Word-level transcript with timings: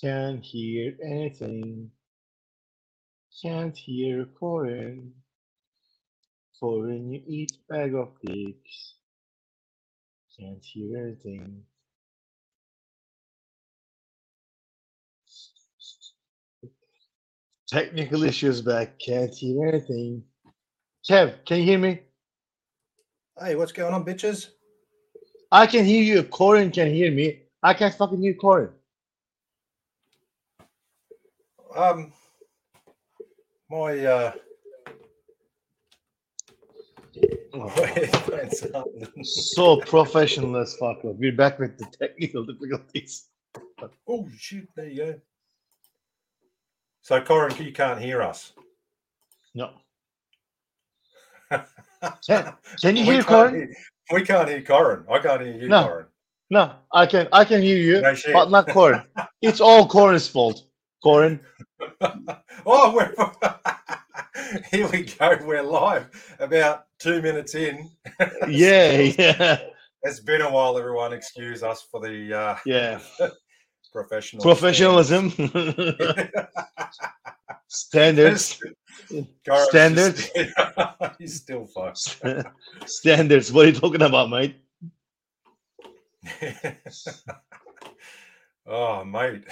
Can't 0.00 0.44
hear 0.44 0.96
anything. 1.04 1.90
Can't 3.42 3.76
hear 3.76 4.26
Corin. 4.38 5.12
Corin, 6.58 7.10
you 7.10 7.22
eat 7.26 7.52
bag 7.68 7.94
of 7.94 8.10
dicks. 8.24 8.94
Can't 10.38 10.64
hear 10.64 10.98
anything. 10.98 11.62
Technical 17.68 18.24
issues 18.24 18.60
back. 18.60 18.98
Can't 18.98 19.34
hear 19.34 19.68
anything. 19.68 20.24
Kev, 21.08 21.44
can 21.44 21.58
you 21.58 21.64
hear 21.64 21.78
me? 21.78 22.00
Hey, 23.38 23.56
what's 23.56 23.72
going 23.72 23.94
on, 23.94 24.04
bitches? 24.04 24.48
I 25.52 25.66
can 25.66 25.84
hear 25.84 26.02
you. 26.02 26.22
Corin 26.24 26.70
can 26.70 26.92
hear 26.92 27.12
me. 27.12 27.42
I 27.62 27.74
can't 27.74 27.94
fucking 27.94 28.20
hear 28.20 28.34
Corin. 28.34 28.70
Um, 31.74 32.12
my 33.70 33.98
uh, 34.06 34.32
So 39.22 39.80
professional 39.80 40.56
as 40.58 40.76
fuck. 40.76 40.98
We're 41.02 41.32
back 41.32 41.58
with 41.58 41.78
the 41.78 41.86
technical 41.98 42.44
difficulties. 42.44 43.28
oh 44.08 44.28
shit! 44.38 44.68
There 44.76 44.88
you 44.88 44.96
go. 44.96 45.14
So, 47.02 47.20
Corin, 47.20 47.54
you 47.62 47.72
can't 47.72 48.00
hear 48.00 48.22
us. 48.22 48.52
No. 49.54 49.70
Can, 52.26 52.52
can 52.80 52.96
you 52.96 53.06
We 53.06 53.12
hear 53.14 53.22
Corin? 53.22 53.54
hear- 53.54 53.74
We 54.12 54.22
can't 54.22 54.48
hear 54.48 54.62
Corin. 54.62 55.04
I 55.10 55.18
can't 55.20 55.40
hear 55.42 55.54
you, 55.54 55.68
No. 55.68 55.84
Corin. 55.84 56.06
No, 56.50 56.74
I 56.92 57.06
can. 57.06 57.28
I 57.32 57.44
can 57.44 57.62
hear 57.62 57.76
you, 57.78 58.00
No 58.02 58.14
but 58.32 58.50
not 58.50 58.68
Corin. 58.68 59.02
It's 59.42 59.60
all 59.60 59.86
Corin's 59.88 60.28
fault. 60.28 60.62
Corin. 61.04 61.38
oh, 62.64 62.94
we're 62.94 63.12
here 64.70 64.88
we 64.88 65.02
go. 65.02 65.36
We're 65.44 65.62
live. 65.62 66.08
About 66.38 66.86
two 66.98 67.20
minutes 67.20 67.54
in. 67.54 67.90
Yeah, 68.48 69.00
yeah, 69.18 69.58
It's 70.02 70.20
been 70.20 70.40
a 70.40 70.50
while. 70.50 70.78
Everyone, 70.78 71.12
excuse 71.12 71.62
us 71.62 71.86
for 71.90 72.00
the 72.00 72.32
uh, 72.32 72.56
yeah. 72.64 73.00
professional 73.92 74.42
Professionalism, 74.42 75.28
standards, 77.68 78.58
Standards. 79.68 80.30
He's 81.18 81.34
still 81.34 81.66
fucked. 81.66 82.16
standards. 82.86 83.52
What 83.52 83.66
are 83.66 83.68
you 83.68 83.74
talking 83.74 84.00
about, 84.00 84.30
mate? 84.30 84.56
oh, 88.66 89.04
mate. 89.04 89.44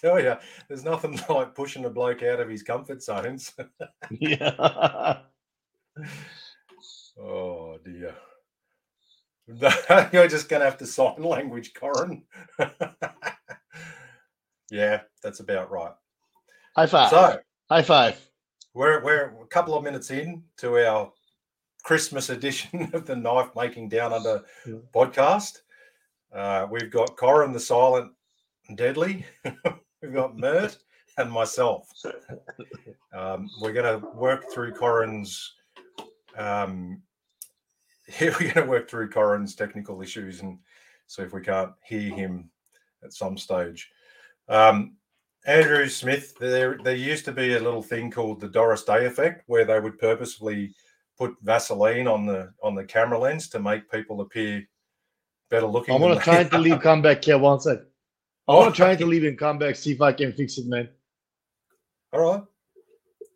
Tell 0.00 0.20
you, 0.20 0.36
there's 0.68 0.84
nothing 0.84 1.18
like 1.28 1.54
pushing 1.54 1.84
a 1.84 1.90
bloke 1.90 2.22
out 2.22 2.40
of 2.40 2.48
his 2.48 2.62
comfort 2.62 3.02
zones. 3.02 3.52
Yeah. 4.10 5.18
oh, 7.18 7.78
dear. 7.84 8.14
You're 10.12 10.28
just 10.28 10.48
going 10.48 10.60
to 10.60 10.66
have 10.66 10.78
to 10.78 10.86
sign 10.86 11.22
language, 11.22 11.72
Corin. 11.74 12.22
yeah, 14.70 15.00
that's 15.22 15.40
about 15.40 15.70
right. 15.70 15.92
High 16.74 16.86
five. 16.86 17.10
So, 17.10 17.38
High 17.70 17.82
five. 17.82 18.20
we're, 18.74 19.02
we're 19.02 19.32
a 19.42 19.46
couple 19.46 19.74
of 19.76 19.84
minutes 19.84 20.10
in 20.10 20.42
to 20.58 20.76
our 20.86 21.12
Christmas 21.84 22.28
edition 22.30 22.90
of 22.92 23.06
the 23.06 23.16
Knife 23.16 23.50
Making 23.56 23.88
Down 23.88 24.12
Under 24.12 24.44
Yeah. 24.66 24.74
podcast. 24.94 25.58
Uh, 26.32 26.66
we've 26.70 26.90
got 26.90 27.16
Corin 27.16 27.52
the 27.52 27.60
Silent 27.60 28.12
and 28.68 28.76
Deadly. 28.76 29.24
We've 30.06 30.14
got 30.14 30.36
Mert 30.36 30.78
and 31.18 31.30
myself. 31.30 31.88
Um, 33.14 33.48
we're 33.60 33.72
going 33.72 34.00
to 34.00 34.06
work 34.14 34.50
through 34.52 34.72
Corin's. 34.72 35.54
Um, 36.36 37.02
here 38.06 38.32
we're 38.40 38.52
going 38.52 38.66
to 38.66 38.70
work 38.70 38.88
through 38.88 39.10
Corin's 39.10 39.54
technical 39.54 40.00
issues 40.02 40.42
and 40.42 40.58
see 41.06 41.22
if 41.22 41.32
we 41.32 41.40
can't 41.40 41.72
hear 41.84 42.14
him 42.14 42.50
at 43.02 43.12
some 43.12 43.36
stage. 43.36 43.90
Um, 44.48 44.96
Andrew 45.46 45.88
Smith, 45.88 46.36
there 46.38 46.78
there 46.82 46.96
used 46.96 47.24
to 47.26 47.32
be 47.32 47.54
a 47.54 47.60
little 47.60 47.82
thing 47.82 48.10
called 48.10 48.40
the 48.40 48.48
Doris 48.48 48.82
Day 48.82 49.06
effect, 49.06 49.44
where 49.46 49.64
they 49.64 49.78
would 49.78 49.98
purposefully 49.98 50.74
put 51.16 51.36
Vaseline 51.42 52.08
on 52.08 52.26
the 52.26 52.52
on 52.62 52.74
the 52.74 52.84
camera 52.84 53.18
lens 53.18 53.48
to 53.50 53.60
make 53.60 53.90
people 53.90 54.20
appear 54.20 54.66
better 55.48 55.66
looking. 55.66 55.94
I'm 55.94 56.00
than 56.00 56.10
gonna 56.10 56.20
try 56.20 56.44
to 56.44 56.58
leave, 56.58 56.80
come 56.80 57.00
back 57.00 57.24
here 57.24 57.38
one 57.38 57.60
sec. 57.60 57.78
I 58.48 58.52
Oh, 58.52 58.58
wanna 58.60 58.72
try 58.72 58.94
to 58.94 59.06
leave 59.06 59.24
and 59.24 59.38
come 59.38 59.58
back, 59.58 59.76
see 59.76 59.92
if 59.92 60.00
I 60.00 60.12
can 60.12 60.32
fix 60.32 60.58
it, 60.58 60.66
man. 60.66 60.88
All 62.12 62.20
right, 62.20 62.42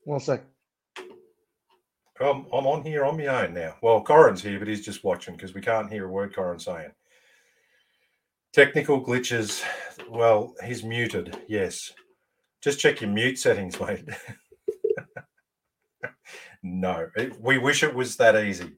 One 0.04 0.20
sec. 0.20 0.42
I'm, 2.20 2.46
I'm 2.52 2.66
on 2.66 2.84
here 2.84 3.04
on 3.04 3.16
my 3.16 3.26
own 3.26 3.54
now. 3.54 3.76
Well, 3.82 4.02
Corin's 4.02 4.42
here, 4.42 4.58
but 4.58 4.68
he's 4.68 4.84
just 4.84 5.04
watching 5.04 5.34
because 5.36 5.54
we 5.54 5.60
can't 5.62 5.90
hear 5.90 6.04
a 6.04 6.08
word 6.08 6.34
Corin's 6.34 6.64
saying. 6.66 6.90
Technical 8.52 9.02
glitches. 9.04 9.62
Well, 10.08 10.54
he's 10.64 10.84
muted. 10.84 11.36
Yes. 11.48 11.92
Just 12.62 12.78
check 12.78 13.00
your 13.00 13.10
mute 13.10 13.38
settings, 13.38 13.80
mate. 13.80 14.08
no, 16.62 17.08
it- 17.16 17.40
we 17.40 17.58
wish 17.58 17.82
it 17.82 17.94
was 17.94 18.16
that 18.16 18.36
easy. 18.44 18.72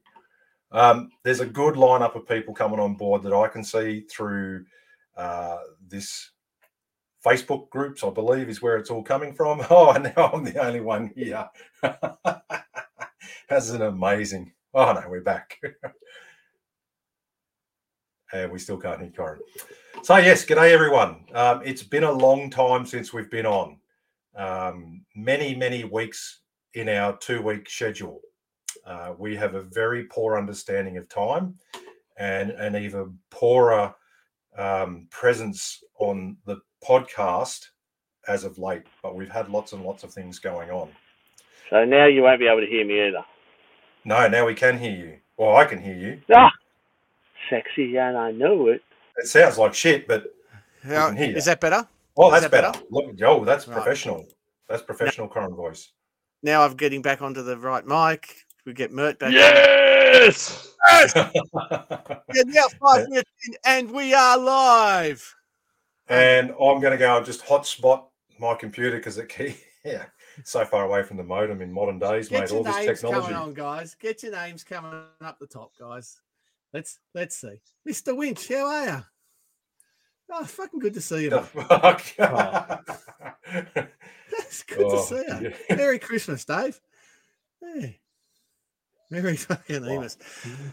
Um, 0.71 1.09
there's 1.23 1.41
a 1.41 1.45
good 1.45 1.75
lineup 1.75 2.15
of 2.15 2.27
people 2.27 2.53
coming 2.53 2.79
on 2.79 2.95
board 2.95 3.23
that 3.23 3.33
I 3.33 3.47
can 3.49 3.63
see 3.63 4.01
through 4.09 4.65
uh, 5.17 5.57
this 5.87 6.31
Facebook 7.25 7.69
groups, 7.69 8.03
I 8.03 8.09
believe, 8.09 8.49
is 8.49 8.61
where 8.61 8.77
it's 8.77 8.89
all 8.89 9.03
coming 9.03 9.33
from. 9.33 9.61
Oh, 9.69 9.91
and 9.91 10.13
now 10.15 10.31
I'm 10.33 10.43
the 10.43 10.63
only 10.63 10.81
one 10.81 11.11
here. 11.15 11.47
That's 13.49 13.69
an 13.69 13.81
amazing. 13.81 14.53
Oh 14.73 14.93
no, 14.93 15.03
we're 15.07 15.21
back. 15.21 15.59
and 18.33 18.51
we 18.51 18.59
still 18.59 18.77
can't 18.77 19.01
hear 19.01 19.11
Corin. 19.15 19.39
So 20.03 20.17
yes, 20.17 20.45
g'day 20.45 20.71
everyone. 20.71 21.25
Um, 21.33 21.61
it's 21.63 21.83
been 21.83 22.03
a 22.03 22.11
long 22.11 22.49
time 22.49 22.85
since 22.85 23.13
we've 23.13 23.29
been 23.31 23.45
on. 23.45 23.77
Um, 24.35 25.05
many, 25.15 25.55
many 25.55 25.83
weeks 25.83 26.41
in 26.73 26.89
our 26.89 27.17
two-week 27.17 27.69
schedule. 27.69 28.19
Uh, 28.85 29.13
we 29.17 29.35
have 29.35 29.55
a 29.55 29.61
very 29.61 30.05
poor 30.05 30.37
understanding 30.37 30.97
of 30.97 31.07
time 31.07 31.55
and 32.17 32.51
an 32.51 32.75
even 32.75 33.17
poorer 33.29 33.93
um, 34.57 35.07
presence 35.09 35.83
on 35.99 36.37
the 36.45 36.57
podcast 36.87 37.67
as 38.27 38.43
of 38.43 38.57
late. 38.57 38.83
But 39.01 39.15
we've 39.15 39.29
had 39.31 39.49
lots 39.49 39.73
and 39.73 39.83
lots 39.83 40.03
of 40.03 40.13
things 40.13 40.39
going 40.39 40.69
on. 40.71 40.89
So 41.69 41.85
now 41.85 42.05
you 42.05 42.21
won't 42.23 42.39
be 42.39 42.47
able 42.47 42.61
to 42.61 42.67
hear 42.67 42.85
me 42.85 43.07
either. 43.07 43.23
No, 44.05 44.27
now 44.27 44.45
we 44.45 44.53
can 44.53 44.77
hear 44.77 44.91
you. 44.95 45.17
Well, 45.37 45.55
I 45.55 45.65
can 45.65 45.81
hear 45.81 45.95
you. 45.95 46.21
Ah, 46.35 46.51
sexy, 47.49 47.95
and 47.97 48.17
I 48.17 48.31
know 48.31 48.67
it. 48.67 48.81
It 49.17 49.27
sounds 49.27 49.57
like 49.57 49.73
shit, 49.73 50.07
but 50.07 50.25
How, 50.83 51.07
can 51.09 51.17
hear 51.17 51.37
is 51.37 51.45
that 51.45 51.59
better? 51.61 51.87
oh, 52.17 52.27
Is 52.27 52.31
that's 52.41 52.43
that 52.43 52.51
better. 52.51 52.71
better? 52.71 52.85
Look, 52.91 53.13
yo, 53.17 53.43
that's 53.45 53.67
Right. 53.67 53.75
professional. 53.75 54.27
That's 54.69 54.81
professional 54.81 55.27
current 55.27 55.55
voice. 55.55 55.91
Now 56.41 56.63
I'm 56.63 56.75
getting 56.75 57.01
back 57.01 57.21
onto 57.21 57.41
the 57.41 57.57
right 57.57 57.85
mic. 57.85 58.45
We 58.65 58.73
get 58.73 58.91
Mert 58.91 59.19
back. 59.19 59.33
on. 59.33 60.72
Yes. 60.87 61.13
Yeah, 62.33 62.43
now 62.47 62.65
five 62.81 63.07
minutes 63.09 63.29
in, 63.47 63.53
and 63.65 63.91
we 63.91 64.13
are 64.13 64.37
live. 64.37 65.35
and 66.09 66.49
I'm 66.51 66.79
going 66.81 66.91
to 66.91 66.97
go 66.97 67.17
and 67.17 67.25
just 67.25 67.45
hotspot 67.45 68.05
my 68.39 68.55
computer 68.55 68.97
because 68.97 69.17
it 69.17 69.29
key. 69.29 69.55
Yeah, 69.85 70.05
so 70.45 70.63
far 70.63 70.85
away 70.85 71.03
from 71.03 71.17
the 71.17 71.23
modem 71.25 71.61
in 71.61 71.69
modern 71.69 71.99
days, 71.99 72.29
Get 72.29 72.39
mate. 72.39 72.51
All 72.51 72.63
this 72.63 72.73
technology. 72.77 73.21
coming 73.21 73.35
on, 73.35 73.53
guys. 73.53 73.95
Get 73.95 74.23
your 74.23 74.31
names 74.31 74.63
coming 74.63 74.93
up 75.21 75.39
the 75.39 75.45
top, 75.45 75.71
guys. 75.77 76.21
Let's 76.71 76.99
let's 77.13 77.35
see. 77.35 77.59
Mr. 77.85 78.15
Winch, 78.15 78.47
how 78.47 78.65
are 78.65 78.85
you? 78.85 79.03
Oh, 80.31 80.45
fucking 80.45 80.79
good 80.79 80.93
to 80.93 81.01
see 81.01 81.23
you. 81.23 81.31
The 81.31 81.41
mate. 81.53 81.67
fuck? 81.67 82.01
Oh. 82.19 83.83
It's 84.39 84.63
good 84.63 84.85
Oh, 84.85 84.95
to 84.95 85.03
see 85.03 85.15
you. 85.43 85.53
dear. 85.67 85.77
Merry 85.77 85.99
Christmas, 85.99 86.45
Dave. 86.45 86.79
Hey. 87.61 87.99
Merry 89.13 89.35
fucking 89.37 89.81
Wow. 89.85 89.99
Christmas. 89.99 90.17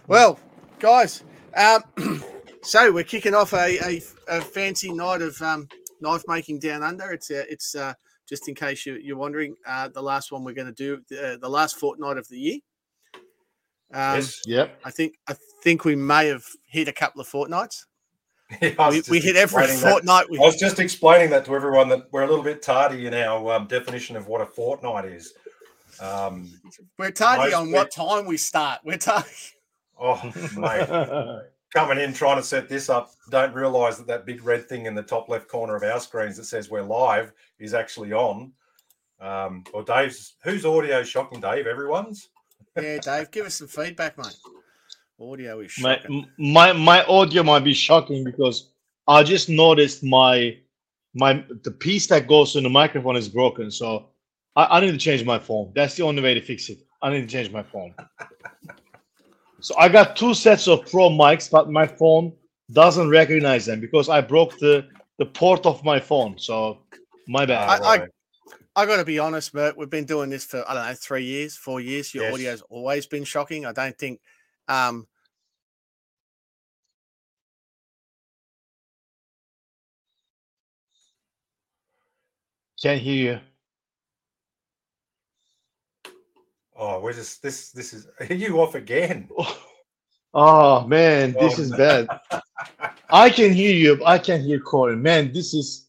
Well, 0.07 0.41
guys, 0.79 1.23
um, 1.55 1.83
so 2.63 2.91
we're 2.91 3.05
kicking 3.05 3.35
off 3.35 3.53
a, 3.53 3.79
a, 3.85 4.03
a 4.29 4.41
fancy 4.41 4.93
night 4.93 5.21
of 5.21 5.41
um, 5.43 5.69
knife 6.01 6.23
making 6.27 6.59
down 6.61 6.83
under. 6.83 7.13
It's 7.13 7.31
uh, 7.31 7.45
it's 7.51 7.75
uh, 7.75 7.93
just 8.27 8.49
in 8.49 8.55
case 8.55 8.87
you, 8.87 8.95
you're 9.03 9.19
wondering, 9.19 9.57
uh, 9.67 9.89
the 9.89 10.03
last 10.03 10.33
one 10.33 10.43
we're 10.43 10.55
going 10.55 10.73
to 10.73 10.73
do 10.73 11.03
uh, 11.23 11.37
the 11.37 11.49
last 11.49 11.77
fortnight 11.79 12.17
of 12.17 12.27
the 12.29 12.39
year. 12.39 12.59
Um, 13.93 14.17
yes. 14.17 14.41
Yep. 14.47 14.81
I 14.85 14.91
think 14.91 15.15
I 15.29 15.35
think 15.63 15.85
we 15.85 15.97
may 15.97 16.29
have 16.29 16.45
hit 16.67 16.89
a 16.89 16.93
couple 16.93 17.21
of 17.21 17.27
fortnights. 17.27 17.87
Yeah, 18.63 18.71
I 18.79 18.87
was 18.87 18.95
We, 18.95 18.99
just 19.01 19.11
we 19.11 19.21
hit 19.21 19.37
every 19.37 19.65
explaining 19.65 19.83
that- 19.83 19.91
fortnight. 19.91 20.31
We 20.31 20.39
I 20.39 20.43
was 20.43 20.57
just 20.57 20.79
explaining 20.79 21.29
that 21.31 21.45
to 21.45 21.55
everyone 21.55 21.89
that 21.91 22.05
we're 22.11 22.23
a 22.23 22.27
little 22.29 22.45
bit 22.45 22.63
tardy 22.63 23.07
in 23.07 23.13
our 23.15 23.53
um, 23.53 23.67
definition 23.67 24.17
of 24.17 24.29
what 24.29 24.41
a 24.41 24.47
fortnight 24.47 25.05
is. 25.05 25.35
Um, 26.01 26.51
we're 26.99 27.11
tardy 27.11 27.53
on 27.53 27.71
what 27.73 27.91
time 27.91 28.27
we 28.27 28.37
start. 28.37 28.81
We're 28.85 28.99
tardy. 28.99 29.29
oh, 30.01 30.21
mate. 30.57 30.89
coming 31.75 31.99
in 31.99 32.13
trying 32.13 32.37
to 32.37 32.43
set 32.43 32.69
this 32.69 32.89
up 32.89 33.13
don't 33.31 33.55
realize 33.55 33.97
that 33.97 34.07
that 34.09 34.27
big 34.27 34.45
red 34.45 34.69
thing 34.69 34.87
in 34.87 34.95
the 34.95 35.03
top 35.03 35.29
left 35.29 35.49
corner 35.49 35.77
of 35.77 35.83
our 35.83 36.01
screens 36.01 36.37
that 36.37 36.45
says 36.45 36.69
we're 36.69 36.83
live 36.83 37.33
is 37.59 37.75
actually 37.75 38.13
on. 38.13 38.53
Um, 39.21 39.65
or 39.73 39.85
Dave's 39.85 40.35
whose 40.43 40.65
audio 40.65 41.01
is 41.01 41.09
shocking, 41.09 41.41
Dave? 41.41 41.67
Everyone's. 41.67 42.29
Yeah, 42.81 42.99
Dave, 42.99 43.31
give 43.31 43.47
us 43.47 43.57
some 43.57 43.69
feedback, 43.69 44.17
mate. 44.17 44.37
Audio 45.21 45.61
is 45.61 45.79
My 45.79 45.97
shocking. 45.97 46.25
m- 46.25 46.53
my 46.53 46.73
my 46.73 47.05
audio 47.05 47.43
might 47.43 47.65
be 47.65 47.75
shocking 47.75 48.25
because 48.25 48.71
I 49.07 49.23
just 49.23 49.49
noticed 49.49 50.03
my 50.03 50.57
my 51.15 51.45
the 51.65 51.71
piece 51.71 52.07
that 52.07 52.27
goes 52.27 52.57
in 52.57 52.63
the 52.63 52.71
microphone 52.71 53.17
is 53.17 53.29
broken. 53.29 53.71
So 53.71 54.10
I, 54.57 54.79
I 54.79 54.81
need 54.81 54.93
to 54.93 54.99
change 54.99 55.25
my 55.25 55.39
phone. 55.39 55.73
That's 55.75 55.95
the 55.97 56.03
only 56.03 56.23
way 56.23 56.35
to 56.35 56.41
fix 56.43 56.69
it. 56.69 56.79
I 57.03 57.11
need 57.11 57.23
to 57.23 57.27
change 57.27 57.51
my 57.51 57.63
phone. 57.63 57.95
so 59.61 59.75
I 59.79 59.89
got 59.89 60.17
two 60.17 60.35
sets 60.35 60.69
of 60.69 60.87
pro 60.91 61.09
mics, 61.11 61.51
but 61.51 61.71
my 61.71 61.87
phone 61.87 62.33
doesn't 62.73 63.09
recognize 63.09 63.67
them 63.67 63.81
because 63.81 64.09
I 64.09 64.21
broke 64.21 64.59
the 64.59 64.87
the 65.19 65.27
port 65.27 65.67
of 65.67 65.85
my 65.85 66.01
phone. 66.01 66.39
So 66.39 66.79
my 67.29 67.45
bad. 67.47 67.69
I- 67.69 67.75
I- 67.77 67.99
right. 67.99 68.11
I 68.77 68.87
got 68.87 68.97
to 68.97 69.05
be 69.05 69.19
honest, 69.19 69.53
Mert. 69.53 69.77
We've 69.77 69.91
been 69.91 70.05
doing 70.05 70.31
this 70.31 70.45
for 70.45 70.65
I 70.69 70.75
don't 70.75 70.87
know 70.87 70.95
three 70.95 71.25
years, 71.25 71.57
four 71.57 71.81
years. 71.81 72.15
Your 72.15 72.25
Yes. 72.25 72.35
audio's 72.35 72.63
always 72.71 73.07
been 73.07 73.25
shocking. 73.25 73.67
I 73.67 73.73
don't 73.73 73.97
think. 73.99 74.21
Um, 74.69 75.07
Can't 82.81 83.01
hear 83.01 83.43
oh, 86.81 86.99
we're 87.01 87.13
just 87.13 87.43
this. 87.43 87.71
This 87.71 87.93
is 87.93 88.09
you 88.31 88.61
off 88.61 88.75
again? 88.75 89.29
Oh 90.33 90.87
man, 90.87 91.35
oh, 91.37 91.49
this 91.49 91.59
Oh, 91.59 91.63
is 91.63 91.71
no. 91.73 91.77
bad. 91.77 92.09
I 93.11 93.31
can 93.31 93.53
hear 93.53 93.75
you. 93.75 94.01
I 94.07 94.17
can 94.17 94.41
hear 94.41 94.61
Corey. 94.61 94.95
Man, 94.95 95.33
this 95.33 95.53
is 95.55 95.89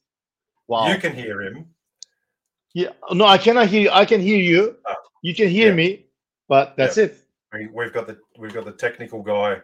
wow. 0.67 0.87
You 0.91 0.97
can 0.97 1.13
hear 1.13 1.43
him. 1.43 1.67
Yeah, 2.73 2.89
no, 3.11 3.25
I 3.25 3.37
cannot 3.37 3.67
hear 3.67 3.81
you. 3.81 3.91
I 3.91 4.03
can 4.03 4.19
hear 4.19 4.39
you. 4.39 4.77
Oh. 4.87 4.95
You 5.21 5.35
can 5.35 5.47
hear 5.47 5.67
Yeah. 5.69 5.75
me, 5.75 6.05
but 6.49 6.75
that's 6.75 6.97
it. 6.97 7.23
We, 7.53 7.67
we've 7.67 7.93
got 7.93 8.07
the 8.07 8.17
we've 8.39 8.51
got 8.51 8.65
the 8.65 8.71
technical 8.71 9.21
guy 9.21 9.61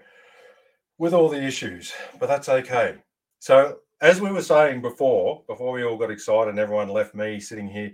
with 0.99 1.15
all 1.15 1.27
the 1.27 1.41
issues, 1.43 1.91
but 2.19 2.27
that's 2.27 2.47
okay. 2.47 2.97
So 3.39 3.79
as 4.01 4.21
we 4.21 4.31
were 4.31 4.43
saying 4.43 4.83
before, 4.83 5.41
before 5.47 5.71
we 5.71 5.83
all 5.85 5.97
got 5.97 6.11
excited 6.11 6.51
and 6.51 6.59
everyone 6.59 6.89
left 6.89 7.15
me 7.15 7.39
sitting 7.39 7.67
here, 7.67 7.93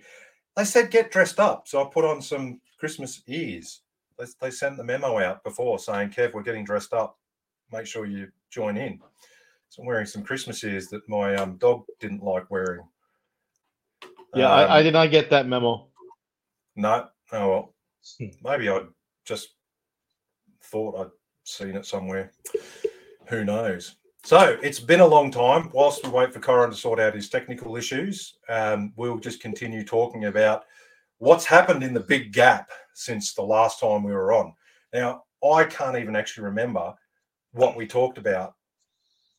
they 0.56 0.66
said 0.66 0.92
get 0.92 1.12
dressed 1.12 1.40
up. 1.40 1.68
So 1.68 1.82
I 1.84 1.90
put 1.92 2.06
on 2.06 2.22
some 2.22 2.60
Christmas 2.80 3.22
ears. 3.28 3.82
They, 4.20 4.26
they 4.42 4.52
sent 4.52 4.78
the 4.78 4.84
memo 4.84 5.20
out 5.20 5.44
before 5.44 5.80
saying, 5.80 6.10
Kev, 6.12 6.34
we're 6.34 6.44
getting 6.44 6.66
dressed 6.66 6.94
up. 6.94 7.18
Make 7.72 7.88
sure 7.88 8.06
you 8.06 8.28
join 8.52 8.78
in. 8.78 9.00
So 9.70 9.82
I'm 9.82 9.88
wearing 9.88 10.06
some 10.06 10.24
Christmas 10.24 10.64
ears 10.64 10.88
that 10.90 11.08
my 11.10 11.34
um, 11.36 11.58
dog 11.58 11.84
didn't 12.00 12.24
like 12.24 12.50
wearing. 12.52 12.84
Yeah, 14.36 14.50
I, 14.52 14.64
I 14.64 14.78
Um, 14.80 14.84
did 14.84 14.94
not 14.94 15.12
get 15.12 15.30
that 15.32 15.48
memo. 15.48 15.88
no. 16.76 17.08
Oh 17.32 17.50
well. 17.50 17.74
Hmm. 18.20 18.28
Maybe 18.44 18.70
I 18.70 18.82
just 19.26 19.56
thought 20.62 21.00
I'd 21.00 21.12
seen 21.44 21.76
it 21.76 21.86
somewhere. 21.86 22.32
Who 23.30 23.44
knows? 23.46 23.96
So 24.26 24.58
it's 24.64 24.80
been 24.80 25.02
a 25.02 25.06
long 25.06 25.32
time. 25.32 25.70
Whilst 25.74 26.04
we 26.04 26.10
wait 26.10 26.34
for 26.34 26.40
Corin 26.40 26.70
to 26.70 26.76
sort 26.78 27.00
out 27.00 27.14
his 27.14 27.30
technical 27.30 27.76
issues, 27.76 28.36
um, 28.48 28.94
we'll 28.96 29.20
just 29.20 29.42
continue 29.42 29.84
talking 29.84 30.26
about 30.26 30.64
what's 31.18 31.46
happened 31.46 31.84
in 31.84 31.94
the 31.94 32.00
big 32.00 32.32
gap 32.32 32.70
since 32.94 33.34
the 33.34 33.42
last 33.42 33.82
time 33.82 34.02
we 34.02 34.14
were 34.14 34.32
on. 34.32 34.54
Now, 34.94 35.24
I 35.44 35.66
can't 35.66 35.98
even 35.98 36.16
actually 36.16 36.46
remember 36.46 36.94
what 37.52 37.76
we 37.76 37.86
talked 37.86 38.18
about. 38.18 38.54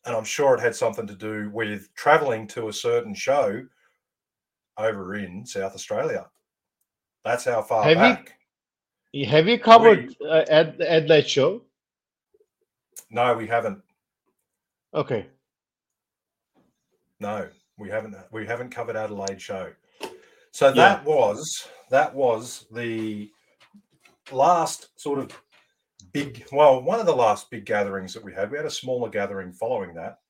And 0.04 0.14
I'm 0.14 0.24
sure 0.24 0.54
it 0.54 0.60
had 0.60 0.76
something 0.76 1.06
to 1.06 1.14
do 1.14 1.48
with 1.50 1.88
traveling 1.94 2.46
to 2.48 2.68
a 2.68 2.72
certain 2.72 3.14
show 3.14 3.66
over 4.76 5.14
in 5.14 5.46
South 5.46 5.74
Australia. 5.74 6.26
That's 7.24 7.46
how 7.46 7.62
far 7.62 7.84
Have 7.84 7.92
you- 7.92 7.96
back. 7.96 8.34
Have 9.28 9.46
you 9.46 9.60
covered 9.60 10.14
uh, 10.28 10.44
at 10.50 10.76
the 10.76 10.90
Adelaide 10.90 11.28
show? 11.28 11.62
No, 13.10 13.32
we 13.34 13.46
haven't. 13.46 13.80
Okay. 14.94 15.26
No, 17.20 17.48
we 17.78 17.88
haven't. 17.88 18.16
We 18.30 18.46
haven't 18.46 18.70
covered 18.70 18.96
Adelaide 18.96 19.40
show. 19.40 19.72
So 20.52 20.70
that 20.72 21.04
was 21.04 21.68
that 21.90 22.14
was 22.14 22.66
the 22.72 23.30
last 24.30 24.88
sort 25.00 25.18
of 25.18 25.32
big. 26.12 26.46
Well, 26.52 26.82
one 26.82 27.00
of 27.00 27.06
the 27.06 27.16
last 27.16 27.50
big 27.50 27.64
gatherings 27.64 28.14
that 28.14 28.24
we 28.24 28.32
had. 28.32 28.50
We 28.50 28.56
had 28.56 28.66
a 28.66 28.70
smaller 28.70 29.08
gathering 29.08 29.52
following 29.52 29.94
that, 29.94 30.20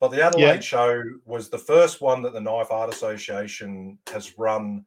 but 0.00 0.08
the 0.08 0.22
Adelaide 0.22 0.54
Yeah. 0.54 0.60
show 0.60 1.02
was 1.24 1.48
the 1.48 1.58
first 1.58 2.00
one 2.00 2.22
that 2.22 2.32
the 2.32 2.40
Knife 2.40 2.72
Art 2.72 2.92
Association 2.92 3.98
has 4.08 4.36
run 4.38 4.84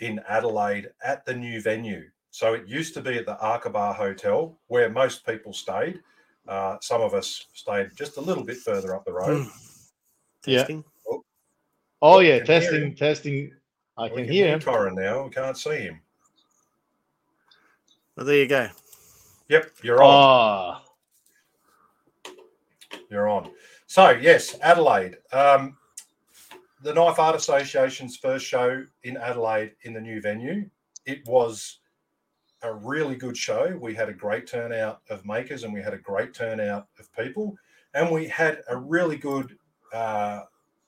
in 0.00 0.20
Adelaide 0.28 0.90
at 1.04 1.24
the 1.24 1.34
new 1.34 1.60
venue. 1.60 2.10
So 2.30 2.54
it 2.54 2.66
used 2.66 2.94
to 2.94 3.02
be 3.02 3.18
at 3.18 3.26
the 3.26 3.36
Arkaba 3.36 3.94
Hotel, 3.94 4.58
where 4.68 4.88
most 4.88 5.26
people 5.26 5.52
stayed. 5.52 6.00
Uh, 6.50 6.76
some 6.80 7.00
of 7.00 7.14
us 7.14 7.46
stayed 7.54 7.90
just 7.96 8.16
a 8.16 8.20
little 8.20 8.42
bit 8.42 8.56
further 8.56 8.92
up 8.96 9.04
the 9.04 9.12
road. 9.12 9.46
Yeah. 10.44 10.58
testing. 10.58 10.84
Oh 12.02 12.18
yeah, 12.18 12.38
can 12.38 12.46
hear 12.46 12.60
testing, 12.60 12.82
him. 12.82 12.94
testing. 12.94 13.52
I 13.96 14.04
We 14.08 14.22
can 14.24 14.32
hear 14.32 14.48
him. 14.48 14.60
Corin 14.60 14.96
now. 14.96 15.24
We 15.24 15.30
can't 15.30 15.56
see 15.56 15.76
him. 15.76 16.00
Well, 18.16 18.26
there 18.26 18.36
you 18.36 18.48
go. 18.48 18.68
Yep, 19.48 19.70
you're 19.82 20.02
on. 20.02 20.10
Ah, 20.12 20.82
You're 23.10 23.28
on. 23.28 23.50
So 23.86 24.10
yes, 24.10 24.58
Adelaide. 24.60 25.18
Um, 25.32 25.76
the 26.82 26.94
Knife 26.94 27.18
Art 27.18 27.36
Association's 27.36 28.16
first 28.16 28.46
show 28.46 28.84
in 29.04 29.16
Adelaide 29.18 29.72
in 29.82 29.92
the 29.92 30.00
new 30.00 30.20
venue. 30.20 30.68
It 31.06 31.26
was 31.26 31.79
a 32.62 32.72
really 32.72 33.16
good 33.16 33.36
show. 33.36 33.76
We 33.80 33.94
had 33.94 34.08
a 34.08 34.14
great 34.14 34.46
turnout 34.46 35.00
of 35.08 35.24
makers, 35.26 35.64
and 35.64 35.72
we 35.72 35.82
had 35.82 35.94
a 35.94 35.98
great 35.98 36.34
turnout 36.34 36.88
of 36.98 37.12
people, 37.14 37.56
and 37.94 38.10
we 38.10 38.26
had 38.28 38.62
a 38.68 38.76
really 38.76 39.16
good 39.16 39.56
uh, 39.92 40.42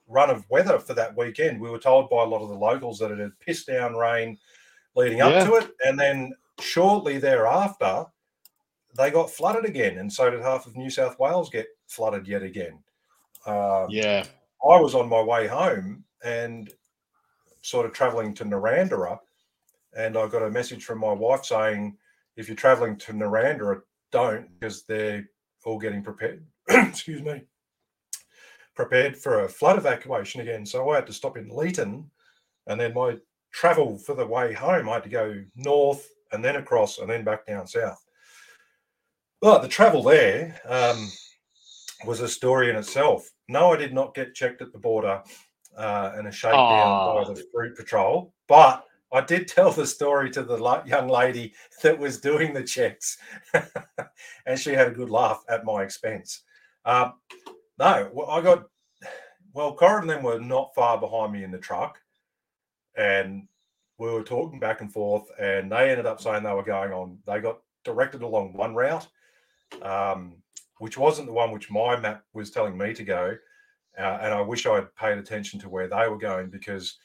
run 0.06 0.30
of 0.30 0.48
weather 0.50 0.78
for 0.78 0.94
that 0.94 1.16
weekend. 1.16 1.60
We 1.60 1.70
were 1.70 1.78
told 1.78 2.10
by 2.10 2.22
a 2.22 2.26
lot 2.26 2.42
of 2.42 2.48
the 2.48 2.54
locals 2.54 2.98
that 2.98 3.10
it 3.10 3.18
had 3.18 3.38
pissed 3.40 3.66
down 3.66 3.94
rain 3.94 4.38
leading 4.94 5.22
up 5.22 5.32
Yeah. 5.32 5.44
to 5.44 5.54
it, 5.54 5.70
and 5.84 5.98
then 5.98 6.32
shortly 6.60 7.18
thereafter, 7.18 8.04
they 8.94 9.10
got 9.10 9.30
flooded 9.30 9.64
again, 9.64 9.98
and 9.98 10.12
so 10.12 10.30
did 10.30 10.40
half 10.42 10.66
of 10.66 10.76
New 10.76 10.90
South 10.90 11.18
Wales 11.18 11.48
get 11.48 11.66
flooded 11.86 12.28
yet 12.28 12.42
again. 12.42 12.78
Um, 13.46 13.86
yeah. 13.88 14.24
I 14.62 14.78
was 14.78 14.94
on 14.94 15.08
my 15.08 15.20
way 15.22 15.46
home 15.46 16.04
and 16.22 16.72
sort 17.62 17.86
of 17.86 17.92
traveling 17.92 18.34
to 18.34 18.44
Narrandera, 18.44 19.18
and 19.96 20.16
I 20.16 20.26
got 20.28 20.42
a 20.42 20.50
message 20.50 20.84
from 20.84 20.98
my 20.98 21.12
wife 21.12 21.44
saying, 21.44 21.96
"If 22.36 22.48
you're 22.48 22.56
traveling 22.56 22.96
to 22.98 23.12
Narrandera, 23.12 23.82
don't 24.10 24.48
because 24.58 24.84
they're 24.84 25.28
all 25.64 25.78
getting 25.78 26.02
prepared." 26.02 26.44
excuse 26.68 27.22
me, 27.22 27.42
prepared 28.74 29.16
for 29.16 29.44
a 29.44 29.48
flood 29.48 29.78
evacuation 29.78 30.40
again. 30.40 30.64
So 30.64 30.90
I 30.90 30.96
had 30.96 31.06
to 31.06 31.12
stop 31.12 31.36
in 31.36 31.50
Leeton, 31.50 32.04
and 32.66 32.80
then 32.80 32.94
my 32.94 33.16
travel 33.52 33.98
for 33.98 34.14
the 34.14 34.26
way 34.26 34.52
home, 34.52 34.88
I 34.88 34.94
had 34.94 35.02
to 35.04 35.08
go 35.08 35.44
north 35.56 36.08
and 36.32 36.44
then 36.44 36.56
across 36.56 36.98
and 36.98 37.08
then 37.08 37.24
back 37.24 37.46
down 37.46 37.66
south. 37.66 38.02
But 39.40 39.60
the 39.60 39.68
travel 39.68 40.02
there 40.02 40.60
um, 40.66 41.10
was 42.06 42.20
a 42.20 42.28
story 42.28 42.70
in 42.70 42.76
itself. 42.76 43.28
No, 43.48 43.72
I 43.72 43.76
did 43.76 43.92
not 43.92 44.14
get 44.14 44.34
checked 44.34 44.62
at 44.62 44.72
the 44.72 44.78
border 44.78 45.22
uh, 45.76 46.12
and 46.14 46.26
a 46.26 46.32
shakedown 46.32 47.24
by 47.24 47.24
the 47.32 47.44
fruit 47.52 47.76
patrol, 47.76 48.32
but 48.48 48.84
I 49.12 49.20
did 49.20 49.46
tell 49.46 49.70
the 49.70 49.86
story 49.86 50.30
to 50.30 50.42
the 50.42 50.82
young 50.86 51.08
lady 51.08 51.52
that 51.82 51.98
was 51.98 52.20
doing 52.20 52.54
the 52.54 52.62
checks, 52.62 53.18
and 54.46 54.58
she 54.58 54.70
had 54.72 54.88
a 54.88 54.92
good 54.92 55.10
laugh 55.10 55.44
at 55.48 55.64
my 55.64 55.82
expense. 55.82 56.42
Um, 56.84 57.14
no, 57.78 58.10
well, 58.12 58.30
I 58.30 58.40
got 58.40 58.68
well. 59.52 59.74
Corin 59.74 60.02
and 60.02 60.10
them 60.10 60.22
were 60.22 60.40
not 60.40 60.74
far 60.74 60.98
behind 60.98 61.32
me 61.32 61.44
in 61.44 61.50
the 61.50 61.58
truck, 61.58 61.98
and 62.96 63.46
we 63.98 64.10
were 64.10 64.22
talking 64.22 64.58
back 64.58 64.80
and 64.80 64.92
forth, 64.92 65.24
and 65.38 65.70
they 65.70 65.90
ended 65.90 66.06
up 66.06 66.20
saying 66.20 66.42
they 66.42 66.52
were 66.52 66.62
going 66.62 66.92
on. 66.92 67.18
They 67.26 67.40
got 67.40 67.60
directed 67.84 68.22
along 68.22 68.54
one 68.54 68.74
route, 68.74 69.06
um, 69.82 70.36
which 70.78 70.96
wasn't 70.96 71.26
the 71.26 71.32
one 71.34 71.52
which 71.52 71.70
my 71.70 71.96
map 71.96 72.24
was 72.32 72.50
telling 72.50 72.76
me 72.78 72.94
to 72.94 73.04
go. 73.04 73.36
Uh, 73.98 74.18
and 74.22 74.32
I 74.32 74.40
wish 74.40 74.64
I 74.64 74.76
had 74.76 74.94
paid 74.96 75.18
attention 75.18 75.60
to 75.60 75.68
where 75.68 75.86
they 75.86 76.08
were 76.08 76.18
going 76.18 76.48
because 76.48 76.96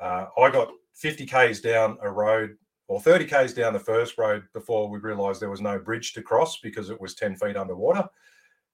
uh, 0.00 0.26
I 0.38 0.50
got 0.50 0.70
50 0.94 1.26
k's 1.26 1.60
down 1.60 1.98
a 2.02 2.10
road 2.10 2.56
or 2.88 3.00
30 3.00 3.26
k's 3.26 3.54
down 3.54 3.72
the 3.72 3.78
first 3.78 4.18
road 4.18 4.42
before 4.52 4.88
we 4.88 4.98
realised 4.98 5.40
there 5.40 5.50
was 5.50 5.60
no 5.60 5.78
bridge 5.78 6.12
to 6.14 6.22
cross 6.22 6.58
because 6.60 6.90
it 6.90 7.00
was 7.00 7.14
10 7.14 7.36
feet 7.36 7.56
underwater. 7.56 8.08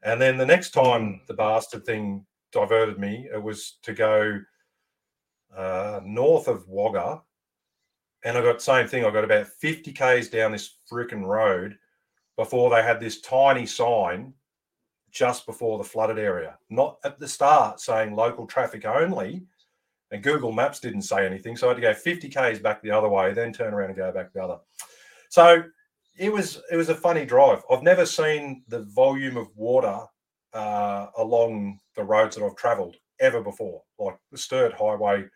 And 0.02 0.20
then 0.20 0.36
the 0.36 0.46
next 0.46 0.70
time 0.70 1.20
the 1.26 1.34
bastard 1.34 1.84
thing 1.84 2.24
diverted 2.52 2.98
me, 2.98 3.28
it 3.32 3.42
was 3.42 3.78
to 3.82 3.92
go 3.92 4.40
uh, 5.54 6.00
north 6.04 6.48
of 6.48 6.66
Wagga. 6.68 7.22
And 8.24 8.36
I 8.36 8.42
got 8.42 8.62
same 8.62 8.88
thing. 8.88 9.04
I 9.04 9.10
got 9.10 9.24
about 9.24 9.46
50 9.46 9.92
k's 9.92 10.28
down 10.28 10.52
this 10.52 10.78
freaking 10.90 11.24
road 11.24 11.76
before 12.36 12.70
they 12.70 12.82
had 12.82 13.00
this 13.00 13.20
tiny 13.20 13.66
sign 13.66 14.32
just 15.10 15.46
before 15.46 15.78
the 15.78 15.84
flooded 15.84 16.18
area, 16.18 16.58
not 16.68 16.98
at 17.04 17.18
the 17.18 17.26
start 17.26 17.80
saying 17.80 18.14
local 18.14 18.46
traffic 18.46 18.84
only. 18.84 19.46
And 20.10 20.22
Google 20.22 20.52
Maps 20.52 20.78
didn't 20.78 21.02
say 21.02 21.26
anything. 21.26 21.56
So 21.56 21.66
I 21.66 21.70
had 21.70 21.76
to 21.76 21.80
go 21.82 21.94
50 21.94 22.28
Ks 22.28 22.58
back 22.60 22.80
the 22.82 22.90
other 22.90 23.08
way, 23.08 23.32
then 23.32 23.52
turn 23.52 23.74
around 23.74 23.90
and 23.90 23.96
go 23.96 24.12
back 24.12 24.32
the 24.32 24.42
other. 24.42 24.58
So 25.30 25.64
it 26.16 26.32
was 26.32 26.60
it 26.70 26.76
was 26.76 26.88
a 26.88 26.94
funny 26.94 27.24
drive. 27.24 27.62
I've 27.70 27.82
never 27.82 28.06
seen 28.06 28.62
the 28.68 28.82
volume 28.82 29.36
of 29.36 29.48
water 29.56 30.00
uh, 30.52 31.06
along 31.18 31.80
the 31.96 32.04
roads 32.04 32.36
that 32.36 32.44
I've 32.44 32.56
travelled 32.56 32.96
ever 33.20 33.42
before. 33.42 33.82
Like 33.98 34.16
the 34.30 34.38
Sturt 34.38 34.72
Highway 34.72 35.26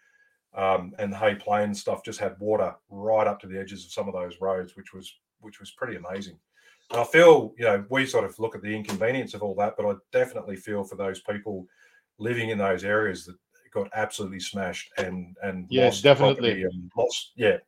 um, 0.54 0.92
and 0.98 1.12
the 1.12 1.16
Hay 1.16 1.34
Plain 1.34 1.74
stuff 1.74 2.04
just 2.04 2.18
had 2.18 2.36
water 2.38 2.74
right 2.88 3.26
up 3.26 3.40
to 3.40 3.46
the 3.46 3.58
edges 3.58 3.84
of 3.84 3.92
some 3.92 4.08
of 4.08 4.14
those 4.14 4.40
roads, 4.40 4.76
which 4.76 4.92
was 4.92 5.12
which 5.40 5.60
was 5.60 5.72
pretty 5.72 5.96
amazing. 5.96 6.38
And 6.90 7.00
I 7.00 7.04
feel, 7.04 7.54
you 7.56 7.64
know, 7.64 7.84
we 7.88 8.04
sort 8.04 8.24
of 8.24 8.38
look 8.38 8.54
at 8.54 8.62
the 8.62 8.74
inconvenience 8.74 9.34
of 9.34 9.42
all 9.42 9.54
that, 9.56 9.74
but 9.76 9.86
I 9.86 9.94
definitely 10.12 10.56
feel 10.56 10.82
for 10.82 10.96
those 10.96 11.20
people 11.20 11.66
living 12.18 12.50
in 12.50 12.58
those 12.58 12.84
areas 12.84 13.24
that 13.26 13.36
got 13.72 13.88
absolutely 13.94 14.40
smashed 14.40 14.90
and 14.98 15.36
and 15.42 15.66
Yeah, 15.70 15.84
lost 15.86 16.02
definitely. 16.02 16.62
and 16.62 16.90
lost, 16.96 17.32
yeah, 17.36 17.58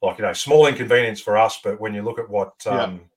like 0.00 0.18
you 0.18 0.24
know, 0.24 0.32
small 0.32 0.66
inconvenience 0.66 1.20
for 1.20 1.36
us, 1.36 1.60
but 1.62 1.80
when 1.80 1.94
you 1.94 2.02
look 2.02 2.18
at 2.18 2.28
what 2.28 2.54
Yeah. 2.66 2.82
um, 2.84 3.10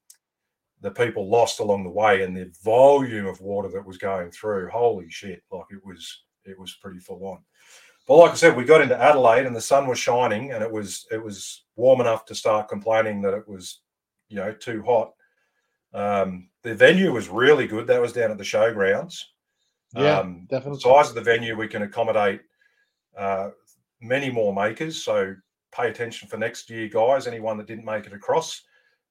the 0.81 0.91
people 0.91 1.29
lost 1.29 1.59
along 1.59 1.83
the 1.83 1.89
way 1.89 2.23
and 2.23 2.35
the 2.35 2.51
volume 2.63 3.25
of 3.25 3.41
water 3.41 3.69
that 3.69 3.85
was 3.85 3.97
going 3.97 4.29
through, 4.31 4.69
holy 4.69 5.09
shit! 5.09 5.41
Like 5.51 5.65
it 5.71 5.83
was, 5.83 6.23
it 6.45 6.59
was 6.59 6.75
pretty 6.75 6.99
full 6.99 7.25
on. 7.25 7.39
But 8.07 8.17
like 8.17 8.31
I 8.31 8.35
said, 8.35 8.55
we 8.55 8.65
got 8.65 8.81
into 8.81 9.01
Adelaide 9.01 9.47
and 9.47 9.55
the 9.55 9.61
sun 9.61 9.87
was 9.87 9.97
shining 9.97 10.51
and 10.51 10.63
it 10.63 10.71
was 10.71 11.07
it 11.11 11.23
was 11.23 11.65
warm 11.75 12.01
enough 12.01 12.25
to 12.25 12.35
start 12.35 12.69
complaining 12.69 13.21
that 13.23 13.33
it 13.33 13.47
was, 13.47 13.81
you 14.29 14.35
know, 14.35 14.51
too 14.53 14.83
hot. 14.83 15.13
Um, 15.93 16.49
the 16.61 16.75
venue 16.75 17.11
was 17.11 17.29
really 17.29 17.65
good. 17.67 17.87
That 17.87 18.01
was 18.01 18.13
down 18.13 18.29
at 18.29 18.37
the 18.37 18.43
showgrounds. 18.43 19.23
Yeah, 19.95 20.19
Um, 20.19 20.45
definitely. 20.49 20.79
size 20.79 21.09
of 21.09 21.15
the 21.15 21.21
venue, 21.21 21.55
we 21.55 21.67
can 21.67 21.83
accommodate 21.83 22.41
uh, 23.17 23.49
many 24.01 24.29
more 24.29 24.53
makers. 24.53 25.03
So 25.03 25.35
pay 25.71 25.89
attention 25.89 26.27
for 26.27 26.37
next 26.37 26.69
year, 26.69 26.87
guys. 26.87 27.27
Anyone 27.27 27.57
that 27.57 27.67
didn't 27.67 27.85
make 27.85 28.05
it 28.05 28.13
across, 28.13 28.61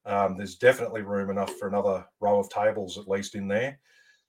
um, 0.05 0.37
there's 0.37 0.55
definitely 0.55 1.01
room 1.01 1.29
enough 1.29 1.53
for 1.57 1.67
another 1.67 2.05
row 2.19 2.39
of 2.39 2.49
tables 2.49 2.97
at 2.97 3.07
least 3.07 3.35
in 3.35 3.47
there. 3.47 3.79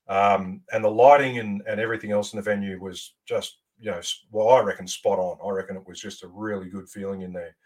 Um, 0.09 0.63
and 0.73 0.85
the 0.85 0.91
lighting 0.91 1.39
and, 1.39 1.63
and 1.69 1.81
everything 1.81 2.13
else 2.13 2.33
in 2.33 2.37
the 2.37 2.43
venue 2.43 2.81
was 2.81 3.15
just, 3.27 3.59
you 3.79 3.91
know, 3.91 4.01
well, 4.31 4.51
I 4.51 4.61
reckon 4.61 4.87
spot 4.87 5.19
on. 5.19 5.39
I 5.45 5.55
reckon 5.55 5.77
it 5.77 5.87
was 5.87 6.01
just 6.01 6.23
a 6.23 6.29
really 6.29 6.69
good 6.69 6.89
feeling 6.89 7.23
in 7.23 7.33
there. 7.33 7.57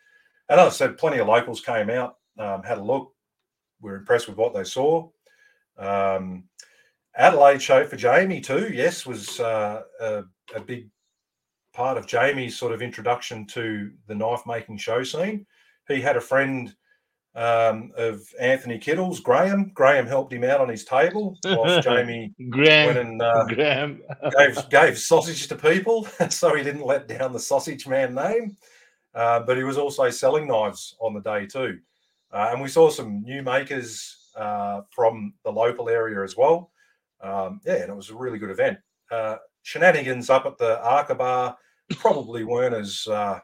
And 0.48 0.58
as 0.58 0.66
I 0.66 0.70
said, 0.70 0.98
plenty 0.98 1.18
of 1.18 1.28
locals 1.28 1.60
came 1.60 1.90
out, 1.90 2.16
um, 2.38 2.62
had 2.62 2.78
a 2.78 2.82
look, 2.82 3.12
were 3.80 3.96
impressed 3.96 4.26
with 4.26 4.36
what 4.36 4.54
they 4.54 4.64
saw. 4.64 5.08
Um, 5.78 6.44
Adelaide 7.16 7.60
show 7.60 7.84
for 7.84 7.96
Jamie 7.96 8.40
too. 8.40 8.70
Yes, 8.72 9.04
was 9.04 9.40
uh, 9.40 9.82
a, 10.00 10.24
a 10.54 10.60
big 10.60 10.88
part 11.72 11.96
of 11.96 12.06
Jamie's 12.06 12.56
sort 12.56 12.72
of 12.72 12.82
introduction 12.82 13.46
to 13.46 13.90
the 14.06 14.14
knife 14.14 14.42
making 14.46 14.78
show 14.78 15.02
scene. 15.02 15.46
He 15.88 16.00
had 16.00 16.16
a 16.16 16.20
friend 16.20 16.74
um, 17.34 17.92
of 17.96 18.22
Anthony 18.40 18.78
Kittle's, 18.78 19.20
Graham. 19.20 19.70
Graham 19.74 20.06
helped 20.06 20.32
him 20.32 20.44
out 20.44 20.60
on 20.60 20.68
his 20.68 20.84
table 20.84 21.38
whilst 21.44 21.82
Jamie 21.88 22.32
went 22.38 22.98
and 22.98 23.22
uh, 23.22 23.44
Graham. 23.46 24.02
gave 24.36 24.68
gave 24.70 24.98
sausage 24.98 25.48
to 25.48 25.56
people, 25.56 26.04
so 26.28 26.54
he 26.54 26.62
didn't 26.62 26.84
let 26.84 27.08
down 27.08 27.32
the 27.32 27.40
sausage 27.40 27.86
man 27.86 28.14
name. 28.14 28.56
Uh, 29.14 29.40
but 29.40 29.56
he 29.56 29.64
was 29.64 29.76
also 29.76 30.08
selling 30.10 30.46
knives 30.46 30.94
on 31.00 31.12
the 31.12 31.20
day 31.20 31.44
too, 31.46 31.78
uh, 32.32 32.50
and 32.52 32.60
we 32.60 32.68
saw 32.68 32.88
some 32.88 33.22
new 33.22 33.42
makers 33.42 34.30
uh, 34.36 34.82
from 34.90 35.34
the 35.44 35.50
local 35.50 35.88
area 35.88 36.22
as 36.22 36.36
well. 36.36 36.69
Um, 37.22 37.60
yeah, 37.64 37.74
and 37.74 37.90
it 37.90 37.96
was 37.96 38.10
a 38.10 38.16
really 38.16 38.38
good 38.38 38.50
event. 38.50 38.78
Uh, 39.10 39.36
shenanigans 39.62 40.30
up 40.30 40.46
at 40.46 40.58
the 40.58 40.80
Arkaba 40.82 41.56
probably 41.96 42.44
weren't 42.44 42.74
as 42.74 43.06
uh, 43.08 43.38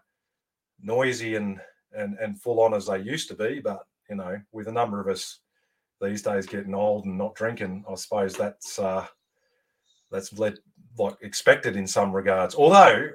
noisy 0.80 1.34
and, 1.36 1.60
and 1.92 2.16
and 2.18 2.40
full 2.40 2.60
on 2.60 2.74
as 2.74 2.86
they 2.86 2.98
used 2.98 3.28
to 3.28 3.34
be, 3.34 3.60
but 3.60 3.80
you 4.08 4.16
know, 4.16 4.40
with 4.52 4.68
a 4.68 4.72
number 4.72 5.00
of 5.00 5.08
us 5.08 5.40
these 6.00 6.22
days 6.22 6.46
getting 6.46 6.74
old 6.74 7.06
and 7.06 7.18
not 7.18 7.34
drinking, 7.34 7.84
I 7.90 7.94
suppose 7.94 8.34
that's 8.34 8.78
uh, 8.78 9.06
that's 10.10 10.32
led 10.38 10.54
like 10.98 11.16
expected 11.22 11.76
in 11.76 11.86
some 11.86 12.12
regards. 12.12 12.54
Although 12.54 13.10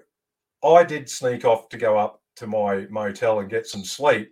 I 0.63 0.83
did 0.83 1.09
sneak 1.09 1.45
off 1.45 1.69
to 1.69 1.77
go 1.77 1.97
up 1.97 2.21
to 2.37 2.47
my 2.47 2.85
motel 2.89 3.39
and 3.39 3.49
get 3.49 3.67
some 3.67 3.83
sleep 3.83 4.31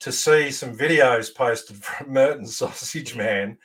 to 0.00 0.12
see 0.12 0.50
some 0.50 0.76
videos 0.76 1.34
posted 1.34 1.76
from 1.82 2.12
Merton 2.12 2.46
Sausage 2.46 3.16
Man 3.16 3.58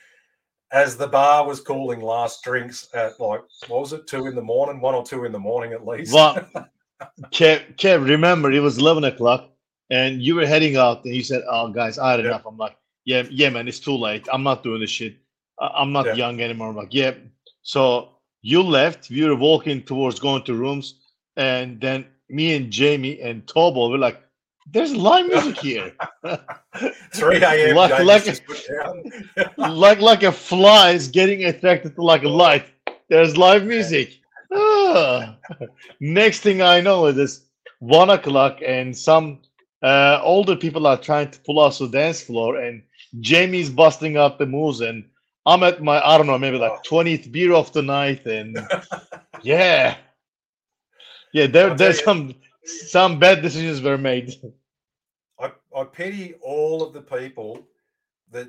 as 0.72 0.96
the 0.96 1.06
bar 1.06 1.46
was 1.46 1.60
calling 1.60 2.00
last 2.00 2.42
drinks 2.42 2.88
at 2.94 3.18
like 3.20 3.42
what 3.68 3.80
was 3.80 3.92
it, 3.92 4.06
two 4.06 4.26
in 4.26 4.34
the 4.34 4.42
morning, 4.42 4.80
one 4.80 4.94
or 4.94 5.04
two 5.04 5.24
in 5.24 5.32
the 5.32 5.38
morning 5.38 5.72
at 5.72 5.86
least. 5.86 6.12
Well, 6.14 6.34
Kev, 7.32 7.76
Kev, 7.76 8.08
remember 8.08 8.50
it 8.50 8.60
was 8.60 8.78
eleven 8.78 9.04
o'clock, 9.04 9.50
and 9.90 10.22
you 10.22 10.34
were 10.34 10.46
heading 10.46 10.76
out, 10.76 11.04
and 11.04 11.14
you 11.14 11.22
said, 11.22 11.42
"Oh, 11.48 11.68
guys, 11.68 11.98
I 11.98 12.12
had 12.12 12.20
Yeah. 12.20 12.26
enough." 12.26 12.46
I'm 12.46 12.56
like, 12.56 12.76
"Yeah, 13.04 13.24
yeah, 13.30 13.50
man, 13.50 13.68
it's 13.68 13.80
too 13.80 13.96
late. 13.96 14.26
I'm 14.32 14.42
not 14.42 14.62
doing 14.62 14.80
this 14.80 14.90
shit. 14.90 15.16
I'm 15.58 15.92
not 15.92 16.06
Yeah. 16.06 16.14
young 16.14 16.40
anymore." 16.40 16.68
I'm 16.70 16.76
like, 16.76 16.94
"Yeah." 16.94 17.14
So 17.62 18.18
you 18.40 18.62
left. 18.62 19.10
We 19.10 19.24
were 19.24 19.36
walking 19.36 19.82
towards 19.82 20.18
going 20.18 20.42
to 20.44 20.54
rooms, 20.54 21.00
and 21.36 21.80
then 21.80 22.06
me 22.28 22.54
and 22.56 22.70
Jamie 22.70 23.20
and 23.20 23.46
Tobo 23.46 23.90
were 23.90 23.98
like, 23.98 24.20
"There's 24.70 24.94
live 24.94 25.26
music 25.26 25.58
here." 25.58 25.92
3 27.14 27.42
a.m. 27.42 27.76
Like- 27.76 28.04
like- 28.04 28.42
like 29.58 30.00
like 30.00 30.22
a 30.22 30.32
fly 30.32 30.90
is 30.90 31.08
getting 31.08 31.44
attracted 31.44 31.94
to 31.96 32.02
like 32.02 32.22
a 32.24 32.28
light. 32.28 32.66
There's 33.08 33.36
live 33.36 33.64
music. 33.64 34.18
Ah. 34.52 35.36
Next 36.00 36.40
thing 36.40 36.62
I 36.62 36.80
know, 36.80 37.06
it 37.06 37.18
is 37.18 37.46
one 37.80 38.10
o'clock, 38.10 38.60
and 38.66 38.96
some 38.96 39.40
uh, 39.82 40.20
older 40.22 40.56
people 40.56 40.86
are 40.86 40.96
trying 40.96 41.30
to 41.30 41.40
pull 41.40 41.58
us 41.60 41.78
to 41.78 41.86
the 41.86 41.98
dance 41.98 42.22
floor, 42.22 42.56
and 42.56 42.82
Jamie's 43.20 43.70
busting 43.70 44.16
up 44.16 44.38
the 44.38 44.46
moves, 44.46 44.80
and 44.80 45.04
I'm 45.46 45.62
at 45.62 45.82
my 45.82 46.00
I 46.00 46.16
don't 46.16 46.26
know 46.26 46.38
maybe 46.38 46.58
like 46.58 46.82
twentieth 46.84 47.30
beer 47.32 47.52
of 47.54 47.72
the 47.72 47.82
night, 47.82 48.24
and 48.26 48.56
yeah, 49.42 49.96
yeah, 51.32 51.46
there 51.46 51.74
there's 51.74 52.00
tell 52.00 52.14
some 52.14 52.34
some 52.64 53.18
bad 53.18 53.42
decisions 53.42 53.80
were 53.80 53.98
made. 53.98 54.32
I, 55.40 55.52
I 55.76 55.84
pity 55.84 56.34
all 56.42 56.82
of 56.82 56.92
the 56.92 57.02
people 57.02 57.66
that 58.30 58.48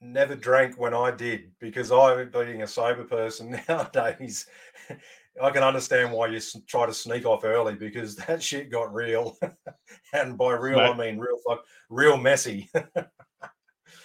never 0.00 0.34
drank 0.34 0.78
when 0.78 0.94
I 0.94 1.10
did 1.10 1.50
because 1.58 1.90
I, 1.90 2.24
being 2.24 2.62
a 2.62 2.66
sober 2.66 3.04
person 3.04 3.58
nowadays, 3.68 4.46
I 5.42 5.50
can 5.50 5.62
understand 5.62 6.12
why 6.12 6.28
you 6.28 6.40
try 6.66 6.86
to 6.86 6.94
sneak 6.94 7.24
off 7.24 7.44
early 7.44 7.74
because 7.74 8.16
that 8.26 8.42
shit 8.42 8.70
got 8.70 8.92
real. 8.94 9.36
and 10.12 10.36
by 10.36 10.52
real, 10.52 10.78
I 10.80 10.94
mean 10.96 11.18
real, 11.18 11.38
fuck, 11.46 11.64
real 11.88 12.16
messy. 12.16 12.70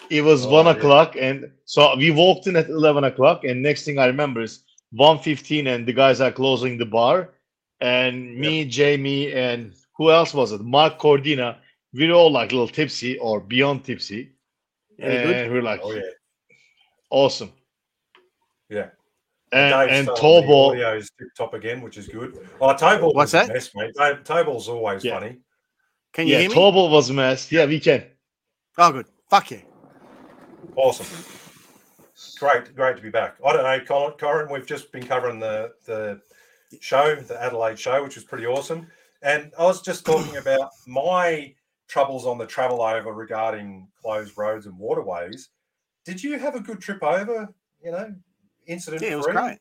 It 0.09 0.23
was 0.23 0.45
Oh, 0.45 0.49
one 0.49 0.65
yeah. 0.65 0.71
o'clock, 0.71 1.15
and 1.19 1.51
so 1.65 1.95
we 1.95 2.09
walked 2.09 2.47
in 2.47 2.55
at 2.55 2.69
eleven 2.69 3.03
o'clock. 3.03 3.43
And 3.43 3.61
next 3.61 3.85
thing 3.85 3.99
I 3.99 4.07
remember 4.07 4.41
is 4.41 4.63
one 4.91 5.19
fifteen, 5.19 5.67
and 5.67 5.87
the 5.87 5.93
guys 5.93 6.19
are 6.19 6.31
closing 6.31 6.77
the 6.77 6.85
bar. 6.85 7.35
And 7.81 8.37
me, 8.37 8.65
Jamie, 8.65 9.31
and 9.31 9.73
who 9.95 10.11
else 10.11 10.33
was 10.33 10.51
it? 10.51 10.61
Mark 10.61 10.99
Cordina. 10.99 11.57
We 11.93 12.07
were 12.07 12.13
all 12.13 12.31
like 12.31 12.51
a 12.51 12.55
little 12.55 12.67
tipsy 12.67 13.17
or 13.17 13.39
beyond 13.39 13.83
tipsy, 13.83 14.33
Any 14.99 15.17
good? 15.23 15.35
and 15.37 15.51
we 15.51 15.59
are 15.59 15.63
like, 15.63 15.79
oh 15.83 15.93
yeah, 15.93 16.01
awesome. 17.09 17.51
yeah. 18.69 18.89
And, 19.51 19.73
Dave's 19.73 19.91
and 19.91 20.05
starting 20.17 20.47
the 20.47 20.55
audio 20.55 20.95
is 20.95 21.09
tip 21.17 21.29
top 21.35 21.55
again, 21.55 21.81
which 21.81 21.97
is 21.97 22.07
good. 22.07 22.47
Oh, 22.61 22.75
Table 22.75 23.13
What's 23.13 23.33
was 23.33 23.43
a 23.43 23.47
that? 23.47 23.53
mess, 23.53 23.71
mate. 23.73 23.95
Ta- 23.97 24.19
Table's 24.23 24.69
always 24.69 25.03
Yeah. 25.03 25.19
funny. 25.19 25.37
Can 26.13 26.27
you 26.27 26.33
yeah, 26.33 26.39
hear 26.41 26.49
me? 26.49 26.55
Tobo 26.55 26.91
was 26.91 27.09
a 27.09 27.13
mess. 27.13 27.51
Yeah, 27.51 27.65
we 27.65 27.79
can. 27.79 28.05
Oh, 28.77 28.91
good. 28.91 29.07
Fuck 29.29 29.49
yeah. 29.51 29.61
Awesome. 30.75 31.07
Great, 32.39 32.75
great 32.75 32.97
to 32.97 33.01
be 33.01 33.09
back. 33.09 33.37
I 33.45 33.53
don't 33.53 33.63
know, 33.63 33.85
Colin, 33.85 34.13
Corin, 34.19 34.51
we've 34.51 34.67
just 34.67 34.91
been 34.91 35.05
covering 35.05 35.39
the 35.39 35.73
the 35.85 36.21
show, 36.79 37.15
the 37.15 37.41
Adelaide 37.41 37.79
show, 37.79 38.03
which 38.03 38.15
was 38.15 38.23
pretty 38.23 38.45
awesome. 38.45 38.87
And 39.21 39.51
I 39.57 39.63
was 39.63 39.81
just 39.81 40.05
talking 40.05 40.37
about 40.37 40.69
my 40.87 41.53
troubles 41.87 42.25
on 42.25 42.37
the 42.37 42.45
travel 42.45 42.81
over 42.81 43.11
regarding 43.13 43.87
closed 44.01 44.37
roads 44.37 44.65
and 44.65 44.77
waterways. 44.77 45.49
Did 46.05 46.23
you 46.23 46.39
have 46.39 46.55
a 46.55 46.59
good 46.59 46.79
trip 46.79 47.03
over? 47.03 47.49
You 47.83 47.91
know, 47.91 48.15
incident 48.67 49.01
Yeah, 49.01 49.09
it 49.09 49.15
was 49.15 49.25
free? 49.25 49.33
great. 49.33 49.57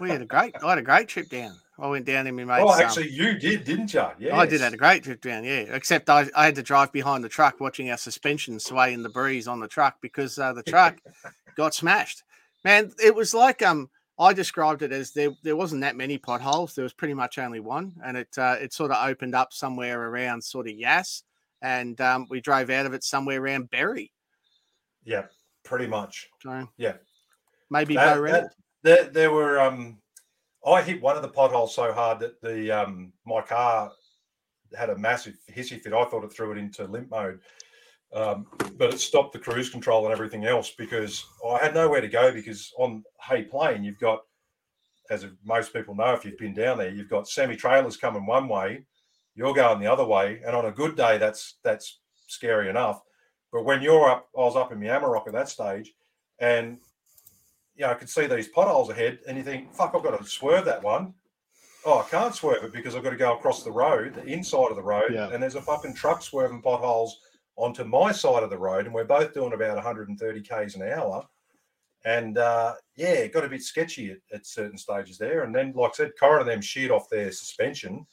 We 0.00 0.10
had 0.10 0.22
a 0.22 0.26
great. 0.26 0.54
I 0.62 0.70
had 0.70 0.78
a 0.78 0.82
great 0.82 1.08
trip 1.08 1.28
down. 1.28 1.56
I 1.78 1.88
went 1.88 2.04
down 2.04 2.26
in 2.26 2.36
my 2.36 2.44
mate's. 2.44 2.62
Oh, 2.62 2.74
um, 2.74 2.80
actually, 2.80 3.10
you 3.10 3.38
did, 3.38 3.64
didn't 3.64 3.94
you? 3.94 4.04
Yeah, 4.18 4.36
I 4.36 4.46
did 4.46 4.60
have 4.60 4.74
a 4.74 4.76
great 4.76 5.02
trip 5.02 5.22
down, 5.22 5.44
yeah. 5.44 5.64
Except 5.72 6.10
I, 6.10 6.28
I 6.36 6.44
had 6.44 6.54
to 6.56 6.62
drive 6.62 6.92
behind 6.92 7.24
the 7.24 7.28
truck 7.28 7.58
watching 7.60 7.90
our 7.90 7.96
suspension 7.96 8.60
sway 8.60 8.92
in 8.92 9.02
the 9.02 9.08
breeze 9.08 9.48
on 9.48 9.60
the 9.60 9.68
truck 9.68 9.96
because 10.00 10.38
uh, 10.38 10.52
the 10.52 10.62
truck 10.62 10.98
got 11.56 11.74
smashed. 11.74 12.22
Man, 12.64 12.92
it 13.02 13.14
was 13.14 13.34
like 13.34 13.62
um 13.62 13.88
I 14.22 14.32
described 14.32 14.82
it 14.82 14.92
as 14.92 15.10
there 15.12 15.30
there 15.42 15.56
wasn't 15.56 15.80
that 15.82 15.96
many 15.96 16.16
potholes. 16.16 16.74
There 16.74 16.84
was 16.84 16.92
pretty 16.92 17.14
much 17.14 17.38
only 17.38 17.60
one, 17.60 17.92
and 18.04 18.16
it 18.16 18.28
uh, 18.38 18.56
it 18.60 18.72
sort 18.72 18.90
of 18.92 19.04
opened 19.06 19.34
up 19.34 19.52
somewhere 19.52 20.00
around 20.08 20.42
sort 20.42 20.68
of 20.68 20.74
Yass, 20.74 21.24
and 21.60 22.00
um, 22.00 22.26
we 22.30 22.40
drove 22.40 22.70
out 22.70 22.86
of 22.86 22.94
it 22.94 23.02
somewhere 23.04 23.42
around 23.42 23.70
Berry. 23.70 24.12
Yeah, 25.04 25.26
pretty 25.64 25.86
much. 25.88 26.28
So 26.42 26.68
Yeah. 26.76 26.94
maybe 27.70 27.94
That- 27.94 28.20
Reynolds. 28.20 28.54
There, 28.84 29.04
there 29.04 29.30
were. 29.32 29.60
Um, 29.60 29.98
I 30.66 30.82
hit 30.82 31.02
one 31.02 31.16
of 31.16 31.22
the 31.22 31.28
potholes 31.28 31.74
so 31.74 31.92
hard 31.92 32.20
that 32.20 32.40
the 32.40 32.70
um, 32.70 33.12
my 33.26 33.40
car 33.42 33.90
had 34.76 34.90
a 34.90 34.96
massive 34.98 35.36
hissy 35.50 35.80
fit. 35.80 35.92
I 35.92 36.04
thought 36.04 36.24
it 36.24 36.32
threw 36.32 36.52
it 36.52 36.58
into 36.58 36.84
limp 36.84 37.10
mode, 37.10 37.40
um, 38.14 38.46
but 38.76 38.92
it 38.92 39.00
stopped 39.00 39.32
the 39.32 39.38
cruise 39.38 39.70
control 39.70 40.04
and 40.04 40.12
everything 40.12 40.44
else 40.44 40.70
because 40.76 41.24
I 41.48 41.58
had 41.58 41.74
nowhere 41.74 42.00
to 42.00 42.08
go. 42.08 42.32
Because 42.32 42.72
on 42.78 43.02
Hay 43.22 43.42
Plain, 43.44 43.84
you've 43.84 43.98
got, 43.98 44.20
as 45.10 45.26
most 45.44 45.72
people 45.72 45.94
know, 45.94 46.12
if 46.12 46.24
you've 46.24 46.38
been 46.38 46.54
down 46.54 46.78
there, 46.78 46.90
you've 46.90 47.08
got 47.08 47.28
semi 47.28 47.56
trailers 47.56 47.96
coming 47.96 48.26
one 48.26 48.48
way, 48.48 48.84
you're 49.34 49.54
going 49.54 49.80
the 49.80 49.90
other 49.90 50.04
way, 50.04 50.40
and 50.44 50.54
on 50.54 50.66
a 50.66 50.72
good 50.72 50.96
day, 50.96 51.18
that's 51.18 51.58
that's 51.64 52.00
scary 52.26 52.68
enough. 52.68 53.02
But 53.52 53.64
when 53.64 53.82
you're 53.82 54.08
up, 54.08 54.28
I 54.36 54.40
was 54.40 54.56
up 54.56 54.72
in 54.72 54.78
Miamarok 54.80 55.26
at 55.26 55.32
that 55.34 55.48
stage, 55.48 55.92
and 56.38 56.78
you 57.76 57.86
know, 57.86 57.90
I 57.90 57.94
could 57.94 58.10
see 58.10 58.26
these 58.26 58.48
potholes 58.48 58.90
ahead, 58.90 59.20
and 59.26 59.36
you 59.38 59.42
think, 59.44 59.72
"Fuck, 59.74 59.92
I've 59.94 60.02
got 60.02 60.18
to 60.18 60.24
swerve 60.26 60.64
that 60.66 60.82
one." 60.82 61.14
Oh, 61.84 61.98
I 61.98 62.08
can't 62.08 62.34
swerve 62.34 62.62
it 62.62 62.72
because 62.72 62.94
I've 62.94 63.02
got 63.02 63.10
to 63.10 63.16
go 63.16 63.34
across 63.36 63.64
the 63.64 63.72
road, 63.72 64.14
the 64.14 64.24
inside 64.26 64.70
of 64.70 64.76
the 64.76 64.82
road, 64.82 65.12
Yeah. 65.12 65.30
and 65.32 65.42
there's 65.42 65.56
a 65.56 65.62
fucking 65.62 65.94
truck 65.94 66.22
swerving 66.22 66.62
potholes 66.62 67.18
onto 67.56 67.84
my 67.84 68.12
side 68.12 68.42
of 68.42 68.50
the 68.50 68.58
road, 68.58 68.86
and 68.86 68.94
we're 68.94 69.04
both 69.04 69.34
doing 69.34 69.52
about 69.52 69.74
130 69.76 70.40
k's 70.42 70.74
an 70.74 70.82
hour. 70.88 71.26
And 72.04 72.36
uh, 72.38 72.74
yeah, 72.96 73.12
it 73.12 73.32
got 73.32 73.44
a 73.44 73.48
bit 73.48 73.62
sketchy 73.62 74.10
at, 74.10 74.18
at 74.32 74.46
certain 74.46 74.76
stages 74.78 75.18
there. 75.18 75.44
And 75.44 75.54
then, 75.54 75.72
like 75.74 75.90
I 75.92 75.94
said, 75.94 76.12
Corin 76.18 76.40
and 76.42 76.50
them 76.50 76.60
sheared 76.60 76.90
off 76.90 77.08
their 77.08 77.30
suspension 77.30 78.04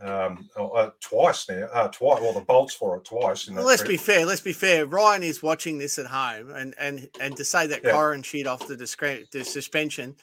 um, 0.00 0.46
uh, 0.58 0.90
twice 1.00 1.48
now. 1.48 1.68
Uh, 1.72 1.88
twice, 1.88 2.20
well, 2.20 2.34
the 2.34 2.42
bolts 2.42 2.74
for 2.74 2.96
it 2.98 3.04
twice. 3.04 3.48
In 3.48 3.54
Well, 3.54 3.64
let's 3.64 3.80
trip. 3.80 3.92
be 3.92 3.96
fair. 3.96 4.26
Let's 4.26 4.42
be 4.42 4.52
fair. 4.52 4.84
Ryan 4.84 5.22
is 5.22 5.42
watching 5.42 5.78
this 5.78 5.98
at 5.98 6.04
home, 6.06 6.50
and 6.50 6.74
and 6.78 7.08
and 7.18 7.34
to 7.36 7.44
say 7.46 7.66
that 7.68 7.80
Yeah. 7.82 7.92
Corin 7.92 8.22
sheet 8.22 8.46
off 8.46 8.66
the, 8.68 8.76
discre- 8.76 9.28
the 9.30 9.42
suspension 9.44 10.14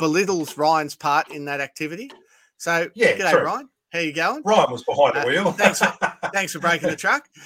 belittles 0.00 0.58
Ryan's 0.58 0.96
part 0.96 1.30
in 1.30 1.44
that 1.44 1.60
activity. 1.60 2.10
So, 2.56 2.88
Yeah, 2.94 3.16
g'day, 3.16 3.30
true. 3.30 3.42
Ryan. 3.44 3.68
How 3.92 3.98
you 4.00 4.12
going? 4.12 4.42
Ryan 4.44 4.70
was 4.70 4.84
behind 4.84 5.14
the 5.16 5.22
Uh, 5.22 5.26
wheel. 5.26 5.52
thanks 5.52 5.82
Thanks 6.32 6.52
for 6.52 6.58
breaking 6.60 6.88
the 6.90 6.96
truck. 6.96 7.28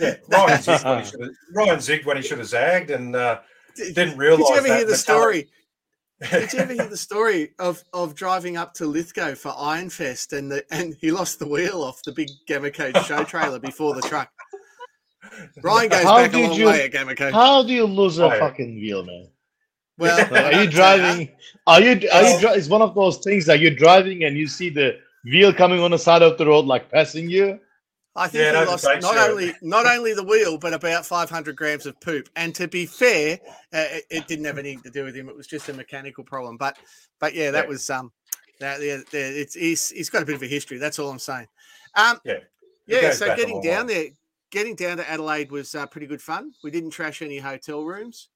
Yeah, 0.00 0.14
Ryan 0.28 0.60
zigged 0.60 0.84
when 0.84 0.98
he 1.02 1.10
should 1.10 1.20
have. 1.22 1.30
Ryan 1.52 1.76
zigged 1.78 2.04
when 2.06 2.16
he 2.18 2.22
should 2.22 2.38
have 2.38 2.46
zagged, 2.46 2.90
and 2.92 3.16
uh, 3.16 3.40
Did, 3.74 3.96
didn't 3.96 4.16
did 4.16 4.38
you 4.38 4.54
ever 4.54 4.68
that 4.68 4.76
hear 4.76 4.84
the 4.84 4.92
metallic- 4.92 4.98
story? 5.00 5.48
Did 6.30 6.52
you 6.52 6.58
ever 6.60 6.72
hear 6.72 6.86
the 6.88 6.96
story 6.96 7.50
of 7.58 7.82
of 7.92 8.14
driving 8.14 8.56
up 8.56 8.74
to 8.74 8.86
Lithgow 8.86 9.34
for 9.34 9.50
Ironfest 9.50 10.38
and 10.38 10.52
the 10.52 10.64
and 10.70 10.94
he 11.00 11.10
lost 11.10 11.40
the 11.40 11.48
wheel 11.48 11.82
off 11.82 12.00
the 12.04 12.12
big 12.12 12.28
Gamma 12.46 12.70
Code 12.70 12.96
show 13.06 13.24
trailer 13.24 13.58
before 13.58 13.96
the 13.96 14.02
truck? 14.02 14.30
Ryan 15.64 15.88
goes 15.90 16.04
How 16.04 16.16
back 16.18 16.32
a 16.32 16.36
did 16.36 16.48
long 16.50 16.58
you- 16.60 16.66
way 16.66 16.84
at 16.84 16.92
Gamma 16.92 17.16
Code. 17.16 17.32
How 17.34 17.64
do 17.64 17.72
you 17.72 17.84
lose 17.84 18.20
a 18.20 18.24
Oh, 18.24 18.28
yeah. 18.32 18.38
fucking 18.38 18.76
wheel, 18.76 19.04
man? 19.04 19.28
Well, 19.98 20.20
are 20.32 20.52
you 20.62 20.68
uh, 20.68 20.70
driving? 20.70 21.28
Are 21.66 21.80
you? 21.80 22.08
Are 22.12 22.22
you? 22.22 22.38
Dri- 22.38 22.50
it's 22.50 22.68
one 22.68 22.82
of 22.82 22.94
those 22.94 23.18
things 23.18 23.46
that 23.46 23.58
you're 23.58 23.74
driving 23.74 24.22
and 24.24 24.36
you 24.36 24.46
see 24.46 24.70
the 24.70 25.00
wheel 25.24 25.52
coming 25.52 25.80
on 25.80 25.90
the 25.90 25.98
side 25.98 26.22
of 26.22 26.38
the 26.38 26.46
road, 26.46 26.66
like 26.66 26.90
passing 26.90 27.28
you. 27.28 27.58
I 28.16 28.26
think 28.26 28.42
Yeah, 28.42 28.60
he 28.64 28.66
lost 28.66 28.84
not 28.84 29.16
are- 29.16 29.30
only 29.30 29.54
not 29.62 29.86
only 29.86 30.12
the 30.12 30.24
wheel, 30.24 30.58
but 30.58 30.72
about 30.72 31.06
500 31.06 31.54
grams 31.54 31.86
of 31.86 32.00
poop. 32.00 32.28
And 32.34 32.52
to 32.56 32.66
be 32.66 32.84
fair, 32.84 33.38
uh, 33.72 33.84
it, 33.92 34.04
it 34.10 34.26
didn't 34.26 34.44
have 34.46 34.58
anything 34.58 34.82
to 34.82 34.90
do 34.90 35.04
with 35.04 35.14
him. 35.14 35.28
It 35.28 35.36
was 35.36 35.46
just 35.46 35.68
a 35.68 35.72
mechanical 35.72 36.24
problem. 36.24 36.56
But 36.56 36.78
but 37.20 37.34
yeah, 37.34 37.52
that 37.52 37.64
Yeah. 37.64 37.68
was 37.68 37.88
um 37.90 38.10
that 38.58 38.80
yeah, 38.82 38.96
yeah, 39.12 39.20
it's 39.20 39.54
he's, 39.54 39.90
he's 39.90 40.10
got 40.10 40.22
a 40.22 40.26
bit 40.26 40.34
of 40.34 40.42
a 40.42 40.48
history. 40.48 40.78
That's 40.78 40.98
all 40.98 41.10
I'm 41.10 41.20
saying. 41.20 41.46
Um, 41.94 42.18
Yeah. 42.24 42.38
Yeah. 42.86 43.12
So 43.12 43.36
getting 43.36 43.60
down 43.62 43.86
way. 43.86 43.94
there, 43.94 44.06
getting 44.50 44.74
down 44.74 44.96
to 44.96 45.08
Adelaide 45.08 45.52
was 45.52 45.74
uh, 45.76 45.86
pretty 45.86 46.08
good 46.08 46.22
fun. 46.22 46.52
We 46.64 46.72
didn't 46.72 46.90
trash 46.90 47.22
any 47.22 47.38
hotel 47.38 47.84
rooms. 47.84 48.30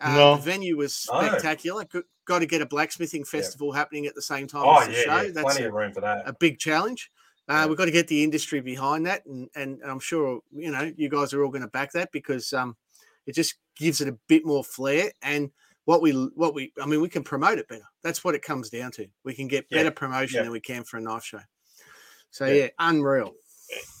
Uh, 0.00 0.14
No. 0.16 0.36
The 0.36 0.42
venue 0.42 0.76
was 0.76 0.94
spectacular. 0.94 1.84
Got, 1.84 2.04
got 2.24 2.38
to 2.40 2.46
get 2.46 2.62
a 2.62 2.66
blacksmithing 2.66 3.24
festival 3.24 3.72
happening 3.72 4.06
at 4.06 4.14
the 4.14 4.22
same 4.22 4.46
time 4.46 4.64
Oh 4.66 4.80
as 4.80 4.86
the 4.88 4.92
yeah, 4.94 5.00
show. 5.02 5.20
yeah, 5.22 5.30
That's 5.32 5.42
plenty 5.44 5.64
a- 5.64 5.68
of 5.68 5.74
room 5.74 5.92
for 5.92 6.00
that. 6.00 6.22
a 6.28 6.32
big 6.32 6.58
challenge. 6.58 7.10
Uh, 7.48 7.52
Yeah. 7.54 7.66
We've 7.66 7.76
got 7.78 7.86
to 7.86 7.90
get 7.90 8.08
the 8.08 8.22
industry 8.22 8.60
behind 8.60 9.06
that, 9.06 9.26
and, 9.26 9.48
and 9.56 9.80
I'm 9.84 9.98
sure 10.00 10.40
you 10.52 10.70
know 10.70 10.92
you 10.96 11.08
guys 11.08 11.32
are 11.34 11.42
all 11.44 11.50
going 11.50 11.62
to 11.62 11.68
back 11.68 11.92
that 11.92 12.10
because 12.12 12.52
um, 12.52 12.76
it 13.26 13.34
just 13.34 13.56
gives 13.76 14.00
it 14.00 14.08
a 14.08 14.16
bit 14.28 14.44
more 14.46 14.62
flair. 14.62 15.10
And 15.22 15.50
what 15.84 16.00
we 16.02 16.12
what 16.12 16.54
we 16.54 16.72
I 16.80 16.86
mean, 16.86 17.00
we 17.00 17.08
can 17.08 17.24
promote 17.24 17.58
it 17.58 17.66
better. 17.68 17.82
That's 18.02 18.22
what 18.22 18.34
it 18.36 18.42
comes 18.42 18.70
down 18.70 18.92
to. 18.92 19.06
We 19.24 19.34
can 19.34 19.48
get 19.48 19.66
Yeah. 19.70 19.78
better 19.78 19.90
promotion 19.90 20.36
Yeah. 20.38 20.42
than 20.44 20.52
we 20.52 20.60
can 20.60 20.84
for 20.84 20.98
a 20.98 21.00
knife 21.00 21.24
show. 21.24 21.40
So 22.30 22.46
Yeah. 22.46 22.54
yeah, 22.64 22.68
unreal. 22.78 23.32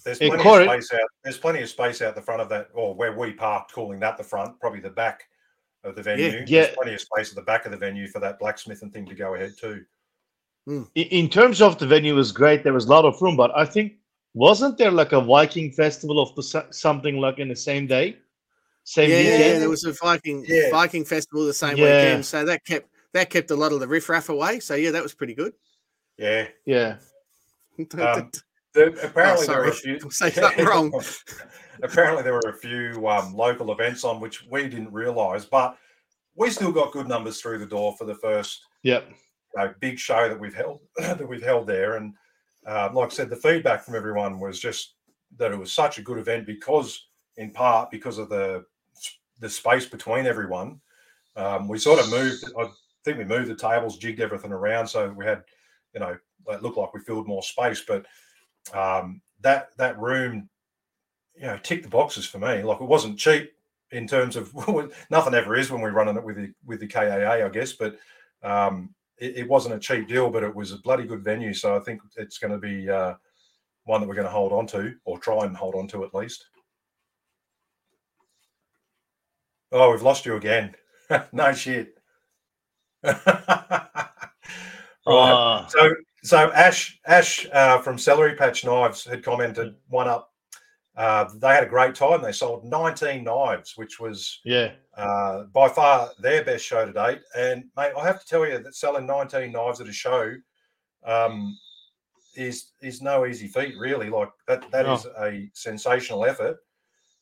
There's 0.04 0.18
plenty 0.18 0.34
of 0.44 0.64
space 0.84 0.92
out. 0.92 1.08
There's 1.24 1.38
plenty 1.38 1.62
of 1.62 1.68
space 1.68 2.02
out 2.02 2.14
the 2.14 2.22
front 2.22 2.42
of 2.42 2.48
that, 2.50 2.68
or 2.74 2.94
where 2.94 3.12
we 3.16 3.32
parked, 3.32 3.72
calling 3.72 3.98
that 4.00 4.16
the 4.18 4.24
front, 4.24 4.60
probably 4.60 4.80
the 4.80 4.90
back 4.90 5.24
of 5.84 5.96
the 5.96 6.02
venue. 6.02 6.44
Yeah. 6.46 6.62
There's 6.62 6.74
plenty 6.74 6.94
of 6.94 7.00
space 7.00 7.30
at 7.30 7.36
the 7.36 7.42
back 7.42 7.64
of 7.66 7.72
the 7.72 7.78
venue 7.78 8.08
for 8.08 8.20
that 8.20 8.38
blacksmithing 8.38 8.90
thing 8.90 9.06
to 9.06 9.14
go 9.14 9.34
ahead 9.34 9.54
too. 9.58 9.84
I- 10.68 10.84
In 10.94 11.28
terms 11.28 11.60
of 11.60 11.78
the 11.78 11.86
venue, 11.86 12.14
was 12.14 12.30
great. 12.30 12.62
There 12.62 12.72
was 12.72 12.86
a 12.86 12.90
lot 12.90 13.04
of 13.04 13.20
room, 13.20 13.36
but 13.36 13.50
I 13.56 13.64
think 13.64 13.94
wasn't 14.34 14.78
there 14.78 14.90
like 14.92 15.12
a 15.12 15.20
Viking 15.20 15.72
festival 15.72 16.20
of 16.20 16.34
the 16.36 16.66
something 16.70 17.18
like 17.18 17.38
in 17.38 17.48
the 17.48 17.56
same 17.56 17.86
day, 17.86 18.16
same 18.84 19.10
Yeah, 19.10 19.18
yeah, 19.20 19.58
there 19.58 19.68
was 19.68 19.84
a 19.84 19.92
Viking 19.92 20.44
Yeah. 20.46 20.70
Viking 20.70 21.04
festival 21.04 21.44
the 21.44 21.52
same 21.52 21.76
Yeah. 21.76 21.84
weekend, 21.84 22.26
so 22.26 22.44
that 22.44 22.64
kept 22.64 22.88
that 23.12 23.28
kept 23.28 23.50
a 23.50 23.56
lot 23.56 23.72
of 23.72 23.80
the 23.80 23.88
riffraff 23.88 24.28
away. 24.28 24.60
So 24.60 24.74
yeah, 24.74 24.90
that 24.92 25.02
was 25.02 25.14
pretty 25.14 25.34
good. 25.34 25.52
Yeah. 26.16 26.46
yeah. 26.64 26.96
Um, 27.78 28.30
The, 28.74 28.86
apparently 29.04 29.46
there 29.46 29.58
were 29.58 29.64
a 29.64 29.72
sorry. 29.74 29.98
few. 29.98 30.10
Say 30.10 30.30
something 30.30 30.64
wrong. 30.64 30.92
apparently 31.82 32.22
there 32.22 32.34
were 32.34 32.50
a 32.50 32.56
few 32.56 33.06
um, 33.08 33.34
local 33.34 33.72
events 33.72 34.04
on 34.04 34.20
which 34.20 34.46
we 34.48 34.62
didn't 34.62 34.92
realise, 34.92 35.44
but 35.44 35.76
we 36.34 36.50
still 36.50 36.72
got 36.72 36.92
good 36.92 37.08
numbers 37.08 37.40
through 37.40 37.58
the 37.58 37.66
door 37.66 37.94
for 37.98 38.04
the 38.04 38.14
first 38.14 38.62
Yep. 38.82 39.08
you 39.10 39.14
know, 39.62 39.74
big 39.80 39.98
show 39.98 40.28
that 40.28 40.38
we've 40.38 40.54
held 40.54 40.80
that 40.98 41.28
we've 41.28 41.42
held 41.42 41.66
there. 41.66 41.96
And 41.96 42.14
um, 42.66 42.94
like 42.94 43.10
I 43.10 43.14
said, 43.14 43.30
the 43.30 43.36
feedback 43.36 43.84
from 43.84 43.94
everyone 43.94 44.40
was 44.40 44.58
just 44.58 44.94
that 45.38 45.52
it 45.52 45.58
was 45.58 45.72
such 45.72 45.98
a 45.98 46.02
good 46.02 46.18
event 46.18 46.46
because, 46.46 47.06
in 47.36 47.50
part, 47.50 47.90
because 47.90 48.18
of 48.18 48.28
the 48.28 48.64
the 49.40 49.50
space 49.50 49.86
between 49.86 50.26
everyone. 50.26 50.80
Um, 51.36 51.68
we 51.68 51.78
sort 51.78 51.98
of 51.98 52.10
moved. 52.10 52.44
I 52.58 52.68
think 53.04 53.18
we 53.18 53.24
moved 53.24 53.50
the 53.50 53.56
tables, 53.56 53.98
jigged 53.98 54.20
everything 54.20 54.52
around, 54.52 54.86
so 54.86 55.08
we 55.10 55.24
had, 55.24 55.42
you 55.94 56.00
know, 56.00 56.16
it 56.48 56.62
looked 56.62 56.76
like 56.76 56.94
we 56.94 57.00
filled 57.00 57.26
more 57.26 57.42
space. 57.42 57.82
But 57.86 58.06
um, 58.76 59.20
that 59.40 59.70
that 59.78 59.98
room, 59.98 60.48
you 61.34 61.46
know, 61.46 61.58
tick 61.62 61.82
the 61.82 61.88
boxes 61.88 62.26
for 62.26 62.38
me. 62.38 62.62
Like 62.62 62.80
it 62.80 62.86
wasn't 62.86 63.18
cheap 63.18 63.52
in 63.90 64.06
terms 64.06 64.36
of 64.36 64.52
nothing 65.10 65.34
ever 65.34 65.54
is 65.56 65.70
when 65.70 65.80
we're 65.80 65.92
running 65.92 66.16
it 66.16 66.24
with 66.24 66.36
the 66.36 66.52
with 66.64 66.80
the 66.80 66.88
KAA, 66.88 67.44
I 67.44 67.48
guess. 67.48 67.72
But 67.72 67.98
um, 68.42 68.94
it, 69.18 69.38
it 69.38 69.48
wasn't 69.48 69.74
a 69.74 69.78
cheap 69.78 70.08
deal, 70.08 70.30
but 70.30 70.42
it 70.42 70.54
was 70.54 70.72
a 70.72 70.78
bloody 70.78 71.04
good 71.04 71.22
venue. 71.22 71.54
So 71.54 71.76
I 71.76 71.80
think 71.80 72.00
it's 72.16 72.38
going 72.38 72.52
to 72.52 72.58
be 72.58 72.88
uh, 72.88 73.14
one 73.84 74.00
that 74.00 74.08
we're 74.08 74.14
going 74.14 74.26
to 74.26 74.32
hold 74.32 74.52
on 74.52 74.66
to, 74.68 74.94
or 75.04 75.18
try 75.18 75.44
and 75.44 75.56
hold 75.56 75.74
on 75.74 75.88
to 75.88 76.04
at 76.04 76.14
least. 76.14 76.46
Oh, 79.70 79.90
we've 79.90 80.02
lost 80.02 80.26
you 80.26 80.36
again. 80.36 80.74
no 81.32 81.52
shit. 81.52 81.94
right. 83.02 83.20
Uh, 85.06 85.66
So, 85.68 85.94
so 86.22 86.52
Ash, 86.52 87.00
Ash 87.06 87.46
uh, 87.52 87.78
from 87.78 87.98
Celery 87.98 88.36
Patch 88.36 88.64
Knives 88.64 89.04
had 89.04 89.24
commented 89.24 89.74
one 89.88 90.08
up. 90.08 90.31
Uh, 90.96 91.26
they 91.36 91.48
had 91.48 91.64
a 91.64 91.68
great 91.68 91.94
time. 91.94 92.20
They 92.20 92.32
sold 92.32 92.64
19 92.64 93.24
knives, 93.24 93.76
which 93.76 93.98
was 93.98 94.40
yeah. 94.44 94.72
uh, 94.96 95.44
by 95.44 95.68
far 95.68 96.10
their 96.20 96.44
best 96.44 96.64
show 96.64 96.84
to 96.84 96.92
date. 96.92 97.20
And 97.36 97.64
mate, 97.76 97.92
I 97.98 98.04
have 98.04 98.20
to 98.20 98.26
tell 98.26 98.46
you 98.46 98.58
that 98.58 98.74
selling 98.74 99.06
19 99.06 99.52
knives 99.52 99.80
at 99.80 99.88
a 99.88 99.92
show 99.92 100.34
um, 101.04 101.56
is 102.36 102.72
is 102.82 103.00
no 103.00 103.26
easy 103.26 103.48
feat, 103.48 103.74
really. 103.78 104.10
Like 104.10 104.30
that 104.48 104.70
that 104.70 104.86
No. 104.86 104.94
is 104.94 105.06
a 105.18 105.50
sensational 105.54 106.24
effort, 106.26 106.58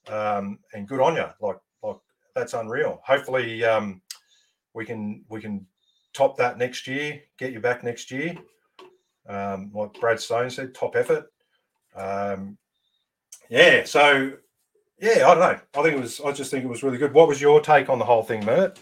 um, 0.08 0.58
and 0.72 0.88
good 0.88 1.00
on 1.00 1.14
you. 1.14 1.26
Like 1.40 1.58
like 1.82 1.96
that's 2.34 2.54
unreal. 2.54 3.00
Hopefully, 3.04 3.64
um, 3.64 4.02
we 4.74 4.84
can 4.84 5.24
we 5.28 5.40
can 5.40 5.66
top 6.12 6.36
that 6.38 6.58
next 6.58 6.86
year. 6.88 7.20
Get 7.38 7.52
you 7.52 7.60
back 7.60 7.84
next 7.84 8.10
year. 8.10 8.36
Um, 9.28 9.70
like 9.72 9.92
Brad 10.00 10.20
Stone 10.20 10.50
said, 10.50 10.74
top 10.74 10.96
effort. 10.96 11.32
Um, 11.94 12.58
yeah. 13.50 13.84
So 13.84 14.32
yeah, 15.00 15.26
I 15.28 15.34
don't 15.34 15.38
know. 15.40 15.60
I 15.78 15.82
think 15.82 15.96
it 15.96 16.00
was. 16.00 16.20
I 16.20 16.32
just 16.32 16.50
think 16.50 16.64
it 16.64 16.68
was 16.68 16.82
really 16.82 16.98
good. 16.98 17.12
What 17.12 17.28
was 17.28 17.40
your 17.40 17.60
take 17.60 17.88
on 17.88 17.98
the 17.98 18.04
whole 18.04 18.22
thing, 18.22 18.44
Mert? 18.44 18.78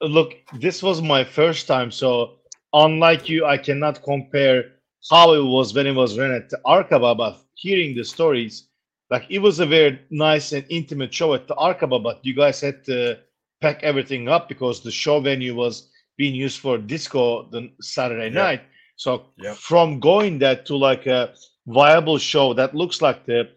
Look, 0.00 0.34
this 0.58 0.82
was 0.82 1.00
my 1.02 1.24
first 1.24 1.66
time, 1.66 1.90
so 1.90 2.36
unlike 2.72 3.28
you, 3.28 3.46
I 3.46 3.56
cannot 3.56 4.02
compare 4.02 4.72
how 5.10 5.32
it 5.34 5.42
was 5.42 5.72
when 5.74 5.86
it 5.86 5.94
was 5.94 6.18
run 6.18 6.32
at 6.32 6.50
the 6.50 6.58
Arkaba, 6.66 7.16
but 7.16 7.40
hearing 7.54 7.94
the 7.94 8.04
stories, 8.04 8.68
like 9.10 9.24
it 9.30 9.38
was 9.38 9.60
a 9.60 9.66
very 9.66 10.00
nice 10.10 10.52
and 10.52 10.64
intimate 10.68 11.12
show 11.14 11.32
at 11.34 11.46
the 11.46 11.54
Arkaba, 11.54 12.02
but 12.02 12.20
you 12.22 12.34
guys 12.34 12.60
had 12.60 12.84
to 12.84 13.18
pack 13.60 13.82
everything 13.82 14.28
up 14.28 14.48
because 14.48 14.82
the 14.82 14.90
show 14.90 15.20
venue 15.20 15.54
was 15.54 15.90
being 16.18 16.34
used 16.34 16.60
for 16.60 16.76
disco 16.76 17.48
the 17.50 17.70
Saturday 17.80 18.28
Yeah. 18.28 18.42
night. 18.42 18.62
So 18.96 19.26
from 19.56 20.00
going 20.00 20.38
that 20.40 20.66
to 20.66 20.76
like 20.76 21.06
a 21.06 21.34
viable 21.66 22.18
show 22.18 22.54
that 22.54 22.74
looks 22.74 23.00
like 23.00 23.24
the 23.26 23.50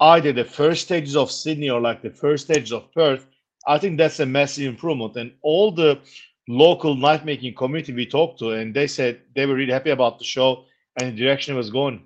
either 0.00 0.32
the 0.32 0.44
first 0.44 0.82
stages 0.82 1.16
of 1.16 1.30
Sydney 1.30 1.70
or 1.70 1.80
like 1.80 2.02
the 2.02 2.10
first 2.10 2.44
stages 2.46 2.72
of 2.72 2.92
Perth, 2.92 3.26
I 3.66 3.78
think 3.78 3.98
that's 3.98 4.20
a 4.20 4.26
massive 4.26 4.66
improvement. 4.66 5.16
And 5.16 5.32
all 5.42 5.72
the 5.72 6.00
local 6.46 6.94
knife 6.94 7.24
making 7.24 7.54
community 7.54 7.92
we 7.92 8.06
talked 8.06 8.38
to, 8.40 8.50
and 8.52 8.74
they 8.74 8.86
said 8.86 9.20
they 9.34 9.46
were 9.46 9.54
really 9.54 9.72
happy 9.72 9.90
about 9.90 10.18
the 10.18 10.24
show 10.24 10.64
and 10.96 11.12
the 11.12 11.20
direction 11.20 11.54
it 11.54 11.58
was 11.58 11.70
going. 11.70 12.04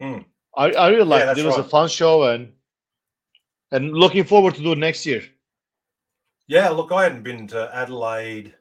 Hmm. 0.00 0.18
I, 0.56 0.72
I 0.72 0.88
really 0.88 1.04
liked 1.04 1.38
it. 1.38 1.38
It 1.38 1.46
was 1.46 1.58
a 1.58 1.64
fun 1.64 1.88
show 1.88 2.24
and 2.24 2.52
and 3.70 3.92
looking 3.92 4.24
forward 4.24 4.54
to 4.54 4.62
do 4.62 4.72
it 4.72 4.78
next 4.78 5.04
year. 5.06 5.22
Yeah, 6.46 6.70
look, 6.70 6.90
I 6.90 7.02
hadn't 7.02 7.22
been 7.22 7.46
to 7.48 7.70
Adelaide. 7.74 8.54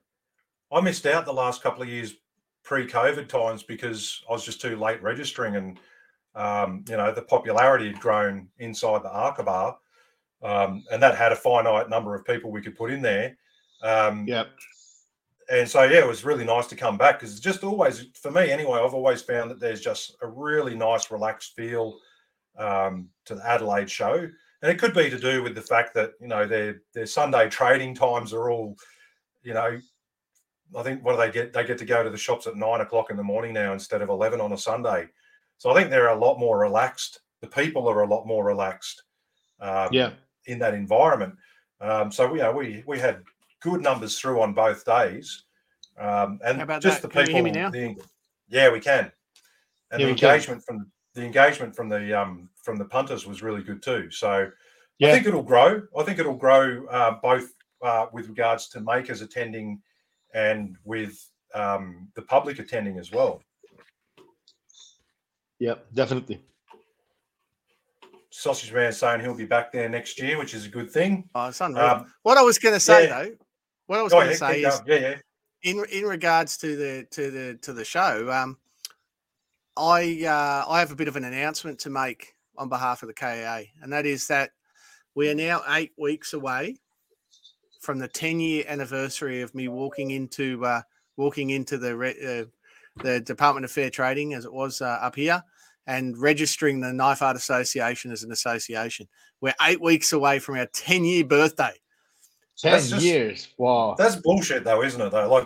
I 0.71 0.81
missed 0.81 1.05
out 1.05 1.25
the 1.25 1.33
last 1.33 1.63
couple 1.63 1.81
of 1.81 1.87
years 1.87 2.13
pre-COVID 2.67 3.29
times 3.29 3.63
because 3.63 4.21
I 4.29 4.33
was 4.33 4.43
just 4.43 4.59
too 4.59 4.75
late 4.75 5.01
registering, 5.01 5.55
and 5.55 5.79
um, 6.35 6.83
you 6.89 6.97
know 6.97 7.13
the 7.13 7.21
popularity 7.21 7.87
had 7.87 7.99
grown 8.01 8.49
inside 8.59 9.03
the 9.03 9.09
Arkaba, 9.09 9.77
um, 10.43 10.83
and 10.91 11.01
that 11.01 11.15
had 11.15 11.31
a 11.31 11.35
finite 11.35 11.89
number 11.89 12.13
of 12.13 12.25
people 12.25 12.51
we 12.51 12.61
could 12.61 12.75
put 12.75 12.91
in 12.91 13.01
there. 13.01 13.37
Um, 13.81 14.27
Yeah. 14.27 14.43
and 15.49 15.69
so 15.69 15.83
yeah, 15.83 15.99
it 15.99 16.07
was 16.07 16.25
really 16.25 16.43
nice 16.43 16.67
to 16.67 16.75
come 16.75 16.97
back 16.97 17.19
because 17.19 17.39
just 17.39 17.63
always 17.63 18.07
for 18.21 18.31
me 18.31 18.51
anyway. 18.51 18.79
I've 18.79 18.93
always 18.93 19.21
found 19.21 19.49
that 19.49 19.61
there's 19.61 19.81
just 19.81 20.17
a 20.21 20.27
really 20.27 20.75
nice, 20.75 21.09
relaxed 21.09 21.55
feel 21.55 21.97
um, 22.57 23.07
to 23.25 23.35
the 23.35 23.49
Adelaide 23.49 23.89
show, 23.89 24.27
and 24.61 24.71
it 24.71 24.77
could 24.77 24.93
be 24.93 25.09
to 25.09 25.17
do 25.17 25.41
with 25.41 25.55
the 25.55 25.61
fact 25.61 25.93
that 25.93 26.11
you 26.19 26.27
know 26.27 26.45
their 26.45 26.81
their 26.93 27.05
Sunday 27.05 27.47
trading 27.49 27.95
times 27.95 28.33
are 28.33 28.51
all, 28.51 28.75
you 29.41 29.53
know, 29.53 29.79
I 30.75 30.83
think 30.83 31.03
what 31.03 31.13
do 31.13 31.17
they 31.17 31.31
get? 31.31 31.53
They 31.53 31.65
get 31.65 31.77
to 31.79 31.85
go 31.85 32.03
to 32.03 32.09
the 32.09 32.17
shops 32.17 32.47
at 32.47 32.55
nine 32.55 32.81
o'clock 32.81 33.09
in 33.09 33.17
the 33.17 33.23
morning 33.23 33.53
now 33.53 33.73
instead 33.73 34.01
of 34.01 34.09
eleven 34.09 34.41
on 34.41 34.53
a 34.53 34.57
Sunday. 34.57 35.07
So 35.57 35.71
I 35.71 35.75
think 35.75 35.89
they're 35.89 36.09
a 36.09 36.15
lot 36.15 36.37
more 36.39 36.59
relaxed. 36.59 37.21
The 37.41 37.47
people 37.47 37.87
are 37.87 38.01
a 38.03 38.07
lot 38.07 38.25
more 38.27 38.43
relaxed. 38.45 39.03
Um, 39.59 39.89
Yeah. 39.91 40.11
in 40.45 40.59
that 40.59 40.73
environment. 40.75 41.35
Um, 41.81 42.11
so 42.11 42.27
we, 42.27 42.37
you 42.39 42.43
know, 42.43 42.51
we 42.51 42.83
we 42.85 42.99
had 42.99 43.23
good 43.61 43.81
numbers 43.81 44.19
through 44.19 44.39
on 44.41 44.53
both 44.53 44.85
days, 44.85 45.45
um, 45.97 46.39
and 46.45 46.57
How 46.57 46.63
about 46.63 46.81
just 46.81 47.01
that? 47.01 47.07
the 47.07 47.13
Can 47.13 47.21
you 47.21 47.27
people. 47.27 47.35
hear 47.35 47.43
me 47.43 47.51
now? 47.51 47.69
the- 47.71 48.01
yeah, 48.49 48.69
we 48.71 48.79
can. 48.79 49.11
And 49.91 49.99
Yeah, 49.99 50.05
the 50.07 50.11
we 50.13 50.17
can. 50.17 50.29
engagement 50.29 50.63
from 50.63 50.91
the 51.15 51.23
engagement 51.23 51.75
from 51.75 51.89
the 51.89 52.13
um, 52.19 52.49
from 52.61 52.77
the 52.77 52.85
punters 52.85 53.25
was 53.25 53.41
really 53.41 53.63
good 53.63 53.81
too. 53.81 54.11
So 54.11 54.51
Yeah. 54.99 55.09
I 55.09 55.11
think 55.13 55.25
it'll 55.27 55.41
grow. 55.43 55.81
I 55.97 56.03
think 56.03 56.19
it'll 56.19 56.35
grow 56.35 56.85
uh, 56.87 57.19
both 57.21 57.51
uh, 57.81 58.07
with 58.13 58.27
regards 58.29 58.67
to 58.69 58.81
makers 58.81 59.21
attending 59.21 59.81
and 60.37 60.77
with 60.83 61.19
um, 61.55 62.09
the 62.15 62.21
public 62.21 62.59
attending 62.59 62.99
as 62.99 63.11
well. 63.11 63.41
Yeah, 65.59 65.75
definitely. 65.93 66.39
Sausage 68.29 68.71
Man 68.71 68.93
saying 68.93 69.21
he'll 69.21 69.33
be 69.33 69.45
back 69.45 69.71
there 69.71 69.89
next 69.89 70.21
year, 70.21 70.37
which 70.37 70.53
is 70.53 70.65
a 70.65 70.69
good 70.69 70.91
thing. 70.91 71.27
Oh, 71.33 71.47
it's 71.47 71.59
unreal. 71.59 71.83
Um, 71.83 72.13
what 72.21 72.37
I 72.37 72.43
was 72.43 72.59
going 72.59 72.75
to 72.75 72.79
say 72.79 73.07
yeah. 73.07 73.23
though, 73.23 73.31
what 73.87 73.99
I 73.99 74.03
was 74.03 74.13
oh, 74.13 74.17
going 74.17 74.27
yeah, 74.27 74.33
to 74.33 74.37
say 74.37 74.61
is 74.61 74.81
yeah, 74.85 74.95
yeah. 74.95 75.15
in 75.63 75.83
in 75.91 76.03
regards 76.03 76.55
to 76.57 76.75
the 76.75 77.07
to 77.09 77.31
the 77.31 77.57
to 77.63 77.73
the 77.73 77.83
show, 77.83 78.31
um, 78.31 78.57
I 79.75 80.23
uh, 80.23 80.71
I 80.71 80.79
have 80.79 80.91
a 80.91 80.95
bit 80.95 81.07
of 81.07 81.15
an 81.15 81.23
announcement 81.23 81.79
to 81.79 81.89
make 81.89 82.33
on 82.59 82.69
behalf 82.69 83.01
of 83.01 83.07
the 83.07 83.13
KAA, 83.15 83.61
and 83.81 83.91
that 83.91 84.05
is 84.05 84.27
that 84.27 84.51
we 85.15 85.31
are 85.31 85.35
now 85.35 85.63
eight 85.69 85.93
weeks 85.97 86.33
away 86.33 86.77
from 87.81 87.99
the 87.99 88.07
ten 88.07 88.39
year 88.39 88.63
anniversary 88.67 89.41
of 89.41 89.53
me 89.55 89.67
walking 89.67 90.11
into 90.11 90.65
uh, 90.65 90.81
walking 91.15 91.49
into 91.51 91.77
the 91.77 91.95
re- 91.95 92.15
uh, 92.41 92.45
the 93.03 93.19
Department 93.21 93.65
of 93.65 93.71
Fair 93.71 93.89
Trading 93.89 94.33
as 94.33 94.45
it 94.45 94.53
was 94.53 94.81
uh, 94.81 94.99
up 95.01 95.15
here. 95.15 95.41
And 95.89 96.17
registering 96.17 96.81
the 96.81 96.91
Knife 96.91 97.21
Art 97.21 97.37
Association 97.37 98.11
as 98.11 98.23
an 98.23 98.33
association. 98.33 99.07
We're 99.39 99.53
eight 99.61 99.79
weeks 99.81 100.11
away 100.11 100.39
from 100.39 100.57
our 100.57 100.65
10 100.73 101.05
year 101.05 101.23
birthday. 101.23 101.71
Ten 102.59 102.73
That's 102.73 102.89
just- 102.89 103.05
years. 103.05 103.47
Wow. 103.57 103.95
That's 103.97 104.17
bullshit, 104.17 104.65
though, 104.65 104.83
isn't 104.83 104.99
it? 104.99 105.11
Though, 105.11 105.31
like, 105.31 105.45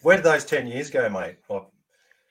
where 0.00 0.16
did 0.16 0.24
those 0.24 0.46
ten 0.46 0.66
years 0.68 0.88
go, 0.88 1.06
mate? 1.10 1.36
Like, 1.50 1.66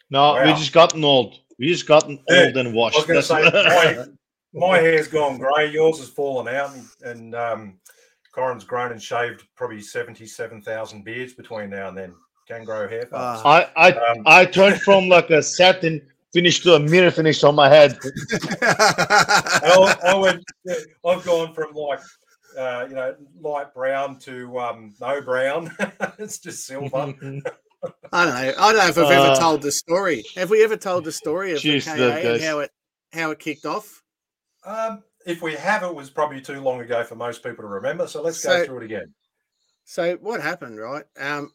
No, 0.09 0.33
we 0.33 0.49
Wow. 0.49 0.55
just 0.57 0.73
gotten 0.73 1.03
old. 1.03 1.35
We 1.59 1.67
just 1.67 1.85
gotten 1.87 2.23
Yeah, 2.27 2.45
old 2.45 2.57
and 2.57 2.73
washed. 2.73 2.95
I 2.95 2.99
was 3.01 3.05
going 3.05 3.21
to 3.51 3.75
say, 3.75 4.05
my, 4.53 4.67
my 4.69 4.77
hair's 4.79 5.07
gone 5.07 5.37
grey. 5.37 5.69
Yours 5.71 5.99
has 5.99 6.09
fallen 6.09 6.47
out, 6.55 6.73
and, 6.73 6.87
and 7.03 7.35
um, 7.35 7.79
Corin's 8.37 8.63
grown 8.63 8.91
and 8.91 9.01
shaved 9.01 9.47
probably 9.55 9.81
seventy-seven 9.81 10.61
thousand 10.61 11.03
beards 11.03 11.33
between 11.33 11.71
now 11.71 11.87
and 11.89 11.97
then. 11.97 12.13
Can 12.47 12.63
grow 12.63 12.87
hair. 12.87 13.01
Folks. 13.01 13.41
I 13.43 13.67
I 13.75 13.91
Um, 13.91 14.23
I 14.27 14.45
turned 14.45 14.79
from 14.81 15.09
like 15.09 15.31
a 15.31 15.41
satin 15.41 16.07
finish 16.31 16.59
to 16.61 16.75
a 16.75 16.79
mirror 16.79 17.09
finish 17.09 17.43
on 17.43 17.55
my 17.55 17.67
head. 17.67 17.97
I, 18.61 19.95
I 20.05 20.15
went. 20.15 20.43
I've 21.03 21.25
gone 21.25 21.53
from 21.55 21.73
like. 21.73 21.99
Uh, 22.57 22.87
you 22.89 22.95
know, 22.95 23.15
light 23.39 23.71
brown 23.73 24.17
to 24.17 24.57
um, 24.57 24.93
no 24.99 25.21
brown. 25.21 25.75
it's 26.17 26.39
just 26.39 26.65
silver. 26.65 26.95
I 26.95 27.11
don't 27.13 27.43
know. 27.43 27.43
I 28.11 28.51
don't 28.51 28.77
know 28.77 28.87
if 28.87 28.97
I've 28.97 29.11
ever 29.11 29.31
Uh, 29.31 29.35
told 29.39 29.61
the 29.61 29.71
story. 29.71 30.23
Have 30.35 30.49
we 30.49 30.63
ever 30.63 30.75
told 30.77 31.03
the 31.03 31.11
story 31.11 31.51
of 31.53 31.59
Jeez, 31.59 31.85
the 31.85 32.05
that 32.05 32.23
KA 32.23 32.29
and 32.33 32.41
how 32.41 32.59
it 32.59 32.71
how 33.13 33.31
it 33.31 33.39
kicked 33.39 33.65
off? 33.65 34.01
Um, 34.65 35.03
if 35.27 35.41
we 35.41 35.53
have, 35.55 35.83
it 35.83 35.93
was 35.93 36.09
probably 36.09 36.41
too 36.41 36.61
long 36.61 36.79
ago 36.81 37.03
for 37.03 37.15
most 37.15 37.43
people 37.43 37.63
to 37.63 37.67
remember. 37.67 38.07
So 38.07 38.21
let's 38.21 38.39
So- 38.39 38.59
go 38.59 38.65
through 38.65 38.77
it 38.79 38.85
again. 38.85 39.13
So 39.83 40.15
what 40.17 40.41
happened, 40.41 40.79
right? 40.79 41.05
Um, 41.17 41.53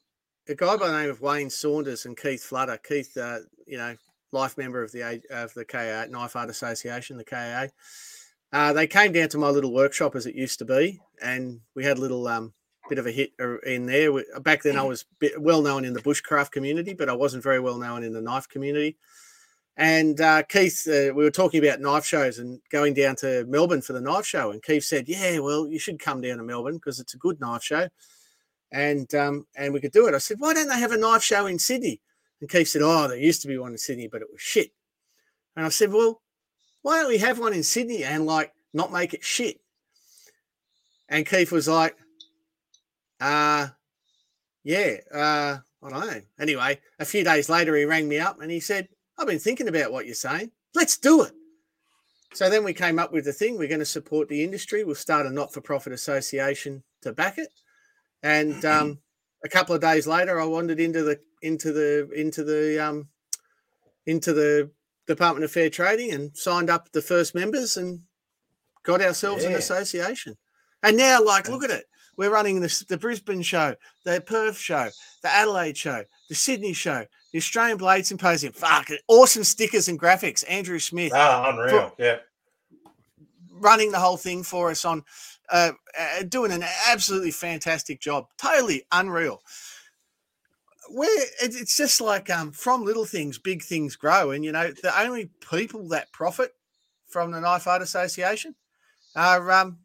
a 0.49 0.55
guy 0.55 0.77
by 0.77 0.89
the 0.89 1.01
name 1.01 1.11
of 1.11 1.21
Wayne 1.21 1.51
Saunders 1.51 2.07
and 2.07 2.17
Keith 2.17 2.45
Fludder, 2.45 2.79
Keith, 2.79 3.17
uh, 3.17 3.41
you 3.67 3.79
know, 3.79 3.97
life 4.31 4.57
member 4.57 4.83
of 4.83 4.93
the 4.93 5.23
of 5.31 5.53
the 5.55 5.65
KA 5.65 6.07
Knife 6.07 6.37
Art 6.37 6.49
Association, 6.51 7.17
the 7.17 7.25
KA. 7.25 7.69
Uh, 8.53 8.73
they 8.73 8.87
came 8.87 9.13
down 9.13 9.29
to 9.31 9.39
my 9.39 9.49
little 9.49 9.73
workshop 9.73 10.15
as 10.17 10.27
it 10.27 10.35
used 10.35 10.59
to 10.59 10.65
be, 10.65 11.01
and 11.21 11.61
we 11.75 11.85
had 11.85 11.99
a 11.99 12.01
little 12.01 12.27
um, 12.29 12.53
bit 12.89 12.99
of 12.99 13.07
a 13.07 13.11
hit 13.11 13.33
uh, 13.41 13.59
in 13.61 13.87
there. 13.87 14.11
Back 14.41 14.63
then, 14.63 14.77
I 14.77 14.83
was 14.83 15.05
bit 15.19 15.41
well 15.41 15.63
known 15.63 15.85
in 15.85 15.93
the 15.93 16.03
bushcraft 16.03 16.51
community, 16.51 16.93
but 16.95 17.09
I 17.09 17.15
wasn't 17.15 17.43
very 17.43 17.61
well 17.61 17.79
known 17.79 18.03
in 18.03 18.13
the 18.13 18.21
knife 18.21 18.49
community. 18.49 18.99
And 19.77 20.21
uh, 20.21 20.43
Keith, 20.43 20.87
uh, 20.87 21.15
we 21.15 21.25
were 21.25 21.31
talking 21.31 21.65
about 21.65 21.81
knife 21.81 22.05
shows 22.05 22.39
and 22.39 22.61
going 22.71 22.93
down 22.93 23.17
to 23.17 23.47
Melbourne 23.47 23.81
for 23.81 23.95
the 23.95 24.01
knife 24.01 24.27
show. 24.27 24.51
And 24.51 24.63
Keith 24.63 24.85
said, 24.85 25.09
"Yeah, 25.09 25.39
well, 25.39 25.67
you 25.67 25.79
should 25.79 25.99
come 25.99 26.21
down 26.21 26.37
to 26.37 26.43
Melbourne 26.43 26.75
because 26.75 27.01
it's 27.01 27.15
a 27.15 27.19
good 27.19 27.41
knife 27.41 27.63
show." 27.63 27.89
and 28.73 29.15
um, 29.15 29.47
and 29.55 29.73
we 29.73 29.81
could 29.81 29.93
do 29.93 30.09
it. 30.09 30.15
I 30.15 30.19
said, 30.19 30.39
why 30.41 30.55
don't 30.55 30.69
they 30.69 30.79
have 30.79 30.93
a 30.93 30.97
knife 30.97 31.23
show 31.23 31.47
in 31.47 31.59
Sydney? 31.59 32.01
And 32.41 32.51
Keith 32.51 32.69
said, 32.69 32.83
oh, 32.83 33.07
there 33.07 33.19
used 33.19 33.43
to 33.43 33.49
be 33.49 33.59
one 33.59 33.73
in 33.73 33.79
Sydney, 33.79 34.09
but 34.09 34.23
it 34.23 34.29
was 34.33 34.41
shit. 34.41 34.71
And 35.55 35.65
I 35.65 35.69
said, 35.69 35.93
well, 35.93 36.23
why 36.81 36.99
don't 36.99 37.09
we 37.09 37.19
have 37.19 37.39
one 37.39 37.53
in 37.53 37.63
Sydney 37.63 38.03
and 38.03 38.27
like 38.27 38.53
not 38.73 38.91
make 38.91 39.15
it 39.15 39.23
shit? 39.23 39.61
And 41.09 41.27
Keith 41.27 41.53
was 41.53 41.69
like, 41.69 41.97
uh, 43.21 43.69
yeah, 44.65 44.97
uh, 45.15 45.59
I 45.83 45.91
don't 45.91 46.07
know. 46.07 46.21
Anyway, 46.41 46.81
a 46.99 47.05
few 47.05 47.23
days 47.23 47.49
later, 47.49 47.77
he 47.77 47.85
rang 47.85 48.09
me 48.09 48.19
up 48.19 48.41
and 48.41 48.51
he 48.51 48.61
said, 48.61 48.89
I've 49.19 49.27
been 49.27 49.39
thinking 49.39 49.69
about 49.69 49.93
what 49.93 50.07
you're 50.07 50.15
saying. 50.15 50.51
Let's 50.75 50.97
do 50.99 51.23
it. 51.23 51.33
So 52.35 52.49
then 52.49 52.65
we 52.65 52.73
came 52.73 52.99
up 52.99 53.13
with 53.13 53.27
the 53.27 53.33
thing. 53.33 53.59
We're 53.59 53.69
going 53.69 53.81
to 53.81 53.85
support 53.85 54.29
the 54.29 54.43
industry. 54.43 54.85
We'll 54.85 54.95
start 54.95 55.27
a 55.27 55.31
not-for-profit 55.31 55.93
association 55.93 56.83
to 57.03 57.13
back 57.13 57.39
it 57.39 57.49
and 58.23 58.65
um, 58.65 58.99
a 59.45 59.49
couple 59.49 59.75
of 59.75 59.81
days 59.81 60.07
later, 60.07 60.41
I 60.41 60.45
wandered 60.45 60.81
into 60.81 61.03
the 61.03 61.21
into 61.43 61.73
the 61.73 62.09
into 62.15 62.45
the 62.45 62.79
um, 62.85 63.09
into 64.07 64.33
the 64.33 64.71
Department 65.07 65.45
of 65.45 65.51
Fair 65.51 65.71
Trading 65.71 66.13
and 66.13 66.37
signed 66.37 66.71
up 66.71 66.91
the 66.93 67.03
first 67.03 67.35
members 67.35 67.77
and 67.77 68.01
got 68.85 69.03
ourselves 69.03 69.45
an 69.45 69.55
association. 69.55 70.37
And 70.83 70.97
now, 70.97 71.23
like, 71.25 71.49
look 71.49 71.65
at 71.65 71.71
it. 71.71 71.85
We're 72.17 72.31
running 72.31 72.61
the, 72.61 72.85
the 72.89 72.99
Brisbane 72.99 73.43
show, 73.43 73.75
the 74.05 74.21
Perth 74.21 74.59
show, 74.59 74.91
the 75.23 75.29
Adelaide 75.29 75.77
show, 75.77 76.05
the 76.29 76.35
Sydney 76.35 76.73
show, 76.73 77.07
the 77.33 77.39
Australian 77.39 77.79
Blade 77.79 78.07
Symposium. 78.07 78.53
Fuck, 78.53 78.89
awesome 79.09 79.45
stickers 79.45 79.89
and 79.89 79.99
graphics. 79.99 80.45
Andrew 80.49 80.79
Smith 80.79 81.13
Ah, 81.15 81.51
unreal. 81.51 81.95
Yeah. 81.99 82.19
running 83.55 83.91
the 83.93 83.99
whole 83.99 84.17
thing 84.17 84.43
for 84.43 84.71
us 84.71 84.85
on 84.85 85.05
uh, 85.51 85.73
uh, 85.99 86.23
doing 86.29 86.53
an 86.53 86.65
absolutely 86.89 87.31
fantastic 87.31 88.01
job 88.01 88.27
totally 88.39 88.83
unreal 88.93 89.41
where 90.89 91.23
it- 91.23 91.55
it's 91.55 91.77
just 91.77 92.01
like 92.01 92.29
um, 92.31 92.51
from 92.53 92.85
little 92.85 93.05
things 93.05 93.39
big 93.39 93.63
things 93.63 93.95
grow 93.97 94.31
and 94.33 94.45
you 94.45 94.51
know 94.53 94.71
the 94.83 95.01
only 95.01 95.31
people 95.51 95.89
that 95.89 96.11
profit 96.13 96.53
from 97.09 97.31
the 97.31 97.41
knife 97.41 97.67
art 97.67 97.83
association 97.83 98.55
are 99.15 99.51
um, 99.53 99.79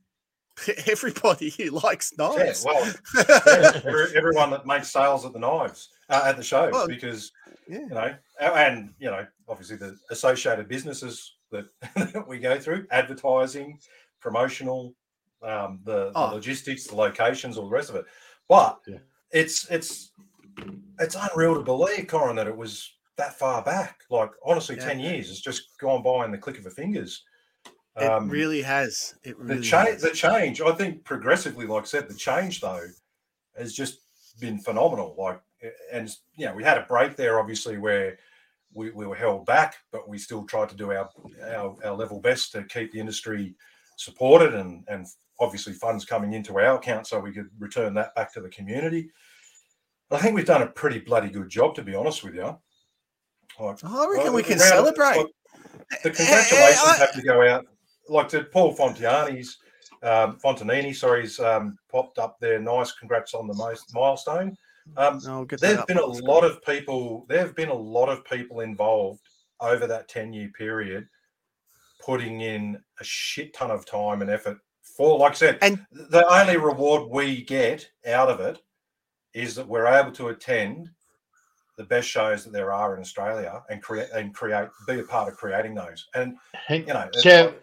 everybody 0.88 1.50
who 1.52 1.70
likes 1.70 2.14
Yeah. 2.18 2.28
knives 2.30 2.66
Well, 2.66 2.94
yeah, 3.28 4.08
everyone 4.16 4.50
that 4.52 4.66
makes 4.66 4.90
sales 4.92 5.26
at 5.26 5.34
the 5.34 5.40
knives 5.40 5.90
uh, 6.10 6.24
at 6.26 6.38
the 6.38 6.44
shows 6.44 6.72
Well, 6.74 6.88
because 6.88 7.32
yeah. 7.70 7.80
you 7.80 7.90
know 7.90 8.16
and 8.42 8.94
you 9.00 9.10
know 9.10 9.26
obviously 9.48 9.76
the 9.78 9.96
associated 10.12 10.68
businesses 10.68 11.36
that, 11.52 11.66
that 11.96 12.28
we 12.28 12.40
go 12.40 12.60
through 12.60 12.86
advertising 12.92 13.78
promotional 14.20 14.94
um, 15.44 15.80
the, 15.86 16.12
the 16.12 16.12
Oh. 16.16 16.34
logistics 16.34 16.88
the 16.88 16.96
locations 16.96 17.58
all 17.58 17.66
the 17.70 17.76
rest 17.76 17.90
of 17.90 17.96
it 17.96 18.06
but 18.50 18.80
Yeah. 18.88 18.98
it's 19.32 19.70
it's 19.70 20.12
it's 21.00 21.16
unreal 21.16 21.56
to 21.56 21.62
believe 21.64 22.08
corin 22.08 22.36
that 22.38 22.48
it 22.48 22.56
was 22.58 22.92
that 23.18 23.38
far 23.38 23.62
back 23.64 24.02
like 24.10 24.32
honestly 24.46 24.76
Yeah. 24.78 24.86
10 24.86 25.00
years 25.00 25.30
it's 25.30 25.42
just 25.42 25.78
gone 25.80 26.02
by 26.04 26.26
in 26.26 26.32
the 26.32 26.38
click 26.38 26.58
of 26.58 26.66
a 26.66 26.72
fingers 26.72 27.24
It 28.00 28.04
Um, 28.12 28.30
really 28.30 28.62
has. 28.62 29.16
It 29.24 29.38
really 29.40 29.58
the 29.58 29.64
change, 29.64 29.90
has. 29.90 30.02
the 30.04 30.12
change. 30.12 30.62
I 30.62 30.72
think 30.72 31.04
progressively, 31.04 31.66
like 31.66 31.82
I 31.84 31.86
said, 31.88 32.08
the 32.08 32.14
change 32.14 32.62
though 32.62 32.86
has 33.58 33.74
just 33.74 34.02
been 34.40 34.60
phenomenal. 34.60 35.16
Like, 35.18 35.42
and 35.92 36.10
know, 36.38 36.54
we 36.54 36.64
had 36.64 36.78
a 36.78 36.84
break 36.84 37.16
there, 37.16 37.40
obviously, 37.40 37.78
where 37.78 38.18
we, 38.74 38.92
we 38.92 39.08
were 39.08 39.16
held 39.16 39.46
back, 39.46 39.76
but 39.92 40.08
we 40.08 40.18
still 40.18 40.44
tried 40.46 40.70
to 40.70 40.76
do 40.76 40.92
our, 40.92 41.10
our 41.50 41.76
our 41.84 41.96
level 41.96 42.20
best 42.20 42.52
to 42.52 42.64
keep 42.64 42.92
the 42.92 43.00
industry 43.00 43.56
supported, 43.98 44.54
and 44.54 44.84
and 44.88 45.08
obviously 45.40 45.74
funds 45.74 46.06
coming 46.06 46.34
into 46.34 46.58
our 46.60 46.78
account 46.78 47.08
so 47.08 47.20
we 47.20 47.32
could 47.32 47.50
return 47.60 47.94
that 47.94 48.14
back 48.16 48.34
to 48.34 48.42
the 48.42 48.50
community. 48.50 49.10
I 50.10 50.18
think 50.18 50.36
we've 50.36 50.46
done 50.46 50.62
a 50.62 50.68
pretty 50.68 51.00
bloody 51.00 51.30
good 51.30 51.50
job, 51.50 51.76
to 51.76 51.84
be 51.84 51.94
honest 51.94 52.24
with 52.24 52.36
you. 52.36 52.58
Like, 53.60 53.84
I 53.84 54.08
reckon 54.08 54.34
we 54.34 54.44
can 54.44 54.60
celebrate. 54.60 55.18
like, 55.18 55.28
the 56.04 56.10
Eh, 56.10 56.12
eh, 56.12 56.16
congratulations 56.16 56.82
I- 56.86 56.98
have 56.98 57.14
to 57.14 57.22
go 57.22 57.48
out, 57.48 57.66
like 58.10 58.30
to 58.30 58.44
Paul 58.46 58.76
Fontiani's, 58.76 59.58
um, 60.04 60.38
Fontanini, 60.44 60.96
sorry, 60.96 61.22
he's 61.22 61.40
um, 61.40 61.78
popped 61.92 62.20
up 62.20 62.38
there. 62.40 62.60
Nice, 62.60 62.92
congrats 62.94 63.34
on 63.34 63.48
the 63.48 63.54
most 63.56 63.94
milestone. 63.94 64.56
Um, 64.96 65.20
I'll 65.28 65.46
get 65.46 65.60
that 65.60 65.68
there've 65.76 65.88
been 65.88 65.98
a 65.98 66.06
on 66.06 66.20
lot 66.22 66.44
of 66.44 66.64
people. 66.64 67.26
There 67.30 67.40
have 67.40 67.56
been 67.56 67.70
a 67.70 67.74
lot 67.74 68.10
of 68.10 68.24
people 68.26 68.62
involved 68.62 69.22
over 69.60 69.88
that 69.88 70.08
ten-year 70.08 70.52
period, 70.58 71.08
putting 72.04 72.42
in 72.42 72.82
a 73.00 73.04
shit 73.04 73.54
ton 73.54 73.72
of 73.72 73.86
time 73.86 74.22
and 74.22 74.30
effort 74.30 74.58
for. 74.82 75.18
Like 75.20 75.32
I 75.34 75.36
said, 75.36 75.58
And- 75.62 75.86
the 75.92 76.26
only 76.32 76.58
reward 76.58 77.10
we 77.10 77.44
get 77.44 77.90
out 78.08 78.30
of 78.30 78.40
it 78.40 78.60
is 79.34 79.56
that 79.56 79.68
we're 79.68 79.88
able 79.88 80.12
to 80.14 80.30
attend 80.30 80.90
the 81.78 81.84
best 81.84 82.08
shows 82.10 82.44
that 82.44 82.52
there 82.54 82.72
are 82.74 82.96
in 82.96 83.02
Australia 83.02 83.62
and 83.70 83.84
create 83.84 84.10
and 84.12 84.34
create 84.34 84.68
be 84.88 85.00
a 85.00 85.04
part 85.04 85.32
of 85.32 85.38
creating 85.38 85.76
those. 85.76 86.08
And 86.16 86.38
you 86.88 86.94
know, 86.94 87.08
it's 87.14 87.24
Kev, 87.24 87.46
like- 87.46 87.62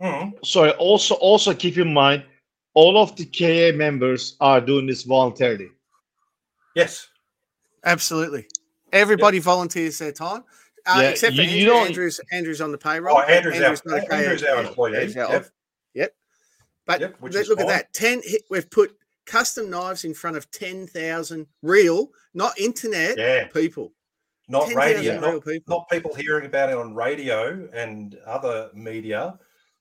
Mhm. 0.00 0.46
sorry. 0.46 0.70
Also, 0.72 1.14
also 1.16 1.54
keep 1.54 1.76
in 1.76 1.92
mind, 1.92 2.24
all 2.76 2.98
of 2.98 3.16
the 3.16 3.24
KA 3.24 3.74
members 3.76 4.36
are 4.40 4.60
doing 4.60 4.86
this 4.86 5.02
voluntarily. 5.02 5.70
yes, 6.76 7.08
Absolutely. 7.84 8.46
Everybody 8.92 9.38
volunteers 9.38 9.96
their 9.98 10.10
time. 10.12 10.42
Uh, 10.86 10.98
Yeah, 11.02 11.08
except 11.10 11.36
for 11.36 11.42
you- 11.42 11.48
you 11.48 11.56
Andrew. 11.58 11.72
don't- 11.74 11.86
Andrew's 11.86 12.20
Andrew's 12.32 12.60
on 12.60 12.72
the 12.72 12.78
payroll. 12.78 13.16
Oh, 13.16 13.20
Andrew's 13.20 13.60
our- 13.62 13.76
not 13.84 14.10
a 14.10 14.12
Andrew's 14.14 14.42
KA 14.42 14.48
our 14.56 14.64
employee, 14.64 15.06
He's 15.06 15.16
our 15.16 15.30
yep. 15.32 15.48
Yep. 15.94 16.14
But 16.84 17.00
Yep, 17.00 17.16
which 17.20 17.32
look 17.34 17.42
is 17.42 17.50
at 17.50 17.66
that. 17.68 17.92
Ten. 17.92 18.20
hit- 18.24 18.42
We've 18.50 18.68
put 18.70 18.96
custom 19.24 19.70
knives 19.70 20.04
in 20.04 20.14
front 20.14 20.36
of 20.36 20.50
ten 20.50 20.86
thousand 20.88 21.46
real, 21.62 22.10
not 22.34 22.58
internet 22.58 23.16
yeah, 23.18 23.46
people. 23.48 23.92
not 24.48 24.66
10,000 24.68 24.76
radio, 24.76 25.20
not, 25.20 25.44
people. 25.44 25.76
not 25.78 25.88
people 25.90 26.14
hearing 26.14 26.46
about 26.46 26.70
it 26.70 26.76
on 26.76 26.94
radio 26.94 27.68
and 27.72 28.16
other 28.26 28.70
media. 28.74 29.38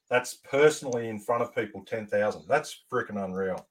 That's 0.10 0.36
personally 0.36 1.10
in 1.10 1.20
front 1.20 1.42
of 1.44 1.54
people. 1.56 1.84
Ten 1.86 2.06
thousand. 2.08 2.44
That's 2.48 2.84
freaking 2.92 3.24
unreal. 3.24 3.68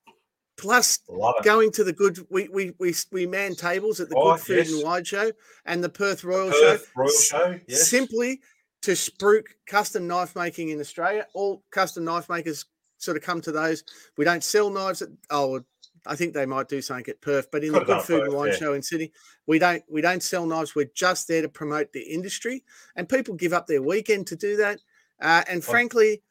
Plus 0.56 1.00
going 1.42 1.70
to 1.72 1.84
the 1.84 1.92
good. 1.92 2.18
We 2.30 2.48
we 2.48 2.72
we 2.78 2.94
we 3.12 3.26
man 3.26 3.54
tables 3.54 4.00
at 4.00 4.08
the 4.08 4.16
Oh, 4.16 4.32
Good 4.32 4.40
Food 4.40 4.56
yes. 4.58 4.72
and 4.72 4.84
Wine 4.84 5.04
Show 5.04 5.32
and 5.66 5.82
the 5.82 5.88
Perth 5.88 6.24
Royal 6.24 6.50
Perth 6.50 6.86
Show. 6.86 6.92
Royal 6.96 7.08
s- 7.10 7.24
Show. 7.24 7.60
Yes. 7.68 7.88
simply 7.88 8.40
to 8.82 8.92
spruik 8.92 9.46
custom 9.66 10.06
knife 10.06 10.36
making 10.36 10.68
in 10.68 10.80
Australia. 10.80 11.26
All 11.34 11.62
custom 11.70 12.04
knife 12.04 12.28
makers 12.28 12.66
sort 12.98 13.16
of 13.16 13.22
come 13.22 13.40
to 13.40 13.52
those. 13.52 13.82
We 14.16 14.24
don't 14.24 14.44
sell 14.44 14.70
knives 14.70 15.02
at 15.02 15.08
oh 15.30 15.60
I 16.06 16.16
think 16.16 16.34
they 16.34 16.46
might 16.46 16.68
do 16.68 16.82
something 16.82 17.08
at 17.08 17.20
Perth, 17.22 17.50
but 17.50 17.64
in 17.64 17.72
Could 17.72 17.82
the 17.82 17.94
Good 17.94 18.02
Food 18.02 18.24
and 18.24 18.34
Wine 18.34 18.50
yeah. 18.50 18.56
Show 18.56 18.74
in 18.74 18.82
Sydney, 18.82 19.10
we 19.46 19.58
don't 19.58 19.82
we 19.90 20.02
don't 20.02 20.22
sell 20.22 20.46
knives. 20.46 20.74
We're 20.74 20.90
just 20.94 21.26
there 21.28 21.42
to 21.42 21.48
promote 21.48 21.92
the 21.92 22.02
industry, 22.02 22.62
and 22.96 23.08
people 23.08 23.34
give 23.34 23.52
up 23.52 23.66
their 23.66 23.82
weekend 23.82 24.26
to 24.28 24.36
do 24.36 24.56
that. 24.58 24.80
Uh, 25.20 25.42
and 25.48 25.62
frankly, 25.64 26.22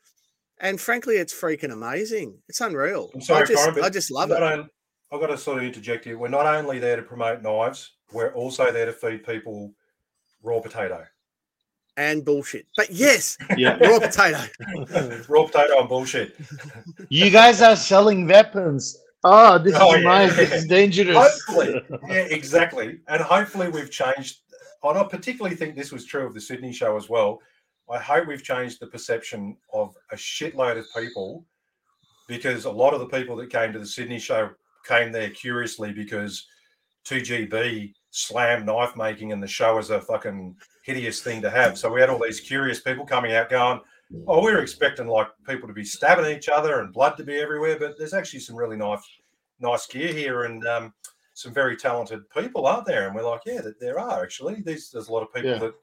and 0.59 0.79
frankly, 0.79 1.15
it's 1.15 1.33
freaking 1.33 1.71
amazing. 1.71 2.37
It's 2.49 2.61
unreal. 2.61 3.09
I'm 3.13 3.21
sorry, 3.21 3.43
I 3.43 3.45
just 3.45 3.65
Corin, 3.69 3.83
I 3.85 3.89
just 3.89 4.11
love 4.11 4.31
it. 4.31 4.41
on- 4.43 4.69
I've 5.11 5.19
got 5.19 5.27
to 5.27 5.37
sort 5.37 5.59
of 5.59 5.63
interject 5.63 6.05
here. 6.05 6.17
We're 6.17 6.27
not 6.29 6.47
only 6.47 6.79
there 6.79 6.95
to 6.95 7.03
promote 7.03 7.43
knives, 7.43 7.91
we're 8.11 8.33
also 8.33 8.71
there 8.71 8.85
to 8.87 8.93
feed 8.93 9.23
people 9.23 9.71
raw 10.41 10.59
potato. 10.59 11.05
And 11.97 12.25
bullshit. 12.25 12.65
But 12.75 12.89
yes, 12.89 13.37
Yeah, 13.57 13.75
raw 13.77 13.99
potato. 13.99 14.39
raw 15.29 15.45
potato 15.45 15.79
and 15.81 15.87
bullshit. 15.89 16.35
you 17.09 17.29
guys 17.29 17.61
are 17.61 17.75
selling 17.75 18.25
weapons. 18.27 18.97
Oh, 19.23 19.59
this 19.59 19.75
Oh, 19.77 19.93
is 19.93 20.01
yeah. 20.01 20.09
nice. 20.09 20.35
This 20.35 20.51
is 20.51 20.65
dangerous. 20.65 21.15
Hopefully, 21.15 21.79
yeah, 22.09 22.15
exactly. 22.15 22.99
And 23.07 23.21
hopefully 23.21 23.69
we've 23.69 23.91
changed. 23.91 24.39
And 24.83 24.97
I 24.97 25.03
particularly 25.03 25.55
think 25.55 25.75
this 25.75 25.91
was 25.91 26.05
true 26.05 26.25
of 26.25 26.33
the 26.33 26.41
Sydney 26.41 26.73
show 26.73 26.97
as 26.97 27.07
well. 27.07 27.39
I 27.91 27.99
hope 27.99 28.27
we've 28.27 28.43
changed 28.43 28.79
the 28.79 28.87
perception 28.87 29.57
of 29.73 29.95
a 30.11 30.15
shitload 30.15 30.77
of 30.77 30.85
people 30.95 31.45
because 32.27 32.65
a 32.65 32.71
lot 32.71 32.93
of 32.93 32.99
the 33.01 33.07
people 33.07 33.35
that 33.37 33.49
came 33.49 33.73
to 33.73 33.79
the 33.79 33.85
Sydney 33.85 34.19
show 34.19 34.49
came 34.87 35.11
there 35.11 35.29
curiously 35.29 35.91
because 35.91 36.47
2GB 37.05 37.93
slammed 38.11 38.65
knife 38.65 38.95
making 38.95 39.31
and 39.31 39.41
the 39.43 39.47
show 39.47 39.75
was 39.75 39.89
a 39.89 39.99
fucking 40.01 40.55
hideous 40.83 41.21
thing 41.21 41.41
to 41.41 41.49
have. 41.49 41.77
So 41.77 41.91
we 41.91 41.99
had 41.99 42.09
all 42.09 42.19
these 42.23 42.39
curious 42.39 42.79
people 42.79 43.05
coming 43.05 43.33
out 43.33 43.49
going, 43.49 43.81
Oh, 44.27 44.43
we 44.45 44.51
were 44.51 44.59
expecting 44.61 45.07
like 45.07 45.27
people 45.47 45.67
to 45.67 45.73
be 45.73 45.83
stabbing 45.83 46.25
each 46.35 46.47
other 46.47 46.79
and 46.81 46.93
blood 46.93 47.17
to 47.17 47.23
be 47.23 47.35
everywhere, 47.37 47.77
but 47.79 47.97
there's 47.97 48.13
actually 48.13 48.41
some 48.41 48.55
really 48.55 48.77
nice, 48.77 49.01
nice 49.59 49.87
gear 49.87 50.13
here 50.13 50.43
and 50.43 50.65
um, 50.67 50.93
some 51.33 51.51
very 51.53 51.75
talented 51.75 52.29
people, 52.29 52.67
aren't 52.67 52.85
there? 52.85 53.07
And 53.07 53.15
we're 53.15 53.27
like, 53.27 53.41
yeah, 53.45 53.61
that 53.61 53.79
there 53.79 53.97
are 53.99 54.21
actually. 54.21 54.61
There's 54.61 54.91
there's 54.91 55.07
a 55.07 55.11
lot 55.11 55.23
of 55.23 55.33
people 55.33 55.49
Yeah. 55.51 55.57
that 55.57 55.73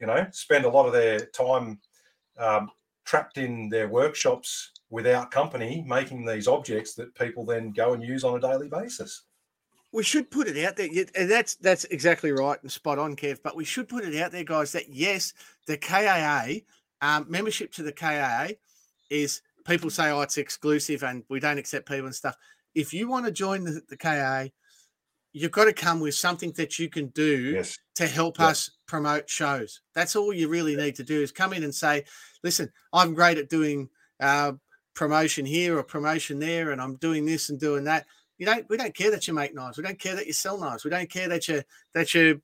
you 0.00 0.06
know 0.06 0.26
spend 0.32 0.64
a 0.64 0.68
lot 0.68 0.86
of 0.86 0.92
their 0.92 1.20
time 1.26 1.80
um, 2.38 2.70
trapped 3.04 3.38
in 3.38 3.68
their 3.68 3.88
workshops 3.88 4.72
without 4.90 5.30
company, 5.30 5.84
making 5.86 6.24
these 6.24 6.46
objects 6.48 6.94
that 6.94 7.14
people 7.14 7.44
then 7.44 7.72
go 7.72 7.92
and 7.94 8.02
use 8.02 8.24
on 8.24 8.36
a 8.36 8.40
daily 8.40 8.68
basis. 8.68 9.24
we 9.92 10.02
should 10.02 10.30
put 10.30 10.48
it 10.48 10.64
out 10.64 10.76
there. 10.76 10.88
And 11.14 11.30
that's 11.30 11.56
that's 11.56 11.84
exactly 11.86 12.30
right 12.32 12.60
and 12.62 12.70
spot 12.70 12.98
on, 12.98 13.16
Kev. 13.16 13.38
But 13.42 13.56
we 13.56 13.64
should 13.64 13.88
put 13.88 14.04
it 14.04 14.20
out 14.20 14.32
there, 14.32 14.44
guys, 14.44 14.72
that 14.72 14.88
yes, 14.88 15.32
the 15.66 15.76
KAA 15.78 16.60
um, 17.00 17.26
membership 17.28 17.72
to 17.72 17.82
the 17.82 17.92
KAA 17.92 18.48
is 19.10 19.42
people 19.66 19.90
say, 19.90 20.10
oh, 20.10 20.20
it's 20.20 20.38
exclusive 20.38 21.02
and 21.02 21.24
we 21.28 21.40
don't 21.40 21.58
accept 21.58 21.88
people 21.88 22.06
and 22.06 22.14
stuff. 22.14 22.36
If 22.74 22.92
you 22.92 23.08
want 23.08 23.26
to 23.26 23.32
join 23.32 23.64
the, 23.64 23.80
the 23.88 23.96
KAA, 23.96 24.48
you've 25.32 25.50
got 25.52 25.64
to 25.64 25.72
come 25.72 26.00
with 26.00 26.14
something 26.14 26.52
that 26.56 26.78
you 26.78 26.88
can 26.88 27.08
do 27.08 27.52
Yes, 27.54 27.78
to 27.96 28.06
help 28.06 28.38
Yeah. 28.38 28.46
us 28.48 28.70
promote 28.86 29.28
shows. 29.28 29.80
That's 29.94 30.16
all 30.16 30.32
you 30.32 30.48
really 30.48 30.76
need 30.76 30.94
to 30.96 31.04
do 31.04 31.20
is 31.20 31.32
come 31.32 31.52
in 31.52 31.64
and 31.64 31.74
say, 31.74 32.04
listen, 32.42 32.72
I'm 32.92 33.14
great 33.14 33.38
at 33.38 33.48
doing 33.48 33.88
uh, 34.20 34.52
promotion 34.94 35.44
here 35.46 35.78
or 35.78 35.82
promotion 35.82 36.38
there, 36.38 36.70
and 36.70 36.80
I'm 36.80 36.96
doing 36.96 37.26
this 37.26 37.50
and 37.50 37.58
doing 37.60 37.84
that. 37.84 38.06
You 38.38 38.46
don't. 38.46 38.68
We 38.68 38.76
don't 38.76 38.94
care 38.94 39.10
that 39.10 39.26
you 39.26 39.34
make 39.34 39.54
knives. 39.54 39.78
We 39.78 39.84
don't 39.84 39.98
care 39.98 40.14
that 40.16 40.26
you 40.26 40.32
sell 40.32 40.58
knives. 40.58 40.84
We 40.84 40.90
don't 40.90 41.10
care 41.10 41.28
that 41.28 41.48
you 41.48 41.62
that 41.94 42.14
you. 42.14 42.42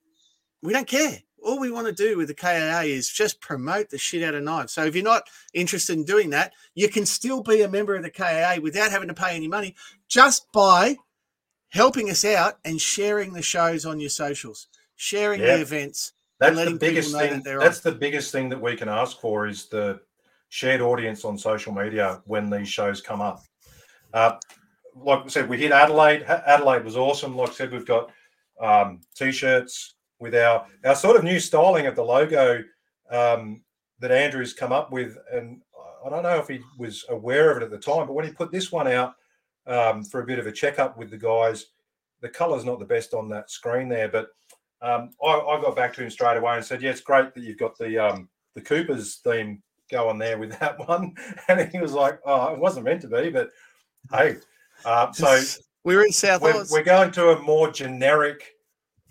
We 0.62 0.72
don't 0.72 0.86
care. 0.86 1.18
All 1.44 1.58
we 1.58 1.72
want 1.72 1.88
to 1.88 1.92
do 1.92 2.16
with 2.16 2.28
the 2.28 2.34
KAA 2.34 2.82
is 2.82 3.08
just 3.08 3.40
promote 3.40 3.90
the 3.90 3.98
shit 3.98 4.22
out 4.22 4.34
of 4.34 4.44
knives. 4.44 4.72
So 4.72 4.84
if 4.84 4.94
you're 4.94 5.02
not 5.02 5.24
interested 5.52 5.94
in 5.98 6.04
doing 6.04 6.30
that, 6.30 6.52
you 6.74 6.88
can 6.88 7.04
still 7.04 7.42
be 7.42 7.62
a 7.62 7.68
member 7.68 7.96
of 7.96 8.04
the 8.04 8.10
KAA 8.10 8.60
without 8.62 8.92
having 8.92 9.08
to 9.08 9.14
pay 9.14 9.34
any 9.34 9.48
money, 9.48 9.74
just 10.08 10.46
by 10.52 10.96
helping 11.70 12.08
us 12.10 12.24
out 12.24 12.58
and 12.64 12.80
sharing 12.80 13.32
the 13.32 13.42
shows 13.42 13.84
on 13.84 13.98
your 13.98 14.08
socials, 14.10 14.68
sharing 14.94 15.40
Yeah. 15.40 15.56
the 15.56 15.62
events. 15.62 16.12
That's 16.42 16.70
the 16.70 16.76
biggest 16.76 17.12
that 17.12 17.30
thing. 17.30 17.42
they're 17.42 17.58
That's 17.58 17.80
the 17.80 17.92
biggest 17.92 18.32
thing 18.32 18.48
that 18.50 18.60
we 18.60 18.76
can 18.76 18.88
ask 18.88 19.20
for 19.20 19.46
is 19.46 19.66
the 19.68 20.00
shared 20.48 20.80
audience 20.80 21.24
on 21.24 21.38
social 21.38 21.72
media 21.72 22.20
when 22.26 22.50
these 22.50 22.68
shows 22.68 23.00
come 23.00 23.20
up. 23.20 23.42
Uh, 24.12 24.36
like 24.94 25.24
I 25.24 25.28
said, 25.28 25.48
we 25.48 25.56
hit 25.56 25.72
Adelaide. 25.72 26.22
Adelaide 26.22 26.84
was 26.84 26.96
awesome. 26.96 27.36
Like 27.36 27.50
I 27.50 27.54
said, 27.54 27.72
we've 27.72 27.86
got 27.86 28.10
um, 28.60 29.00
t-shirts 29.14 29.94
with 30.18 30.34
our 30.34 30.66
our 30.84 30.94
sort 30.94 31.16
of 31.16 31.24
new 31.24 31.40
styling 31.40 31.86
of 31.86 31.96
the 31.96 32.04
logo 32.04 32.62
um, 33.10 33.62
that 34.00 34.12
Andrew's 34.12 34.52
come 34.52 34.72
up 34.72 34.92
with, 34.92 35.16
and 35.32 35.62
I 36.04 36.10
don't 36.10 36.22
know 36.22 36.38
if 36.38 36.48
he 36.48 36.60
was 36.78 37.04
aware 37.08 37.50
of 37.50 37.56
it 37.58 37.64
at 37.64 37.70
the 37.70 37.78
time, 37.78 38.06
but 38.06 38.14
when 38.14 38.26
he 38.26 38.32
put 38.32 38.50
this 38.50 38.72
one 38.72 38.88
out 38.88 39.14
um, 39.66 40.04
for 40.04 40.20
a 40.20 40.26
bit 40.26 40.38
of 40.38 40.46
a 40.46 40.52
checkup 40.52 40.98
with 40.98 41.10
the 41.10 41.18
guys, 41.18 41.66
the 42.20 42.28
colour's 42.28 42.64
not 42.64 42.78
the 42.78 42.84
best 42.84 43.14
on 43.14 43.28
that 43.30 43.50
screen 43.50 43.88
there, 43.88 44.08
but 44.08 44.28
um, 44.82 45.10
I, 45.22 45.28
I 45.28 45.60
got 45.60 45.76
back 45.76 45.94
to 45.94 46.02
him 46.02 46.10
straight 46.10 46.36
away 46.36 46.56
and 46.56 46.64
said, 46.64 46.82
"Yeah, 46.82 46.90
it's 46.90 47.00
great 47.00 47.34
that 47.34 47.42
you've 47.42 47.58
got 47.58 47.78
the 47.78 47.98
um, 47.98 48.28
the 48.54 48.60
Coopers 48.60 49.16
theme 49.16 49.62
going 49.90 50.18
there 50.18 50.38
with 50.38 50.58
that 50.60 50.78
one." 50.86 51.14
And 51.48 51.68
he 51.70 51.78
was 51.78 51.92
like, 51.92 52.20
"Oh, 52.24 52.52
it 52.52 52.58
wasn't 52.58 52.86
meant 52.86 53.02
to 53.02 53.08
be, 53.08 53.30
but 53.30 53.50
hey." 54.10 54.36
Uh, 54.84 55.12
so 55.12 55.40
we're 55.84 56.04
in 56.04 56.12
South 56.12 56.42
we're, 56.42 56.64
we're 56.70 56.82
going 56.82 57.12
to 57.12 57.30
a 57.30 57.40
more 57.40 57.70
generic 57.70 58.54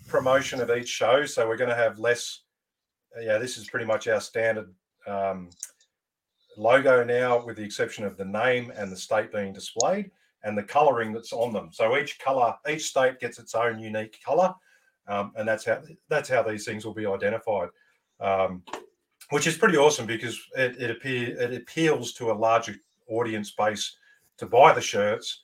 promotion 0.06 0.60
of 0.60 0.70
each 0.70 0.88
show, 0.88 1.24
so 1.24 1.48
we're 1.48 1.56
going 1.56 1.70
to 1.70 1.76
have 1.76 1.98
less. 1.98 2.40
Yeah, 3.20 3.38
this 3.38 3.56
is 3.56 3.68
pretty 3.68 3.86
much 3.86 4.08
our 4.08 4.20
standard 4.20 4.72
um, 5.06 5.50
logo 6.56 7.04
now, 7.04 7.44
with 7.44 7.56
the 7.56 7.64
exception 7.64 8.04
of 8.04 8.16
the 8.16 8.24
name 8.24 8.72
and 8.76 8.90
the 8.90 8.96
state 8.96 9.32
being 9.32 9.52
displayed 9.52 10.10
and 10.44 10.56
the 10.56 10.62
colouring 10.62 11.12
that's 11.12 11.32
on 11.32 11.52
them. 11.52 11.70
So 11.72 11.96
each 11.96 12.18
colour, 12.18 12.54
each 12.68 12.84
state 12.84 13.20
gets 13.20 13.38
its 13.38 13.54
own 13.54 13.78
unique 13.78 14.18
colour, 14.24 14.54
um, 15.08 15.32
and 15.36 15.46
that's 15.46 15.64
how 15.64 15.80
that's 16.08 16.28
how 16.28 16.42
these 16.42 16.64
things 16.64 16.84
will 16.84 16.94
be 16.94 17.06
identified. 17.06 17.68
Um, 18.20 18.62
which 19.30 19.46
is 19.46 19.56
pretty 19.56 19.78
awesome 19.78 20.06
because 20.06 20.38
it 20.56 20.76
it, 20.80 20.90
appear, 20.90 21.40
it 21.40 21.54
appeals 21.54 22.12
to 22.14 22.30
a 22.30 22.34
larger 22.34 22.76
audience 23.08 23.50
base 23.52 23.96
to 24.38 24.46
buy 24.46 24.72
the 24.72 24.80
shirts, 24.80 25.42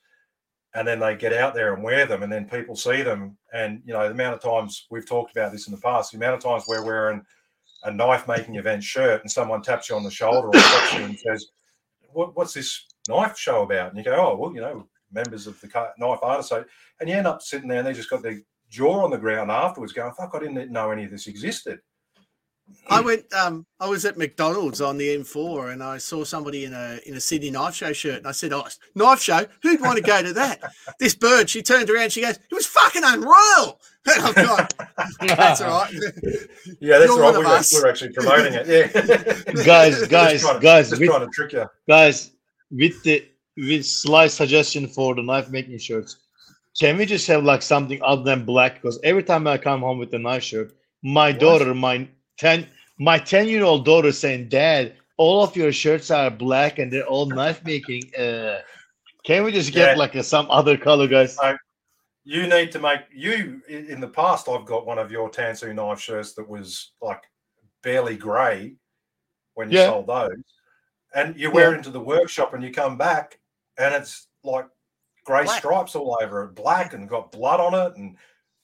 and 0.75 0.87
then 0.87 0.99
they 0.99 1.15
get 1.15 1.33
out 1.33 1.53
there 1.53 1.73
and 1.73 1.83
wear 1.83 2.05
them, 2.05 2.23
and 2.23 2.31
then 2.31 2.47
people 2.47 2.75
see 2.75 3.01
them, 3.01 3.37
and 3.53 3.81
you 3.85 3.93
know 3.93 4.05
the 4.07 4.13
amount 4.13 4.35
of 4.35 4.41
times 4.41 4.85
we've 4.89 5.07
talked 5.07 5.31
about 5.31 5.51
this 5.51 5.67
in 5.67 5.73
the 5.73 5.81
past, 5.81 6.11
the 6.11 6.17
amount 6.17 6.35
of 6.35 6.43
times 6.43 6.63
we're 6.67 6.85
wearing 6.85 7.23
a 7.83 7.91
knife 7.91 8.27
making 8.27 8.55
event 8.55 8.83
shirt, 8.83 9.21
and 9.21 9.31
someone 9.31 9.61
taps 9.61 9.89
you 9.89 9.95
on 9.95 10.03
the 10.03 10.11
shoulder 10.11 10.47
or 10.47 10.53
taps 10.53 10.93
you 10.93 11.03
and 11.05 11.19
says, 11.19 11.47
what, 12.11 12.35
"What's 12.35 12.53
this 12.53 12.85
knife 13.07 13.37
show 13.37 13.63
about?" 13.63 13.89
And 13.89 13.97
you 13.97 14.03
go, 14.03 14.15
"Oh, 14.15 14.35
well, 14.35 14.53
you 14.53 14.61
know." 14.61 14.87
Members 15.11 15.47
of 15.47 15.59
the 15.59 15.67
knife 15.97 16.19
artists, 16.21 16.51
so, 16.51 16.63
and 16.99 17.09
you 17.09 17.15
end 17.15 17.25
up 17.25 17.41
sitting 17.41 17.67
there 17.67 17.79
and 17.79 17.87
they 17.87 17.93
just 17.93 18.11
got 18.11 18.21
their 18.21 18.39
jaw 18.69 19.03
on 19.03 19.11
the 19.11 19.17
ground 19.17 19.51
afterwards, 19.51 19.93
going, 19.93 20.13
"Fuck, 20.13 20.31
I 20.35 20.39
didn't 20.39 20.71
know 20.71 20.91
any 20.91 21.03
of 21.05 21.11
this 21.11 21.27
existed." 21.27 21.79
I 22.87 23.01
went. 23.01 23.25
Um, 23.33 23.65
I 23.79 23.87
was 23.87 24.05
at 24.05 24.15
McDonald's 24.17 24.79
on 24.79 24.97
the 24.99 25.07
M4, 25.17 25.73
and 25.73 25.81
I 25.81 25.97
saw 25.97 26.23
somebody 26.23 26.65
in 26.65 26.73
a 26.73 26.99
in 27.07 27.15
a 27.15 27.19
Sydney 27.19 27.49
knife 27.49 27.73
show 27.73 27.93
shirt, 27.93 28.17
and 28.19 28.27
I 28.27 28.31
said, 28.31 28.53
"Oh, 28.53 28.67
knife 28.93 29.21
show? 29.21 29.43
Who'd 29.63 29.81
want 29.81 29.97
to 29.97 30.03
go 30.03 30.21
to 30.21 30.33
that?" 30.33 30.61
this 30.99 31.15
bird, 31.15 31.49
she 31.49 31.63
turned 31.63 31.89
around, 31.89 32.11
she 32.11 32.21
goes, 32.21 32.35
"It 32.37 32.53
was 32.53 32.65
fucking 32.67 33.03
unreal." 33.03 33.79
And 34.15 34.23
I've 34.23 34.35
gone, 34.35 34.67
"That's 35.19 35.61
all 35.61 35.81
right." 35.81 35.93
Yeah, 36.79 36.99
that's 36.99 37.09
You're 37.11 37.19
right. 37.19 37.33
We're, 37.33 37.43
we're 37.83 37.89
actually 37.89 38.13
promoting 38.13 38.53
it. 38.53 38.65
Yeah, 38.67 39.63
Guys, 39.65 40.07
guys, 40.07 40.41
trying 40.41 40.55
to- 40.55 40.59
guys, 40.61 40.89
just 40.89 41.01
with- 41.01 41.09
trying 41.09 41.25
to 41.25 41.31
trick 41.33 41.51
you. 41.53 41.65
guys 41.87 42.31
with 42.71 43.01
the 43.03 43.27
with 43.57 43.85
slight 43.85 44.31
suggestion 44.31 44.87
for 44.87 45.13
the 45.15 45.21
knife 45.21 45.49
making 45.49 45.77
shirts 45.79 46.17
can 46.79 46.97
we 46.97 47.05
just 47.05 47.27
have 47.27 47.43
like 47.43 47.61
something 47.61 47.99
other 48.03 48.23
than 48.23 48.45
black 48.45 48.75
because 48.75 48.99
every 49.03 49.23
time 49.23 49.47
i 49.47 49.57
come 49.57 49.81
home 49.81 49.97
with 49.99 50.13
a 50.13 50.19
knife 50.19 50.43
shirt 50.43 50.73
my 51.03 51.31
What? 51.31 51.39
daughter 51.39 51.73
my 51.73 52.07
10 52.37 52.67
my 52.99 53.17
10 53.17 53.47
year 53.47 53.63
old 53.63 53.85
daughter 53.85 54.11
saying 54.11 54.49
dad 54.49 54.95
all 55.17 55.43
of 55.43 55.55
your 55.55 55.71
shirts 55.71 56.09
are 56.11 56.29
black 56.31 56.79
and 56.79 56.91
they're 56.91 57.05
all 57.05 57.25
knife 57.25 57.63
making 57.65 58.03
uh 58.17 58.59
can 59.25 59.43
we 59.43 59.51
just 59.51 59.73
get 59.73 59.89
Yeah. 59.89 59.95
like 59.99 60.15
a, 60.15 60.23
some 60.23 60.47
other 60.49 60.77
color 60.77 61.07
guys 61.07 61.37
You 62.25 62.47
need 62.47 62.71
to 62.73 62.79
make 62.79 63.01
you 63.11 63.61
in 63.67 63.99
the 63.99 64.07
past. 64.07 64.47
I've 64.47 64.65
got 64.65 64.85
one 64.85 64.99
of 64.99 65.11
your 65.11 65.31
Tansu 65.31 65.73
knife 65.73 65.99
shirts 65.99 66.33
that 66.33 66.47
was 66.47 66.91
like 67.01 67.23
barely 67.81 68.17
grey 68.17 68.75
when 69.55 69.71
you 69.71 69.77
Yeah. 69.77 69.85
sold 69.87 70.07
those, 70.07 70.43
and 71.15 71.35
you 71.35 71.47
Yeah. 71.47 71.53
wear 71.55 71.73
it 71.73 71.77
into 71.77 71.89
the 71.89 71.99
workshop 71.99 72.53
and 72.53 72.63
you 72.63 72.71
come 72.71 72.97
back 72.97 73.39
and 73.79 73.95
it's 73.95 74.27
like 74.43 74.67
grey 75.29 75.43
Black. 75.43 75.59
stripes 75.59 75.95
all 75.95 76.17
over 76.21 76.43
it, 76.45 76.55
black 76.55 76.93
and 76.93 77.07
got 77.07 77.31
blood 77.31 77.59
on 77.59 77.73
it, 77.75 77.95
and 77.97 78.17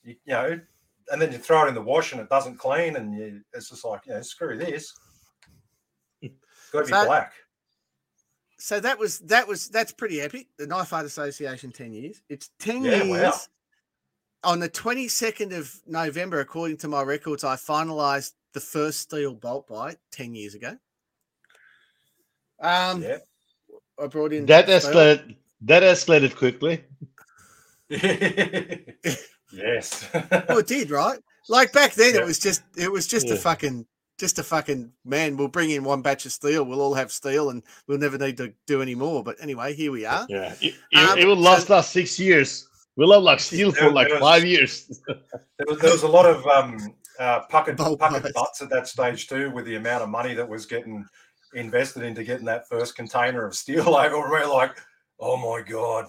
you, 0.04 0.16
you 0.26 0.34
know, 0.34 0.60
and 1.12 1.22
then 1.22 1.32
you 1.32 1.38
throw 1.38 1.66
it 1.66 1.68
in 1.70 1.76
the 1.76 1.82
wash 1.82 2.12
and 2.12 2.20
it 2.22 2.30
doesn't 2.30 2.58
clean, 2.58 2.96
and 2.96 3.14
you, 3.14 3.42
it's 3.54 3.70
just 3.70 3.86
like, 3.86 4.02
you 4.08 4.14
know, 4.14 4.22
screw 4.22 4.58
this. 4.58 4.92
Got 6.72 6.80
to 6.80 6.86
be 6.86 6.90
So- 6.92 7.06
black. 7.06 7.34
so 8.58 8.80
that 8.80 8.98
was 8.98 9.20
that 9.20 9.48
was 9.48 9.70
that's 9.70 9.92
pretty 9.92 10.22
epic. 10.22 10.48
The 10.58 10.66
Knife 10.68 10.92
Art 10.94 11.06
Association, 11.06 11.72
ten 11.72 11.94
years. 11.94 12.22
It's 12.30 12.50
ten 12.60 12.84
Yeah, 12.84 13.04
years. 13.04 13.22
wow. 13.22 14.52
On 14.52 14.60
the 14.60 14.70
twenty 14.70 15.08
second 15.08 15.54
of 15.54 15.74
November, 15.88 16.40
according 16.40 16.78
to 16.78 16.88
my 16.88 17.02
records, 17.04 17.44
I 17.44 17.56
finalised 17.56 18.34
the 18.54 18.60
first 18.60 19.02
steel 19.02 19.34
bolt 19.36 19.68
bite 19.68 19.98
ten 20.12 20.34
years 20.34 20.56
ago. 20.56 20.78
Um, 22.60 23.02
Yeah. 23.04 23.18
I 24.00 24.08
brought 24.08 24.34
in 24.34 24.46
that 24.48 24.66
steel. 24.66 24.80
escalated 24.94 25.36
that 25.66 25.84
escalated 25.84 26.36
quickly 26.36 26.84
yes. 29.52 30.10
Well, 30.50 30.58
it 30.60 30.68
did, 30.68 30.90
right? 30.92 31.20
Like 31.50 31.72
back 31.72 31.94
then, 31.94 32.16
Yeah. 32.16 32.22
it 32.22 32.26
was 32.26 32.40
just 32.40 32.64
it 32.78 32.92
was 32.92 33.08
just 33.08 33.30
a 33.30 33.36
fucking 33.36 33.86
just 34.18 34.40
a 34.40 34.44
fucking 34.44 34.92
man. 35.04 35.38
We'll 35.38 35.50
bring 35.50 35.70
in 35.72 35.84
one 35.84 36.02
batch 36.02 36.26
of 36.26 36.32
steel. 36.32 36.64
We'll 36.64 36.82
all 36.82 36.94
have 36.96 37.12
steel, 37.12 37.50
and 37.52 37.62
we'll 37.88 37.98
never 38.00 38.18
need 38.18 38.38
to 38.38 38.54
do 38.66 38.82
any 38.82 38.96
more. 38.96 39.24
But 39.24 39.36
anyway, 39.42 39.74
here 39.76 39.92
we 39.92 40.06
are. 40.06 40.26
yeah 40.30 40.56
it, 40.62 40.74
it, 40.92 40.98
Um, 41.10 41.18
it 41.20 41.26
will 41.26 41.36
last 41.38 41.68
so- 41.68 41.76
us 41.76 41.90
six 41.92 42.20
years 42.20 42.68
we'll 42.98 43.14
have 43.14 43.22
like 43.24 43.40
steel 43.40 43.72
There- 43.72 43.84
for 43.84 43.92
like 43.92 44.10
was- 44.10 44.20
five 44.20 44.46
years 44.46 45.02
There 45.08 45.66
was, 45.68 45.80
there 45.80 45.92
was 45.92 46.04
a 46.04 46.08
lot 46.08 46.26
of 46.26 46.46
um, 46.48 46.78
uh, 47.20 47.42
puckered, 47.50 47.78
Bolt 47.78 48.00
puckered 48.00 48.24
butts. 48.24 48.34
butts 48.34 48.62
at 48.62 48.70
that 48.72 48.88
stage 48.88 49.28
too, 49.28 49.52
with 49.52 49.66
the 49.66 49.76
amount 49.76 50.02
of 50.04 50.10
money 50.10 50.34
that 50.34 50.48
was 50.50 50.66
getting 50.66 51.06
invested 51.54 52.04
into 52.04 52.24
getting 52.24 52.46
that 52.46 52.68
first 52.68 52.96
container 52.96 53.46
of 53.46 53.56
steel 53.56 53.88
over. 53.96 54.16
And 54.22 54.32
we're 54.32 54.46
like, 54.48 54.76
oh 55.20 55.38
my 55.38 55.62
god, 55.62 56.08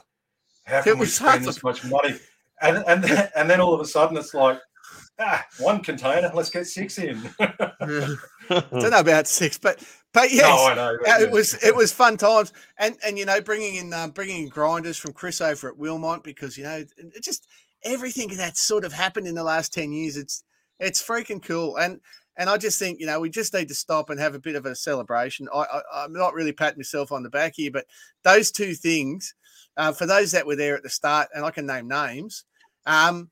how 0.64 0.82
can 0.82 0.98
we 0.98 1.06
spend 1.06 1.44
this 1.44 1.62
much 1.62 1.84
money? 1.84 2.16
And 2.60 2.78
and 2.86 3.02
then, 3.04 3.28
and 3.36 3.50
then 3.50 3.60
all 3.60 3.74
of 3.74 3.80
a 3.80 3.84
sudden 3.86 4.16
it's 4.16 4.34
like, 4.34 4.58
ah, 5.18 5.44
one 5.58 5.82
container, 5.82 6.30
let's 6.34 6.50
get 6.50 6.66
six 6.66 6.98
in. 6.98 7.20
I 7.38 7.72
don't 8.48 8.90
know 8.90 8.98
about 9.00 9.28
six, 9.28 9.58
but 9.58 9.82
but 10.12 10.32
yes, 10.32 10.44
No, 10.44 10.74
know. 10.74 10.96
but 11.02 11.08
Uh, 11.08 11.16
yeah. 11.18 11.24
it 11.24 11.30
was 11.30 11.62
it 11.62 11.74
was 11.74 11.92
fun 11.92 12.16
times, 12.16 12.52
and 12.78 12.96
and 13.04 13.18
you 13.18 13.26
know 13.26 13.40
bringing 13.40 13.76
in 13.76 13.92
um, 13.92 14.10
bringing 14.10 14.44
in 14.44 14.48
grinders 14.48 14.96
from 14.96 15.12
Chris 15.12 15.40
over 15.40 15.68
at 15.68 15.76
Wilmont 15.76 16.22
because 16.22 16.56
you 16.56 16.64
know 16.64 16.76
it 16.76 16.92
it 16.98 17.22
just 17.22 17.46
everything 17.84 18.28
that's 18.36 18.60
sort 18.60 18.84
of 18.84 18.92
happened 18.92 19.26
in 19.26 19.34
the 19.34 19.44
last 19.44 19.72
ten 19.72 19.92
years. 19.92 20.16
It's 20.16 20.42
it's 20.80 21.02
freaking 21.02 21.42
cool, 21.42 21.76
and 21.76 22.00
and 22.36 22.48
I 22.50 22.56
just 22.56 22.78
think 22.78 23.00
you 23.00 23.06
know 23.06 23.20
we 23.20 23.30
just 23.30 23.52
need 23.54 23.68
to 23.68 23.74
stop 23.74 24.10
and 24.10 24.18
have 24.20 24.34
a 24.34 24.38
bit 24.40 24.56
of 24.56 24.66
a 24.66 24.74
celebration. 24.76 25.48
I, 25.54 25.58
I 25.60 25.80
I'm 26.04 26.12
not 26.12 26.34
really 26.34 26.52
patting 26.52 26.78
myself 26.78 27.12
on 27.12 27.22
the 27.22 27.30
back 27.30 27.54
here, 27.56 27.70
but 27.70 27.86
those 28.24 28.50
two 28.50 28.74
things 28.74 29.34
uh, 29.76 29.92
for 29.92 30.06
those 30.06 30.30
that 30.32 30.46
were 30.46 30.56
there 30.56 30.76
at 30.76 30.82
the 30.82 30.90
start, 30.90 31.28
and 31.34 31.44
I 31.44 31.50
can 31.50 31.66
name 31.66 31.88
names. 31.88 32.44
Um, 32.86 33.30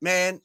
man, 0.00 0.40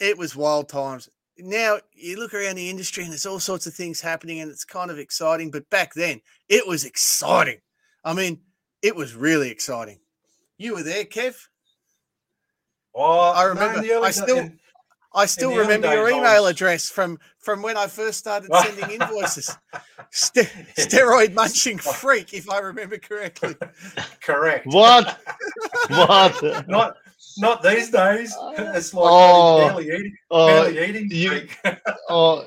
it 0.00 0.18
was 0.18 0.34
wild 0.36 0.68
times 0.68 1.08
now 1.42 1.78
you 1.94 2.18
look 2.18 2.34
around 2.34 2.56
the 2.56 2.68
industry 2.68 3.02
and 3.02 3.10
there's 3.10 3.24
all 3.24 3.40
sorts 3.40 3.66
of 3.66 3.72
things 3.72 3.98
happening 3.98 4.40
and 4.40 4.50
it's 4.50 4.62
kind 4.66 4.90
of 4.90 4.98
exciting 4.98 5.50
but 5.50 5.68
back 5.70 5.94
then 5.94 6.20
it 6.50 6.66
was 6.68 6.84
exciting 6.84 7.56
i 8.04 8.12
mean 8.12 8.38
it 8.82 8.94
was 8.94 9.14
really 9.14 9.48
exciting 9.50 9.98
you 10.58 10.74
were 10.74 10.82
there 10.82 11.02
kev 11.04 11.34
Oh, 12.94 13.32
I 13.32 13.44
no, 13.44 13.48
remember- 13.50 13.80
the 13.80 13.92
early 13.92 14.08
I 14.08 14.10
still- 14.10 14.36
in- 14.38 14.59
i 15.14 15.26
still 15.26 15.54
remember 15.56 15.92
your 15.92 16.06
days, 16.06 16.14
I 16.14 16.18
email 16.18 16.42
was- 16.42 16.52
address 16.52 16.88
from 16.88 17.18
from 17.38 17.62
when 17.62 17.76
i 17.76 17.86
first 17.86 18.18
started 18.18 18.50
sending 18.62 18.90
invoices 19.00 19.56
Ste- 20.10 20.50
steroid 20.78 21.34
munching 21.34 21.78
freak 21.78 22.32
if 22.34 22.48
i 22.50 22.58
remember 22.58 22.98
correctly 22.98 23.54
correct. 24.22 24.66
what 24.66 25.18
what 25.88 26.68
Not 26.68 26.96
not 27.38 27.62
these 27.62 27.90
days. 27.90 28.34
Oh. 28.36 28.54
It's 28.74 28.92
like 28.92 29.04
Oh. 29.06 29.58
barely 29.68 29.86
eating, 29.86 30.16
Oh, 30.32 30.46
barely 30.46 30.88
eating. 30.88 31.08
you- 31.10 31.30
freak. 31.30 31.58
Oh, 32.08 32.44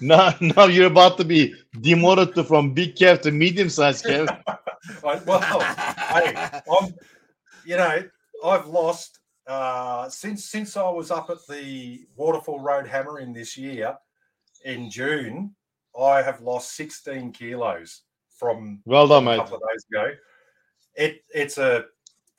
now, 0.00 0.34
now 0.40 0.64
you're 0.64 0.86
about 0.86 1.18
to 1.18 1.24
be 1.24 1.54
demoted 1.82 2.34
to, 2.36 2.42
from 2.42 2.72
big 2.72 2.96
calf 2.96 3.20
to 3.22 3.30
medium 3.30 3.68
sized 3.68 4.04
calf. 4.06 4.28
I- 5.04 5.20
well, 5.26 5.40
hey, 5.40 6.34
I'm, 6.72 6.94
you 7.66 7.76
know, 7.76 8.02
I've 8.44 8.66
lost 8.66 9.18
uh, 9.46 10.08
since 10.08 10.44
since 10.44 10.76
I 10.76 10.88
was 10.90 11.10
up 11.10 11.30
at 11.30 11.46
the 11.48 12.06
Waterfall 12.16 12.60
Road 12.60 12.86
Hammering 12.86 13.32
this 13.32 13.56
year 13.56 13.96
in 14.64 14.90
June. 14.90 15.54
I 15.98 16.22
have 16.22 16.40
lost 16.40 16.74
16 16.76 17.32
kilos 17.32 18.02
from 18.38 18.80
Well 18.86 19.06
done, 19.06 19.24
a 19.24 19.30
mate. 19.30 19.36
couple 19.36 19.56
of 19.56 19.62
days 19.70 19.84
ago. 19.90 20.14
It 20.94 21.24
it's 21.34 21.58
a 21.58 21.84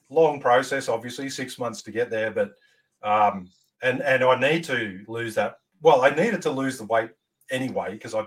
long 0.09 0.39
process, 0.39 0.89
obviously, 0.89 1.29
six 1.29 1.59
months 1.59 1.81
to 1.83 1.91
get 1.91 2.09
there, 2.09 2.31
but 2.31 2.53
um, 3.03 3.49
and 3.81 4.01
and 4.01 4.23
I 4.23 4.39
need 4.39 4.63
to 4.65 5.03
lose 5.07 5.35
that. 5.35 5.57
Well, 5.81 6.01
I 6.03 6.09
needed 6.09 6.41
to 6.43 6.51
lose 6.51 6.77
the 6.77 6.85
weight 6.85 7.11
anyway 7.51 7.93
because 7.93 8.15
I 8.15 8.25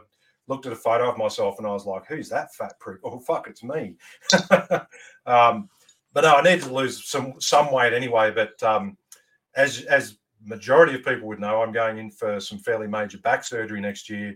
looked 0.48 0.66
at 0.66 0.72
a 0.72 0.76
photo 0.76 1.10
of 1.10 1.18
myself 1.18 1.58
and 1.58 1.66
I 1.66 1.72
was 1.72 1.86
like, 1.86 2.06
"Who's 2.06 2.28
that 2.28 2.54
fat 2.54 2.78
prick?" 2.78 3.00
Oh, 3.04 3.18
fuck, 3.18 3.48
it's 3.48 3.62
me. 3.62 3.96
um, 5.26 5.68
but 6.16 6.24
no, 6.24 6.36
I 6.36 6.40
need 6.40 6.62
to 6.62 6.72
lose 6.72 7.04
some 7.04 7.34
some 7.40 7.70
weight 7.70 7.92
anyway. 7.92 8.30
But 8.30 8.62
um, 8.62 8.96
as 9.54 9.82
as 9.82 10.16
majority 10.42 10.94
of 10.94 11.04
people 11.04 11.28
would 11.28 11.40
know, 11.40 11.60
I'm 11.60 11.72
going 11.72 11.98
in 11.98 12.10
for 12.10 12.40
some 12.40 12.58
fairly 12.58 12.86
major 12.86 13.18
back 13.18 13.44
surgery 13.44 13.82
next 13.82 14.08
year, 14.08 14.34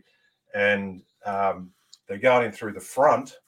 and 0.53 1.01
um, 1.24 1.70
they're 2.07 2.18
going 2.18 2.45
in 2.45 2.53
through 2.53 2.74
the 2.74 2.81
front. 2.81 3.39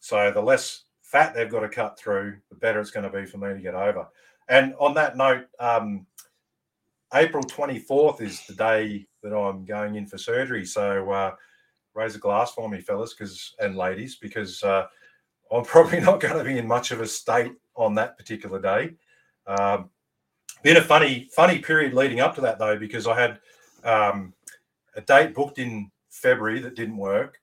So 0.00 0.30
the 0.30 0.42
less 0.42 0.84
fat 1.00 1.34
they've 1.34 1.50
got 1.50 1.60
to 1.60 1.68
cut 1.70 1.98
through, 1.98 2.36
the 2.50 2.56
better 2.56 2.78
it's 2.78 2.90
going 2.90 3.10
to 3.10 3.18
be 3.18 3.24
for 3.24 3.38
me 3.38 3.54
to 3.54 3.60
get 3.60 3.74
over. 3.74 4.06
And 4.50 4.74
on 4.78 4.92
that 4.92 5.16
note, 5.16 5.46
um, 5.58 6.04
April 7.14 7.42
24th 7.42 8.20
is 8.20 8.44
the 8.46 8.54
day 8.54 9.06
that 9.22 9.34
I'm 9.34 9.64
going 9.64 9.94
in 9.94 10.04
for 10.06 10.18
surgery. 10.18 10.66
So 10.66 11.10
uh, 11.10 11.34
raise 11.94 12.16
a 12.16 12.18
glass 12.18 12.52
for 12.52 12.68
me, 12.68 12.82
fellas, 12.82 13.14
because 13.14 13.54
and 13.60 13.78
ladies, 13.78 14.16
because 14.16 14.62
uh, 14.62 14.88
I'm 15.52 15.64
probably 15.64 16.00
not 16.00 16.20
going 16.20 16.38
to 16.38 16.44
be 16.44 16.58
in 16.58 16.66
much 16.66 16.90
of 16.90 17.00
a 17.00 17.06
state 17.06 17.52
on 17.74 17.94
that 17.94 18.16
particular 18.16 18.60
day. 18.60 18.94
Um, 19.46 19.90
been 20.62 20.76
a 20.76 20.82
funny, 20.82 21.28
funny 21.34 21.58
period 21.58 21.92
leading 21.92 22.20
up 22.20 22.34
to 22.36 22.40
that 22.42 22.58
though, 22.58 22.78
because 22.78 23.06
I 23.06 23.20
had 23.20 23.40
um, 23.84 24.32
a 24.96 25.00
date 25.00 25.34
booked 25.34 25.58
in 25.58 25.90
February 26.10 26.60
that 26.60 26.76
didn't 26.76 26.96
work. 26.96 27.38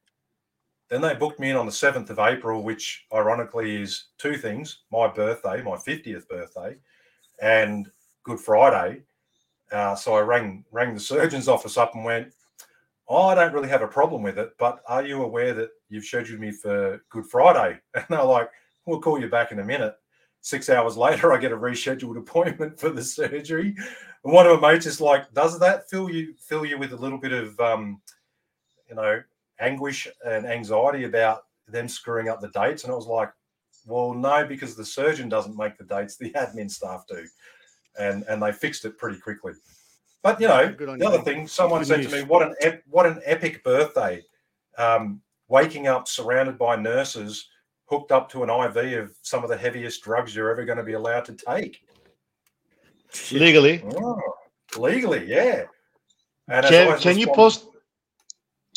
Then 0.89 1.01
they 1.01 1.13
booked 1.13 1.39
me 1.39 1.51
in 1.51 1.55
on 1.55 1.67
the 1.67 1.71
7th 1.71 2.09
of 2.09 2.17
April, 2.17 2.63
which 2.63 3.05
ironically 3.13 3.79
is 3.81 4.05
two 4.17 4.37
things 4.37 4.79
my 4.91 5.07
birthday, 5.07 5.61
my 5.61 5.75
50th 5.75 6.27
birthday, 6.27 6.75
and 7.41 7.91
Good 8.23 8.39
Friday. 8.39 9.03
Uh, 9.71 9.93
so 9.93 10.15
I 10.15 10.21
rang 10.21 10.65
rang 10.71 10.95
the 10.95 10.99
surgeon's 10.99 11.47
office 11.47 11.77
up 11.77 11.93
and 11.93 12.03
went, 12.03 12.33
oh, 13.09 13.27
I 13.27 13.35
don't 13.35 13.53
really 13.53 13.69
have 13.69 13.81
a 13.81 13.87
problem 13.87 14.21
with 14.21 14.37
it, 14.37 14.51
but 14.59 14.81
are 14.87 15.03
you 15.03 15.23
aware 15.23 15.53
that 15.55 15.71
you've 15.89 16.05
scheduled 16.05 16.39
me 16.39 16.51
for 16.51 17.03
Good 17.09 17.25
Friday? 17.25 17.79
And 17.95 18.05
they're 18.07 18.23
like, 18.23 18.49
we'll 18.85 19.01
call 19.01 19.19
you 19.19 19.27
back 19.27 19.51
in 19.51 19.59
a 19.59 19.65
minute. 19.65 19.95
Six 20.41 20.69
hours 20.69 20.95
later, 20.95 21.33
I 21.33 21.37
get 21.37 21.51
a 21.51 21.57
rescheduled 21.57 22.17
appointment 22.19 22.79
for 22.79 22.89
the 22.91 23.03
surgery. 23.03 23.75
And 24.23 24.33
one 24.33 24.45
of 24.45 24.61
my 24.61 24.73
mates 24.73 24.85
is 24.85 25.01
like, 25.01 25.33
does 25.33 25.59
that 25.59 25.89
fill 25.89 26.09
you 26.09 26.35
fill 26.39 26.65
you 26.65 26.77
with 26.77 26.93
a 26.93 26.97
little 26.97 27.17
bit 27.17 27.33
of 27.33 27.59
um, 27.59 27.99
you 28.87 28.95
know, 28.95 29.21
anguish 29.59 30.07
and 30.25 30.45
anxiety 30.45 31.05
about 31.05 31.43
them 31.67 31.87
screwing 31.87 32.29
up 32.29 32.41
the 32.41 32.49
dates? 32.49 32.83
And 32.83 32.93
I 32.93 32.95
was 32.95 33.07
like, 33.07 33.31
well, 33.85 34.13
no, 34.13 34.45
because 34.45 34.75
the 34.75 34.85
surgeon 34.85 35.29
doesn't 35.29 35.57
make 35.57 35.77
the 35.77 35.83
dates, 35.83 36.15
the 36.15 36.31
admin 36.31 36.69
staff 36.69 37.05
do. 37.07 37.25
And 37.99 38.23
and 38.29 38.41
they 38.41 38.51
fixed 38.51 38.85
it 38.85 38.97
pretty 38.99 39.19
quickly. 39.19 39.53
But 40.21 40.39
you 40.41 40.47
know, 40.47 40.73
Good 40.73 40.89
the 40.99 41.03
you. 41.03 41.07
other 41.07 41.21
thing, 41.23 41.47
someone 41.47 41.81
Good 41.81 41.87
said 41.87 41.99
news. 42.01 42.11
to 42.11 42.17
me, 42.17 42.23
"What 42.23 42.45
an 42.45 42.55
ep- 42.61 42.83
what 42.89 43.05
an 43.05 43.21
epic 43.23 43.63
birthday! 43.63 44.23
Um, 44.77 45.21
waking 45.47 45.87
up 45.87 46.07
surrounded 46.07 46.57
by 46.57 46.75
nurses, 46.75 47.47
hooked 47.85 48.11
up 48.11 48.29
to 48.31 48.43
an 48.43 48.49
IV 48.49 48.99
of 49.03 49.15
some 49.21 49.43
of 49.43 49.49
the 49.49 49.57
heaviest 49.57 50.03
drugs 50.03 50.35
you're 50.35 50.51
ever 50.51 50.65
going 50.65 50.77
to 50.77 50.83
be 50.83 50.93
allowed 50.93 51.25
to 51.25 51.33
take, 51.33 51.81
Legally. 53.31 53.83
Oh, 53.95 54.21
legally, 54.77 55.25
yeah." 55.25 55.65
And 56.49 56.65
as 56.65 56.71
Can, 56.71 56.91
I 56.91 56.97
can 56.97 57.17
you 57.17 57.27
post? 57.27 57.67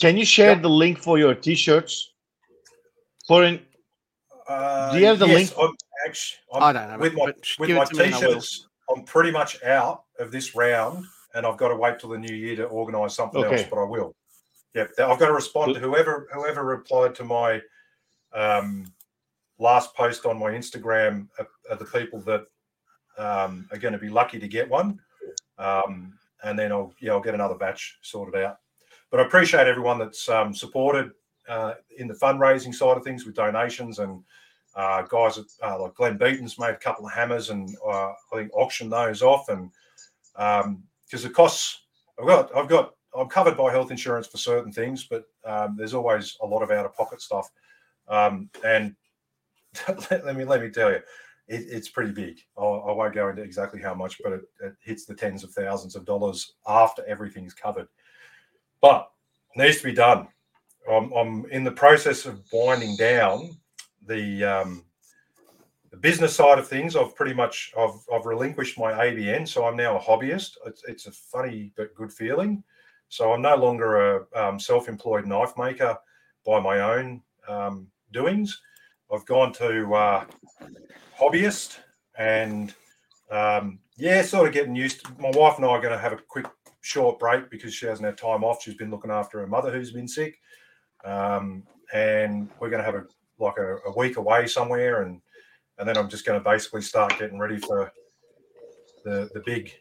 Can 0.01 0.17
you 0.17 0.25
share 0.25 0.53
Yeah. 0.53 0.61
the 0.63 0.69
link 0.71 0.99
for 1.03 1.19
your 1.19 1.35
t-shirts? 1.35 2.13
For 3.27 3.45
in, 3.45 3.65
Uh, 4.49 4.93
Do 4.93 4.99
you 4.99 5.07
have 5.07 5.19
the 5.21 5.27
yes, 5.27 5.35
link? 5.37 5.53
I'm 5.59 5.77
actually, 6.07 6.39
I'm, 6.53 6.63
I 6.63 6.73
don't 6.73 6.91
know, 6.91 6.99
with 6.99 7.15
my 7.15 7.25
with 7.59 7.71
my 7.71 7.83
it 7.83 7.89
to 7.89 7.97
me 7.97 8.05
and 8.07 8.15
I 8.15 8.19
will. 8.19 8.27
t-shirts. 8.35 8.69
I'm 8.91 9.05
pretty 9.05 9.31
much 9.31 9.63
out 9.63 10.05
of 10.19 10.31
this 10.33 10.55
round, 10.55 11.07
and 11.35 11.47
I've 11.47 11.57
got 11.57 11.69
to 11.69 11.77
wait 11.77 11.99
till 11.99 12.11
the 12.11 12.19
new 12.19 12.35
year 12.35 12.57
to 12.57 12.65
organise 12.65 13.15
something 13.15 13.43
else. 13.43 13.63
But 13.69 13.81
I 13.81 13.85
will. 13.85 14.15
Yep, 14.75 14.91
I've 14.99 15.19
got 15.19 15.27
to 15.27 15.33
respond 15.33 15.75
to 15.75 15.81
whoever 15.81 16.29
whoever 16.33 16.65
replied 16.65 17.15
to 17.17 17.25
my 17.25 17.61
um, 18.33 18.93
last 19.59 19.95
post 19.95 20.25
on 20.25 20.39
my 20.39 20.51
Instagram 20.51 21.29
are, 21.39 21.49
are 21.71 21.77
the 21.77 21.85
people 21.85 22.21
that 22.23 22.45
um, 23.19 23.69
are 23.71 23.79
going 23.79 23.93
to 23.93 23.99
be 23.99 24.09
lucky 24.09 24.39
to 24.39 24.49
get 24.49 24.69
one, 24.69 24.99
um, 25.59 26.15
and 26.43 26.59
then 26.59 26.73
I'll 26.73 26.95
yeah 27.01 27.13
I'll 27.13 27.21
get 27.21 27.35
another 27.35 27.55
batch 27.55 27.99
sorted 28.03 28.43
out. 28.43 28.59
But 29.11 29.21
I 29.21 29.25
appreciate 29.25 29.67
everyone 29.67 29.99
that's 29.99 30.27
um, 30.31 30.55
supported 30.55 31.11
uh, 31.49 31.75
in 31.99 32.09
the 32.09 32.15
fundraising 32.15 32.75
side 32.75 32.97
of 32.97 33.05
things 33.05 33.27
with 33.27 33.35
donations 33.35 33.99
and 33.99 34.23
uh, 34.75 35.03
guys 35.03 35.39
uh, 35.63 35.83
like 35.83 35.95
Glenn 35.95 36.17
Beaton's 36.17 36.59
made 36.59 36.71
a 36.71 36.77
couple 36.77 37.05
of 37.05 37.13
hammers 37.13 37.51
and 37.51 37.69
uh, 37.87 38.09
I 38.09 38.15
think 38.33 38.51
auctioned 38.55 38.91
those 38.91 39.21
off 39.21 39.51
and 39.51 39.71
because 41.13 41.23
the 41.23 41.31
costs 41.31 41.83
I've 42.19 42.27
got 42.27 42.57
I've 42.57 42.69
got 42.69 42.95
I'm 43.15 43.29
covered 43.29 43.59
by 43.59 43.71
health 43.71 43.91
insurance 43.91 44.27
for 44.27 44.39
certain 44.39 44.73
things, 44.73 45.05
but 45.05 45.25
um, 45.45 45.77
there's 45.77 45.93
always 45.93 46.39
a 46.41 46.47
lot 46.47 46.63
of 46.63 46.71
out 46.71 46.87
of 46.87 46.97
pocket 46.97 47.21
stuff. 47.21 47.51
Um, 48.09 48.49
and 48.65 48.97
let 50.11 50.35
me 50.35 50.45
let 50.45 50.63
me 50.63 50.71
tell 50.71 50.91
you, 50.91 50.97
it, 51.49 51.67
it's 51.69 51.91
pretty 51.91 52.13
big. 52.13 52.39
I'll, 52.57 52.87
I 52.89 52.93
won't 52.93 53.15
go 53.15 53.29
into 53.29 53.43
exactly 53.43 53.83
how 53.83 53.95
much, 53.95 54.21
but 54.25 54.33
it, 54.33 54.41
it 54.63 54.75
hits 54.83 55.05
the 55.05 55.15
tens 55.15 55.45
of 55.45 55.51
thousands 55.51 55.97
of 55.97 56.07
dollars 56.07 56.55
after 56.67 57.05
everything's 57.05 57.55
covered. 57.55 57.89
But 58.81 59.11
needs 59.55 59.79
to 59.79 59.85
be 59.85 59.93
done. 59.93 60.29
I'm, 60.91 61.13
I'm 61.13 61.45
in 61.51 61.63
the 61.63 61.71
process 61.71 62.25
of 62.25 62.43
winding 62.53 62.97
down 62.97 63.51
the 64.07 64.43
um, 64.45 64.85
the 65.93 65.99
business 65.99 66.35
side 66.35 66.59
of 66.59 66.67
things. 66.67 66.97
I've 66.97 67.15
pretty 67.15 67.35
much 67.35 67.73
I've, 67.79 67.95
I've 68.13 68.27
relinquished 68.27 68.79
my 68.79 68.93
ABN, 68.93 69.47
so 69.47 69.67
I'm 69.67 69.77
now 69.77 69.97
a 69.97 70.01
hobbyist. 70.01 70.57
It's, 70.67 70.83
it's 70.89 71.07
a 71.07 71.13
funny 71.13 71.71
but 71.77 71.95
good 71.95 72.11
feeling. 72.11 72.65
So 73.09 73.33
I'm 73.33 73.43
no 73.43 73.55
longer 73.57 74.17
a 74.17 74.27
um, 74.35 74.59
self-employed 74.59 75.27
knife 75.27 75.53
maker 75.59 75.97
by 76.47 76.61
my 76.61 76.81
own 76.81 77.21
um, 77.47 77.87
doings. 78.11 78.61
I've 79.13 79.27
gone 79.27 79.53
to 79.55 79.95
uh, 79.95 80.25
hobbyist, 81.21 81.79
and 82.19 82.73
um, 83.31 83.79
yeah, 83.99 84.23
sort 84.23 84.49
of 84.49 84.55
getting 84.55 84.75
used. 84.75 85.05
To, 85.05 85.13
my 85.19 85.31
wife 85.31 85.59
and 85.59 85.67
I 85.67 85.69
are 85.69 85.81
going 85.83 85.93
to 85.93 85.99
have 85.99 86.15
a 86.15 86.19
quick 86.27 86.47
short 86.81 87.19
break 87.19 87.51
because 87.51 87.75
she 87.75 87.85
hasn't 87.85 88.07
had 88.07 88.17
time 88.17 88.43
off. 88.43 88.63
She's 88.63 88.77
been 88.77 88.91
looking 88.91 89.11
after 89.11 89.41
her 89.41 89.47
mother 89.47 89.71
who's 89.71 89.93
been 89.93 90.09
sick, 90.09 90.41
um, 91.05 91.65
and 91.93 92.49
we're 92.59 92.71
going 92.71 92.83
to 92.83 92.91
have 92.91 92.95
a 92.95 93.05
like 93.39 93.59
a, 93.59 93.77
a 93.87 93.95
week 93.95 94.17
away 94.17 94.47
somewhere, 94.47 95.03
and 95.03 95.21
and 95.79 95.89
then 95.89 95.97
I'm 95.97 96.09
just 96.09 96.25
going 96.25 96.39
to 96.39 96.45
basically 96.45 96.83
start 96.83 97.19
getting 97.19 97.39
ready 97.39 97.59
for 97.59 97.93
the 99.05 99.31
the 99.35 99.43
big 99.45 99.73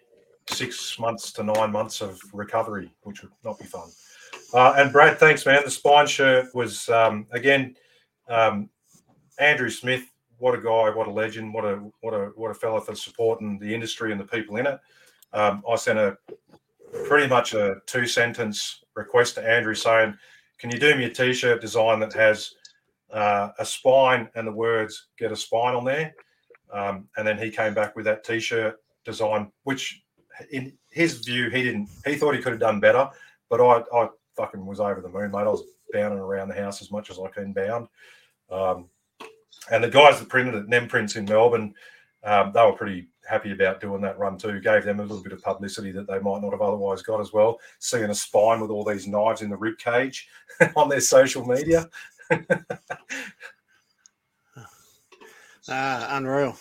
six 0.50 0.98
months 1.00 1.32
to 1.34 1.44
nine 1.44 1.72
months 1.72 2.02
of 2.02 2.20
recovery, 2.34 2.92
which 3.04 3.22
would 3.22 3.32
not 3.44 3.60
be 3.60 3.66
fun. 3.66 3.90
Uh, 4.54 4.74
and 4.78 4.92
Brad, 4.92 5.18
thanks, 5.18 5.46
man. 5.46 5.62
The 5.64 5.72
spine 5.72 6.08
shirt 6.08 6.54
was 6.54 6.90
um, 6.90 7.28
again 7.32 7.76
um, 8.28 8.70
Andrew 9.40 9.70
Smith. 9.70 10.04
What 10.38 10.56
a 10.56 10.62
guy! 10.62 10.90
What 10.90 11.08
a 11.08 11.12
legend! 11.12 11.54
What 11.54 11.66
a 11.66 11.76
what 12.02 12.14
a 12.14 12.32
what 12.36 12.52
a 12.52 12.56
fella 12.56 12.82
for 12.82 12.96
supporting 12.96 13.60
the 13.60 13.74
industry 13.74 14.12
and 14.12 14.20
the 14.20 14.26
people 14.26 14.58
in 14.58 14.68
it. 14.68 14.80
Um, 15.34 15.64
I 15.70 15.76
sent 15.76 16.00
a 16.00 16.18
pretty 17.06 17.28
much 17.28 17.54
a 17.54 17.76
two 17.86 18.08
sentence 18.08 18.84
request 18.96 19.36
to 19.36 19.48
Andrew 19.48 19.76
saying, 19.76 20.18
"Can 20.58 20.72
you 20.72 20.80
do 20.80 20.96
me 20.96 21.06
a 21.06 21.10
t-shirt 21.10 21.62
design 21.62 22.00
that 22.00 22.14
has 22.14 22.56
uh, 23.12 23.50
a 23.60 23.66
spine 23.66 24.30
and 24.36 24.48
the 24.48 24.52
words 24.52 25.08
"Get 25.18 25.32
a 25.32 25.36
spine" 25.36 25.76
on 25.76 25.86
there?" 25.86 26.14
Um, 26.72 27.08
and 27.18 27.28
then 27.28 27.38
he 27.38 27.50
came 27.50 27.74
back 27.74 27.96
with 27.96 28.06
that 28.06 28.24
t-shirt 28.24 28.78
design, 29.04 29.52
which 29.64 30.02
in 30.52 30.74
his 30.90 31.20
view 31.20 31.50
he 31.50 31.64
didn't. 31.64 31.90
He 32.06 32.16
thought 32.16 32.36
he 32.36 32.42
could 32.42 32.54
have 32.54 32.62
done 32.62 32.80
better, 32.80 33.10
but 33.50 33.62
I 33.62 33.84
I 33.98 34.10
fucking 34.36 34.66
was 34.66 34.80
over 34.80 35.02
the 35.02 35.10
moon, 35.10 35.32
mate. 35.32 35.40
I 35.40 35.44
was 35.44 35.64
bounding 35.92 36.20
around 36.20 36.50
the 36.50 36.56
house 36.56 36.82
as 36.82 36.92
much 36.92 37.10
as 37.10 37.20
I 37.20 37.28
can 37.30 37.54
bound. 37.54 37.88
Um, 38.50 38.90
and 39.72 39.84
the 39.84 39.90
guys 39.90 40.20
that 40.20 40.30
printed 40.30 40.56
it, 40.56 40.68
Nem 40.68 40.88
Prints 40.88 41.16
in 41.16 41.26
Melbourne, 41.26 41.74
um, 42.24 42.52
they 42.54 42.64
were 42.64 42.74
pretty 42.74 43.08
happy 43.28 43.52
about 43.52 43.80
doing 43.80 44.02
that 44.02 44.18
run 44.18 44.38
too. 44.38 44.60
Gave 44.60 44.84
them 44.84 45.00
a 45.00 45.04
little 45.04 45.24
bit 45.24 45.34
of 45.34 45.42
publicity 45.42 45.92
that 45.92 46.08
they 46.08 46.20
might 46.20 46.42
not 46.42 46.52
have 46.52 46.62
otherwise 46.62 47.02
got 47.02 47.22
as 47.22 47.34
well. 47.34 47.60
Seeing 47.80 48.10
a 48.10 48.16
spine 48.16 48.60
with 48.60 48.72
all 48.72 48.84
these 48.84 49.08
knives 49.08 49.42
in 49.42 49.50
the 49.50 49.58
rib 49.58 49.78
cage 49.78 50.28
on 50.76 50.90
their 50.90 51.02
social 51.02 51.46
media. 51.46 51.90
Ah, 55.70 56.18
unreal, 56.18 56.58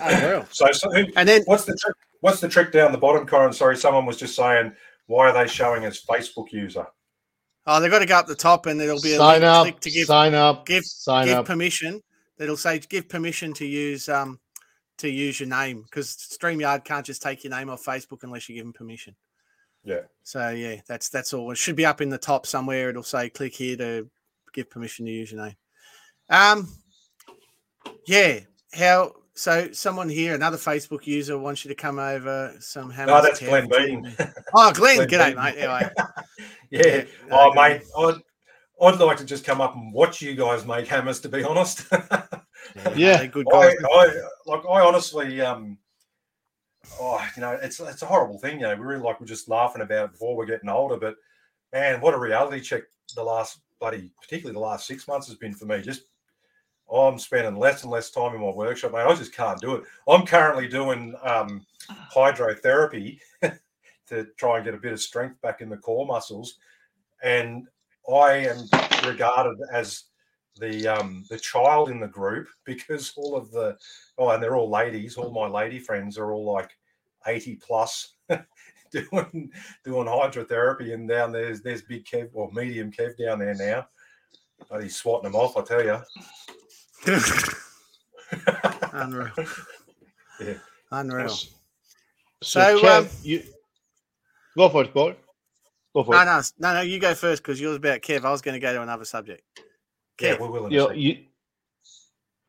unreal. 0.00 0.46
So, 0.50 0.72
so 0.72 0.90
who, 0.90 1.04
And 1.16 1.28
then 1.28 1.42
what's 1.44 1.64
the 1.64 1.76
trick? 1.76 1.94
What's 2.20 2.40
the 2.40 2.48
trick 2.48 2.72
down 2.72 2.92
the 2.92 2.98
bottom, 2.98 3.26
Corin? 3.26 3.52
Sorry, 3.52 3.76
someone 3.76 4.06
was 4.06 4.16
just 4.16 4.34
saying, 4.36 4.72
why 5.06 5.28
are 5.28 5.32
they 5.32 5.46
showing 5.46 5.84
as 5.84 6.00
Facebook 6.02 6.50
user? 6.52 6.86
oh, 7.66 7.80
they've 7.80 7.90
got 7.90 7.98
to 8.00 8.06
go 8.06 8.16
up 8.16 8.26
the 8.26 8.34
top, 8.34 8.66
and 8.66 8.80
there'll 8.80 9.00
be 9.00 9.12
a 9.12 9.18
sign 9.18 9.40
link 9.40 9.44
up, 9.44 9.64
click 9.64 9.80
to 9.80 9.90
give 9.90 10.06
sign 10.06 10.34
up, 10.34 10.66
give- 10.66 10.84
sign 10.84 11.26
give 11.26 11.38
up. 11.38 11.44
permission. 11.46 12.00
That'll 12.38 12.56
say 12.56 12.78
give 12.78 13.08
permission 13.08 13.52
to 13.54 13.66
use 13.66 14.08
um 14.08 14.40
to 14.98 15.08
use 15.08 15.38
your 15.38 15.48
name 15.48 15.82
because 15.82 16.16
Streamyard 16.16 16.84
can't 16.84 17.04
just 17.04 17.22
take 17.22 17.44
your 17.44 17.50
name 17.50 17.68
off 17.68 17.84
Facebook 17.84 18.22
unless 18.22 18.48
you 18.48 18.54
give 18.54 18.64
them 18.64 18.72
permission. 18.72 19.14
Yeah. 19.84 20.02
So 20.22 20.48
yeah, 20.50 20.76
that's 20.88 21.08
that's 21.10 21.34
all. 21.34 21.50
It 21.50 21.58
should 21.58 21.76
be 21.76 21.86
up 21.86 22.00
in 22.00 22.08
the 22.08 22.18
top 22.18 22.46
somewhere. 22.46 22.88
It'll 22.88 23.02
say 23.02 23.28
click 23.28 23.54
here 23.54 23.76
to 23.76 24.08
give 24.52 24.70
permission 24.70 25.06
to 25.06 25.12
use 25.12 25.32
your 25.32 25.44
name. 25.44 25.56
Um, 26.30 26.68
yeah. 28.06 28.40
How? 28.72 29.12
So 29.34 29.72
someone 29.72 30.08
here, 30.08 30.34
another 30.34 30.58
Facebook 30.58 31.06
user, 31.06 31.38
wants 31.38 31.64
you 31.64 31.70
to 31.70 31.74
come 31.74 31.98
over. 31.98 32.54
Some 32.60 32.88
No, 32.88 32.94
hammers 32.94 33.22
that's 33.24 33.40
Kev. 33.40 33.48
Glenn 33.68 33.68
Beaton. 33.68 34.34
Oh, 34.54 34.72
Glenn, 34.72 34.96
Glenn 34.96 35.08
g'day, 35.08 35.26
Beaton. 35.28 35.42
mate. 35.44 35.56
Anyway, 35.58 35.90
yeah. 36.70 37.04
no, 37.30 37.50
Oh, 37.50 37.54
mate, 37.54 37.82
I'd, 37.98 38.14
I'd 38.82 39.00
like 39.00 39.16
to 39.18 39.24
just 39.24 39.44
come 39.44 39.60
up 39.62 39.74
and 39.74 39.92
watch 39.92 40.20
you 40.20 40.34
guys 40.34 40.66
make 40.66 40.86
hammers. 40.86 41.20
To 41.20 41.28
be 41.30 41.44
honest, 41.44 41.86
Yeah. 42.94 43.16
they're 43.18 43.26
good 43.28 43.46
I, 43.52 43.68
guys. 43.68 43.76
I 43.90 44.10
like. 44.46 44.62
I 44.68 44.80
honestly, 44.80 45.40
um, 45.40 45.78
oh, 47.00 47.26
you 47.36 47.40
know, 47.40 47.52
it's 47.62 47.80
it's 47.80 48.02
a 48.02 48.06
horrible 48.06 48.38
thing. 48.38 48.56
You 48.60 48.66
know, 48.68 48.74
we 48.76 48.82
really 48.82 49.02
like 49.02 49.18
we're 49.20 49.26
just 49.26 49.48
laughing 49.48 49.82
about 49.82 50.06
it 50.06 50.12
before 50.12 50.36
we're 50.36 50.46
getting 50.46 50.68
older, 50.68 50.98
but 50.98 51.14
man, 51.72 52.00
what 52.02 52.12
a 52.14 52.18
reality 52.18 52.60
check 52.60 52.82
the 53.14 53.22
last 53.24 53.58
bloody, 53.82 54.12
particularly 54.20 54.54
the 54.54 54.60
last 54.60 54.86
six 54.86 55.08
months 55.08 55.26
has 55.26 55.36
been 55.36 55.52
for 55.52 55.64
me. 55.64 55.82
Just 55.82 56.02
I'm 56.92 57.18
spending 57.18 57.56
less 57.56 57.82
and 57.82 57.90
less 57.90 58.12
time 58.12 58.32
in 58.34 58.40
my 58.40 58.50
workshop, 58.50 58.92
mate. 58.92 59.00
I 59.00 59.14
just 59.14 59.34
can't 59.34 59.60
do 59.60 59.74
it. 59.74 59.84
I'm 60.08 60.24
currently 60.24 60.68
doing 60.68 61.16
um, 61.24 61.66
hydrotherapy 62.14 63.18
to 63.42 64.26
try 64.36 64.56
and 64.56 64.64
get 64.64 64.74
a 64.74 64.78
bit 64.78 64.92
of 64.92 65.00
strength 65.00 65.40
back 65.42 65.62
in 65.62 65.68
the 65.68 65.76
core 65.76 66.06
muscles, 66.06 66.58
and 67.24 67.66
I 68.08 68.34
am 68.34 68.68
regarded 69.04 69.58
as 69.72 70.04
the 70.60 70.86
um, 70.86 71.24
the 71.28 71.38
child 71.38 71.90
in 71.90 71.98
the 71.98 72.06
group 72.06 72.46
because 72.64 73.12
all 73.16 73.34
of 73.34 73.50
the 73.50 73.76
oh, 74.16 74.28
and 74.28 74.40
they're 74.40 74.56
all 74.56 74.70
ladies. 74.70 75.16
All 75.16 75.32
my 75.32 75.48
lady 75.48 75.80
friends 75.80 76.16
are 76.18 76.30
all 76.30 76.44
like 76.44 76.70
eighty 77.26 77.56
plus. 77.56 78.14
doing 79.10 79.50
doing 79.84 80.06
hydrotherapy 80.06 80.94
and 80.94 81.08
down 81.08 81.32
there's 81.32 81.62
there's 81.62 81.82
big 81.82 82.04
Kev 82.04 82.30
or 82.32 82.50
medium 82.52 82.90
Kev 82.92 83.16
down 83.16 83.38
there 83.38 83.54
now. 83.54 83.86
But 84.70 84.82
he's 84.82 84.96
swatting 84.96 85.30
them 85.30 85.40
off, 85.40 85.56
I 85.56 85.62
tell 85.62 85.84
you. 85.84 85.98
Unreal. 88.92 89.30
So, 90.38 90.56
Unreal. 90.98 91.28
so 91.28 91.48
So, 92.42 92.58
Kev, 92.80 92.98
um, 92.98 93.08
you 93.22 93.42
go 94.56 94.68
for 94.68 94.82
it, 94.84 94.92
Paul. 94.92 95.14
Go 95.94 96.04
for 96.04 96.14
No, 96.14 96.22
it. 96.22 96.24
no, 96.26 96.40
no, 96.58 96.74
no. 96.74 96.80
You 96.82 96.98
go 96.98 97.14
first 97.14 97.42
because 97.42 97.60
yours 97.60 97.76
about 97.76 98.00
Kev. 98.02 98.24
I 98.24 98.30
was 98.30 98.42
going 98.42 98.54
to 98.54 98.60
go 98.60 98.72
to 98.74 98.82
another 98.82 99.04
subject. 99.04 99.42
Yeah, 100.20 100.36
we 100.40 100.48
will. 100.48 100.66
in 100.66 100.72
You, 100.72 100.92
you, 100.92 101.18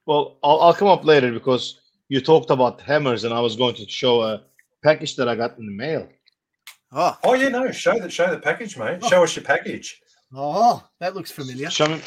well, 0.06 0.38
I'll, 0.44 0.60
I'll 0.62 0.74
come 0.74 0.88
up 0.90 1.06
later 1.06 1.32
because 1.32 1.80
you 2.10 2.20
talked 2.20 2.50
about 2.50 2.82
hammers, 2.82 3.24
and 3.24 3.34
I 3.34 3.40
was 3.40 3.56
going 3.56 3.76
to 3.76 3.88
show 3.88 4.22
a 4.22 4.44
package 4.84 5.16
that 5.16 5.30
I 5.30 5.36
got 5.36 5.58
in 5.58 5.66
the 5.66 5.72
mail. 5.72 6.10
Oh, 6.94 7.18
Oh 7.24 7.34
yeah, 7.34 7.50
no. 7.50 7.72
Show 7.72 7.98
the 8.00 8.10
show 8.10 8.30
the 8.30 8.40
package, 8.40 8.78
mate. 8.78 9.00
Oh. 9.02 9.10
Show 9.10 9.24
us 9.24 9.36
your 9.36 9.44
package. 9.46 10.00
oh, 10.34 10.84
that 11.00 11.16
looks 11.16 11.32
familiar. 11.32 11.70
Show 11.70 11.88
me. 11.88 12.02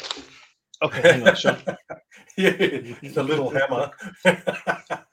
Okay, 0.81 1.01
hang 1.01 1.27
on. 1.27 1.35
Show. 1.35 1.57
yeah, 2.37 2.51
the 2.51 3.23
little 3.23 3.49
hammer. 3.49 3.91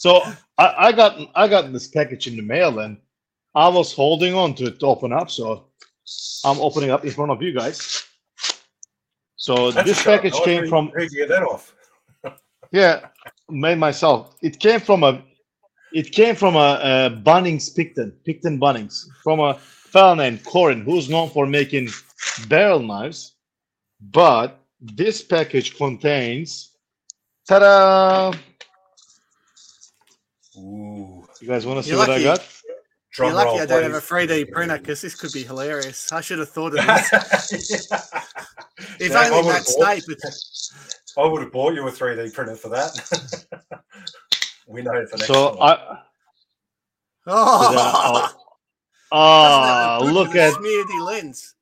So 0.00 0.22
I, 0.56 0.74
I 0.88 0.92
got 0.92 1.18
I 1.34 1.46
got 1.46 1.70
this 1.74 1.88
package 1.88 2.26
in 2.26 2.34
the 2.34 2.42
mail, 2.42 2.78
and 2.78 2.96
I 3.54 3.68
was 3.68 3.92
holding 3.92 4.32
on 4.34 4.54
to 4.54 4.64
it 4.68 4.80
to 4.80 4.86
open 4.86 5.12
up. 5.12 5.30
So 5.30 5.66
I'm 6.42 6.58
opening 6.58 6.90
up 6.90 7.04
in 7.04 7.10
front 7.10 7.30
of 7.30 7.42
you 7.42 7.52
guys. 7.52 8.02
So 9.36 9.70
That's 9.70 9.86
this 9.86 10.02
package 10.02 10.32
Oh, 10.36 10.42
came 10.42 10.68
from 10.70 10.88
Where'd 10.88 11.12
you 11.12 11.18
get 11.18 11.28
that 11.28 11.42
off? 11.42 11.74
yeah, 12.72 13.08
made 13.50 13.76
myself. 13.76 14.36
It 14.40 14.58
came 14.58 14.80
from 14.80 15.04
a 15.04 15.22
it 15.92 16.12
came 16.12 16.34
from 16.36 16.56
a, 16.56 16.58
a 16.82 17.10
Bunnings 17.22 17.74
Picton, 17.74 18.12
Picton 18.24 18.58
Bunnings, 18.60 19.06
from 19.22 19.40
a 19.40 19.54
fellow 19.54 20.14
named 20.14 20.44
Corin, 20.44 20.82
who's 20.82 21.08
known 21.08 21.28
for 21.30 21.46
making 21.46 21.88
barrel 22.48 22.80
knives. 22.80 23.34
But 24.00 24.58
this 24.80 25.22
package 25.22 25.76
contains 25.76 26.70
ta-da! 27.48 28.32
Ooh, 30.58 31.26
You 31.40 31.48
guys 31.48 31.66
want 31.66 31.78
to 31.78 31.82
see 31.82 31.90
You're 31.90 31.98
what 31.98 32.10
I 32.10 32.12
lucky. 32.14 32.24
got? 32.24 32.48
drum 33.12 33.28
You're 33.28 33.36
lucky 33.36 33.46
roll, 33.50 33.60
I 33.60 33.66
don't 33.66 33.82
have 33.82 33.92
a 33.94 34.00
3D 34.00 34.50
printer 34.52 34.78
because 34.78 35.00
this 35.00 35.14
could 35.14 35.32
be 35.32 35.42
hilarious. 35.42 36.12
I 36.12 36.20
should 36.20 36.38
have 36.38 36.50
thought 36.50 36.78
of 36.78 36.86
this. 36.86 37.88
If 38.98 39.10
Yeah, 39.12 39.18
only 39.24 39.30
would've 39.30 39.46
Matt 39.46 39.66
bought- 39.76 40.02
Snape. 40.02 40.18
I 41.18 41.26
would 41.26 41.42
have 41.42 41.52
bought 41.52 41.74
you 41.74 41.86
a 41.86 41.90
3D 41.90 42.32
printer 42.32 42.56
for 42.56 42.68
that. 42.70 43.44
we 44.70 44.82
know 44.82 45.04
for 45.06 45.16
next 45.16 45.26
So 45.26 45.56
time. 45.56 45.58
I 45.60 45.98
Oh, 49.12 49.98
Doesn't 50.00 50.06
that 50.06 50.14
look 50.14 50.32
good 50.32 50.40
at 50.40 50.54
smeared 50.54 50.86
the 50.88 51.02
lens. 51.04 51.54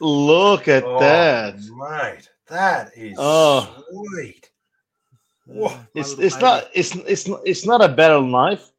look 0.00 0.68
at 0.68 0.82
Oh, 0.84 0.98
that. 1.00 1.54
right? 1.72 2.28
That 2.48 2.90
is 2.96 3.16
Oh. 3.18 3.84
sweet. 3.90 4.50
Whoa. 5.46 5.66
Uh, 5.68 5.78
It's 5.94 6.12
it's 6.12 6.34
baby. 6.34 6.44
not 6.44 6.70
it's 6.74 6.94
it's 6.96 7.28
not- 7.28 7.40
it's 7.46 7.64
not 7.66 7.82
a 7.82 7.88
battle 7.88 8.22
knife, 8.22 8.70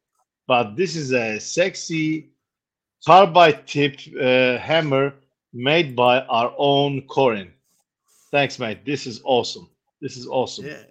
but 0.46 0.76
this 0.76 0.96
is 0.96 1.12
a 1.12 1.38
sexy 1.40 2.30
carbide 3.06 3.66
tip 3.66 3.98
uh, 4.20 4.58
hammer 4.58 5.14
made 5.52 5.94
by 5.96 6.20
our 6.22 6.54
own 6.58 7.02
Corin. 7.06 7.52
Thanks, 8.30 8.58
mate. 8.58 8.84
This 8.84 9.06
is 9.06 9.20
awesome. 9.24 9.68
This 10.00 10.16
is 10.16 10.26
awesome. 10.26 10.66
Yeah. 10.66 10.82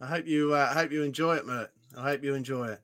I 0.00 0.06
hope 0.06 0.26
you. 0.26 0.54
Uh, 0.54 0.68
I 0.70 0.74
hope 0.74 0.92
you 0.92 1.02
enjoy 1.02 1.36
it, 1.36 1.46
Mert. 1.46 1.70
I 1.96 2.02
hope 2.10 2.22
you 2.24 2.34
enjoy 2.34 2.68
it. 2.68 2.80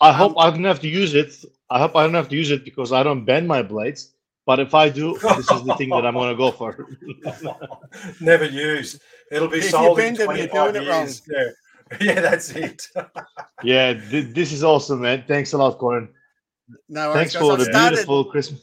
I 0.00 0.12
hope 0.12 0.32
Um, 0.32 0.38
I 0.38 0.50
don't 0.50 0.64
have 0.64 0.80
to 0.80 0.88
use 0.88 1.14
it. 1.14 1.32
I 1.70 1.78
hope 1.78 1.96
I 1.96 2.02
don't 2.04 2.14
have 2.14 2.28
to 2.28 2.36
use 2.36 2.50
it 2.50 2.64
because 2.64 2.92
I 2.92 3.02
don't 3.02 3.24
bend 3.24 3.46
my 3.48 3.62
blades. 3.62 4.12
But 4.46 4.60
if 4.60 4.74
I 4.74 4.90
do, 4.90 5.16
this 5.18 5.50
is 5.50 5.62
the 5.64 5.74
thing 5.78 5.88
that 5.90 6.04
I'm 6.04 6.14
gonna 6.14 6.36
go 6.36 6.50
for. 6.50 6.86
Never 8.20 8.44
used. 8.44 9.00
It'll 9.30 9.48
be 9.48 9.58
If 9.58 9.64
you 9.64 9.70
sold 9.70 9.96
bend 9.96 10.20
in 10.20 10.26
them, 10.26 10.36
you're 10.36 10.48
25 10.48 10.72
doing 10.72 10.84
it 10.84 10.88
wrong. 10.90 11.00
years. 11.02 11.22
Yeah. 11.28 11.50
yeah, 12.00 12.20
that's 12.20 12.50
it. 12.50 12.88
yeah, 13.62 13.94
th- 13.94 14.34
this 14.34 14.52
is 14.52 14.62
awesome, 14.64 15.00
man. 15.02 15.24
Thanks 15.26 15.52
a 15.52 15.58
lot, 15.58 15.78
Corin. 15.78 16.08
No 16.88 17.08
worries, 17.10 17.16
Thanks 17.32 17.34
for 17.36 17.52
I've 17.52 17.58
the 17.58 17.64
started- 17.66 17.90
beautiful 17.96 18.24
Christmas. 18.26 18.60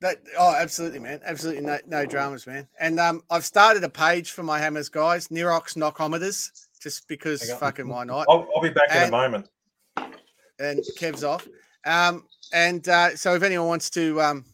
That, 0.00 0.16
oh, 0.38 0.54
absolutely, 0.56 0.98
man. 0.98 1.20
Absolutely 1.24 1.62
no, 1.62 1.78
no 1.86 2.06
dramas, 2.06 2.46
man. 2.46 2.66
And 2.80 2.98
um, 2.98 3.22
I've 3.30 3.44
started 3.44 3.84
a 3.84 3.88
page 3.90 4.30
for 4.30 4.42
my 4.42 4.58
hammers, 4.58 4.88
guys. 4.88 5.28
Nirok 5.28 5.74
knockometers, 5.76 6.50
just 6.80 7.06
because 7.08 7.50
fucking 7.52 7.88
why 7.88 8.04
not? 8.04 8.26
I'll, 8.28 8.48
I'll 8.54 8.62
be 8.62 8.70
back 8.70 8.94
in 8.94 9.08
a 9.08 9.10
moment. 9.10 9.48
And 10.58 10.80
Kev's 10.98 11.24
off. 11.24 11.46
Um, 11.84 12.24
and 12.52 12.86
uh, 12.88 13.16
so 13.16 13.34
if 13.34 13.42
anyone 13.42 13.66
wants 13.66 13.90
to, 13.90 14.20
um, 14.20 14.44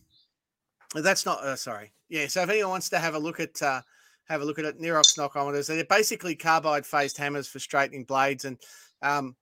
that's 0.95 1.27
not 1.27 1.41
uh, 1.41 1.57
sorry, 1.57 1.93
yeah. 2.09 2.27
So 2.29 2.43
if 2.43 2.51
anyone 2.51 2.71
wants 2.71 2.89
to 2.91 2.99
have 2.99 3.15
a 3.15 3.19
look 3.19 3.41
at 3.41 3.61
uh, 3.63 3.83
have 4.29 4.43
a 4.43 4.45
look 4.45 4.59
at 4.59 4.65
it, 4.65 4.81
Nirok 4.81 5.17
knockometers, 5.19 5.67
they're 5.67 5.85
basically 5.85 6.37
carbide 6.37 6.87
faced 6.87 7.17
hammers 7.17 7.49
for 7.49 7.59
straightening 7.59 8.05
blades, 8.05 8.45
and 8.45 8.59
um, 9.03 9.35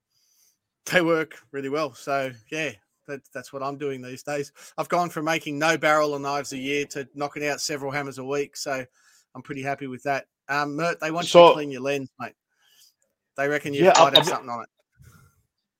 they 0.91 1.01
work 1.01 1.35
really 1.51 1.69
well. 1.69 1.93
So 1.93 2.31
yeah, 2.49 2.71
that, 3.07 3.21
that's 3.33 3.53
what 3.53 3.63
I'm 3.63 3.77
doing 3.77 4.01
these 4.01 4.23
days. 4.23 4.51
I've 4.77 4.89
gone 4.89 5.09
from 5.09 5.25
making 5.25 5.59
no 5.59 5.77
barrel 5.77 6.15
of 6.15 6.21
knives 6.21 6.53
a 6.53 6.57
year 6.57 6.85
to 6.87 7.07
knocking 7.13 7.45
out 7.45 7.61
several 7.61 7.91
hammers 7.91 8.17
a 8.17 8.25
week. 8.25 8.57
So 8.57 8.85
I'm 9.35 9.41
pretty 9.41 9.61
happy 9.61 9.87
with 9.87 10.03
that. 10.03 10.25
Um, 10.47 10.75
Mert, 10.75 10.99
they 10.99 11.11
want 11.11 11.33
you 11.33 11.41
to 11.41 11.53
clean 11.53 11.71
your 11.71 11.81
lens, 11.81 12.09
mate. 12.19 12.33
They 13.37 13.47
reckon 13.47 13.73
you 13.73 13.81
Yeah, 13.83 13.89
might 13.89 13.97
I'll- 13.97 14.05
have 14.05 14.17
I'll- 14.17 14.23
something 14.25 14.49
on 14.49 14.63
it. 14.63 14.69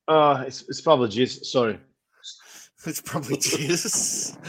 Uh, 0.07 0.43
it's, 0.45 0.63
it's 0.69 0.81
probably 0.81 1.09
just 1.09 1.45
sorry. 1.45 1.79
It's 2.85 3.01
probably 3.01 3.37
Jesus. 3.37 4.37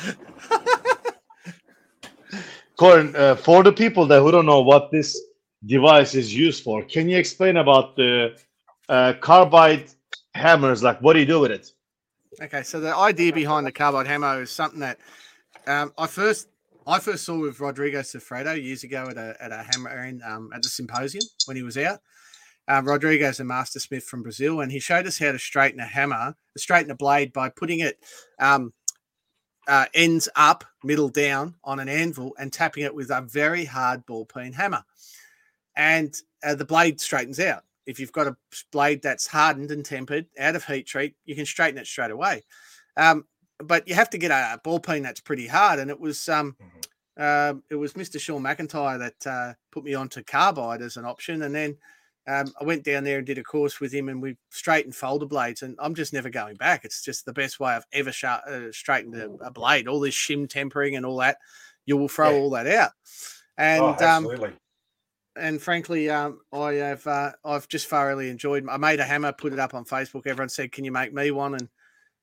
Corin, 2.77 3.17
uh, 3.17 3.37
for 3.37 3.63
the 3.63 3.73
people 3.73 4.07
that 4.07 4.21
who 4.21 4.31
don't 4.31 4.45
know 4.45 4.61
what 4.61 4.91
this 4.91 5.19
device 5.65 6.15
is 6.15 6.35
used 6.35 6.63
for, 6.63 6.83
can 6.85 7.09
you 7.09 7.17
explain 7.17 7.57
about 7.57 7.97
the 7.97 8.37
uh, 8.91 9.15
carbide 9.21 9.87
hammers? 10.35 10.83
Like, 10.83 11.01
what 11.01 11.15
do 11.15 11.21
you 11.21 11.25
do 11.27 11.41
with 11.41 11.51
it? 11.51 11.71
Okay, 12.43 12.63
so 12.63 12.79
the 12.81 12.95
idea 12.95 13.33
behind 13.33 13.67
the 13.67 13.73
carbide 13.73 14.07
hammer 14.07 14.43
is 14.43 14.51
something 14.51 14.81
that 14.81 14.99
um, 15.67 15.95
I 15.97 16.07
first 16.07 16.49
I 16.87 16.99
first 16.99 17.25
saw 17.25 17.39
with 17.41 17.59
Rodrigo 17.59 18.01
Sfreddo 18.01 18.63
years 18.63 18.85
ago 18.85 19.07
at 19.09 19.17
a 19.17 19.35
at 19.41 19.51
a 19.53 19.63
hammer 19.71 20.05
in 20.05 20.21
um, 20.23 20.51
at 20.55 20.63
the 20.63 20.69
symposium 20.69 21.25
when 21.47 21.57
he 21.57 21.63
was 21.63 21.79
out. 21.79 22.01
Um, 22.69 22.85
Rodrigo's 22.85 23.41
a 23.41 23.45
master 23.45 23.79
smith 23.79 24.05
from 24.05 24.23
Brazil, 24.23 24.61
and 24.61 24.73
he 24.73 24.81
showed 24.81 25.07
us 25.07 25.19
how 25.19 25.33
to 25.33 25.39
straighten 25.39 25.81
a 25.81 25.87
hammer, 25.87 26.35
straighten 26.57 26.91
a 26.91 26.97
blade 26.97 27.33
by 27.33 27.49
putting 27.49 27.81
it 27.81 27.99
um, 28.41 28.73
uh, 29.69 29.87
ends 29.95 30.29
up, 30.37 30.65
middle 30.83 31.09
down 31.09 31.55
on 31.65 31.79
an 31.79 31.89
anvil, 31.89 32.33
and 32.39 32.53
tapping 32.53 32.85
it 32.85 32.95
with 32.95 33.11
a 33.11 33.21
very 33.23 33.65
hard 33.65 34.05
ball 34.07 34.25
peen 34.25 34.53
hammer, 34.53 34.85
and 35.77 36.17
uh, 36.45 36.55
the 36.55 36.65
blade 36.65 37.01
straightens 37.01 37.41
out. 37.41 37.63
If 37.87 38.01
you've 38.01 38.13
got 38.13 38.27
a 38.27 38.37
blade 38.73 39.01
that's 39.01 39.29
hardened 39.29 39.71
and 39.71 39.85
tempered 39.85 40.27
out 40.39 40.57
of 40.57 40.65
heat 40.65 40.87
treat, 40.87 41.15
you 41.25 41.37
can 41.37 41.47
straighten 41.47 41.79
it 41.79 41.87
straight 41.87 42.11
away. 42.11 42.43
Um, 42.97 43.27
but 43.59 43.87
you 43.87 43.95
have 43.95 44.11
to 44.11 44.19
get 44.19 44.33
a 44.33 44.61
ball 44.63 44.81
peen 44.81 45.03
that's 45.03 45.21
pretty 45.21 45.47
hard, 45.47 45.79
and 45.79 45.91
it 45.91 46.01
was 46.01 46.29
um, 46.29 46.57
um, 47.17 47.63
it 47.71 47.77
was 47.77 47.95
Mr. 47.95 48.21
Shawn 48.21 48.43
McIntyre 48.43 48.99
that 48.99 49.27
uh, 49.27 49.55
put 49.71 49.85
me 49.85 49.95
onto 49.95 50.23
carbide 50.23 50.83
as 50.83 50.97
an 50.97 51.05
option, 51.05 51.43
and 51.43 51.55
then 51.55 51.77
um, 52.29 52.53
I 52.61 52.65
went 52.65 52.83
down 52.83 53.05
there 53.05 53.19
and 53.19 53.27
did 53.27 53.39
a 53.39 53.45
course 53.45 53.81
with 53.81 53.93
him, 53.93 54.09
and 54.09 54.21
we 54.21 54.37
straightened 54.51 54.97
folder 54.97 55.27
blades, 55.27 55.63
and 55.63 55.77
I'm 55.79 55.95
just 55.95 56.13
never 56.13 56.29
going 56.29 56.57
back. 56.57 56.85
It's 56.85 57.03
just 57.03 57.25
the 57.25 57.33
best 57.33 57.61
way 57.61 57.73
I've 57.73 57.87
ever 57.93 58.13
sharp, 58.13 58.43
uh, 58.47 58.73
straightened 58.73 59.15
a, 59.15 59.31
a 59.45 59.51
blade. 59.51 59.87
All 59.87 60.01
this 60.01 60.15
shim 60.15 60.49
tempering 60.49 60.97
and 60.97 61.07
all 61.07 61.19
that, 61.19 61.39
you 61.85 61.97
will 61.97 62.09
throw 62.09 62.33
Yeah. 62.33 62.39
all 62.41 62.51
that 62.51 62.67
out. 62.67 62.91
And 63.57 63.83
oh, 63.83 64.07
um, 64.07 64.29
and 65.37 65.61
frankly, 65.61 66.11
um, 66.11 66.41
I 66.53 66.75
have 66.75 67.07
uh, 67.07 67.33
I've 67.45 67.69
just 67.69 67.89
thoroughly 67.89 68.31
enjoyed. 68.31 68.67
I 68.69 68.77
made 68.77 69.01
a 69.01 69.05
hammer, 69.05 69.33
put 69.33 69.53
it 69.53 69.59
up 69.59 69.75
on 69.75 69.85
Facebook. 69.85 70.27
Everyone 70.27 70.49
said, 70.49 70.73
"Can 70.73 70.85
you 70.85 70.93
make 70.93 71.13
me 71.13 71.31
one?" 71.31 71.55
And 71.55 71.69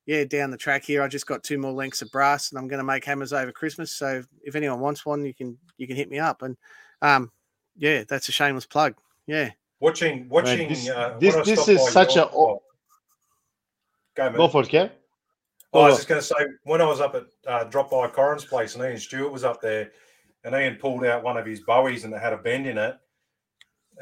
yeah, 0.06 0.26
down 0.26 0.52
the 0.52 0.58
track 0.58 0.84
here, 0.84 1.02
I 1.02 1.08
just 1.08 1.28
got 1.28 1.44
two 1.44 1.58
more 1.58 1.72
lengths 1.72 2.02
of 2.02 2.12
brass, 2.12 2.52
and 2.52 2.60
I'm 2.60 2.68
going 2.68 2.80
to 2.80 2.84
make 2.84 3.06
hammers 3.06 3.32
over 3.34 3.52
Christmas. 3.52 3.92
So 3.92 4.24
if 4.44 4.56
anyone 4.56 4.80
wants 4.80 5.06
one, 5.06 5.26
you 5.26 5.34
can 5.34 5.58
you 5.78 5.88
can 5.88 5.96
hit 5.96 6.10
me 6.10 6.20
up. 6.20 6.42
And 6.42 6.58
um, 7.02 7.32
yeah, 7.78 8.04
that's 8.08 8.30
a 8.30 8.32
shameless 8.32 8.66
plug. 8.66 8.96
Yeah, 9.28 9.52
Watching, 9.84 10.30
watching. 10.30 10.70
this- 10.70 10.90
uh, 10.90 11.18
this- 11.20 11.36
this 11.46 11.68
is 11.68 11.92
such 11.92 12.16
a- 12.16 12.30
oh. 12.30 12.64
Go. 14.16 14.32
Go 14.32 14.48
for 14.48 14.64
it, 14.64 14.70
Kev. 14.70 14.92
Oh, 15.74 15.82
I 15.82 15.86
was 15.90 15.98
just 15.98 16.08
going 16.08 16.22
to 16.22 16.26
say, 16.28 16.36
when 16.64 16.80
I 16.82 16.86
was 16.86 17.02
up 17.02 17.16
at 17.16 17.26
uh, 17.48 17.64
drop 17.66 17.90
by 17.92 18.08
Corin's 18.08 18.46
place, 18.46 18.76
and 18.76 18.84
Ian 18.84 18.98
Stewart 18.98 19.32
was 19.34 19.44
up 19.44 19.60
there, 19.60 19.92
and 20.46 20.56
Ian 20.56 20.76
pulled 20.78 21.04
out 21.04 21.24
one 21.24 21.36
of 21.36 21.46
his 21.46 21.62
bowies 21.62 22.06
and 22.06 22.14
it 22.14 22.22
had 22.22 22.32
a 22.32 22.38
bend 22.38 22.66
in 22.68 22.78
it, 22.78 22.96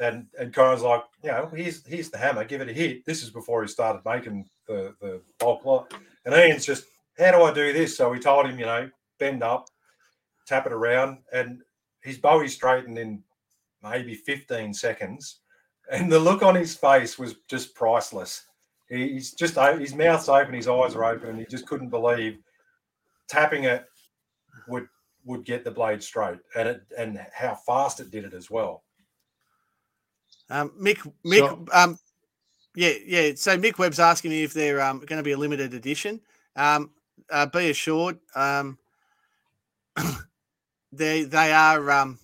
and 0.00 0.26
and 0.38 0.54
Corin's 0.54 0.82
like, 0.82 1.02
you 1.24 1.30
know, 1.32 1.46
here's 1.52 1.84
here's 1.86 2.10
the 2.10 2.18
hammer, 2.18 2.44
give 2.44 2.60
it 2.60 2.68
a 2.68 2.72
hit. 2.72 3.04
This 3.04 3.22
is 3.24 3.30
before 3.30 3.62
he 3.62 3.68
started 3.68 4.02
making 4.04 4.48
the 4.68 4.94
the 5.00 5.20
bulk 5.38 5.64
lot, 5.64 5.92
and 6.26 6.34
Ian's 6.34 6.66
just, 6.66 6.84
how 7.18 7.32
do 7.32 7.42
I 7.42 7.52
do 7.52 7.72
this? 7.72 7.96
So 7.96 8.08
we 8.10 8.20
told 8.20 8.46
him, 8.46 8.58
you 8.58 8.66
know, 8.66 8.88
bend 9.18 9.42
up, 9.42 9.68
tap 10.46 10.66
it 10.66 10.72
around, 10.72 11.18
and 11.32 11.62
his 12.02 12.18
bowie 12.18 12.48
straightened 12.48 12.98
in 12.98 13.22
maybe 13.82 14.14
15 14.14 14.74
seconds, 14.74 15.40
and 15.90 16.10
the 16.10 16.18
look 16.18 16.42
on 16.42 16.54
his 16.54 16.74
face 16.74 17.18
was 17.18 17.34
just 17.48 17.74
priceless. 17.74 18.44
He- 18.88 19.12
He's 19.14 19.32
just 19.32 19.56
his 19.56 19.94
mouth's 19.94 20.28
open, 20.28 20.54
his 20.54 20.68
eyes 20.68 20.94
are 20.94 21.04
open, 21.04 21.30
and 21.30 21.38
he 21.38 21.46
just 21.46 21.66
couldn't 21.66 21.88
believe 21.90 22.38
tapping 23.28 23.64
it 23.64 23.84
would 24.68 24.86
would 25.24 25.44
get 25.44 25.64
the 25.64 25.70
blade 25.70 26.02
straight, 26.02 26.38
and 26.56 26.68
it 26.68 26.82
and 26.98 27.18
how 27.32 27.54
fast 27.54 28.00
it 28.00 28.10
did 28.10 28.24
it 28.24 28.34
as 28.34 28.50
well. 28.50 28.82
um, 30.50 30.70
Mick 30.80 30.98
Mick 31.24 31.38
So- 31.38 31.64
um, 31.72 31.98
yeah 32.74 32.92
yeah. 33.06 33.32
So 33.36 33.56
Mick 33.56 33.78
Webb's 33.78 34.00
asking 34.00 34.30
me 34.32 34.42
if 34.42 34.52
they're 34.52 34.80
um, 34.82 34.98
going 35.00 35.18
to 35.18 35.22
be 35.22 35.32
a 35.32 35.38
limited 35.38 35.72
edition. 35.74 36.20
Um, 36.56 36.90
uh, 37.30 37.46
be 37.46 37.70
assured, 37.70 38.18
um, 38.34 38.78
they 40.92 41.24
they 41.24 41.52
are 41.52 41.90
um, 41.90 42.18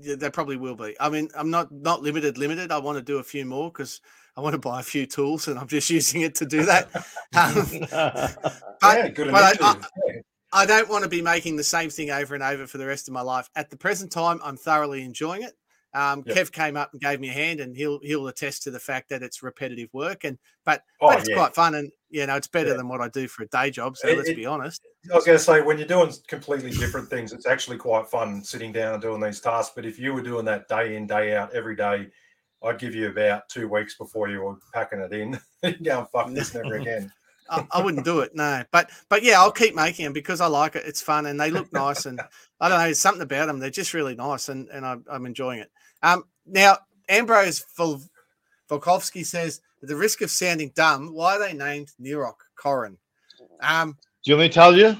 yeah, 0.00 0.16
they 0.16 0.30
probably 0.30 0.56
will 0.56 0.74
be. 0.74 0.96
I 1.00 1.08
mean, 1.08 1.28
I'm 1.34 1.50
not 1.50 1.70
not 1.70 2.02
limited 2.02 2.38
limited. 2.38 2.72
I 2.72 2.78
want 2.78 2.98
to 2.98 3.02
do 3.02 3.18
a 3.18 3.22
few 3.22 3.44
more 3.44 3.70
because 3.70 4.00
I 4.36 4.40
want 4.40 4.54
to 4.54 4.58
buy 4.58 4.80
a 4.80 4.84
few 4.84 5.06
tools, 5.06 5.48
and 5.48 5.58
I'm 5.58 5.68
just 5.68 5.90
using 5.98 6.22
it 6.22 6.34
to 6.36 6.46
do 6.46 6.64
that. 6.64 6.94
Um, 7.34 7.86
but 8.80 9.18
yeah, 9.18 9.30
but 9.30 9.62
I-. 9.62 9.76
Yeah. 10.06 10.20
I 10.50 10.64
don't 10.64 10.88
want 10.88 11.04
to 11.04 11.10
be 11.10 11.20
making 11.20 11.56
the 11.56 11.64
same 11.64 11.90
thing 11.90 12.10
over 12.10 12.34
and 12.34 12.42
over 12.42 12.66
for 12.66 12.78
the 12.78 12.86
rest 12.86 13.06
of 13.06 13.12
my 13.12 13.20
life. 13.20 13.50
At 13.54 13.68
the 13.68 13.76
present 13.76 14.10
time, 14.10 14.40
I'm 14.42 14.56
thoroughly 14.56 15.02
enjoying 15.04 15.42
it. 15.42 15.52
Um, 15.94 16.22
Yep. 16.26 16.36
Kev 16.36 16.52
came 16.52 16.76
up 16.76 16.92
and 16.92 17.00
gave 17.00 17.18
me 17.18 17.28
a 17.30 17.32
hand, 17.32 17.60
and 17.60 17.74
he'll 17.76 17.98
he'll 18.02 18.28
attest 18.28 18.62
to 18.64 18.70
the 18.70 18.78
fact 18.78 19.08
that 19.08 19.22
it's 19.22 19.42
repetitive 19.42 19.88
work, 19.92 20.24
and 20.24 20.38
but 20.64 20.82
Oh, 21.00 21.08
but 21.08 21.20
it's 21.20 21.28
yeah. 21.30 21.36
quite 21.36 21.54
fun, 21.54 21.74
and 21.74 21.90
you 22.10 22.26
know 22.26 22.36
it's 22.36 22.46
better 22.46 22.70
Yeah. 22.70 22.76
than 22.76 22.88
what 22.88 23.00
I 23.00 23.08
do 23.08 23.26
for 23.28 23.42
a 23.42 23.48
day 23.48 23.70
job. 23.70 23.96
So 23.96 24.08
It- 24.08 24.16
let's 24.18 24.28
it- 24.28 24.36
be 24.36 24.46
honest. 24.46 24.82
I 25.10 25.14
was 25.16 25.24
going 25.24 25.38
to 25.38 25.44
say, 25.44 25.62
when 25.62 25.78
you're 25.78 25.86
doing 25.86 26.12
completely 26.26 26.70
different 26.72 27.08
things, 27.08 27.32
it's 27.32 27.46
actually 27.46 27.78
quite 27.78 28.08
fun 28.10 28.42
sitting 28.44 28.72
down 28.72 28.92
and 28.94 29.02
doing 29.02 29.20
these 29.22 29.40
tasks. 29.40 29.72
But 29.74 29.86
if 29.86 29.98
you 29.98 30.12
were 30.12 30.20
doing 30.22 30.44
that 30.46 30.68
day 30.68 30.96
in, 30.96 31.06
day 31.06 31.34
out, 31.36 31.54
every 31.54 31.76
day, 31.76 32.08
I'd 32.62 32.78
give 32.78 32.94
you 32.94 33.08
about 33.08 33.48
two 33.48 33.68
weeks 33.68 33.96
before 33.96 34.28
you 34.28 34.42
were 34.42 34.56
packing 34.74 34.98
it 35.00 35.12
in. 35.12 35.40
you 35.62 35.78
go 35.84 36.00
and 36.00 36.08
fuck 36.10 36.26
this 36.34 36.52
never 36.52 36.74
again. 36.74 37.10
I, 37.50 37.66
I 37.72 37.82
wouldn't 37.82 38.04
do 38.04 38.20
it, 38.20 38.34
no. 38.34 38.62
But 38.70 38.90
but 39.08 39.22
yeah, 39.22 39.40
I'll 39.40 39.50
keep 39.52 39.74
making 39.74 40.04
them 40.04 40.12
because 40.12 40.40
I 40.40 40.46
like 40.46 40.76
it. 40.76 40.84
It's 40.86 41.00
fun 41.02 41.26
and 41.26 41.40
they 41.40 41.50
look 41.50 41.72
nice, 41.72 42.06
and 42.06 42.20
I 42.60 42.68
don't 42.68 42.78
know, 42.78 42.84
there's 42.84 42.98
something 43.00 43.22
about 43.22 43.46
them. 43.46 43.58
They're 43.58 43.70
just 43.70 43.94
really 43.94 44.14
nice, 44.14 44.48
and 44.48 44.68
and 44.68 44.84
I'm, 44.86 45.04
I'm 45.10 45.26
enjoying 45.26 45.60
it. 45.60 45.70
Um, 46.02 46.24
now 46.46 46.78
Ambrose 47.08 47.64
Vol- 47.76 48.02
Volkovsky 48.70 49.24
says, 49.24 49.60
at 49.82 49.88
the 49.88 49.96
risk 49.96 50.20
of 50.20 50.30
sounding 50.30 50.72
dumb, 50.74 51.12
why 51.14 51.36
are 51.36 51.38
they 51.38 51.52
named 51.54 51.90
Nirok 52.00 52.34
Corin? 52.56 52.98
Um, 53.62 53.96
Do 54.24 54.30
you 54.30 54.36
want 54.36 54.44
me 54.44 54.48
to 54.48 54.54
tell 54.54 54.76
you? 54.76 54.96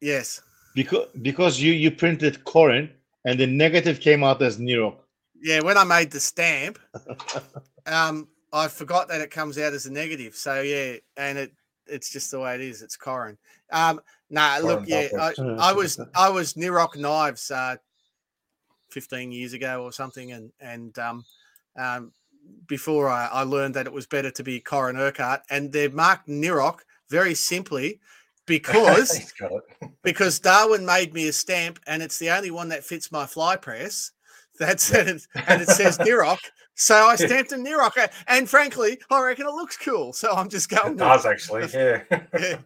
yes, 0.00 0.40
Because 0.74 1.08
because 1.22 1.60
you 1.60 1.72
you 1.72 1.90
printed 1.90 2.44
Corin 2.44 2.90
and 3.24 3.38
the 3.38 3.46
negative 3.46 4.00
came 4.00 4.22
out 4.24 4.40
as 4.42 4.58
Nero. 4.58 4.96
yeah. 5.42 5.60
When 5.60 5.76
I 5.76 5.84
made 5.84 6.10
the 6.10 6.20
stamp, 6.20 6.78
um, 7.86 8.28
I 8.52 8.68
forgot 8.68 9.08
that 9.08 9.20
it 9.20 9.30
comes 9.30 9.58
out 9.58 9.72
as 9.72 9.86
a 9.86 9.92
negative. 9.92 10.34
So 10.34 10.62
yeah, 10.62 10.96
and 11.16 11.38
it 11.38 11.52
it's 11.86 12.10
just 12.10 12.30
the 12.30 12.40
way 12.40 12.54
it 12.54 12.60
is. 12.60 12.82
It's 12.82 12.96
Corin. 12.96 13.38
Um, 13.72 14.00
nah, 14.30 14.58
look, 14.62 14.84
yeah, 14.86 15.08
I, 15.18 15.30
backwards. 15.30 15.38
I 15.60 15.72
was 15.72 16.00
I 16.14 16.28
was 16.28 16.54
Nirok 16.54 16.96
Knives 16.96 17.50
uh, 17.50 17.76
15 18.90 19.32
years 19.32 19.52
ago 19.52 19.82
or 19.82 19.92
something, 19.92 20.32
and 20.32 20.52
and 20.60 20.98
um, 20.98 21.24
um, 21.76 22.12
before 22.66 23.08
I, 23.08 23.26
I 23.26 23.42
learned 23.42 23.74
that 23.74 23.86
it 23.86 23.92
was 23.92 24.06
better 24.06 24.30
to 24.30 24.42
be 24.42 24.60
Corin 24.60 24.96
Urquhart, 24.96 25.42
and 25.50 25.72
they're 25.72 25.90
marked 25.90 26.28
Nirok 26.28 26.80
very 27.10 27.34
simply 27.34 28.00
because 28.46 29.12
He's 29.16 29.32
got 29.32 29.52
it. 29.52 29.90
because 30.02 30.38
Darwin 30.38 30.84
made 30.84 31.12
me 31.14 31.28
a 31.28 31.32
stamp, 31.32 31.78
and 31.86 32.02
it's 32.02 32.18
the 32.18 32.30
only 32.30 32.50
one 32.50 32.68
that 32.68 32.84
fits 32.84 33.12
my 33.12 33.26
fly 33.26 33.56
press. 33.56 34.12
That's 34.58 34.92
it, 34.92 35.26
and 35.46 35.62
it 35.62 35.68
says 35.68 35.98
Nirok. 35.98 36.38
So 36.80 36.94
I 36.94 37.16
stamped 37.16 37.50
a 37.50 37.56
Nirok, 37.56 37.96
a- 37.96 38.08
and 38.28 38.48
frankly, 38.48 38.98
I 39.10 39.20
reckon 39.22 39.46
it 39.46 39.52
looks 39.52 39.76
cool. 39.76 40.12
So 40.12 40.30
I'm 40.32 40.48
just 40.48 40.68
going. 40.68 40.92
It 40.92 40.98
does 40.98 41.26
actually, 41.26 41.66
yeah. 41.74 42.02
yeah. 42.38 42.58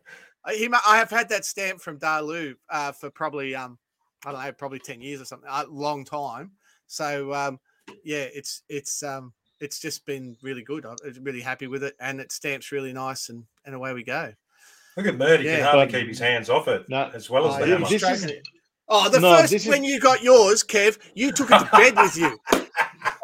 I- 0.45 0.55
He, 0.55 0.69
I 0.87 0.99
have 0.99 1.09
had 1.11 1.29
that 1.31 1.45
stamp 1.47 1.81
from 1.81 1.99
Darlu 1.99 2.55
uh, 2.71 2.93
for 2.93 3.11
probably 3.11 3.55
um, 3.55 3.79
I 4.27 4.33
don't 4.33 4.45
know, 4.45 4.53
probably 4.53 4.81
ten 4.81 5.01
years 5.01 5.21
or 5.21 5.25
something, 5.25 5.49
a 5.51 5.65
long 5.67 6.05
time. 6.05 6.53
So 6.89 7.33
um, 7.33 7.59
yeah, 8.05 8.27
it's 8.35 8.63
it's 8.69 9.03
um, 9.03 9.33
it's 9.61 9.81
just 9.81 10.05
been 10.05 10.37
really 10.43 10.63
good. 10.63 10.85
I'm 10.85 10.97
really 11.23 11.41
happy 11.41 11.67
with 11.67 11.83
it, 11.83 11.95
and 11.99 12.21
it 12.21 12.33
stamps 12.33 12.71
really 12.71 12.93
nice, 12.93 13.31
and 13.31 13.45
and 13.65 13.75
away 13.75 13.95
we 13.95 14.05
go. 14.05 14.33
Look 14.99 15.07
at 15.07 15.17
Murdy, 15.17 15.45
Yeah. 15.45 15.57
can 15.57 15.65
hardly 15.65 16.01
keep 16.01 16.09
his 16.09 16.19
hands 16.19 16.51
off 16.51 16.69
it 16.69 16.87
No, 16.91 17.11
as 17.15 17.31
well 17.31 17.47
as 17.49 17.55
Oh, 17.57 17.61
the 17.65 17.73
hammer. 17.73 17.89
this 17.89 18.03
is- 18.03 18.31
Oh, 18.89 19.09
the 19.09 19.21
No, 19.21 19.37
first 19.39 19.51
this 19.53 19.63
is- 19.63 19.69
when 19.69 19.85
you 19.85 19.99
got 19.99 20.23
yours, 20.23 20.63
Kev, 20.63 20.99
you 21.15 21.33
took 21.33 21.51
it 21.51 21.59
to 21.61 21.69
bed 21.73 21.97
with 21.97 22.15
you. 22.15 22.39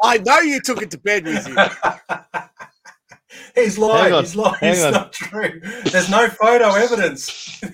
I 0.01 0.17
know 0.17 0.39
you 0.39 0.61
took 0.61 0.81
it 0.81 0.91
to 0.91 0.97
bed 0.97 1.25
with 1.25 1.47
you. 1.47 1.55
he's 3.55 3.77
lying. 3.77 4.13
On, 4.13 4.23
He's 4.23 4.35
lying. 4.35 4.55
hang 4.59 4.71
It's 4.71 4.83
on. 4.83 4.93
not 4.93 5.13
true. 5.13 5.61
There's 5.85 6.09
no 6.09 6.27
photo 6.29 6.73
evidence. 6.73 7.61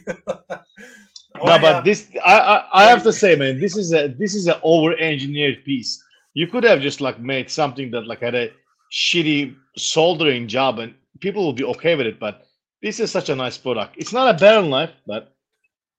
No, 1.44 1.52
I, 1.52 1.60
but 1.60 1.84
this 1.84 2.10
I, 2.26 2.38
I 2.40 2.84
I 2.84 2.84
have 2.86 3.04
to 3.04 3.12
say, 3.12 3.36
man, 3.36 3.60
this 3.60 3.76
is 3.76 3.94
a 3.94 4.08
this 4.08 4.36
is 4.36 4.48
an 4.48 4.56
over 4.64 4.98
engineered 4.98 5.64
piece. 5.66 6.02
You 6.34 6.48
could 6.48 6.64
have 6.64 6.82
just 6.82 7.02
like 7.02 7.20
made 7.20 7.50
something 7.50 7.92
that 7.92 8.08
like 8.08 8.22
had 8.22 8.36
a 8.36 8.52
shitty 8.92 9.56
soldering 9.78 10.48
job 10.48 10.80
and 10.80 10.94
people 11.20 11.44
will 11.44 11.54
be 11.54 11.64
okay 11.66 11.96
with 11.96 12.08
it. 12.08 12.20
But 12.20 12.46
this 12.82 13.00
is 13.00 13.12
such 13.12 13.30
a 13.30 13.36
nice 13.36 13.58
product. 13.58 13.96
It's 13.98 14.14
not 14.14 14.34
a 14.34 14.38
barrel 14.38 14.68
knife, 14.68 14.94
but 15.06 15.36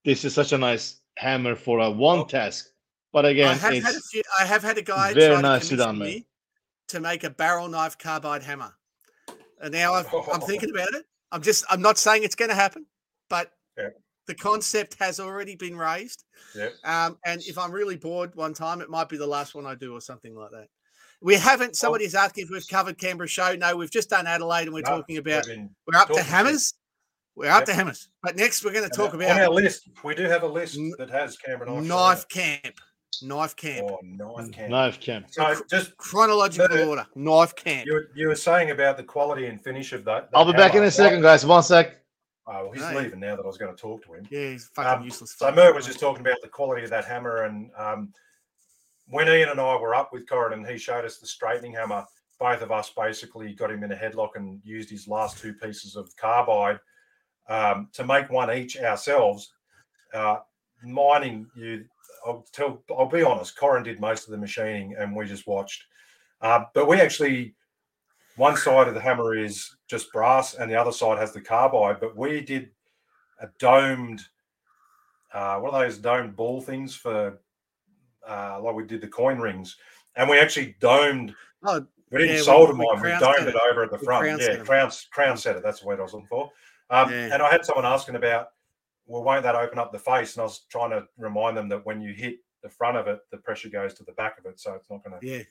this 0.05 0.25
is 0.25 0.35
such 0.35 0.53
a 0.53 0.59
nice 0.59 1.01
hammer 1.19 1.55
for 1.55 1.81
a 1.81 1.91
one 1.91 2.21
oh. 2.21 2.25
task. 2.25 2.69
But 3.13 3.25
I 3.27 3.31
again, 3.31 3.57
have 3.57 3.83
had 3.83 3.95
a 3.95 4.01
few, 4.01 4.23
I 4.39 4.45
have 4.45 4.63
had 4.63 4.79
a 4.79 4.83
guy 4.83 5.15
very 5.15 5.29
try 5.29 5.37
to 5.37 5.43
nicely 5.43 5.69
commission 5.71 5.79
done, 5.79 5.99
mate. 5.99 6.05
me 6.17 6.27
to 6.89 7.01
make 7.01 7.25
a 7.25 7.31
barrel 7.31 7.69
knife 7.69 7.97
carbide 7.99 8.43
hammer. 8.43 8.73
And 9.61 9.73
now 9.73 9.95
I've, 9.95 10.07
I'm 10.33 10.41
thinking 10.47 10.71
about 10.71 10.93
it. 10.95 11.05
I'm 11.33 11.43
just 11.43 11.65
I'm 11.71 11.81
not 11.83 11.99
saying 11.99 12.25
it's 12.25 12.35
going 12.35 12.51
to 12.51 12.55
happen, 12.55 12.87
but 13.31 13.53
Yeah. 13.79 13.89
the 14.27 14.35
concept 14.35 14.97
has 15.01 15.19
already 15.19 15.57
been 15.57 15.77
raised. 15.77 16.25
Yep. 16.55 16.75
Um, 16.85 17.19
and 17.25 17.41
if 17.43 17.57
I'm 17.59 17.73
really 17.73 17.97
bored 17.97 18.35
one 18.35 18.55
time, 18.55 18.81
it 18.81 18.91
might 18.91 19.09
be 19.09 19.17
the 19.17 19.27
last 19.27 19.55
one 19.55 19.67
I 19.67 19.75
do 19.75 19.93
or 19.95 20.01
something 20.01 20.35
like 20.35 20.51
that. 20.51 20.69
We 21.23 21.35
haven't. 21.37 21.75
Somebody's 21.77 22.15
asking 22.15 22.45
if 22.45 22.51
we've 22.51 22.69
covered 22.69 22.99
Canberra 22.99 23.27
show. 23.27 23.55
No, 23.57 23.75
we've 23.77 23.91
just 23.91 24.11
done 24.11 24.27
Adelaide, 24.27 24.65
and 24.65 24.75
we're 24.75 24.83
no, 24.83 24.99
talking 24.99 25.17
about 25.17 25.47
we've 25.47 25.57
been- 25.57 25.71
we're 25.87 25.99
up 25.99 26.09
to 26.09 26.13
talking 26.15 26.25
shit. 26.25 26.33
hammers. 26.33 26.75
We're 27.35 27.51
up 27.51 27.61
Yep. 27.61 27.67
to 27.67 27.75
hammers. 27.75 28.09
But 28.23 28.37
next, 28.37 28.65
we're 28.65 28.73
going 28.73 28.89
to 28.89 28.95
talk 28.95 29.15
on 29.15 29.23
our 29.23 29.49
list. 29.51 29.89
We 30.05 30.15
do 30.15 30.25
have 30.25 30.43
a 30.43 30.47
list 30.47 30.79
that 30.99 31.11
has 31.11 31.37
Canberra 31.39 31.71
knife. 31.71 31.85
knife 31.87 32.29
camp. 32.29 32.75
Knife 33.23 33.57
camp. 33.57 33.89
Oh, 33.91 33.99
knife 34.03 34.53
camp. 34.53 34.71
knife 34.71 35.01
camp. 35.01 35.27
So 35.31 35.55
just 35.71 35.97
Chronological 35.97 36.77
No, 36.77 36.89
order. 36.91 37.07
Knife 37.15 37.55
camp. 37.55 37.87
you 37.87 37.93
were, 37.95 38.11
you 38.15 38.29
were 38.29 38.35
saying 38.35 38.71
about 38.71 38.97
the 38.97 39.03
quality 39.05 39.47
and 39.47 39.61
finish 39.63 39.93
of 39.93 40.05
that. 40.05 40.29
I'll 40.35 40.45
be 40.45 40.53
back 40.53 40.75
in 40.75 40.85
a 40.85 40.91
second, 40.91 41.23
guys. 41.23 41.45
One 41.47 41.63
sec. 41.63 41.97
Oh, 42.49 42.65
well, 42.65 42.73
he's 42.73 42.83
No. 42.83 42.93
leaving 43.01 43.21
now 43.21 43.35
that 43.37 43.43
I 43.43 43.47
was 43.47 43.59
going 43.59 43.75
to 43.75 43.81
talk 43.81 44.05
to 44.07 44.15
him. 44.15 44.27
Yeah, 44.31 44.51
he's 44.51 44.69
fucking 44.75 45.01
Um, 45.01 45.05
useless. 45.05 45.33
So 45.33 45.47
fuck. 45.47 45.57
Mert 45.57 45.75
was 45.75 45.85
just 45.87 45.99
talking 45.99 46.21
about 46.21 46.41
the 46.43 46.49
quality 46.49 46.85
of 46.85 46.91
that 46.91 47.05
hammer, 47.05 47.43
and 47.45 47.71
um, 47.77 48.13
when 49.09 49.29
Ian 49.29 49.49
and 49.49 49.61
I 49.61 49.77
were 49.77 49.95
up 49.95 50.13
with 50.13 50.29
Corin 50.29 50.53
and 50.53 50.67
he 50.67 50.79
showed 50.79 51.05
us 51.05 51.19
the 51.19 51.27
straightening 51.27 51.73
hammer, 51.73 52.05
both 52.39 52.63
of 52.63 52.71
us 52.71 52.91
basically 52.91 53.53
got 53.55 53.71
him 53.71 53.83
in 53.83 53.91
a 53.93 53.97
headlock 53.97 54.31
and 54.37 54.61
used 54.65 54.91
his 54.91 55.09
last 55.09 55.39
two 55.39 55.55
pieces 55.55 55.97
of 55.97 56.15
carbide 56.17 56.79
um, 57.49 57.89
to 57.95 58.05
make 58.05 58.31
one 58.31 58.51
each 58.57 58.77
ourselves. 58.79 59.53
Uh, 60.15 60.37
mining, 60.85 61.47
you, 61.57 61.85
I'll 62.25 62.47
tell, 62.53 62.83
I'll 62.97 63.07
be 63.09 63.23
honest, 63.23 63.57
Corin 63.59 63.83
did 63.83 64.01
most 64.01 64.25
of 64.27 64.31
the 64.31 64.39
machining, 64.39 64.95
and 64.99 65.15
we 65.15 65.27
just 65.27 65.47
watched. 65.47 65.85
Uh, 66.41 66.65
but 66.75 66.87
we 66.89 67.01
actually, 67.01 67.55
one 68.37 68.57
side 68.57 68.89
of 68.89 68.95
the 68.95 69.01
hammer 69.01 69.35
is 69.37 69.77
just 69.89 70.13
brass, 70.13 70.55
and 70.55 70.71
the 70.71 70.77
other 70.77 70.93
side 70.93 71.19
has 71.19 71.33
the 71.33 71.41
carbide. 71.41 72.01
But 72.01 72.17
we 72.17 72.41
did 72.41 72.71
a 73.41 73.49
domed 73.59 74.23
uh, 75.35 75.59
what 75.59 75.75
are 75.75 75.85
those 75.85 75.99
domed 75.99 76.35
ball 76.37 76.61
things 76.61 76.95
for 76.95 77.39
uh, 78.27 78.59
like 78.63 78.75
we 78.75 78.85
did 78.85 79.01
the 79.03 79.09
coin 79.09 79.39
rings 79.39 79.77
and 80.17 80.29
we 80.31 80.39
actually 80.39 80.75
domed 80.81 81.35
Oh, 81.65 81.85
we 82.11 82.19
didn't 82.19 82.35
Yeah, 82.35 82.41
we- 82.41 82.45
solder 82.45 82.73
we 82.73 82.79
mine 82.79 82.97
we 82.97 83.01
crown 83.03 83.21
domed 83.21 83.49
it 83.49 83.55
it. 83.55 83.61
over 83.71 83.83
at 83.85 83.91
the 83.91 83.99
We 83.99 84.05
front 84.07 84.23
crown 84.25 84.39
yeah 84.41 84.57
crown 84.65 84.91
crown 85.11 85.37
set 85.37 85.57
it 85.57 85.63
that's 85.63 85.81
the 85.81 85.87
word 85.87 85.99
i 85.99 86.03
was 86.05 86.15
looking 86.15 86.29
for 86.29 86.51
um, 86.91 87.11
Yeah. 87.11 87.35
and 87.35 87.43
i 87.43 87.51
had 87.51 87.65
someone 87.67 87.85
asking 87.85 88.15
about 88.15 88.49
well 89.07 89.23
won't 89.25 89.43
that 89.43 89.55
open 89.55 89.79
up 89.79 89.93
the 89.93 89.99
face 89.99 90.35
and 90.35 90.41
i 90.43 90.45
was 90.45 90.61
trying 90.71 90.91
to 90.91 91.05
remind 91.19 91.57
them 91.57 91.69
that 91.69 91.85
when 91.87 92.01
you 92.01 92.13
hit 92.13 92.37
the 92.63 92.69
front 92.69 92.97
of 92.97 93.07
it 93.07 93.21
the 93.31 93.37
pressure 93.39 93.69
goes 93.69 93.95
to 93.95 94.05
the 94.05 94.13
back 94.13 94.39
of 94.39 94.47
it 94.47 94.59
so 94.59 94.75
it's 94.75 94.91
not 94.91 95.03
going 95.05 95.19
to 95.21 95.27
yeah. 95.27 95.43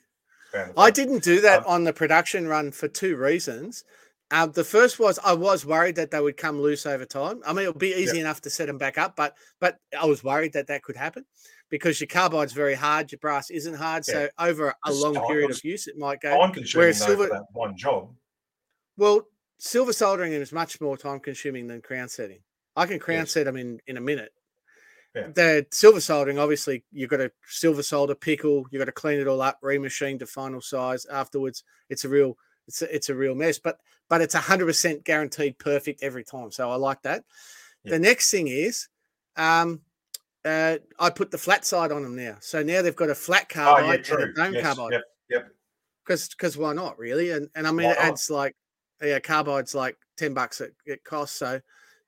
I 0.76 0.90
didn't 0.90 1.22
do 1.24 1.40
that 1.42 1.60
Um, 1.60 1.64
on 1.66 1.84
the 1.84 1.92
production 1.92 2.46
run 2.46 2.70
for 2.70 2.86
two 2.88 3.16
reasons. 3.16 3.84
Um, 4.30 4.52
the 4.52 4.64
first 4.64 4.98
was 4.98 5.18
I 5.24 5.32
was 5.32 5.66
worried 5.66 5.96
that 5.96 6.10
they 6.12 6.20
would 6.20 6.36
come 6.36 6.60
loose 6.60 6.86
over 6.86 7.04
time. 7.04 7.42
I 7.46 7.52
mean, 7.52 7.64
it 7.64 7.68
would 7.68 7.78
be 7.78 7.92
easy 7.94 8.20
enough 8.20 8.40
to 8.42 8.50
set 8.50 8.66
them 8.66 8.78
back 8.78 8.96
up, 8.96 9.16
but 9.16 9.36
but 9.60 9.78
I 10.00 10.06
was 10.06 10.22
worried 10.24 10.52
that 10.54 10.68
that 10.68 10.82
could 10.82 10.96
happen 10.96 11.26
because 11.68 12.00
your 12.00 12.06
carbide's 12.06 12.52
very 12.52 12.74
hard, 12.74 13.10
your 13.12 13.18
brass 13.18 13.50
isn't 13.50 13.74
hard. 13.74 14.04
So 14.04 14.28
over 14.38 14.68
a 14.68 14.74
Just 14.88 15.02
long 15.02 15.14
time 15.14 15.26
period 15.26 15.50
of 15.50 15.62
use, 15.64 15.88
it 15.88 15.98
might 15.98 16.20
go. 16.20 16.30
time 16.30 16.52
consuming 16.52 16.82
whereas 16.82 17.04
silver- 17.04 17.28
that 17.28 17.46
one 17.52 17.76
job 17.76 18.14
Well, 18.96 19.26
silver 19.58 19.92
soldering 19.92 20.32
is 20.32 20.52
much 20.52 20.80
more 20.80 20.96
time 20.96 21.20
consuming 21.20 21.66
than 21.66 21.82
crown 21.82 22.08
setting. 22.08 22.38
I 22.76 22.86
can 22.86 22.98
crown 22.98 23.20
Yes. 23.20 23.32
set 23.32 23.44
them 23.44 23.56
in, 23.56 23.80
in 23.86 23.96
a 23.96 24.00
minute. 24.00 24.32
Yeah. 25.14 25.28
The 25.34 25.66
silver 25.70 26.00
soldering, 26.00 26.38
obviously, 26.38 26.84
you've 26.92 27.08
got 27.08 27.16
to 27.18 27.32
silver 27.46 27.82
solder, 27.82 28.14
pickle, 28.14 28.66
you've 28.70 28.80
got 28.80 28.84
to 28.84 28.92
clean 28.92 29.18
it 29.18 29.26
all 29.26 29.40
up, 29.40 29.58
remachine 29.62 30.18
to 30.18 30.26
final 30.26 30.60
size 30.60 31.06
afterwards. 31.06 31.64
It's 31.88 32.04
a 32.04 32.08
real, 32.08 32.36
it's 32.68 32.82
a, 32.82 32.94
it's 32.94 33.08
a 33.08 33.14
real 33.14 33.34
mess, 33.34 33.58
but 33.58 33.78
but 34.08 34.20
it's 34.20 34.34
hundred 34.34 34.66
percent 34.66 35.04
guaranteed 35.04 35.58
perfect 35.58 36.02
every 36.02 36.22
time. 36.22 36.52
So 36.52 36.70
I 36.70 36.76
like 36.76 37.00
that. 37.02 37.24
Yeah. 37.82 37.92
The 37.92 37.98
next 37.98 38.30
thing 38.30 38.48
is, 38.48 38.88
um, 39.36 39.80
uh, 40.44 40.76
I 40.98 41.10
put 41.10 41.30
the 41.30 41.38
flat 41.38 41.64
side 41.64 41.92
on 41.92 42.02
them 42.02 42.14
now. 42.14 42.36
So 42.40 42.62
now 42.62 42.82
they've 42.82 42.94
got 42.94 43.08
a 43.10 43.14
flat 43.14 43.46
oh 43.50 43.54
carbide 43.54 44.06
yeah 44.06 44.14
and 44.14 44.22
a 44.22 44.32
dome 44.34 44.54
yes, 44.54 44.62
carbide 44.62 44.92
yep 44.92 45.02
yep 45.30 45.48
because 46.04 46.28
because 46.28 46.56
why 46.56 46.72
not 46.72 46.98
really 46.98 47.30
and 47.30 47.48
and 47.56 47.66
i 47.66 47.72
mean 47.72 47.86
Why 47.86 47.92
it 47.92 47.98
not? 47.98 48.04
adds 48.04 48.30
like 48.30 48.54
yeah 49.02 49.18
carbide's 49.18 49.74
like 49.74 49.96
10 50.18 50.34
bucks 50.34 50.60
it, 50.60 50.72
it 50.84 51.02
costs 51.02 51.36
so 51.36 51.60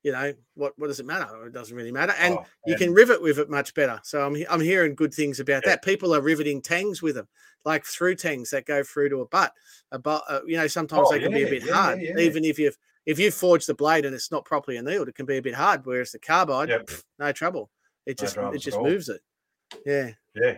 you 0.08 0.12
know 0.14 0.32
what 0.54 0.72
what 0.78 0.86
does 0.86 1.00
it 1.00 1.06
matter? 1.06 1.46
It 1.46 1.52
doesn't 1.52 1.76
really 1.76 1.92
matter, 1.92 2.14
and 2.18 2.34
Oh, 2.38 2.46
you 2.66 2.76
can 2.76 2.94
rivet 2.94 3.20
with 3.20 3.38
it 3.38 3.50
much 3.50 3.74
better. 3.74 4.00
So 4.02 4.24
I'm 4.26 4.36
I'm 4.48 4.60
hearing 4.60 4.94
good 4.94 5.12
things 5.12 5.38
about 5.38 5.62
Yeah. 5.64 5.72
that. 5.72 5.84
People 5.84 6.14
are 6.14 6.22
riveting 6.22 6.62
tangs 6.62 7.02
with 7.02 7.14
them, 7.16 7.28
like 7.66 7.84
through 7.84 8.14
tangs 8.14 8.48
that 8.50 8.64
go 8.64 8.82
through 8.82 9.10
to 9.10 9.20
a 9.20 9.26
butt. 9.28 9.52
A 9.92 9.98
butt, 9.98 10.22
uh, 10.28 10.40
you 10.46 10.56
know, 10.56 10.66
sometimes 10.66 11.08
Oh, 11.08 11.12
they 11.12 11.20
can 11.20 11.32
be 11.32 11.42
a 11.42 11.50
bit 11.50 11.64
yeah, 11.66 11.72
hard, 11.74 12.00
yeah, 12.00 12.12
yeah. 12.16 12.22
even 12.24 12.44
if 12.44 12.58
you've 12.58 12.78
if 13.04 13.18
you 13.18 13.30
forge 13.30 13.66
the 13.66 13.74
blade 13.74 14.06
and 14.06 14.14
it's 14.14 14.30
not 14.30 14.44
properly 14.46 14.78
annealed, 14.78 15.08
it 15.08 15.14
can 15.14 15.26
be 15.26 15.36
a 15.36 15.42
bit 15.42 15.54
hard. 15.54 15.84
Whereas 15.84 16.12
the 16.12 16.18
carbide, 16.18 16.70
pff, 16.70 17.04
no 17.18 17.30
trouble. 17.32 17.70
It 18.06 18.16
just 18.18 18.34
dramas 18.34 18.56
it 18.56 18.64
just 18.64 18.80
moves 18.80 19.10
it. 19.10 19.20
Yeah. 19.84 20.12
Yeah. 20.34 20.56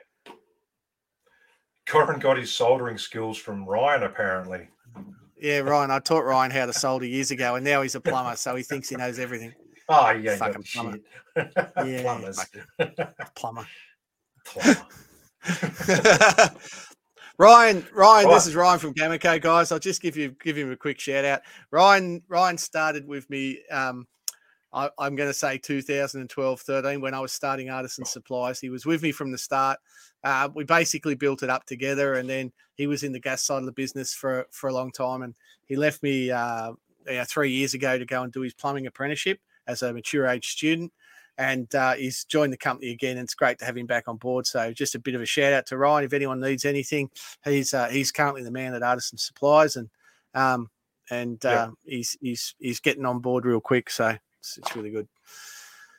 Corin 1.86 2.20
got 2.20 2.38
his 2.38 2.52
soldering 2.52 2.98
skills 2.98 3.36
from 3.36 3.64
Ryan, 3.64 4.04
apparently. 4.04 4.68
Yeah, 5.40 5.58
Ryan. 5.60 5.90
I 5.90 5.98
taught 6.00 6.24
Ryan 6.24 6.50
how 6.50 6.66
to 6.66 6.72
solder 6.72 7.06
years 7.06 7.30
ago, 7.30 7.54
and 7.56 7.64
now 7.64 7.82
he's 7.82 7.94
a 7.94 8.00
plumber, 8.00 8.36
so 8.36 8.54
he 8.56 8.62
thinks 8.62 8.88
he 8.88 8.96
knows 8.96 9.18
everything. 9.18 9.52
Oh, 9.88 10.10
yeah, 10.10 10.36
Fucking 10.36 10.62
plumber. 10.72 10.98
shit. 11.36 11.52
Yeah, 11.56 12.02
Plumbers. 12.02 12.38
Plumber. 13.34 13.66
Plumber. 14.44 14.76
Ryan, 17.38 17.86
Ryan, 17.94 18.26
Right. 18.26 18.34
this 18.34 18.46
is 18.46 18.54
Ryan 18.54 18.78
from 18.78 18.92
Gamico, 18.94 19.40
guys. 19.40 19.72
I'll 19.72 19.78
just 19.78 20.02
give 20.02 20.16
you 20.16 20.36
give 20.44 20.56
him 20.58 20.70
a 20.70 20.76
quick 20.76 21.00
shout 21.00 21.24
out. 21.24 21.40
Ryan, 21.70 22.22
Ryan 22.28 22.58
started 22.58 23.06
with 23.08 23.28
me. 23.30 23.60
Um, 23.70 24.06
I, 24.72 24.88
I'm 24.98 25.16
going 25.16 25.28
to 25.28 25.34
say 25.34 25.58
2012, 25.58 26.60
13 26.60 27.00
when 27.00 27.14
I 27.14 27.20
was 27.20 27.32
starting 27.32 27.70
Artisan 27.70 28.04
Supplies. 28.04 28.60
He 28.60 28.70
was 28.70 28.86
with 28.86 29.02
me 29.02 29.12
from 29.12 29.32
the 29.32 29.38
start. 29.38 29.78
Uh, 30.22 30.48
we 30.54 30.64
basically 30.64 31.14
built 31.14 31.42
it 31.42 31.50
up 31.50 31.64
together, 31.66 32.14
and 32.14 32.28
then 32.28 32.52
he 32.74 32.86
was 32.86 33.02
in 33.02 33.12
the 33.12 33.20
gas 33.20 33.42
side 33.42 33.58
of 33.58 33.66
the 33.66 33.72
business 33.72 34.14
for 34.14 34.46
for 34.50 34.68
a 34.68 34.72
long 34.72 34.90
time, 34.92 35.22
and 35.22 35.34
he 35.66 35.76
left 35.76 36.02
me 36.02 36.30
uh, 36.30 36.72
yeah, 37.08 37.24
three 37.24 37.50
years 37.50 37.74
ago 37.74 37.98
to 37.98 38.04
go 38.04 38.22
and 38.22 38.32
do 38.32 38.42
his 38.42 38.54
plumbing 38.54 38.86
apprenticeship 38.86 39.40
as 39.66 39.82
a 39.82 39.92
mature 39.92 40.26
age 40.26 40.48
student 40.48 40.92
and 41.38 41.74
uh, 41.74 41.94
he's 41.94 42.24
joined 42.24 42.52
the 42.52 42.56
company 42.58 42.90
again. 42.90 43.16
And 43.16 43.24
it's 43.24 43.34
great 43.34 43.58
to 43.60 43.64
have 43.64 43.76
him 43.76 43.86
back 43.86 44.08
on 44.08 44.18
board. 44.18 44.46
So 44.46 44.72
just 44.72 44.94
a 44.94 44.98
bit 44.98 45.14
of 45.14 45.22
a 45.22 45.26
shout 45.26 45.54
out 45.54 45.64
to 45.66 45.78
Ryan. 45.78 46.04
If 46.04 46.12
anyone 46.12 46.38
needs 46.38 46.66
anything, 46.66 47.08
he's 47.44 47.72
uh, 47.72 47.88
he's 47.88 48.12
currently 48.12 48.42
the 48.42 48.50
man 48.50 48.74
at 48.74 48.82
Artisan 48.82 49.16
Supplies, 49.16 49.76
and 49.76 49.88
um, 50.34 50.68
and 51.10 51.40
Yeah. 51.42 51.50
uh, 51.50 51.70
he's 51.84 52.16
he's 52.20 52.54
he's 52.58 52.80
getting 52.80 53.06
on 53.06 53.20
board 53.20 53.46
real 53.46 53.60
quick. 53.60 53.88
So 53.88 54.16
it's, 54.40 54.58
it's 54.58 54.74
really 54.76 54.90
good. 54.90 55.08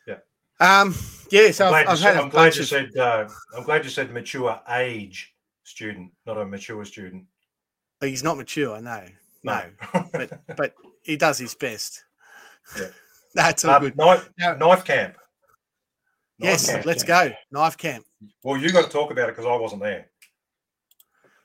Yeah. 0.07 0.17
Um. 0.59 0.95
Yeah. 1.31 1.51
So 1.51 1.67
I'm 1.67 1.73
I've, 1.73 1.85
glad, 1.85 1.85
you 1.85 1.89
I've 1.91 1.97
said, 1.99 2.15
had 2.15 2.23
I'm 2.23 2.29
glad 2.29 2.55
you 2.55 2.61
of. 2.61 2.67
said. 2.67 2.97
Uh, 2.97 3.29
I'm 3.57 3.63
glad 3.63 3.83
you 3.83 3.89
said 3.89 4.11
mature 4.11 4.59
age 4.69 5.33
student, 5.63 6.11
not 6.25 6.37
a 6.37 6.45
mature 6.45 6.83
student. 6.85 7.25
He's 8.01 8.23
not 8.23 8.37
mature. 8.37 8.81
No. 8.81 9.03
No. 9.43 9.61
No. 9.93 10.05
but 10.11 10.39
but 10.57 10.73
he 11.03 11.17
does 11.17 11.37
his 11.37 11.55
best. 11.55 12.03
Yeah. 12.77 12.87
That's 13.33 13.63
all 13.63 13.71
Uh, 13.71 13.79
good. 13.79 13.95
knife, 13.97 14.29
knife 14.37 14.83
camp. 14.83 15.13
Knife 16.37 16.49
Yes. 16.49 16.69
camp. 16.69 16.85
Let's 16.85 17.03
go. 17.03 17.31
Knife 17.51 17.77
camp. 17.77 18.05
Well, 18.43 18.57
you 18.57 18.71
got 18.71 18.83
to 18.85 18.89
talk 18.91 19.09
about 19.11 19.29
it 19.29 19.35
because 19.35 19.45
I 19.45 19.55
wasn't 19.55 19.81
there. 19.81 20.07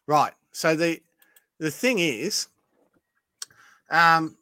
Right. 0.07 0.32
So 0.53 0.74
the 0.74 1.01
the 1.59 1.70
thing 1.70 1.99
is, 2.01 2.49
um, 3.90 4.36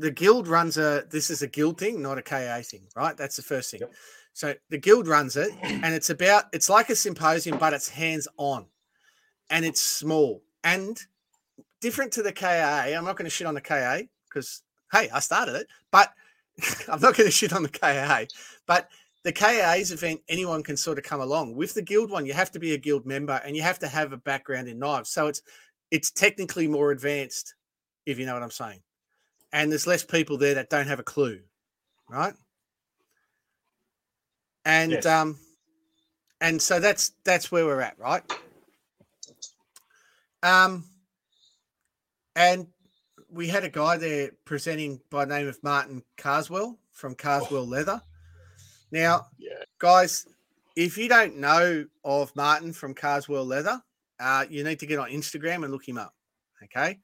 the 0.00 0.10
guild 0.10 0.48
runs 0.48 0.78
a. 0.78 1.04
This 1.10 1.30
is 1.30 1.42
a 1.42 1.46
guild 1.46 1.78
thing, 1.78 2.02
not 2.02 2.18
a 2.18 2.22
KA 2.22 2.60
thing, 2.62 2.86
right? 2.96 3.16
That's 3.16 3.36
the 3.36 3.42
first 3.42 3.70
thing. 3.70 3.80
Yep. 3.80 3.92
So 4.32 4.54
the 4.70 4.78
guild 4.78 5.06
runs 5.06 5.36
it, 5.36 5.50
and 5.62 5.94
it's 5.94 6.10
about. 6.10 6.44
It's 6.52 6.68
like 6.68 6.90
a 6.90 6.96
symposium, 6.96 7.58
but 7.58 7.72
it's 7.72 7.88
hands 7.88 8.26
on, 8.36 8.66
and 9.50 9.64
it's 9.64 9.80
small 9.80 10.42
and 10.64 10.98
different 11.80 12.12
to 12.12 12.22
the 12.22 12.32
KA. 12.32 12.46
I'm 12.96 13.04
not 13.04 13.16
going 13.16 13.26
to 13.26 13.30
shit 13.30 13.46
on 13.46 13.54
the 13.54 13.60
KA 13.60 14.00
because 14.28 14.62
hey, 14.92 15.08
I 15.10 15.20
started 15.20 15.54
it, 15.54 15.66
but 15.90 16.12
I'm 16.88 17.00
not 17.00 17.16
going 17.16 17.28
to 17.28 17.30
shit 17.30 17.52
on 17.52 17.62
the 17.62 17.68
KA. 17.68 18.24
But 18.66 18.88
the 19.22 19.32
KA's 19.32 19.92
event, 19.92 20.20
anyone 20.28 20.62
can 20.62 20.76
sort 20.76 20.98
of 20.98 21.04
come 21.04 21.20
along. 21.20 21.54
With 21.54 21.74
the 21.74 21.82
guild 21.82 22.10
one, 22.10 22.24
you 22.26 22.32
have 22.32 22.50
to 22.52 22.58
be 22.58 22.72
a 22.72 22.78
guild 22.78 23.06
member 23.06 23.40
and 23.44 23.54
you 23.54 23.62
have 23.62 23.78
to 23.80 23.88
have 23.88 24.12
a 24.12 24.16
background 24.16 24.68
in 24.68 24.78
knives. 24.78 25.10
So 25.10 25.26
it's 25.26 25.42
it's 25.90 26.10
technically 26.10 26.68
more 26.68 26.92
advanced, 26.92 27.54
if 28.06 28.18
you 28.18 28.24
know 28.24 28.34
what 28.34 28.42
I'm 28.42 28.50
saying. 28.50 28.80
And 29.52 29.70
there's 29.70 29.86
less 29.86 30.04
people 30.04 30.36
there 30.36 30.54
that 30.54 30.70
don't 30.70 30.86
have 30.86 31.00
a 31.00 31.04
clue, 31.04 31.40
right? 32.08 32.34
And 34.64 34.92
Yes. 34.92 35.06
um, 35.06 35.38
and 36.40 36.60
so 36.60 36.80
that's 36.80 37.12
that's 37.24 37.50
where 37.50 37.64
we're 37.66 37.80
at, 37.80 37.98
right? 37.98 38.22
Um, 40.42 40.84
and 42.36 42.68
we 43.28 43.48
had 43.48 43.64
a 43.64 43.68
guy 43.68 43.96
there 43.96 44.30
presenting 44.44 45.00
by 45.10 45.24
the 45.24 45.34
name 45.36 45.48
of 45.48 45.62
Martin 45.62 46.02
Carswell 46.16 46.78
from 46.92 47.14
Carswell 47.14 47.66
Leather. 47.66 48.02
Now, 48.90 49.28
Yeah. 49.38 49.62
guys, 49.78 50.26
if 50.76 50.96
you 50.96 51.08
don't 51.08 51.36
know 51.36 51.86
of 52.04 52.34
Martin 52.34 52.72
from 52.72 52.94
Carswell 52.94 53.44
Leather, 53.44 53.82
uh, 54.18 54.46
you 54.48 54.64
need 54.64 54.80
to 54.80 54.86
get 54.86 54.98
on 54.98 55.10
Instagram 55.10 55.64
and 55.64 55.72
look 55.72 55.86
him 55.88 55.98
up. 55.98 56.14
Okay. 56.64 57.00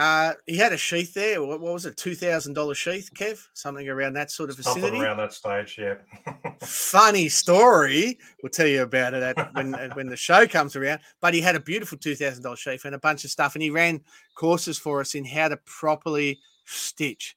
Uh, 0.00 0.32
he 0.46 0.56
had 0.56 0.72
a 0.72 0.78
sheath 0.78 1.12
there. 1.12 1.42
What, 1.44 1.60
what 1.60 1.74
was 1.74 1.84
it? 1.84 1.94
Two 1.98 2.14
thousand 2.14 2.54
dollar 2.54 2.74
sheath, 2.74 3.10
Kev? 3.14 3.38
Something 3.52 3.86
around 3.86 4.14
that 4.14 4.30
sort 4.30 4.48
of 4.48 4.56
Something 4.56 4.80
vicinity. 4.82 5.04
around 5.04 5.18
that 5.18 5.34
stage, 5.34 5.76
yeah. 5.78 5.96
Funny 6.62 7.28
story. 7.28 8.18
We'll 8.42 8.48
tell 8.48 8.66
you 8.66 8.80
about 8.80 9.12
it 9.12 9.22
at, 9.22 9.54
when 9.54 9.74
uh, 9.74 9.90
when 9.94 10.06
the 10.08 10.16
show 10.16 10.46
comes 10.46 10.74
around. 10.74 11.00
But 11.20 11.34
he 11.34 11.42
had 11.42 11.54
a 11.54 11.60
beautiful 11.60 11.98
two 11.98 12.14
thousand 12.14 12.42
dollar 12.44 12.56
sheath 12.56 12.86
and 12.86 12.94
a 12.94 12.98
bunch 12.98 13.24
of 13.24 13.30
stuff, 13.30 13.54
and 13.54 13.62
he 13.62 13.68
ran 13.68 14.00
courses 14.36 14.78
for 14.78 15.00
us 15.02 15.14
in 15.14 15.22
how 15.26 15.48
to 15.48 15.58
properly 15.66 16.38
stitch. 16.64 17.36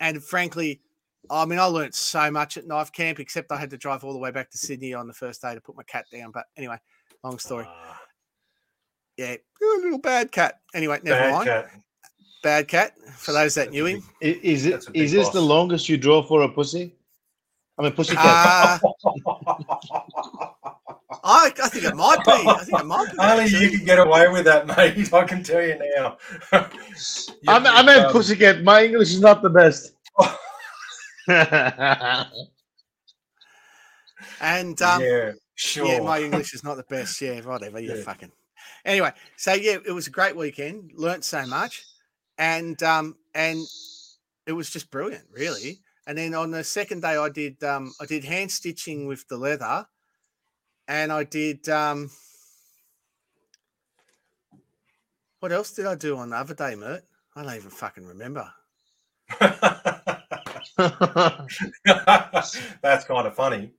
And 0.00 0.24
frankly, 0.24 0.80
I 1.28 1.44
mean, 1.44 1.58
I 1.58 1.64
learned 1.64 1.94
so 1.94 2.30
much 2.30 2.56
at 2.56 2.66
knife 2.66 2.92
camp, 2.92 3.20
except 3.20 3.52
I 3.52 3.58
had 3.58 3.68
to 3.70 3.76
drive 3.76 4.04
all 4.04 4.14
the 4.14 4.18
way 4.18 4.30
back 4.30 4.50
to 4.52 4.56
Sydney 4.58 4.94
on 4.94 5.06
the 5.06 5.12
first 5.12 5.42
day 5.42 5.54
to 5.54 5.60
put 5.60 5.76
my 5.76 5.82
cat 5.82 6.06
down. 6.10 6.30
But 6.30 6.46
anyway, 6.56 6.78
long 7.22 7.38
story. 7.38 7.66
Ah, 7.68 8.00
Yeah, 9.18 9.36
you're 9.60 9.80
a 9.80 9.82
little 9.82 9.98
bad 9.98 10.32
cat. 10.32 10.60
Anyway, 10.74 10.98
never 11.02 11.20
bad 11.20 11.32
mind. 11.34 11.46
cat. 11.46 11.70
Bad 12.42 12.68
cat. 12.68 12.92
For 13.16 13.32
those 13.32 13.54
that 13.54 13.70
knew 13.70 13.86
him, 13.86 14.02
I- 14.22 14.40
Is 14.42 14.66
it 14.66 14.70
That's 14.72 14.88
a 14.88 14.92
is 14.94 15.12
this 15.12 15.28
the 15.28 15.40
longest 15.40 15.88
you 15.88 15.96
draw 15.98 16.22
for 16.22 16.42
a 16.42 16.48
pussy? 16.48 16.94
I 17.78 17.82
mean, 17.82 17.92
pussy 17.92 18.14
cat. 18.16 18.80
uh, 18.82 18.88
I, 21.22 21.52
I 21.62 21.68
think 21.68 21.84
it 21.84 21.94
might 21.96 22.24
be. 22.24 22.30
I 22.32 22.64
think 22.64 22.80
it 22.80 22.86
might 22.86 23.10
be. 23.10 23.18
Only 23.18 23.44
actually. 23.44 23.64
you 23.64 23.70
can 23.70 23.84
get 23.84 23.98
away 23.98 24.28
with 24.28 24.44
that, 24.46 24.66
mate. 24.66 25.12
I 25.12 25.24
can 25.24 25.42
tell 25.42 25.62
you 25.62 25.78
now. 25.96 26.16
I'm, 26.52 27.62
mean, 27.62 27.72
I 27.72 27.82
meant 27.82 28.06
um, 28.06 28.12
pussy 28.12 28.36
cat. 28.36 28.62
My 28.62 28.84
English 28.84 29.10
is 29.10 29.20
not 29.20 29.42
the 29.42 29.50
best. 29.50 29.92
And 34.40 34.80
um, 34.82 35.02
yeah, 35.02 35.32
sure. 35.54 35.86
Yeah, 35.86 36.00
my 36.00 36.20
English 36.20 36.54
is 36.54 36.64
not 36.64 36.76
the 36.76 36.84
best. 36.84 37.20
Yeah, 37.20 37.40
whatever. 37.42 37.80
You 37.80 37.96
Yeah. 37.96 38.02
fucking. 38.02 38.32
Anyway, 38.84 39.12
so 39.36 39.52
yeah, 39.52 39.76
it 39.84 39.92
was 39.92 40.06
a 40.06 40.10
great 40.10 40.34
weekend. 40.34 40.92
Learned 40.94 41.24
so 41.24 41.46
much, 41.46 41.84
and 42.40 42.82
um, 42.82 43.14
and 43.34 43.60
it 44.46 44.52
was 44.52 44.70
just 44.70 44.90
brilliant, 44.90 45.24
really. 45.30 45.78
And 46.06 46.16
then 46.18 46.34
on 46.34 46.50
the 46.50 46.64
second 46.64 47.02
day, 47.02 47.16
I 47.16 47.28
did 47.28 47.62
um, 47.62 47.92
I 48.00 48.06
did 48.06 48.24
hand 48.24 48.50
stitching 48.50 49.06
with 49.06 49.28
the 49.28 49.36
leather, 49.36 49.86
and 50.88 51.12
I 51.12 51.22
did 51.24 51.68
um, 51.68 52.10
what 55.38 55.52
else 55.52 55.70
did 55.72 55.86
I 55.86 55.94
do 55.94 56.16
on 56.16 56.30
the 56.30 56.36
other 56.36 56.54
day, 56.54 56.74
Mert? 56.74 57.04
I 57.36 57.42
don't 57.44 57.54
even 57.54 57.70
fucking 57.70 58.04
remember. 58.06 58.50
That's 59.40 59.54
kind 63.06 63.26
of 63.26 63.34
funny. 63.34 63.72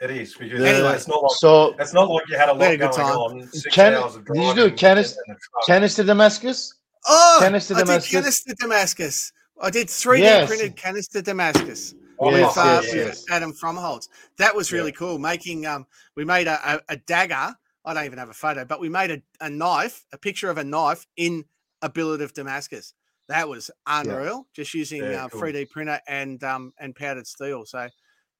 It 0.00 0.10
is 0.10 0.34
because 0.34 0.60
The- 0.60 0.94
it's 0.94 1.06
not 1.08 1.22
like 1.22 1.32
so 1.36 1.74
it's 1.78 1.92
not 1.92 2.10
like 2.10 2.28
you 2.28 2.36
had 2.36 2.48
a 2.48 2.52
lot 2.52 2.62
had 2.62 2.74
a 2.74 2.78
going 2.78 2.90
good 2.90 2.96
time. 2.96 3.16
on. 3.16 3.46
Six 3.48 3.74
Can- 3.74 3.94
hours 3.94 4.16
of 4.16 4.24
did 4.26 4.36
you 4.36 4.42
do 4.42 4.54
driving 4.54 4.76
canis- 4.76 5.18
in 5.26 5.34
a 5.34 5.36
truck. 5.36 5.66
canister 5.66 6.04
Damascus. 6.04 6.74
Oh, 7.06 7.38
Canister 7.40 7.74
I 7.74 7.82
did 7.84 8.02
canister 8.04 8.54
Damascus. 8.58 9.32
I 9.60 9.70
did 9.70 9.88
3D 9.88 10.20
Yes. 10.20 10.48
printed 10.48 10.76
canister 10.76 11.22
Damascus. 11.22 11.94
Oh, 12.18 12.30
Yes, 12.30 12.56
with, 12.56 12.64
uh, 12.64 12.80
yes, 12.82 12.94
with 12.94 13.06
yes. 13.06 13.24
Adam 13.30 13.52
Fromholtz. 13.52 14.08
That 14.38 14.54
was 14.54 14.70
Yeah. 14.72 14.78
really 14.78 14.92
cool. 14.92 15.18
Making 15.18 15.66
um, 15.66 15.86
we 16.16 16.24
made 16.24 16.46
a, 16.46 16.58
a, 16.76 16.80
a 16.90 16.96
dagger. 16.96 17.54
I 17.84 17.92
don't 17.92 18.04
even 18.06 18.18
have 18.18 18.30
a 18.30 18.34
photo, 18.34 18.64
but 18.64 18.80
we 18.80 18.88
made 18.88 19.10
a, 19.10 19.22
a 19.40 19.50
knife, 19.50 20.04
a 20.12 20.18
picture 20.18 20.48
of 20.48 20.56
a 20.58 20.64
knife 20.64 21.06
in 21.16 21.44
a 21.82 21.90
billet 21.90 22.22
of 22.22 22.32
Damascus. 22.32 22.94
That 23.28 23.48
was 23.48 23.70
unreal. 23.86 24.46
Just 24.54 24.72
using 24.74 25.02
Yeah, 25.02 25.24
uh, 25.24 25.28
cool. 25.28 25.42
3D 25.42 25.70
printer 25.70 26.00
and 26.08 26.42
um 26.44 26.72
and 26.78 26.94
powdered 26.94 27.26
steel. 27.26 27.64
So 27.66 27.88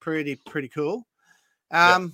pretty 0.01 0.37
pretty 0.47 0.69
cool. 0.69 1.07
Yeah. 1.73 1.97
Um, 1.97 2.13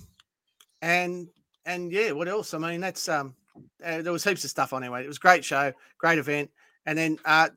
and 0.81 1.27
and 1.65 1.91
yeah, 1.91 2.11
what 2.11 2.27
else? 2.27 2.53
I 2.53 2.57
mean, 2.57 2.81
that's 2.81 3.07
um, 3.07 3.35
uh, 3.83 4.01
there 4.01 4.11
was 4.13 4.23
heaps 4.23 4.43
of 4.43 4.49
stuff 4.49 4.73
on 4.73 4.83
anyway. 4.83 5.03
It 5.03 5.07
was 5.07 5.17
a 5.17 5.21
great 5.21 5.43
show, 5.45 5.73
great 5.97 6.19
event, 6.19 6.49
and 6.85 6.97
then 6.97 7.17
uh, 7.25 7.49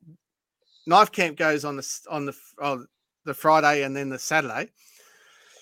knife 0.86 1.12
camp 1.12 1.36
goes 1.36 1.64
on 1.64 1.76
the 1.76 1.98
on 2.11 2.26
the 2.26 2.36
on 2.61 2.86
the 3.24 3.34
Friday 3.34 3.82
and 3.82 3.96
then 3.96 4.09
the 4.09 4.18
Saturday. 4.18 4.70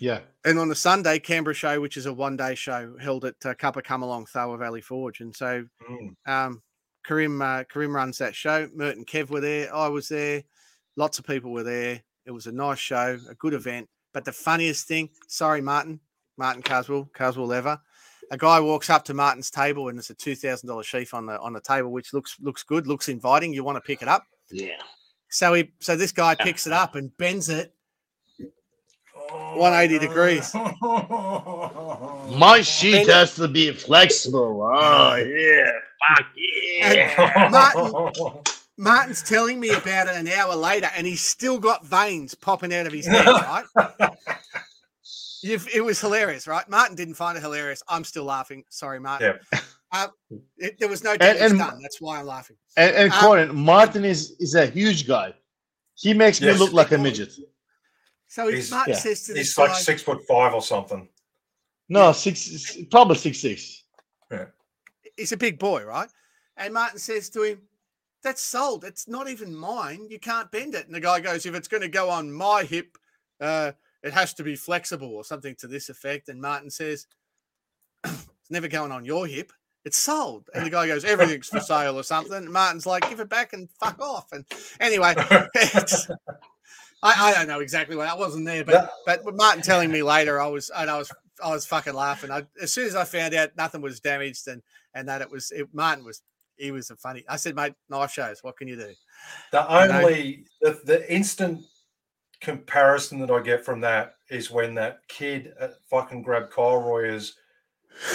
Yeah. 0.01 0.21
And 0.45 0.59
on 0.59 0.69
the 0.69 0.75
Sunday, 0.75 1.21
Canberra 1.21 1.55
show, 1.55 1.81
which 1.81 1.97
is 1.97 2.07
a 2.07 2.13
one 2.13 2.37
day 2.37 2.57
show 2.57 2.97
held 3.01 3.25
at 3.25 3.37
uh, 3.45 3.55
Cuppacumbalong, 3.55 4.29
Tharwa 4.29 4.59
Valley 4.59 4.81
Forge. 4.81 5.21
And 5.21 5.35
so 5.35 5.65
Mm. 5.89 6.17
um, 6.27 6.63
Karim, 7.05 7.41
uh, 7.41 7.63
Karim 7.65 7.95
runs 7.95 8.19
that 8.19 8.35
show. 8.35 8.69
Mert 8.75 8.97
and 8.97 9.07
Kev 9.07 9.31
were 9.31 9.41
there. 9.41 9.73
I 9.75 9.87
was 9.89 10.09
there. 10.09 10.43
Lots 10.97 11.21
of 11.21 11.27
people 11.27 11.53
were 11.53 11.63
there. 11.63 12.03
It 12.27 12.33
was 12.33 12.47
a 12.49 12.53
nice 12.53 12.79
show, 12.81 13.19
a 13.29 13.35
good 13.35 13.55
event. 13.55 13.89
But 14.13 14.25
the 14.25 14.33
funniest 14.33 14.89
thing, 14.89 15.11
sorry, 15.29 15.61
Martin, 15.61 16.01
Martin 16.37 16.63
Carswell, 16.63 17.09
Carswell 17.13 17.47
Leather, 17.47 17.81
a 18.33 18.37
guy 18.39 18.59
walks 18.59 18.91
up 18.91 19.05
to 19.05 19.15
Martin's 19.15 19.51
table 19.51 19.89
and 19.89 19.99
there's 19.99 20.11
a 20.11 20.15
two 20.15 20.35
thousand 20.35 20.67
dollar 20.69 20.83
sheath 20.83 21.13
on 21.15 21.27
the 21.27 21.39
on 21.39 21.53
the 21.53 21.61
table, 21.61 21.93
which 21.93 22.13
looks 22.15 22.37
looks 22.41 22.63
good, 22.63 22.87
looks 22.87 23.09
inviting. 23.09 23.53
You 23.53 23.63
want 23.63 23.77
to 23.77 23.83
pick 23.83 24.01
it 24.03 24.09
up. 24.09 24.25
Yeah. 24.51 24.77
So 25.29 25.53
he 25.55 25.71
so 25.81 25.95
this 25.97 26.13
guy 26.13 26.35
picks 26.35 26.67
it 26.67 26.73
up 26.73 26.95
and 26.95 27.15
bends 27.19 27.51
it 27.51 27.75
180 29.55 29.99
degrees. 29.99 30.55
My 32.37 32.63
sheet 32.63 33.09
has 33.09 33.35
to 33.37 33.49
be 33.49 33.71
flexible. 33.73 34.63
Oh 34.63 35.15
yeah, 35.17 35.71
fuck 36.17 36.27
yeah. 36.35 37.49
Martin- 37.51 38.43
Martin's 38.79 39.23
telling 39.23 39.61
me 39.61 39.71
about 39.71 40.09
it 40.09 40.17
an 40.17 40.27
hour 40.29 40.57
later, 40.57 40.91
and 40.97 41.07
he's 41.07 41.21
still 41.23 41.59
got 41.59 41.85
veins 41.85 42.35
popping 42.35 42.75
out 42.75 42.87
of 42.87 42.93
his 42.93 43.07
head, 43.07 43.27
right? 43.27 43.65
You've, 45.43 45.69
it 45.75 45.81
was 45.81 46.01
hilarious, 46.01 46.47
right? 46.47 46.69
Martin 46.69 46.95
didn't 46.95 47.15
find 47.15 47.37
it 47.37 47.41
hilarious. 47.43 47.83
I'm 47.89 48.05
still 48.05 48.25
laughing. 48.25 48.65
Sorry, 48.71 49.01
Martin. 49.01 49.39
Uh, 49.91 50.09
it- 50.59 50.79
there 50.79 50.89
was 50.89 51.03
no 51.03 51.17
damage 51.17 51.43
and- 51.43 51.59
done. 51.59 51.81
That's 51.83 52.01
why 52.01 52.19
I'm 52.21 52.27
laughing. 52.27 52.57
And, 52.77 52.95
and 52.95 53.13
Um, 53.13 53.21
Corin, 53.21 53.55
Martin 53.57 54.05
is 54.05 54.37
is 54.39 54.55
a 54.55 54.67
huge 54.67 55.07
guy. 55.07 55.35
He 55.95 56.15
makes 56.15 56.41
Yes. 56.41 56.55
me 56.55 56.59
look 56.65 56.73
like 56.73 56.93
a 56.93 56.99
midget. 56.99 57.33
So 58.29 58.47
he, 58.49 58.55
He's- 58.57 58.71
Martin 58.71 58.95
yeah. 58.95 59.01
says 59.01 59.25
to 59.25 59.33
this 59.35 59.49
He's 59.49 59.59
like 59.59 59.71
guy, 59.73 59.79
six 59.79 60.03
foot 60.03 60.23
five 60.27 60.55
or 60.55 60.63
something. 60.63 61.09
No, 61.89 62.13
six, 62.13 62.77
probably 62.91 63.17
six 63.17 63.39
six. 63.41 63.85
Yeah. 64.31 64.47
he's 65.17 65.33
a 65.33 65.37
big 65.37 65.59
boy, 65.59 65.85
right? 65.85 66.09
And 66.57 66.73
Martin 66.73 66.99
says 66.99 67.29
to 67.31 67.43
him, 67.43 67.61
That's 68.23 68.41
sold. 68.41 68.85
It's 68.85 69.09
not 69.09 69.29
even 69.29 69.55
mine. 69.55 70.07
You 70.09 70.19
can't 70.19 70.51
bend 70.51 70.75
it. 70.75 70.87
And 70.87 70.95
the 70.95 71.01
guy 71.01 71.21
goes, 71.21 71.45
If 71.45 71.55
it's 71.55 71.69
going 71.69 71.83
to 71.83 71.89
go 71.89 72.09
on 72.09 72.33
my 72.33 72.63
hip, 72.65 72.97
uh, 73.41 73.73
it 74.03 74.13
has 74.13 74.35
to 74.35 74.43
be 74.43 74.57
flexible 74.57 75.15
or 75.15 75.25
something 75.25 75.55
to 75.57 75.67
this 75.67 75.89
effect. 75.89 76.29
And 76.29 76.41
Martin 76.41 76.71
says, 76.71 77.07
It's 78.05 78.51
never 78.51 78.69
going 78.69 78.93
on 78.93 79.05
your 79.05 79.27
hip. 79.27 79.53
It's 79.85 79.99
sold. 79.99 80.49
And 80.55 80.65
the 80.65 80.71
guy 80.71 80.87
goes, 80.87 81.05
Everything's 81.05 81.49
for 81.49 81.61
sale 81.61 81.99
or 81.99 82.03
something. 82.03 82.35
And 82.35 82.53
Martin's 82.53 82.87
like, 82.87 83.09
Give 83.09 83.21
it 83.21 83.29
back 83.29 83.53
and 83.53 83.69
fuck 83.81 84.01
off. 84.01 84.33
And 84.33 84.45
anyway, 84.81 85.15
I, 87.03 87.15
I 87.31 87.35
don't 87.35 87.49
know 87.49 87.61
exactly 87.61 87.97
why 87.97 88.07
I 88.07 88.15
wasn't 88.15 88.47
there, 88.47 88.65
but 88.65 88.91
but 89.07 89.23
Martin 89.35 89.63
telling 89.63 89.91
me 89.91 90.03
later, 90.03 90.41
I 90.41 90.47
was 90.47 90.71
and 90.71 90.89
I 90.89 90.99
was 90.99 91.11
I 91.43 91.51
was 91.51 91.67
fucking 91.67 91.95
laughing. 91.95 92.31
I, 92.31 92.47
as 92.61 92.73
soon 92.73 92.87
as 92.87 92.95
I 92.95 93.05
found 93.05 93.35
out 93.35 93.57
nothing 93.57 93.81
was 93.81 94.01
damaged 94.01 94.47
and 94.49 94.63
and 94.95 95.09
that 95.09 95.21
it 95.21 95.31
was 95.31 95.51
it, 95.51 95.69
Martin 95.73 96.05
was 96.05 96.23
he 96.57 96.71
was 96.71 96.91
a 96.91 96.97
funny. 96.97 97.25
I 97.29 97.37
said, 97.37 97.57
mate, 97.57 97.75
knife 97.89 98.13
shows. 98.13 98.43
What 98.43 98.57
can 98.57 98.69
you 98.69 98.77
do? 98.77 98.93
The 99.51 99.67
You 99.69 99.89
know? 99.89 99.99
only 99.99 100.45
the, 100.61 100.81
the 100.85 101.13
instant 101.13 101.65
comparison 102.43 103.21
that 103.21 103.31
I 103.31 103.41
get 103.41 103.65
from 103.65 103.81
that 103.81 104.17
is 104.29 104.51
when 104.51 104.75
that 104.75 104.99
kid 105.09 105.55
at 105.61 105.75
fucking 105.89 106.23
grabbed 106.23 106.51
Kyle 106.53 106.83
Royer's 106.83 107.37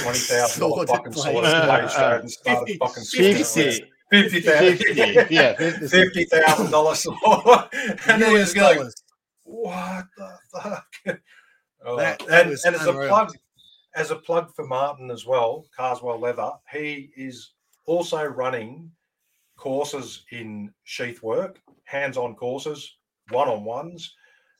twenty 0.03 0.19
thousand 0.31 0.59
dollar 0.61 0.85
Sword 0.85 0.89
fucking 0.89 1.11
blade. 1.13 1.23
sword 1.23 1.43
blade 1.43 1.45
showed 1.45 1.63
and 1.63 1.71
uh, 1.71 1.85
uh, 1.85 2.27
started 2.27 2.31
50 2.67 2.77
fucking 2.77 3.03
50 3.03 3.43
swinging 3.43 3.43
Fifty. 3.43 3.61
it. 3.61 3.89
fifty 4.11 4.41
thousand, 4.41 4.77
Fifty. 4.77 5.33
Yeah, 5.35 5.55
fifty. 5.55 5.87
fifty 5.89 6.23
thousand 6.25 6.71
dollars 6.71 6.99
sword, 7.03 7.65
and 8.07 8.23
he 8.23 8.33
was 8.33 8.53
going, 8.53 8.77
dollars. 8.77 8.95
"What 9.43 10.05
the 10.17 10.37
fuck?" 10.51 11.19
Oh, 11.85 11.95
That- 11.97 12.19
that 12.27 12.47
and 12.47 12.57
and 12.65 12.75
as 12.75 12.85
a 12.87 12.93
plug, 12.93 13.31
as 13.95 14.11
a 14.11 14.15
plug 14.15 14.53
for 14.55 14.65
Martin 14.67 15.09
as 15.09 15.25
well, 15.25 15.65
Carswell 15.75 16.19
Leather, 16.19 16.51
he 16.71 17.11
is 17.15 17.53
also 17.85 18.23
running 18.25 18.91
courses 19.55 20.23
in 20.31 20.73
sheath 20.83 21.23
work, 21.23 21.61
hands-on 21.85 22.35
courses, 22.35 22.96
one-on-ones. 23.29 24.15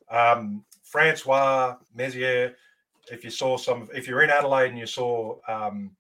Um, 0.10 0.64
Francois 0.84 1.76
Mezier, 1.96 2.56
if 3.12 3.24
you 3.24 3.30
saw 3.30 3.58
some, 3.58 3.90
if 3.94 4.08
you're 4.08 4.24
in 4.24 4.30
Adelaide 4.30 4.70
and 4.70 4.80
you 4.80 4.88
saw 4.88 5.38
um, 5.48 5.92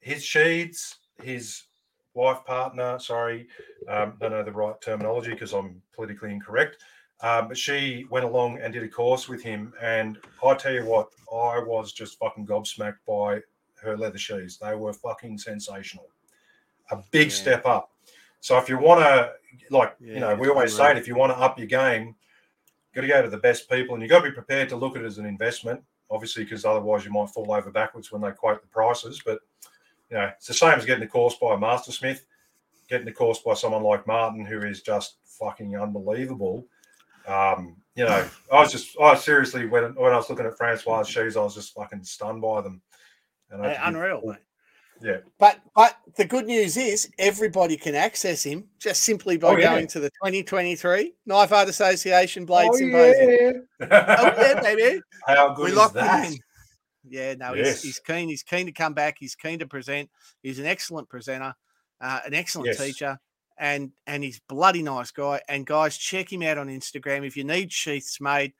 his 0.00 0.24
sheaths, 0.24 0.98
his 1.22 1.64
wife 2.14 2.44
partner, 2.44 2.98
sorry, 2.98 3.46
um, 3.88 4.14
don't 4.20 4.32
know 4.32 4.42
the 4.42 4.52
right 4.52 4.80
terminology 4.80 5.30
because 5.32 5.52
I'm 5.52 5.80
politically 5.94 6.32
incorrect. 6.32 6.78
Um, 7.20 7.46
but 7.46 7.56
she 7.56 8.04
went 8.10 8.24
along 8.24 8.58
and 8.58 8.72
did 8.72 8.82
a 8.82 8.88
course 8.88 9.28
with 9.28 9.42
him, 9.42 9.72
and 9.80 10.18
I 10.44 10.54
tell 10.54 10.72
you 10.72 10.84
what, 10.84 11.10
I 11.32 11.60
was 11.60 11.92
just 11.92 12.18
fucking 12.18 12.46
gobsmacked 12.46 12.96
by 13.06 13.40
her 13.80 13.96
leather 13.96 14.18
shoes. 14.18 14.58
They 14.58 14.74
were 14.74 14.92
fucking 14.92 15.38
sensational. 15.38 16.08
A 16.90 16.96
big 17.12 17.28
Yeah. 17.28 17.34
step 17.34 17.66
up. 17.66 17.91
So 18.42 18.58
if 18.58 18.68
you 18.68 18.76
want 18.76 19.00
to, 19.00 19.32
like 19.70 19.94
you 20.00 20.18
know, 20.18 20.34
we 20.34 20.48
always 20.48 20.74
say, 20.76 20.90
it, 20.90 20.96
if 20.98 21.06
you 21.06 21.14
want 21.14 21.32
to 21.32 21.38
up 21.38 21.58
your 21.58 21.68
game, 21.68 22.08
you 22.08 22.94
got 22.94 23.00
to 23.02 23.06
go 23.06 23.22
to 23.22 23.30
the 23.30 23.38
best 23.38 23.70
people, 23.70 23.94
and 23.94 24.02
you 24.02 24.08
got 24.08 24.18
to 24.18 24.28
be 24.28 24.34
prepared 24.34 24.68
to 24.70 24.76
look 24.76 24.96
at 24.96 25.02
it 25.02 25.06
as 25.06 25.18
an 25.18 25.26
investment. 25.26 25.80
Obviously, 26.10 26.42
because 26.42 26.64
otherwise 26.64 27.04
you 27.04 27.12
might 27.12 27.30
fall 27.30 27.52
over 27.52 27.70
backwards 27.70 28.10
when 28.10 28.20
they 28.20 28.32
quote 28.32 28.60
the 28.60 28.66
prices. 28.66 29.22
But 29.24 29.38
you 30.10 30.16
know, 30.16 30.24
it's 30.36 30.48
the 30.48 30.54
same 30.54 30.76
as 30.76 30.84
getting 30.84 31.04
a 31.04 31.08
course 31.08 31.36
by 31.40 31.54
a 31.54 31.58
master 31.58 31.92
smith, 31.92 32.26
getting 32.88 33.06
a 33.06 33.12
course 33.12 33.38
by 33.38 33.54
someone 33.54 33.84
like 33.84 34.08
Martin, 34.08 34.44
who 34.44 34.60
is 34.62 34.82
just 34.82 35.18
fucking 35.24 35.76
unbelievable. 35.76 36.66
Um, 37.28 37.76
you 37.94 38.04
know, 38.04 38.28
I 38.52 38.60
was 38.60 38.72
just, 38.72 38.98
I 39.00 39.14
seriously, 39.14 39.66
when 39.66 39.94
when 39.94 40.12
I 40.12 40.16
was 40.16 40.28
looking 40.28 40.46
at 40.46 40.58
Francois' 40.58 41.04
shoes, 41.04 41.36
I 41.36 41.42
was 41.42 41.54
just 41.54 41.74
fucking 41.74 42.02
stunned 42.02 42.42
by 42.42 42.60
them. 42.60 42.82
And 43.50 43.62
I 43.62 43.68
had 43.68 43.74
to 43.74 43.78
give 43.78 43.94
unreal, 43.94 44.22
mate. 44.24 44.38
Yeah. 45.02 45.18
But 45.38 45.60
but 45.74 45.98
the 46.16 46.24
good 46.24 46.46
news 46.46 46.76
is 46.76 47.08
everybody 47.18 47.76
can 47.76 47.94
access 47.94 48.42
him 48.44 48.68
just 48.78 49.02
simply 49.02 49.36
by 49.36 49.48
Oh, 49.48 49.56
yeah. 49.56 49.74
going 49.74 49.86
to 49.88 50.00
the 50.00 50.10
2023 50.10 51.12
Knife 51.26 51.52
Art 51.52 51.68
Association 51.68 52.44
Blade 52.44 52.70
Oh, 52.72 52.76
Symposium. 52.76 53.66
yeah. 53.80 53.86
Oh 53.90 54.42
yeah, 54.42 54.60
baby. 54.60 55.00
How 55.26 55.54
good 55.54 55.74
we 55.74 55.80
is 55.80 55.92
that? 55.92 56.32
Yeah, 57.08 57.34
no, 57.34 57.54
Yes. 57.54 57.82
he's, 57.82 57.82
he's 57.82 57.98
keen. 57.98 58.28
He's 58.28 58.42
keen 58.44 58.66
to 58.66 58.72
come 58.72 58.94
back. 58.94 59.16
He's 59.18 59.34
keen 59.34 59.58
to 59.58 59.66
present. 59.66 60.08
He's 60.42 60.58
an 60.60 60.66
excellent 60.66 61.08
presenter, 61.08 61.52
uh, 62.00 62.20
an 62.24 62.32
excellent 62.34 62.68
Yes. 62.68 62.78
teacher, 62.78 63.18
and 63.58 63.90
and 64.06 64.22
he's 64.22 64.40
bloody 64.48 64.82
nice 64.82 65.10
guy. 65.10 65.40
And 65.48 65.66
guys, 65.66 65.96
check 65.96 66.32
him 66.32 66.42
out 66.42 66.58
on 66.58 66.68
Instagram 66.68 67.26
if 67.26 67.36
you 67.36 67.42
need 67.44 67.72
sheaths 67.72 68.20
made. 68.20 68.52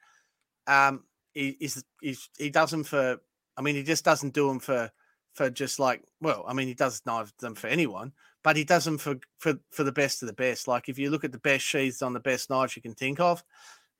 Um, 0.67 1.05
he 1.35 1.57
is 1.61 1.85
he's, 2.01 2.29
he 2.37 2.51
does 2.51 2.71
them 2.73 2.83
for. 2.85 3.19
I 3.57 3.61
mean, 3.63 3.75
he 3.77 3.83
just 3.83 4.05
doesn't 4.05 4.35
do 4.35 4.49
them 4.49 4.59
for 4.61 4.91
for 5.35 5.51
just 5.51 5.79
like 5.79 6.03
well, 6.21 6.45
I 6.47 6.53
mean, 6.53 6.69
he 6.69 6.75
does 6.75 7.03
knife 7.07 7.33
them 7.39 7.55
for 7.55 7.67
anyone, 7.67 8.13
but 8.43 8.57
he 8.57 8.65
does 8.65 8.85
them 8.85 8.99
for 8.99 9.17
for 9.39 9.55
for 9.71 9.85
the 9.85 9.93
best 9.93 10.23
of 10.23 10.27
the 10.29 10.35
best. 10.35 10.69
Like 10.69 10.89
if 10.89 10.99
you 10.99 11.11
look 11.11 11.25
at 11.25 11.33
the 11.33 11.39
best 11.39 11.65
sheaths 11.65 12.03
on 12.03 12.13
the 12.13 12.21
best 12.21 12.51
knives 12.51 12.77
you 12.77 12.83
can 12.83 12.95
think 12.95 13.21
of, 13.21 13.43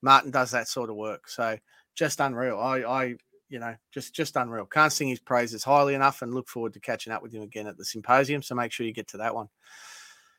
Martin 0.03 0.31
does 0.31 0.51
that 0.51 0.69
sort 0.69 0.91
of 0.91 0.97
work. 0.97 1.29
So 1.29 1.57
just 1.95 2.21
unreal. 2.21 2.59
I 2.59 2.83
I 2.83 3.15
you 3.49 3.59
know, 3.59 3.75
just 3.93 4.15
just 4.15 4.37
unreal. 4.37 4.65
Can't 4.65 4.93
sing 4.93 5.09
his 5.09 5.21
praises 5.21 5.63
highly 5.63 5.95
enough, 5.95 6.23
and 6.23 6.35
look 6.35 6.49
forward 6.49 6.73
to 6.73 6.81
catching 6.81 7.13
up 7.13 7.23
with 7.23 7.33
him 7.33 7.43
again 7.43 7.67
at 7.67 7.77
the 7.77 7.85
symposium. 7.85 8.43
So 8.43 8.55
make 8.55 8.73
sure 8.73 8.87
you 8.87 8.95
get 8.95 9.09
to 9.09 9.19
that 9.19 9.35
one. 9.35 9.49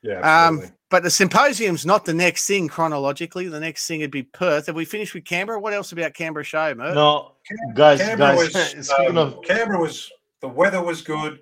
Yeah, 0.02 0.48
Um, 0.48 0.62
but 0.90 1.02
the 1.02 1.10
symposium's 1.10 1.86
not 1.86 2.04
the 2.04 2.12
next 2.12 2.46
thing 2.46 2.68
chronologically. 2.68 3.48
The 3.48 3.60
next 3.60 3.86
thing 3.86 4.00
would 4.00 4.10
be 4.10 4.24
Perth. 4.24 4.66
Have 4.66 4.74
we 4.74 4.84
finished 4.84 5.14
with 5.14 5.24
Canberra? 5.24 5.58
What 5.58 5.72
else 5.72 5.92
about 5.92 6.12
Canberra 6.12 6.44
show, 6.44 6.74
Mert? 6.74 6.94
No, 6.94 7.36
guys, 7.72 8.00
Canberra 8.00 8.36
guys. 8.36 8.52
was, 8.54 8.86
speaking 8.88 9.16
um, 9.16 9.38
of, 9.38 9.42
Canberra 9.44 9.80
was 9.80 10.12
the 10.44 10.48
weather 10.48 10.82
was 10.82 11.00
good, 11.00 11.38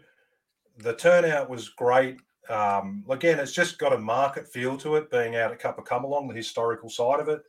the 0.79 0.95
turnout 0.95 1.51
was 1.51 1.71
great. 1.71 2.21
Um, 2.49 3.05
again, 3.11 3.41
it's 3.41 3.51
just 3.51 3.77
got 3.77 3.93
a 3.93 3.99
market 3.99 4.47
feel 4.47 4.77
to 4.77 4.95
it, 4.95 5.11
being 5.11 5.35
out 5.35 5.51
at 5.51 5.61
Cuppacumbalong, 5.61 6.29
the 6.29 6.37
historical 6.37 6.89
side 6.89 7.19
of 7.19 7.29
it. 7.29 7.43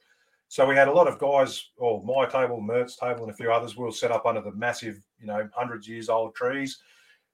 So 0.47 0.65
we 0.67 0.75
had 0.75 0.87
a 0.87 0.91
lot 0.91 1.07
of 1.07 1.19
guys, 1.19 1.69
or 1.77 2.03
my 2.03 2.25
table, 2.25 2.59
Mert's 2.59 2.95
table, 2.95 3.21
and 3.21 3.29
a 3.29 3.35
few 3.35 3.51
others. 3.51 3.77
We 3.77 3.83
were 3.83 3.91
set 3.91 4.11
up 4.11 4.25
under 4.25 4.41
the 4.41 4.51
massive, 4.53 4.99
you 5.19 5.27
know, 5.27 5.47
hundreds 5.53 5.87
years 5.87 6.09
old 6.09 6.33
trees, 6.33 6.79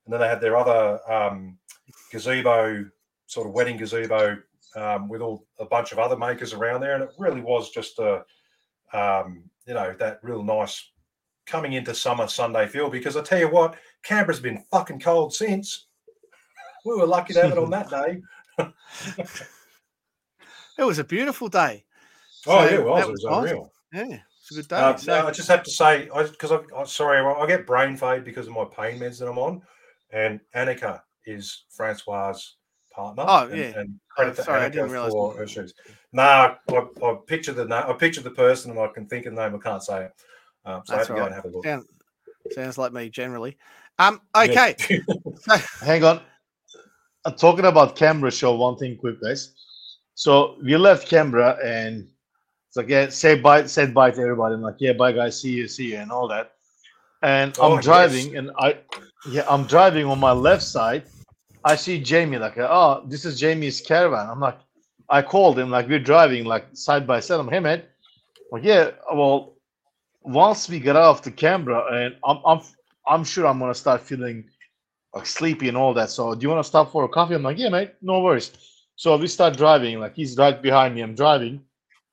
and 0.03 0.11
then 0.11 0.19
they 0.19 0.27
had 0.27 0.41
their 0.41 0.57
other 0.57 0.99
um, 1.09 1.57
gazebo, 2.11 2.83
sort 3.25 3.47
of 3.47 3.53
wedding 3.53 3.77
gazebo, 3.77 4.35
um, 4.75 5.07
with 5.07 5.21
all 5.21 5.45
a 5.59 5.65
bunch 5.65 5.93
of 5.93 5.99
other 5.99 6.17
makers 6.17 6.51
around 6.51 6.81
there, 6.81 6.95
and 6.95 7.03
it 7.03 7.11
really 7.17 7.39
was 7.39 7.69
just 7.69 7.97
a, 7.99 8.25
um, 8.91 9.49
you 9.65 9.75
know, 9.75 9.95
that 9.97 10.19
real 10.23 10.43
nice 10.43 10.91
coming 11.49 11.73
into 11.73 11.93
summer 11.93 12.27
Sunday 12.27 12.67
feel. 12.67 12.89
Because 12.89 13.17
I 13.17 13.21
tell 13.21 13.39
you 13.39 13.49
what, 13.49 13.75
Canberra's 14.03 14.39
been 14.39 14.63
fucking 14.71 14.99
cold 14.99 15.33
since. 15.33 15.87
We 16.85 16.95
were 16.95 17.05
lucky 17.05 17.33
to 17.33 17.41
have 17.41 17.51
it 17.51 17.57
on 17.57 17.69
that 17.71 17.89
day. 17.89 18.21
It 20.77 20.83
was 20.83 20.99
a 20.99 21.03
beautiful 21.03 21.49
day. 21.49 21.83
Oh 22.47 22.63
yeah, 22.63 22.75
it 22.75 22.85
was. 22.85 23.01
that 23.01 23.09
It 23.09 23.11
was 23.11 23.25
was 23.25 23.37
unreal. 23.37 23.73
Yeah, 23.91 24.19
it's 24.39 24.51
a 24.51 24.53
good 24.53 24.67
day. 24.69 24.77
Uh, 24.77 24.95
so, 24.95 25.11
no, 25.11 25.27
I 25.27 25.31
just 25.31 25.49
have 25.49 25.63
to 25.63 25.71
say, 25.71 26.05
because 26.05 26.53
I, 26.53 26.59
I, 26.73 26.85
sorry, 26.85 27.19
I, 27.19 27.31
I 27.33 27.47
get 27.47 27.67
brain 27.67 27.97
fade 27.97 28.23
because 28.23 28.47
of 28.47 28.53
my 28.53 28.63
pain 28.63 28.97
meds 28.99 29.19
that 29.19 29.27
I'm 29.27 29.37
on, 29.37 29.61
and 30.11 30.39
Annika 30.55 31.01
is 31.25 31.65
Francois' 31.69 32.39
partner. 32.93 33.25
Oh, 33.27 33.47
and, 33.47 33.57
yeah. 33.57 33.79
and 33.79 33.99
credit 34.09 34.31
Oh, 34.31 34.35
to 34.35 34.43
sorry, 34.43 34.61
I 34.61 34.69
Annika 34.69 35.11
for 35.11 35.35
her 35.35 35.47
shoes. 35.47 35.73
Nah, 36.13 36.55
I, 36.69 36.87
I 37.03 37.17
picture 37.27 37.51
the 37.51 37.65
name, 37.65 37.83
I 37.85 37.93
picture 37.93 38.21
the 38.21 38.31
person, 38.31 38.71
and 38.71 38.79
I 38.79 38.87
can 38.87 39.05
think 39.05 39.25
of 39.25 39.35
the 39.35 39.41
name. 39.41 39.55
I 39.55 39.59
can't 39.59 39.83
say 39.83 40.05
it, 40.05 40.13
um, 40.65 40.81
so 40.85 40.95
I 40.95 40.97
have 40.99 41.07
That's 41.07 41.07
to 41.07 41.13
all 41.13 41.19
go 41.19 41.21
right. 41.21 41.27
and 41.27 41.35
have 41.35 41.45
a 41.45 41.49
look. 41.49 41.65
sound, 41.65 41.85
sounds 42.51 42.77
like 42.77 42.93
me 42.93 43.09
generally. 43.09 43.57
Um, 43.99 44.21
okay. 44.35 44.75
Hang 45.81 46.03
on. 46.03 46.21
Uh, 47.25 47.31
talking 47.31 47.65
about 47.65 47.95
Canberra 47.95 48.31
show, 48.31 48.55
one 48.55 48.77
thing 48.77 48.97
quick, 48.97 49.21
guys. 49.21 49.53
So 50.15 50.57
we 50.63 50.75
left 50.77 51.07
Canberra 51.07 51.57
and 51.63 52.07
It's 52.67 52.77
like, 52.77 52.89
yeah, 52.89 53.09
say 53.09 53.39
bye, 53.39 53.65
said 53.65 53.93
bye 53.93 54.11
to 54.11 54.21
everybody. 54.21 54.55
I'm 54.55 54.61
like, 54.61 54.75
yeah, 54.79 54.93
bye 54.93 55.11
guys, 55.11 55.41
see 55.41 55.51
you, 55.51 55.67
see 55.67 55.91
you, 55.91 55.97
and 55.97 56.11
all 56.11 56.27
that. 56.29 56.51
And 57.21 57.55
Oh, 57.59 57.73
I'm 57.73 57.81
yes. 57.83 57.83
driving, 57.83 58.37
and 58.37 58.51
I, 58.59 58.77
yeah, 59.29 59.45
I'm 59.49 59.65
driving 59.65 60.05
on 60.05 60.19
my 60.19 60.31
left 60.31 60.63
side. 60.63 61.03
I 61.65 61.75
see 61.75 61.99
Jamie, 61.99 62.37
like, 62.37 62.57
oh, 62.57 63.03
this 63.07 63.25
is 63.25 63.39
Jamie's 63.39 63.81
caravan. 63.81 64.29
I'm 64.29 64.39
like, 64.39 64.59
I 65.09 65.21
called 65.21 65.57
him, 65.59 65.69
like, 65.69 65.87
we're 65.89 65.99
driving, 65.99 66.45
like, 66.45 66.65
side 66.73 67.05
by 67.07 67.19
side. 67.19 67.39
I'm, 67.39 67.49
hey, 67.49 67.59
man, 67.59 67.83
like, 68.51 68.63
yeah, 68.63 68.91
well, 69.13 69.55
once 70.21 70.69
we 70.69 70.79
get 70.79 70.95
off 70.95 71.23
the 71.23 71.31
Canberra, 71.31 71.85
and 71.91 72.15
I'm, 72.23 72.39
I'm, 72.45 72.61
I'm 73.07 73.23
sure 73.23 73.47
I'm 73.47 73.59
gonna 73.59 73.73
start 73.73 74.01
feeling 74.01 74.45
like 75.13 75.25
sleepy 75.25 75.67
and 75.67 75.77
all 75.77 75.93
that. 75.95 76.09
So, 76.09 76.35
do 76.35 76.41
you 76.41 76.49
want 76.49 76.63
to 76.63 76.67
stop 76.67 76.91
for 76.91 77.03
a 77.03 77.09
coffee? 77.09 77.35
I'm 77.35 77.43
like, 77.43 77.57
yeah, 77.57 77.69
mate, 77.69 77.93
no 78.01 78.21
worries. 78.21 78.51
So 78.95 79.15
we 79.17 79.27
start 79.27 79.57
driving, 79.57 79.99
like 79.99 80.15
he's 80.15 80.35
right 80.37 80.61
behind 80.61 80.93
me. 80.95 81.01
I'm 81.01 81.15
driving, 81.15 81.61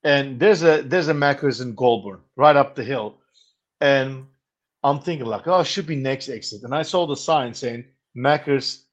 and 0.05 0.39
there's 0.39 0.63
a 0.63 0.83
there's 0.83 1.09
a 1.09 1.15
Macca's 1.15 1.61
in 1.61 1.75
Goulburn 1.75 2.21
right 2.37 2.55
up 2.55 2.75
the 2.77 2.85
hill, 2.85 3.19
and 3.81 4.27
I'm 4.85 5.01
thinking 5.01 5.27
like, 5.27 5.49
oh, 5.49 5.65
should 5.65 5.87
be 5.87 5.97
next 5.97 6.29
exit. 6.29 6.63
And 6.63 6.73
I 6.73 6.83
saw 6.83 7.07
the 7.07 7.17
sign 7.17 7.55
saying 7.55 7.87
Macca's 8.17 8.85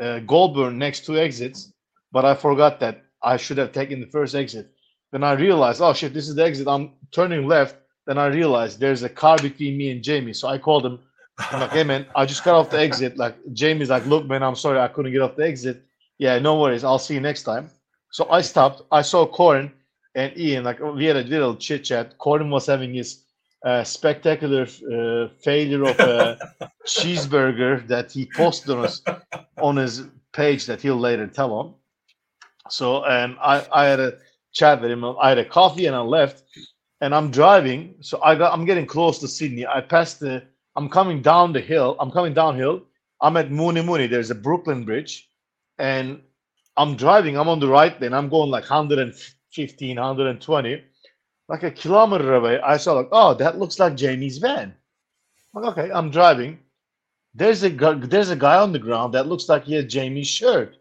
uh, 0.00 0.18
Goulburn 0.20 0.76
next 0.76 1.06
two 1.06 1.16
exits, 1.16 1.72
but 2.10 2.24
I 2.24 2.34
forgot 2.34 2.80
that 2.80 3.04
I 3.22 3.36
should 3.36 3.58
have 3.58 3.72
taken 3.72 4.00
the 4.00 4.08
first 4.08 4.34
exit. 4.34 4.72
Then 5.12 5.22
I 5.22 5.32
realized, 5.34 5.80
oh 5.80 5.92
shit, 5.92 6.12
this 6.12 6.28
is 6.28 6.34
the 6.34 6.44
exit. 6.44 6.66
I'm 6.66 6.94
turning 7.12 7.46
left. 7.46 7.76
Then 8.06 8.18
I 8.18 8.26
realized 8.26 8.78
there's 8.78 9.02
a 9.02 9.08
car 9.08 9.36
between 9.38 9.76
me 9.76 9.90
and 9.90 10.02
Jamie. 10.02 10.32
So 10.32 10.48
I 10.48 10.58
called 10.58 10.86
him. 10.86 11.00
I'm 11.38 11.60
like, 11.60 11.70
hey 11.72 11.84
man, 11.84 12.06
I 12.14 12.24
just 12.24 12.44
got 12.44 12.54
off 12.54 12.70
the 12.70 12.80
exit. 12.80 13.16
Like 13.16 13.36
Jamie's 13.52 13.90
like, 13.90 14.06
look, 14.06 14.26
man, 14.26 14.42
I'm 14.42 14.56
sorry, 14.56 14.78
I 14.78 14.88
couldn't 14.88 15.12
get 15.12 15.20
off 15.20 15.36
the 15.36 15.44
exit. 15.44 15.82
Yeah, 16.18 16.38
no 16.38 16.58
worries. 16.60 16.84
I'll 16.84 16.98
see 16.98 17.14
you 17.14 17.20
next 17.20 17.42
time. 17.42 17.70
So 18.10 18.26
I 18.30 18.40
stopped. 18.40 18.82
I 18.90 19.02
saw 19.02 19.26
Corin 19.26 19.70
and 20.14 20.36
Ian. 20.38 20.64
Like 20.64 20.80
we 20.80 21.04
had 21.04 21.16
a 21.16 21.24
little 21.24 21.56
chit 21.56 21.84
chat. 21.84 22.16
Corin 22.18 22.48
was 22.48 22.66
having 22.66 22.94
his 22.94 23.24
uh, 23.64 23.84
spectacular 23.84 24.62
uh, 24.62 25.28
failure 25.42 25.82
of 25.84 25.98
a 26.00 26.38
cheeseburger 26.86 27.86
that 27.88 28.12
he 28.12 28.30
posted 28.34 28.70
on 28.70 28.84
his 28.84 29.02
on 29.58 29.76
his 29.76 30.04
page 30.32 30.66
that 30.66 30.80
he'll 30.80 30.96
later 30.96 31.26
tell 31.26 31.52
on. 31.52 31.74
So 32.70 33.04
and 33.04 33.36
I 33.40 33.66
I 33.72 33.84
had 33.86 34.00
a 34.00 34.18
chat 34.52 34.80
with 34.80 34.90
him. 34.90 35.04
I 35.04 35.28
had 35.28 35.38
a 35.38 35.44
coffee 35.44 35.86
and 35.86 35.96
I 35.96 36.00
left. 36.00 36.42
And 37.00 37.14
I'm 37.14 37.30
driving, 37.30 37.96
so 38.00 38.20
I 38.22 38.34
got 38.34 38.52
I'm 38.52 38.64
getting 38.64 38.86
close 38.86 39.18
to 39.18 39.28
Sydney. 39.28 39.66
I 39.66 39.80
passed 39.80 40.20
the 40.20 40.42
I'm 40.76 40.88
coming 40.88 41.22
down 41.22 41.52
the 41.52 41.60
hill. 41.60 41.96
I'm 42.00 42.10
coming 42.10 42.34
downhill. 42.34 42.82
I'm 43.20 43.36
at 43.36 43.50
Mooney 43.50 43.82
Mooney. 43.82 44.06
There's 44.06 44.30
a 44.30 44.34
Brooklyn 44.34 44.84
Bridge, 44.84 45.28
and 45.78 46.20
I'm 46.76 46.96
driving. 46.96 47.38
I'm 47.38 47.48
on 47.48 47.60
the 47.60 47.68
right 47.68 47.98
lane. 48.00 48.12
I'm 48.12 48.28
going 48.28 48.50
like 48.50 48.64
115, 48.64 49.96
120, 49.96 50.84
like 51.48 51.62
a 51.62 51.70
kilometer 51.70 52.34
away. 52.34 52.60
I 52.60 52.76
saw 52.76 52.92
like, 52.92 53.08
oh, 53.12 53.34
that 53.34 53.58
looks 53.58 53.78
like 53.78 53.96
Jamie's 53.96 54.38
van. 54.38 54.74
I'm 55.54 55.62
like, 55.62 55.78
okay, 55.78 55.92
I'm 55.92 56.10
driving. 56.10 56.58
There's 57.34 57.64
a 57.64 57.70
there's 57.70 58.30
a 58.30 58.36
guy 58.36 58.56
on 58.56 58.72
the 58.72 58.78
ground 58.78 59.14
that 59.14 59.26
looks 59.26 59.48
like 59.48 59.64
he 59.64 59.74
has 59.74 59.86
Jamie's 59.86 60.28
shirt. 60.28 60.76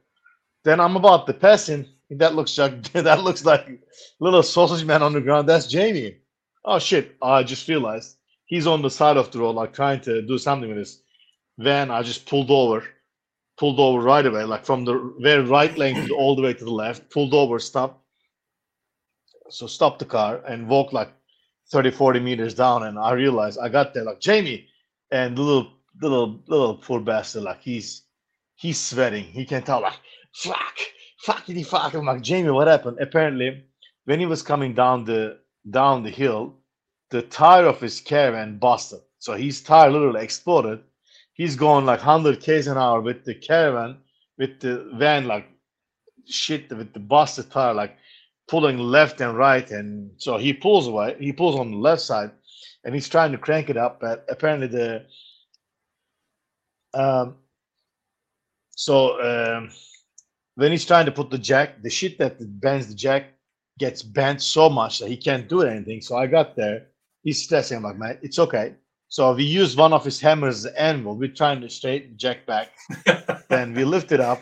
Then 0.64 0.80
I'm 0.80 0.96
about 0.96 1.28
to 1.28 1.34
pass 1.34 1.68
him. 1.68 1.86
That 2.10 2.36
looks 2.36 2.58
like 2.58 2.84
that 2.94 3.24
looks 3.24 3.46
like 3.46 3.82
little 4.20 4.44
sausage 4.44 4.86
man 4.86 5.04
on 5.04 5.14
the 5.14 5.22
ground. 5.22 5.50
That's 5.50 5.68
Jamie. 5.68 6.18
Oh 6.64 6.80
shit! 6.80 7.16
I 7.22 7.44
just 7.44 7.68
realized 7.68 8.18
he's 8.46 8.68
on 8.68 8.82
the 8.82 8.90
side 8.90 9.18
of 9.18 9.32
the 9.32 9.40
road, 9.40 9.56
like 9.56 9.74
trying 9.74 10.02
to 10.02 10.22
do 10.22 10.38
something 10.38 10.70
with 10.70 10.78
his 10.78 11.02
van. 11.58 11.92
I 11.92 12.02
just 12.04 12.26
pulled 12.26 12.52
over, 12.52 12.84
pulled 13.58 13.80
over 13.80 14.00
right 14.00 14.26
away, 14.26 14.44
like 14.44 14.66
from 14.66 14.86
the 14.86 15.16
very 15.20 15.44
right 15.44 15.76
lane 15.78 16.10
all 16.12 16.36
the 16.36 16.42
way 16.42 16.54
to 16.54 16.66
the 16.66 16.72
left, 16.72 17.10
pulled 17.10 17.34
over, 17.34 17.60
stopped. 17.60 18.02
So 19.50 19.68
stopped 19.68 20.00
the 20.00 20.06
car 20.06 20.42
and 20.48 20.68
walked 20.68 20.94
like 20.94 21.14
30, 21.72 21.92
40 21.92 22.20
meters 22.20 22.54
down. 22.54 22.84
And 22.84 22.98
I 22.98 23.14
realized 23.14 23.60
I 23.60 23.70
got 23.70 23.94
there 23.94 24.04
like 24.04 24.20
Jamie 24.20 24.68
and 25.12 25.38
the 25.38 25.42
little, 25.42 25.72
little, 26.02 26.44
little 26.48 26.76
poor 26.76 27.00
bastard, 27.00 27.44
like 27.44 27.62
he's, 27.62 28.04
he's 28.56 28.80
sweating. 28.80 29.24
He 29.24 29.46
can't 29.46 29.66
tell 29.66 29.82
like, 29.82 30.00
fuck, 30.34 30.78
fuckity 31.26 31.66
fuck. 31.66 31.94
I'm 31.94 32.06
like, 32.06 32.22
Jamie, 32.22 32.52
what 32.52 32.68
happened? 32.68 33.00
Apparently, 33.00 33.64
when 34.06 34.20
he 34.20 34.26
was 34.26 34.42
coming 34.42 34.74
down 34.74 35.06
the, 35.06 35.40
down 35.70 36.04
the 36.04 36.10
hill, 36.10 36.56
the 37.10 37.24
tire 37.24 37.66
of 37.66 37.82
his 37.82 38.00
caravan 38.00 38.58
busted. 38.58 39.00
So 39.20 39.34
his 39.34 39.62
tire 39.62 39.90
literally 39.90 40.24
exploded. 40.24 40.82
He's 41.34 41.56
going 41.56 41.86
like 41.86 42.00
100 42.00 42.40
k's 42.40 42.68
an 42.68 42.78
hour 42.78 43.02
with 43.02 43.26
the 43.26 43.36
caravan, 43.36 43.98
with 44.38 44.60
the 44.60 44.90
van 44.96 45.28
like 45.28 45.48
shit 46.28 46.70
with 46.70 46.94
the 46.94 47.00
busted 47.00 47.52
tire, 47.52 47.74
like 47.74 47.98
pulling 48.48 48.78
left 48.78 49.22
and 49.22 49.38
right. 49.38 49.70
And 49.72 50.12
so 50.18 50.38
he 50.38 50.54
pulls 50.54 50.88
away. 50.88 51.16
He 51.20 51.34
pulls 51.34 51.60
on 51.60 51.72
the 51.72 51.78
left 51.78 52.02
side, 52.02 52.32
and 52.84 52.94
he's 52.94 53.10
trying 53.10 53.32
to 53.32 53.38
crank 53.38 53.70
it 53.70 53.78
up. 53.78 54.00
But 54.00 54.26
apparently 54.30 54.68
the 54.68 55.06
um, 56.94 57.36
so 58.72 59.22
um, 59.22 59.70
when 60.56 60.72
he's 60.72 60.86
trying 60.86 61.06
to 61.06 61.12
put 61.12 61.30
the 61.30 61.38
jack, 61.38 61.82
the 61.82 61.90
shit 61.90 62.18
that 62.18 62.38
bends 62.62 62.88
the 62.88 62.96
jack 62.96 63.34
gets 63.78 64.02
bent 64.02 64.42
so 64.42 64.70
much 64.70 65.00
that 65.00 65.10
he 65.10 65.18
can't 65.18 65.50
do 65.50 65.62
anything. 65.62 66.02
So 66.02 66.16
I 66.16 66.28
got 66.28 66.56
there. 66.56 66.88
He's 67.24 67.44
stressing. 67.44 67.78
I'm 67.78 67.84
like, 67.84 67.98
man, 67.98 68.18
it's 68.22 68.40
okay. 68.40 68.76
So 69.10 69.34
we 69.34 69.44
used 69.44 69.78
one 69.78 69.94
of 69.94 70.04
his 70.04 70.20
hammers 70.20 70.58
as 70.58 70.66
an 70.66 70.78
anvil. 70.78 71.16
We're 71.16 71.30
trying 71.30 71.62
to 71.62 71.70
straighten 71.70 72.12
the 72.12 72.18
jack 72.18 72.46
back. 72.46 72.72
then 73.50 73.74
we 73.74 73.84
lift 73.84 74.12
it 74.12 74.20
up. 74.20 74.42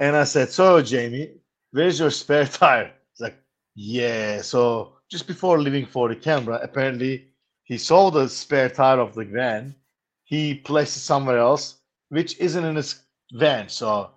And 0.00 0.16
I 0.16 0.24
said, 0.24 0.50
So, 0.50 0.80
Jamie, 0.82 1.30
where's 1.72 1.98
your 1.98 2.10
spare 2.10 2.46
tire? 2.46 2.92
He's 3.12 3.20
like, 3.20 3.36
Yeah. 3.74 4.42
So 4.42 4.94
just 5.10 5.26
before 5.26 5.60
leaving 5.60 5.86
for 5.86 6.08
the 6.08 6.16
Canberra, 6.16 6.60
apparently 6.62 7.28
he 7.64 7.78
saw 7.78 8.10
the 8.10 8.28
spare 8.28 8.68
tire 8.68 8.98
of 9.00 9.14
the 9.14 9.24
van. 9.24 9.74
He 10.24 10.54
placed 10.54 10.96
it 10.96 11.00
somewhere 11.00 11.38
else, 11.38 11.76
which 12.08 12.38
isn't 12.38 12.64
in 12.64 12.76
his 12.76 13.02
van. 13.32 13.68
So 13.68 14.10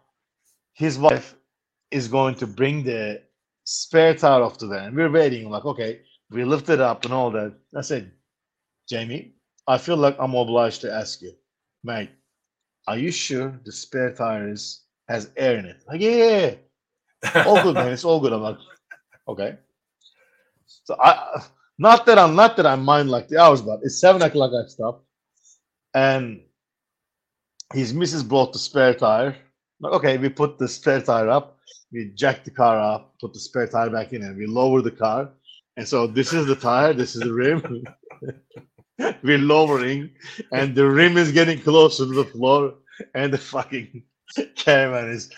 his 0.76 0.99
wife 0.99 1.36
is 1.91 2.07
going 2.07 2.36
to 2.36 2.47
bring 2.47 2.84
the 2.84 3.23
spare 3.63 4.13
tire 4.13 4.43
of 4.43 4.57
the 4.59 4.67
van. 4.67 4.95
We're 4.95 5.11
waiting, 5.11 5.49
like, 5.49 5.65
okay, 5.65 6.01
we 6.30 6.43
lift 6.45 6.69
it 6.69 6.82
up 6.82 7.05
and 7.05 7.13
all 7.13 7.32
that. 7.32 7.55
I 7.76 7.82
said, 7.82 8.11
Jamie, 8.88 9.34
I 9.67 9.78
feel 9.80 9.97
like 9.97 10.17
I'm 10.19 10.36
obliged 10.36 10.82
to 10.82 10.93
ask 10.93 11.21
you, 11.21 11.34
mate, 11.84 12.11
are 12.88 12.97
you 12.97 13.11
sure 13.11 13.59
the 13.65 13.71
spare 13.71 14.13
tire 14.13 14.49
is 14.49 14.84
has 15.09 15.32
air 15.38 15.57
in 15.57 15.65
it? 15.65 15.84
Like, 15.88 16.01
yeah, 16.01 16.11
yeah, 16.11 16.55
yeah. 17.34 17.43
all 17.47 17.63
good, 17.63 17.76
man. 17.76 17.91
It's 17.91 18.05
all 18.05 18.19
good. 18.19 18.34
I'm 18.34 18.41
like, 18.41 18.57
okay. 19.28 19.57
So 20.67 20.95
I 20.99 21.41
not 21.80 22.05
that 22.05 22.19
I'm 22.19 22.36
not 22.36 22.57
that 22.57 22.65
I 22.65 22.76
mind 22.76 23.09
like 23.09 23.28
the 23.28 23.39
hours, 23.39 23.61
but 23.61 23.80
it's 23.84 23.99
seven 23.99 24.21
o'clock 24.21 24.51
I 24.53 24.67
stop. 24.67 25.03
And 25.93 26.41
his 27.73 27.93
missus 27.93 28.23
brought 28.23 28.53
the 28.53 28.59
spare 28.59 28.93
tire. 28.93 29.36
Okay, 29.93 30.17
we 30.17 30.29
put 30.29 30.57
the 30.57 30.67
spare 30.67 31.01
tire 31.01 31.29
up, 31.29 31.57
we 31.91 32.11
jack 32.15 32.43
the 32.43 32.51
car 32.51 32.79
up, 32.79 33.13
put 33.19 33.33
the 33.33 33.39
spare 33.39 33.67
tire 33.67 33.89
back 33.89 34.13
in, 34.13 34.23
and 34.23 34.38
we 34.38 34.45
lower 34.45 34.81
the 34.81 34.91
car. 34.91 35.29
And 35.77 35.88
so 35.88 36.07
this 36.07 36.33
is 36.33 36.45
the 36.45 36.55
tire, 36.55 36.93
this 36.93 37.15
is 37.15 37.21
the 37.21 37.33
rim. 37.33 37.83
We're 39.23 39.38
lowering, 39.38 40.11
and 40.53 40.73
the 40.73 40.89
rim 40.89 41.17
is 41.17 41.31
getting 41.31 41.59
closer 41.59 42.05
to 42.05 42.13
the 42.13 42.25
floor, 42.25 42.75
and 43.13 43.33
the 43.33 43.38
fucking 43.38 44.03
caravan 44.55 45.09
is 45.09 45.29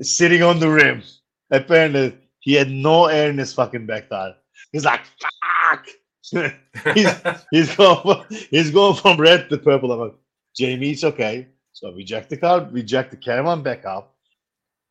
sitting 0.00 0.42
on 0.42 0.60
the 0.60 0.70
rim. 0.70 1.02
Apparently, 1.50 2.16
he 2.38 2.54
had 2.54 2.70
no 2.70 3.06
air 3.06 3.30
in 3.30 3.38
his 3.38 3.52
fucking 3.52 3.86
back 3.86 4.08
tire. 4.08 4.34
He's 4.72 4.84
like, 4.84 5.00
fuck. 5.20 5.86
he's 6.94 7.10
he's 7.50 7.74
going 7.74 8.00
from, 8.02 8.24
he's 8.50 8.70
going 8.70 8.94
from 8.94 9.20
red 9.20 9.48
to 9.50 9.58
purple. 9.58 9.90
I'm 9.90 10.00
like, 10.00 10.14
Jamie, 10.56 10.90
it's 10.90 11.02
okay. 11.02 11.48
So 11.80 11.90
we 11.92 12.04
jacked 12.04 12.28
the 12.28 12.36
car, 12.36 12.68
we 12.70 12.82
jacked 12.82 13.10
the 13.10 13.16
caravan 13.16 13.62
back 13.62 13.86
up, 13.86 14.14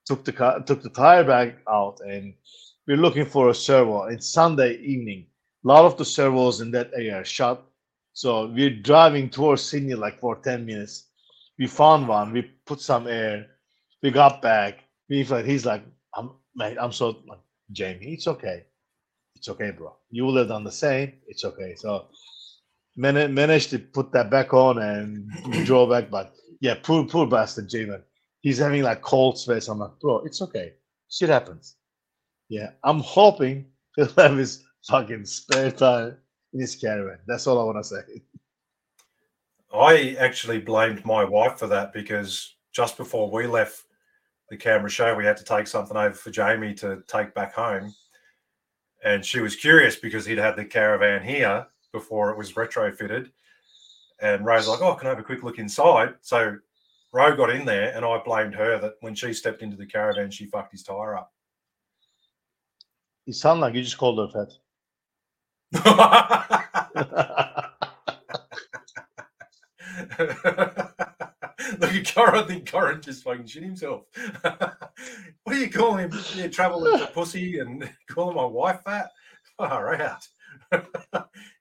took 0.08 0.26
the 0.26 0.32
car, 0.32 0.60
took 0.64 0.82
the 0.82 0.90
tire 0.90 1.24
back 1.24 1.58
out, 1.70 2.00
and 2.00 2.34
we're 2.88 2.98
looking 2.98 3.28
for 3.28 3.50
a 3.50 3.54
servo. 3.54 4.06
It's 4.06 4.28
Sunday 4.28 4.78
evening. 4.78 5.28
A 5.64 5.68
lot 5.68 5.86
of 5.86 6.00
the 6.00 6.04
servos 6.06 6.62
in 6.62 6.72
that 6.72 6.90
area 6.96 7.18
are 7.18 7.24
shut. 7.24 7.64
So 8.14 8.48
we're 8.48 8.72
driving 8.82 9.30
towards 9.30 9.62
Sydney 9.62 9.94
like 9.94 10.20
for 10.20 10.38
10 10.38 10.66
minutes. 10.66 11.10
We 11.60 11.68
found 11.68 12.08
one, 12.08 12.34
we 12.34 12.42
put 12.66 12.82
some 12.82 13.06
air, 13.06 13.46
we 14.02 14.10
got 14.10 14.42
back. 14.42 14.80
We 15.10 15.24
like 15.26 15.46
he's 15.46 15.68
like, 15.68 15.84
I'm 16.16 16.32
mate, 16.56 16.78
I'm 16.82 16.92
so 16.92 17.18
like, 17.28 17.42
Jamie, 17.72 18.14
it's 18.14 18.28
okay. 18.28 18.64
It's 19.36 19.48
okay, 19.48 19.70
bro. 19.70 19.96
You 20.10 20.26
will 20.26 20.38
have 20.38 20.48
done 20.48 20.64
the 20.64 20.72
same. 20.72 21.14
It's 21.28 21.46
okay. 21.46 21.76
So 21.76 22.08
man- 22.98 23.32
managed 23.36 23.70
to 23.70 23.78
put 23.78 24.12
that 24.14 24.32
back 24.32 24.56
on 24.56 24.80
and 24.80 25.30
drove 25.66 25.92
back. 25.92 26.10
But 26.10 26.34
yeah, 26.60 26.76
poor 26.82 27.06
poor 27.06 27.28
bastard 27.28 27.70
Jamie. 27.70 27.98
He's 28.42 28.58
having 28.58 28.84
like 28.84 29.02
cold 29.02 29.38
sweats. 29.38 29.68
I'm 29.68 29.80
like, 29.80 30.00
bro, 30.00 30.20
it's 30.20 30.42
okay. 30.42 30.74
Shit 31.10 31.30
happens. 31.30 31.76
Yeah, 32.50 32.72
I'm 32.84 33.00
hoping 33.00 33.66
he'll 33.96 34.08
have 34.18 34.38
his 34.38 34.64
fucking 34.88 35.26
spare 35.26 35.72
tire 35.72 36.20
in 36.54 36.62
his 36.62 36.76
caravan. 36.76 37.20
That's 37.28 37.48
all 37.48 37.60
I 37.60 37.64
want 37.64 37.78
to 37.78 37.84
say. 37.84 38.22
I 39.74 40.16
actually 40.20 40.60
blamed 40.60 41.06
my 41.06 41.24
wife 41.24 41.60
for 41.60 41.68
that 41.68 41.94
because 41.94 42.56
just 42.72 42.98
before 42.98 43.30
we 43.30 43.46
left 43.46 43.84
the 44.50 44.58
Canberra 44.58 44.90
show, 44.90 45.14
we 45.16 45.26
had 45.26 45.38
to 45.38 45.44
take 45.44 45.68
something 45.68 45.96
over 45.96 46.16
for 46.16 46.32
Jamie 46.32 46.74
to 46.76 47.04
take 47.08 47.34
back 47.36 47.54
home. 47.54 47.94
and 49.04 49.24
she 49.24 49.40
was 49.40 49.56
curious 49.56 49.96
because 49.96 50.26
he'd 50.26 50.38
had 50.40 50.56
the 50.56 50.66
caravan 50.66 51.24
here 51.24 51.66
before 51.94 52.32
it 52.32 52.38
was 52.38 52.54
retrofitted. 52.54 53.30
And 54.22 54.46
Ray's 54.46 54.68
like, 54.68 54.82
"Oh, 54.82 54.96
can 54.96 55.08
I 55.08 55.12
have 55.12 55.20
a 55.20 55.24
quick 55.24 55.44
look 55.44 55.60
inside?" 55.60 56.16
So 56.22 56.58
Ro 57.12 57.36
got 57.36 57.50
in 57.50 57.66
there, 57.66 57.96
and 57.96 58.06
I 58.06 58.22
blamed 58.24 58.56
her 58.56 58.78
that 58.80 58.96
when 59.02 59.16
she 59.16 59.34
stepped 59.34 59.62
into 59.62 59.78
the 59.78 59.86
caravan, 59.86 60.30
she 60.30 60.46
fucked 60.46 60.72
his 60.72 60.84
tire 60.84 61.16
up. 61.16 61.34
You 63.26 63.34
sound 63.34 63.62
like 63.62 63.76
you 63.76 63.84
just 63.84 63.98
called 63.98 64.34
her 64.34 64.34
fat. 64.34 64.52
Look 71.80 71.94
at 71.94 72.14
Corin. 72.14 72.36
I 72.36 72.48
think 72.48 72.70
Corin 72.70 73.02
just 73.02 73.24
fucking 73.24 73.46
shit 73.46 73.64
himself. 73.64 74.04
what 74.42 74.78
are 75.48 75.56
you 75.56 75.70
calling 75.70 76.10
him? 76.10 76.20
Yeah, 76.36 76.48
travel 76.48 76.82
with 76.82 77.00
the 77.00 77.08
pussy 77.08 77.60
and 77.60 77.90
calling 78.10 78.36
my 78.36 78.46
wife 78.46 78.82
fat? 78.84 79.12
Far 79.58 80.02
out. 80.02 80.28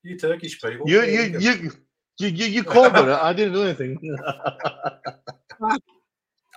you 0.03 0.19
Turkish 0.19 0.61
people. 0.61 0.89
you, 0.89 1.03
you, 1.03 1.39
you, 1.39 1.73
you, 2.19 2.29
you, 2.29 2.47
you 2.47 2.65
called 2.65 2.93
her. 2.95 3.19
I 3.21 3.33
didn't 3.33 3.55
do 3.55 3.63
anything. 3.65 4.19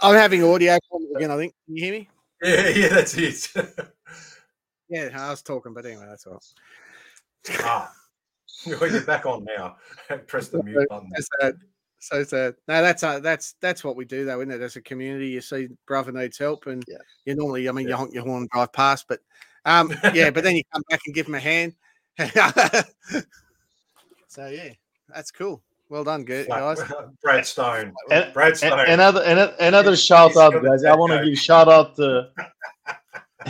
I'm 0.01 0.15
having 0.15 0.43
audio 0.43 0.77
problems 0.89 1.15
again. 1.15 1.31
I 1.31 1.37
think. 1.37 1.53
Can 1.65 1.75
you 1.75 1.83
hear 1.83 1.93
me? 1.93 2.09
Yeah, 2.43 2.67
yeah, 2.69 2.87
that's 2.89 3.15
it. 3.15 3.47
Yeah, 4.89 5.07
I 5.17 5.29
was 5.29 5.41
talking, 5.41 5.73
but 5.73 5.85
anyway, 5.85 6.05
that's 6.05 6.27
all. 6.27 6.33
right. 7.47 7.57
ah, 7.61 7.89
you're 8.65 9.01
back 9.03 9.25
on 9.25 9.45
now. 9.45 9.77
Press 10.27 10.49
the 10.49 10.61
mute 10.61 10.85
button. 10.89 11.09
So 11.15 11.23
sad. 11.39 11.55
So 11.99 12.23
sad. 12.25 12.55
No, 12.67 12.81
that's 12.81 13.01
uh, 13.01 13.21
that's 13.21 13.55
that's 13.61 13.85
what 13.85 13.95
we 13.95 14.03
do 14.03 14.25
though, 14.25 14.41
isn't 14.41 14.51
it? 14.51 14.59
As 14.59 14.75
a 14.75 14.81
community, 14.81 15.29
you 15.29 15.39
see 15.39 15.69
brother 15.87 16.11
needs 16.11 16.37
help, 16.37 16.65
and 16.67 16.83
Yeah. 16.89 16.97
you 17.23 17.35
normally, 17.35 17.69
I 17.69 17.71
mean, 17.71 17.87
you 17.87 17.95
honk 17.95 18.13
your 18.13 18.23
horn 18.25 18.41
and 18.41 18.49
drive 18.49 18.73
past, 18.73 19.05
but 19.07 19.21
um, 19.63 19.93
yeah, 20.13 20.29
but 20.29 20.43
then 20.43 20.57
you 20.57 20.63
come 20.73 20.83
back 20.89 20.99
and 21.05 21.15
give 21.15 21.27
him 21.27 21.35
a 21.35 21.39
hand. 21.39 21.73
so 24.27 24.47
yeah, 24.47 24.73
that's 25.13 25.31
cool. 25.31 25.61
Well 25.89 26.03
done, 26.03 26.23
gu- 26.23 26.45
guys. 26.47 26.79
Brad 27.21 27.45
Stone. 27.45 27.93
And- 28.09 28.33
Brad 28.33 28.53
A- 28.53 28.55
Stone. 28.55 28.79
another, 28.87 29.21
another, 29.23 29.55
another 29.59 29.95
shout 29.95 30.35
out, 30.37 30.53
guys. 30.63 30.83
I 30.85 30.95
want 30.95 31.11
to 31.13 31.25
give 31.25 31.37
shout 31.37 31.67
out 31.67 31.95
to 31.97 32.29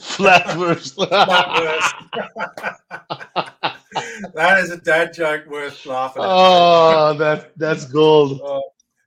Flatwurst. 0.00 0.96
that 4.34 4.58
is 4.58 4.70
a 4.70 4.76
dad 4.78 5.12
joke 5.14 5.46
worth 5.46 5.84
laughing 5.86 6.22
at. 6.22 6.28
oh, 6.28 7.14
that 7.18 7.52
that's 7.56 7.84
gold. 7.86 8.40
Uh, 8.44 8.60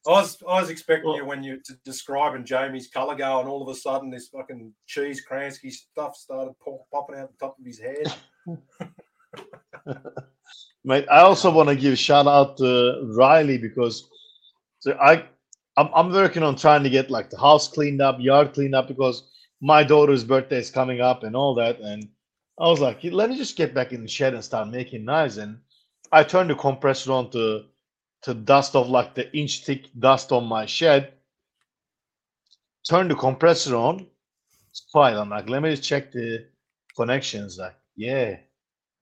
I 0.05 0.11
was 0.21 0.37
I 0.47 0.59
was 0.59 0.69
expecting 0.69 1.11
you 1.13 1.25
when 1.25 1.43
you 1.43 1.59
to 1.65 1.73
describing 1.85 2.43
Jamie's 2.45 2.87
colour 2.87 3.15
go, 3.15 3.39
and 3.39 3.47
all 3.47 3.61
of 3.61 3.69
a 3.69 3.75
sudden 3.79 4.09
this 4.09 4.29
fucking 4.29 4.73
cheese 4.87 5.23
Kransky 5.29 5.71
stuff 5.71 6.15
started 6.15 6.53
pop, 6.63 6.81
popping 6.91 7.17
out 7.19 7.29
the 7.31 7.37
top 7.45 7.57
of 7.59 7.65
his 7.65 7.79
head. 7.79 8.13
Mate, 10.85 11.05
I 11.09 11.21
also 11.21 11.51
want 11.51 11.69
to 11.69 11.75
give 11.75 11.97
shout 11.97 12.27
out 12.27 12.57
to 12.57 13.13
Riley 13.15 13.57
because 13.57 14.09
so 14.79 14.97
I 14.99 15.25
I'm, 15.77 15.89
I'm 15.95 16.11
working 16.11 16.43
on 16.43 16.55
trying 16.55 16.83
to 16.83 16.89
get 16.89 17.09
like 17.09 17.29
the 17.29 17.39
house 17.39 17.67
cleaned 17.67 18.01
up, 18.01 18.19
yard 18.19 18.53
cleaned 18.53 18.75
up 18.75 18.87
because 18.87 19.23
my 19.61 19.83
daughter's 19.83 20.23
birthday 20.25 20.57
is 20.57 20.69
coming 20.69 20.99
up 21.01 21.23
and 21.23 21.35
all 21.35 21.55
that. 21.55 21.79
And 21.79 22.09
I 22.59 22.67
was 22.67 22.81
like, 22.81 23.03
let 23.03 23.29
me 23.29 23.37
just 23.37 23.55
get 23.55 23.73
back 23.73 23.93
in 23.93 24.01
the 24.01 24.09
shed 24.09 24.33
and 24.33 24.43
start 24.43 24.67
making 24.67 25.05
knives. 25.05 25.37
And 25.37 25.59
I 26.11 26.23
turned 26.23 26.49
the 26.49 26.55
compressor 26.55 27.11
on 27.13 27.31
to 27.31 27.65
to 28.23 28.33
dust 28.33 28.75
off 28.75 28.87
like 28.87 29.15
the 29.15 29.35
inch 29.35 29.65
thick 29.65 29.87
dust 29.99 30.31
on 30.31 30.45
my 30.45 30.65
shed. 30.65 31.13
Turn 32.89 33.07
the 33.07 33.15
compressor 33.15 33.75
on. 33.75 34.05
It's 34.69 34.85
quiet. 34.91 35.19
I'm 35.19 35.29
like, 35.29 35.49
let 35.49 35.61
me 35.61 35.71
just 35.71 35.83
check 35.83 36.11
the 36.11 36.45
connections. 36.95 37.57
Like, 37.57 37.75
yeah, 37.95 38.37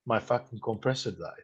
my 0.06 0.20
fucking 0.20 0.60
compressor 0.64 1.12
died. 1.12 1.44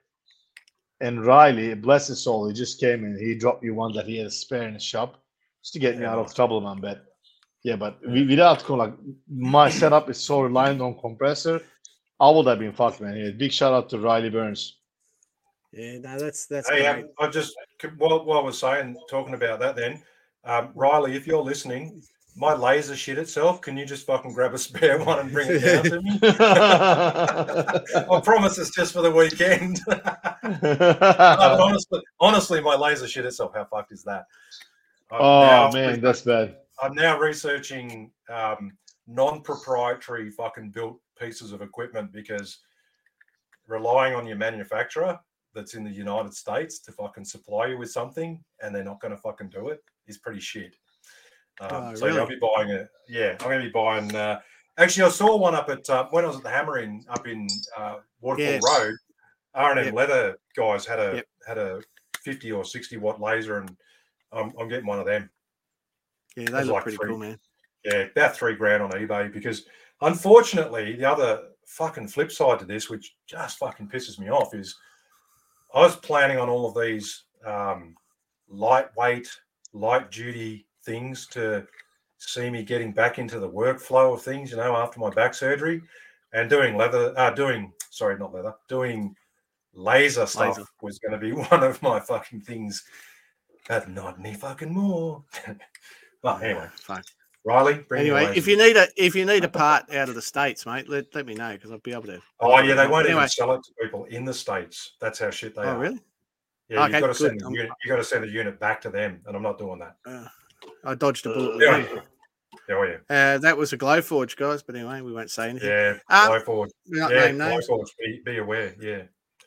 And 1.00 1.26
Riley, 1.26 1.74
bless 1.76 2.08
his 2.08 2.24
soul, 2.24 2.48
he 2.48 2.54
just 2.54 2.80
came 2.80 3.04
in. 3.06 3.18
He 3.20 3.36
dropped 3.36 3.64
me 3.64 3.70
one 3.70 3.93
that 3.93 4.08
he 4.08 4.18
had 4.18 4.28
a 4.28 4.32
spare 4.32 4.68
in 4.68 4.74
his 4.74 4.84
shop 4.84 5.22
just 5.62 5.74
to 5.74 5.80
get 5.80 5.98
me 6.00 6.06
out 6.06 6.18
of 6.18 6.34
trouble, 6.34 6.60
man. 6.62 6.80
But 6.82 7.06
yeah, 7.64 7.76
but 7.76 8.02
wi- 8.02 8.28
without 8.28 8.64
co- 8.64 8.76
like 8.76 8.93
my 9.30 9.70
setup 9.70 10.10
is 10.10 10.20
so 10.20 10.41
reliant 10.41 10.82
on 10.82 11.00
compressor, 11.00 11.62
I 12.20 12.30
would 12.32 12.48
have 12.48 12.60
been 12.60 12.74
fucked, 12.74 13.02
man. 13.02 13.16
Yeah, 13.16 13.32
big 13.32 13.52
shout 13.52 13.74
out 13.74 13.89
to 13.89 14.00
Riley 14.00 14.30
Burns. 14.32 14.78
Yeah, 15.72 16.00
no, 16.00 16.18
that's 16.18 16.48
that's 16.48 16.68
Hey, 16.70 16.82
great. 16.82 17.04
um, 17.04 17.10
I 17.20 17.28
just 17.28 17.54
while, 17.98 18.26
while 18.26 18.39
I 18.39 18.43
was 18.43 18.58
saying 18.58 18.95
talking 19.10 19.36
about 19.36 19.60
that, 19.60 19.76
then 19.76 20.02
um, 20.45 20.72
Riley, 20.74 21.16
if 21.16 21.28
you're 21.28 21.43
listening, 21.43 22.02
my 22.38 22.53
laser 22.53 22.95
shit 22.95 23.17
itself. 23.17 23.61
Can 23.61 23.75
you 23.75 23.85
just 23.85 24.05
fucking 24.05 24.31
grab 24.33 24.53
a 24.53 24.57
spare 24.57 24.99
one 25.03 25.19
and 25.19 25.31
bring 25.31 25.49
it 25.49 25.59
down 25.59 25.83
to 25.85 26.01
me? 26.01 26.19
I 26.23 28.21
promise 28.23 28.57
it's 28.59 28.75
just 28.75 28.93
for 28.93 29.01
the 29.01 29.11
weekend. 29.11 29.79
Honestly, 31.59 32.01
honestly, 32.19 32.61
my 32.61 32.75
laser 32.75 33.07
shit 33.07 33.25
itself. 33.25 33.53
How 33.55 33.65
fucked 33.65 33.91
is 33.91 34.03
that? 34.03 34.25
I'm 35.11 35.21
oh 35.21 35.41
now 35.41 35.71
man, 35.71 35.93
re- 35.95 35.99
that's 35.99 36.21
bad. 36.21 36.57
I'm 36.81 36.93
now 36.93 37.19
researching 37.19 38.11
um, 38.29 38.77
non-proprietary 39.07 40.29
fucking 40.29 40.69
built 40.69 40.99
pieces 41.19 41.51
of 41.51 41.61
equipment 41.61 42.11
because 42.11 42.59
relying 43.67 44.15
on 44.15 44.27
your 44.27 44.38
manufacturer 44.38 45.19
that's 45.53 45.73
in 45.73 45.83
the 45.83 45.91
United 45.91 46.33
States 46.33 46.79
to 46.79 46.91
fucking 46.91 47.25
supply 47.25 47.67
you 47.67 47.77
with 47.77 47.91
something 47.91 48.41
and 48.61 48.73
they're 48.73 48.83
not 48.83 49.01
going 49.01 49.13
to 49.13 49.21
fucking 49.21 49.49
do 49.49 49.69
it 49.69 49.84
is 50.07 50.18
pretty 50.18 50.39
shit. 50.39 50.76
Um, 51.61 51.69
Oh, 51.71 51.95
so 51.95 52.07
yeah, 52.07 52.19
I'll 52.19 52.27
be 52.27 52.39
buying 52.55 52.69
it. 52.69 52.88
Yeah, 53.09 53.31
I'm 53.39 53.47
going 53.47 53.59
to 53.59 53.65
be 53.65 53.71
buying. 53.71 54.13
Uh, 54.15 54.39
actually, 54.77 55.03
I 55.05 55.09
saw 55.09 55.35
one 55.38 55.55
up 55.55 55.69
at 55.69 55.89
uh, 55.89 56.07
when 56.11 56.23
I 56.23 56.27
was 56.27 56.38
at 56.38 56.43
the 56.43 56.49
hammer-in 56.49 57.03
up 57.09 57.27
in 57.27 57.47
uh, 57.77 57.95
Waterfall 58.21 58.45
Yes. 58.53 58.61
Road. 58.79 58.93
R 59.53 59.71
and 59.75 59.88
M 59.88 59.93
Leather 59.95 60.38
guys 60.55 60.85
had 60.85 60.99
a 60.99 61.15
Yep. 61.15 61.25
had 61.47 61.57
a 61.57 61.81
50 62.21 62.51
or 62.51 62.63
60 62.63 62.97
watt 62.97 63.19
laser, 63.19 63.57
and 63.59 63.75
I'm, 64.31 64.53
I'm 64.59 64.67
getting 64.69 64.85
one 64.85 64.99
of 64.99 65.05
them. 65.07 65.29
Yeah, 66.35 66.45
they 66.45 66.51
There's 66.51 66.65
look 66.67 66.73
like 66.75 66.84
pretty 66.84 66.97
three- 66.97 67.07
cool, 67.09 67.17
man. 67.17 67.39
Yeah, 67.84 67.99
about 68.15 68.35
three 68.35 68.55
grand 68.55 68.84
on 68.84 68.91
eBay 68.91 69.31
because 69.34 69.65
unfortunately, 70.01 70.95
the 70.95 71.05
other 71.09 71.41
fucking 71.65 72.07
flip 72.09 72.31
side 72.31 72.59
to 72.59 72.65
this, 72.65 72.89
which 72.89 73.15
just 73.25 73.57
fucking 73.57 73.88
pisses 73.88 74.19
me 74.19 74.29
off, 74.29 74.53
is 74.53 74.75
I 75.73 75.79
was 75.79 75.95
planning 75.95 76.38
on 76.38 76.49
all 76.49 76.67
of 76.69 76.75
these 76.79 77.23
um, 77.45 77.95
lightweight, 78.49 79.29
light 79.73 80.11
duty 80.11 80.66
things 80.88 81.27
to 81.27 81.68
see 82.18 82.49
me 82.49 82.64
getting 82.64 82.91
back 82.91 83.19
into 83.19 83.39
the 83.39 83.49
workflow 83.49 84.14
of 84.14 84.23
things, 84.23 84.49
you 84.49 84.57
know, 84.57 84.76
after 84.76 84.99
my 84.99 85.09
back 85.11 85.35
surgery 85.35 85.81
and 86.34 86.49
doing 86.49 86.76
leather, 86.76 87.14
uh, 87.18 87.30
doing, 87.30 87.72
sorry, 87.91 88.18
not 88.18 88.34
leather, 88.34 88.55
doing 88.68 89.15
laser 89.73 90.26
stuff 90.26 90.57
Laser. 90.57 90.65
was 90.81 90.97
going 90.97 91.11
to 91.11 91.18
be 91.19 91.31
one 91.51 91.61
of 91.64 91.80
my 91.84 91.99
fucking 91.99 92.41
things. 92.41 92.84
But 93.68 93.89
not 93.89 94.18
any 94.19 94.34
fucking 94.34 94.73
more. 94.73 95.26
but 96.23 96.41
anyway, 96.41 96.69
Fine. 96.80 97.03
Riley, 97.45 97.85
bring 97.88 98.01
Anyway, 98.01 98.31
if 98.34 98.47
you 98.47 98.57
need 98.57 98.77
a 98.77 98.88
if 98.95 99.14
you 99.14 99.26
need 99.26 99.43
a 99.43 99.49
part 99.49 99.93
out 99.93 100.07
of 100.07 100.15
the 100.15 100.22
states, 100.22 100.65
mate, 100.65 100.88
let, 100.88 101.14
let 101.14 101.26
me 101.26 101.34
know 101.34 101.51
because 101.51 101.72
I'll 101.72 101.80
be 101.80 101.91
able 101.91 102.03
to. 102.03 102.22
Oh 102.39 102.59
yeah, 102.59 102.76
they 102.76 102.88
won't 102.88 103.05
Anyway. 103.05 103.23
even 103.23 103.30
sell 103.30 103.53
it 103.53 103.61
to 103.64 103.72
people 103.81 104.05
in 104.05 104.23
the 104.23 104.34
states. 104.34 104.93
That's 105.01 105.19
how 105.19 105.31
shit 105.31 105.53
they 105.53 105.64
Oh 105.64 105.72
are. 105.72 105.77
really? 105.80 105.99
Yeah, 106.69 106.85
Okay, 106.85 106.93
you've 106.93 107.01
got 107.01 107.07
to 107.07 107.14
send 107.14 107.41
unit. 107.41 107.69
You 107.84 107.89
got 107.91 107.97
to 107.97 108.03
send 108.05 108.23
a 108.23 108.30
unit 108.30 108.57
back 108.59 108.80
to 108.81 108.89
them, 108.89 109.22
and 109.26 109.35
I'm 109.35 109.43
not 109.43 109.57
doing 109.57 109.80
that. 109.80 109.95
Uh, 110.05 110.27
I 110.84 110.95
dodged 110.95 111.25
a 111.25 111.34
bullet. 111.34 111.61
Yeah, 111.61 111.77
you. 111.77 112.01
yeah, 112.69 112.75
oh, 112.75 112.84
yeah, 112.84 112.97
Uh, 113.35 113.38
that 113.39 113.57
was 113.57 113.73
a 113.73 113.77
Glowforge, 113.77 114.35
guys. 114.35 114.63
But 114.63 114.75
anyway, 114.75 115.01
we 115.01 115.13
won't 115.13 115.31
say 115.31 115.49
anything. 115.49 115.69
yeah. 115.69 115.97
Um, 116.09 116.31
Glowforge. 116.31 116.69
Yeah, 116.85 117.07
name 117.07 117.38
names. 117.38 117.67
Glowforge. 117.67 117.89
Be, 117.99 118.21
be 118.25 118.38
aware. 118.38 118.75
Yeah. 118.79 119.03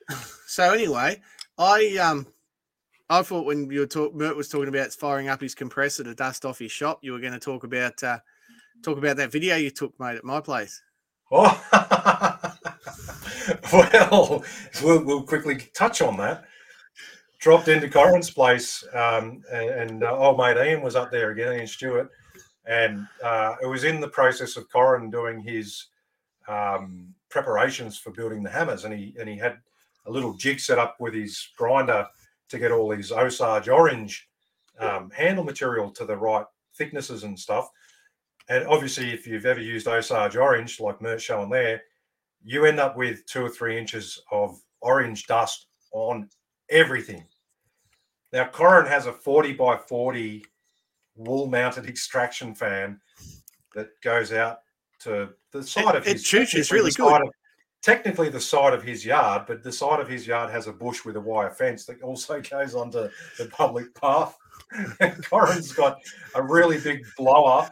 So 0.47 0.73
anyway, 0.73 1.21
I 1.59 1.97
um, 1.99 2.27
I 3.09 3.23
thought 3.23 3.47
when 3.47 3.71
you 3.71 3.81
were 3.81 3.87
talk, 3.87 4.13
Mert 4.15 4.37
was 4.37 4.49
talking 4.49 4.69
about 4.69 4.93
firing 4.93 5.29
up 5.29 5.41
his 5.41 5.55
compressor 5.55 6.03
to 6.03 6.13
dust 6.13 6.45
off 6.45 6.59
his 6.59 6.73
shop, 6.73 6.99
you 7.03 7.13
were 7.13 7.21
going 7.21 7.33
to 7.33 7.39
talk 7.39 7.63
about 7.63 8.03
uh, 8.03 8.19
talk 8.83 8.99
about 8.99 9.17
that 9.19 9.31
video 9.31 9.55
you 9.55 9.71
took, 9.71 9.99
mate, 10.01 10.17
at 10.17 10.25
my 10.25 10.41
place. 10.41 10.83
Oh, 11.31 11.63
well, 13.73 14.45
we'll, 14.83 15.05
we'll 15.05 15.23
quickly 15.23 15.57
touch 15.75 16.03
on 16.03 16.17
that. 16.17 16.45
Dropped 17.41 17.69
into 17.69 17.89
Corin's 17.89 18.31
place, 18.31 18.85
um, 18.93 19.43
and, 19.51 19.71
and 19.71 20.05
uh, 20.05 20.15
old 20.15 20.37
mate 20.37 20.59
Ian 20.59 20.83
was 20.83 20.95
up 20.95 21.11
there 21.11 21.31
again, 21.31 21.55
Ian 21.55 21.67
Stewart, 21.67 22.11
and 22.67 23.07
uh, 23.25 23.57
it 23.63 23.67
was 23.67 23.85
in 23.85 23.99
the 23.99 24.09
process 24.09 24.59
of 24.59 24.71
Corin 24.71 25.11
doing 25.11 25.41
his 25.41 25.87
um, 26.49 27.15
preparations 27.31 27.97
for 27.97 28.11
building 28.11 28.43
the 28.43 28.51
hammers, 28.51 28.85
and 28.85 28.93
he 28.93 29.15
and 29.19 29.27
he 29.27 29.39
had 29.39 29.57
a 30.05 30.11
little 30.11 30.35
jig 30.35 30.61
set 30.61 30.79
up 30.79 30.97
with 31.01 31.15
his 31.15 31.49
grinder 31.57 32.07
to 32.51 32.59
get 32.59 32.73
all 32.73 32.91
his 32.91 33.11
Osage 33.11 33.71
orange 33.71 34.29
um, 34.79 35.11
handle 35.11 35.45
material 35.45 35.91
to 35.93 36.05
the 36.05 36.17
right 36.17 36.45
thicknesses 36.75 37.25
and 37.25 37.39
stuff. 37.39 37.71
And 38.51 38.67
obviously, 38.67 39.13
if 39.13 39.27
you've 39.27 39.47
ever 39.47 39.61
used 39.61 39.89
Osage 39.89 40.37
orange, 40.37 40.79
like 40.79 41.01
Mert 41.01 41.23
showing 41.23 41.49
there, 41.49 41.83
you 42.45 42.67
end 42.67 42.81
up 42.81 42.99
with 42.99 43.25
two 43.25 43.45
or 43.45 43.49
three 43.49 43.79
inches 43.79 44.21
of 44.31 44.61
orange 44.83 45.27
dust 45.27 45.69
on 45.93 46.29
everything. 46.69 47.25
Now, 48.33 48.47
Corin 48.47 48.87
has 48.87 49.07
a 49.07 49.13
40 49.13 49.55
by 49.55 49.77
40 49.77 50.45
wall 51.17 51.49
mounted 51.49 51.87
extraction 51.89 52.55
fan 52.55 53.01
that 53.75 53.89
goes 54.03 54.33
out 54.33 54.59
to 55.01 55.31
the 55.53 55.63
side 55.63 55.95
of 55.97 56.07
it 56.07 56.13
his 56.13 56.25
shoots, 56.25 56.55
it's 56.55 56.69
technically 56.69 56.79
really 56.79 57.19
good. 57.19 57.27
of- 57.27 57.35
technically 57.83 58.29
the 58.29 58.41
side 58.41 58.75
of 58.75 58.83
his 58.83 59.05
yard, 59.05 59.45
but 59.47 59.63
the 59.63 59.73
side 59.73 60.01
of 60.01 60.09
his 60.09 60.27
yard 60.27 60.51
has 60.51 60.67
a 60.67 60.73
bush 60.73 61.05
with 61.05 61.17
a 61.17 61.21
wire 61.21 61.51
fence 61.51 61.87
that 61.87 62.01
also 62.03 62.41
goes 62.51 62.75
onto 62.75 63.09
the 63.39 63.47
public 63.51 63.95
path. 63.95 64.37
And 65.01 65.25
Corin's 65.27 65.73
got 65.73 65.99
a 66.37 66.43
really 66.43 66.79
big 66.79 67.05
blower 67.17 67.69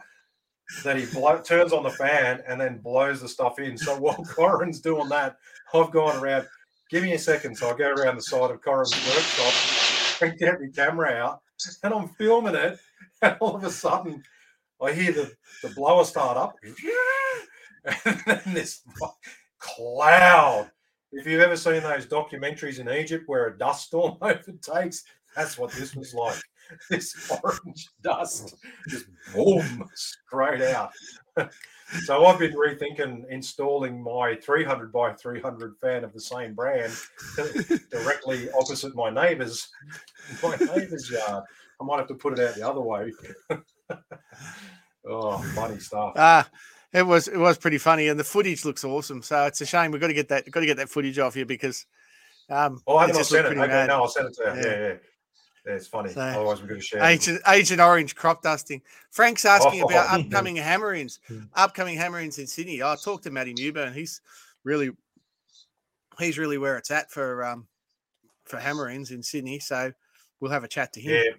that 0.83 0.97
he 0.97 1.05
blow, 1.05 1.39
turns 1.39 1.71
on 1.71 1.83
the 1.83 1.91
fan 1.91 2.41
and 2.45 2.59
then 2.59 2.79
blows 2.79 3.21
the 3.21 3.29
stuff 3.29 3.57
in. 3.57 3.77
So 3.77 3.97
while 3.97 4.21
Corin's 4.25 4.81
doing 4.81 5.07
that, 5.07 5.37
I've 5.73 5.91
gone 5.91 6.21
around. 6.21 6.45
Give 6.89 7.03
me 7.03 7.13
a 7.13 7.19
second, 7.19 7.55
so 7.55 7.69
I'll 7.69 7.77
go 7.77 7.91
around 7.91 8.17
the 8.17 8.21
side 8.21 8.51
of 8.51 8.61
Corin's 8.61 8.91
workshop 8.91 9.88
and 10.21 10.37
get 10.37 10.59
my 10.59 10.67
camera 10.75 11.13
out, 11.13 11.41
and 11.83 11.93
I'm 11.93 12.09
filming 12.09 12.55
it. 12.55 12.79
And 13.21 13.35
all 13.41 13.57
of 13.57 13.65
a 13.65 13.69
sudden, 13.69 14.23
I 14.81 14.93
hear 14.93 15.11
the, 15.11 15.29
the 15.61 15.73
blower 15.75 16.05
start 16.05 16.37
up, 16.37 16.55
and 18.05 18.21
then 18.25 18.53
this 18.53 18.81
cloud. 19.59 20.71
If 21.11 21.25
you've 21.25 21.41
ever 21.41 21.57
seen 21.57 21.83
those 21.83 22.05
documentaries 22.05 22.79
in 22.79 22.89
Egypt 22.89 23.25
where 23.27 23.47
a 23.47 23.57
dust 23.57 23.87
storm 23.87 24.17
overtakes, 24.21 25.03
that's 25.35 25.57
what 25.57 25.71
this 25.71 25.95
was 25.95 26.13
like. 26.13 26.39
This 26.89 27.31
orange 27.43 27.89
dust 28.03 28.55
just 28.87 29.07
boom 29.33 29.89
straight 29.95 30.61
out. 30.61 30.91
So 32.03 32.25
I've 32.25 32.39
been 32.39 32.53
rethinking 32.53 33.23
installing 33.29 34.01
my 34.01 34.35
300 34.35 34.91
by 34.91 35.13
300 35.13 35.75
fan 35.81 36.03
of 36.03 36.13
the 36.13 36.21
same 36.21 36.53
brand 36.53 36.93
directly 37.91 38.49
opposite 38.51 38.95
my 38.95 39.09
neighbour's 39.09 39.69
my 40.43 40.55
neighbour's 40.55 41.09
yard. 41.09 41.43
I 41.81 41.83
might 41.83 41.97
have 41.97 42.07
to 42.09 42.15
put 42.15 42.37
it 42.37 42.47
out 42.47 42.55
the 42.55 42.67
other 42.67 42.81
way. 42.81 43.11
oh, 45.07 45.37
funny 45.55 45.79
stuff. 45.79 46.13
Ah, 46.15 46.47
it 46.93 47.05
was 47.05 47.27
it 47.27 47.37
was 47.37 47.57
pretty 47.57 47.77
funny, 47.77 48.09
and 48.09 48.19
the 48.19 48.23
footage 48.23 48.65
looks 48.65 48.83
awesome. 48.83 49.21
So 49.21 49.45
it's 49.45 49.61
a 49.61 49.65
shame 49.65 49.91
we've 49.91 50.01
got 50.01 50.07
to 50.07 50.13
get 50.13 50.29
that 50.29 50.49
got 50.51 50.59
to 50.59 50.65
get 50.65 50.77
that 50.77 50.89
footage 50.89 51.19
off 51.19 51.35
here 51.35 51.45
because. 51.45 51.85
Um, 52.51 52.81
oh, 52.87 52.97
I 52.97 53.05
haven't 53.05 53.23
sent 53.25 53.45
it. 53.45 53.49
Okay, 53.51 53.67
mad. 53.67 53.89
no, 53.89 54.01
I'll 54.01 54.07
send 54.07 54.29
it 54.29 54.33
to 54.37 54.43
you. 54.43 54.49
Yeah. 54.49 54.65
Yeah, 54.65 54.87
yeah. 54.87 54.93
It's 55.75 55.87
funny. 55.87 56.11
So, 56.11 56.21
Otherwise, 56.21 56.61
we're 56.61 56.67
going 56.67 56.79
to 56.79 56.85
share. 56.85 57.03
Agent, 57.03 57.41
Agent 57.47 57.79
Orange 57.81 58.15
crop 58.15 58.41
dusting. 58.41 58.81
Frank's 59.11 59.45
asking 59.45 59.83
Oh. 59.83 59.87
about 59.87 60.19
upcoming 60.19 60.55
hammer-ins. 60.69 61.19
Hmm. 61.27 61.43
Upcoming 61.55 61.97
hammer-ins 61.97 62.37
in 62.39 62.47
Sydney. 62.47 62.81
I 62.83 62.95
talked 63.03 63.23
to 63.23 63.31
Matty 63.31 63.53
Newburn. 63.53 63.93
He's 63.93 64.21
really, 64.63 64.91
he's 66.19 66.37
really 66.37 66.57
where 66.57 66.77
it's 66.77 66.91
at 66.91 67.11
for 67.11 67.43
um 67.45 67.67
for 68.45 68.57
hammer-ins 68.57 69.11
in 69.11 69.21
Sydney. 69.23 69.59
So 69.59 69.91
we'll 70.39 70.51
have 70.51 70.63
a 70.63 70.67
chat 70.67 70.91
to 70.93 71.01
him. 71.01 71.11
Yeah, 71.11 71.31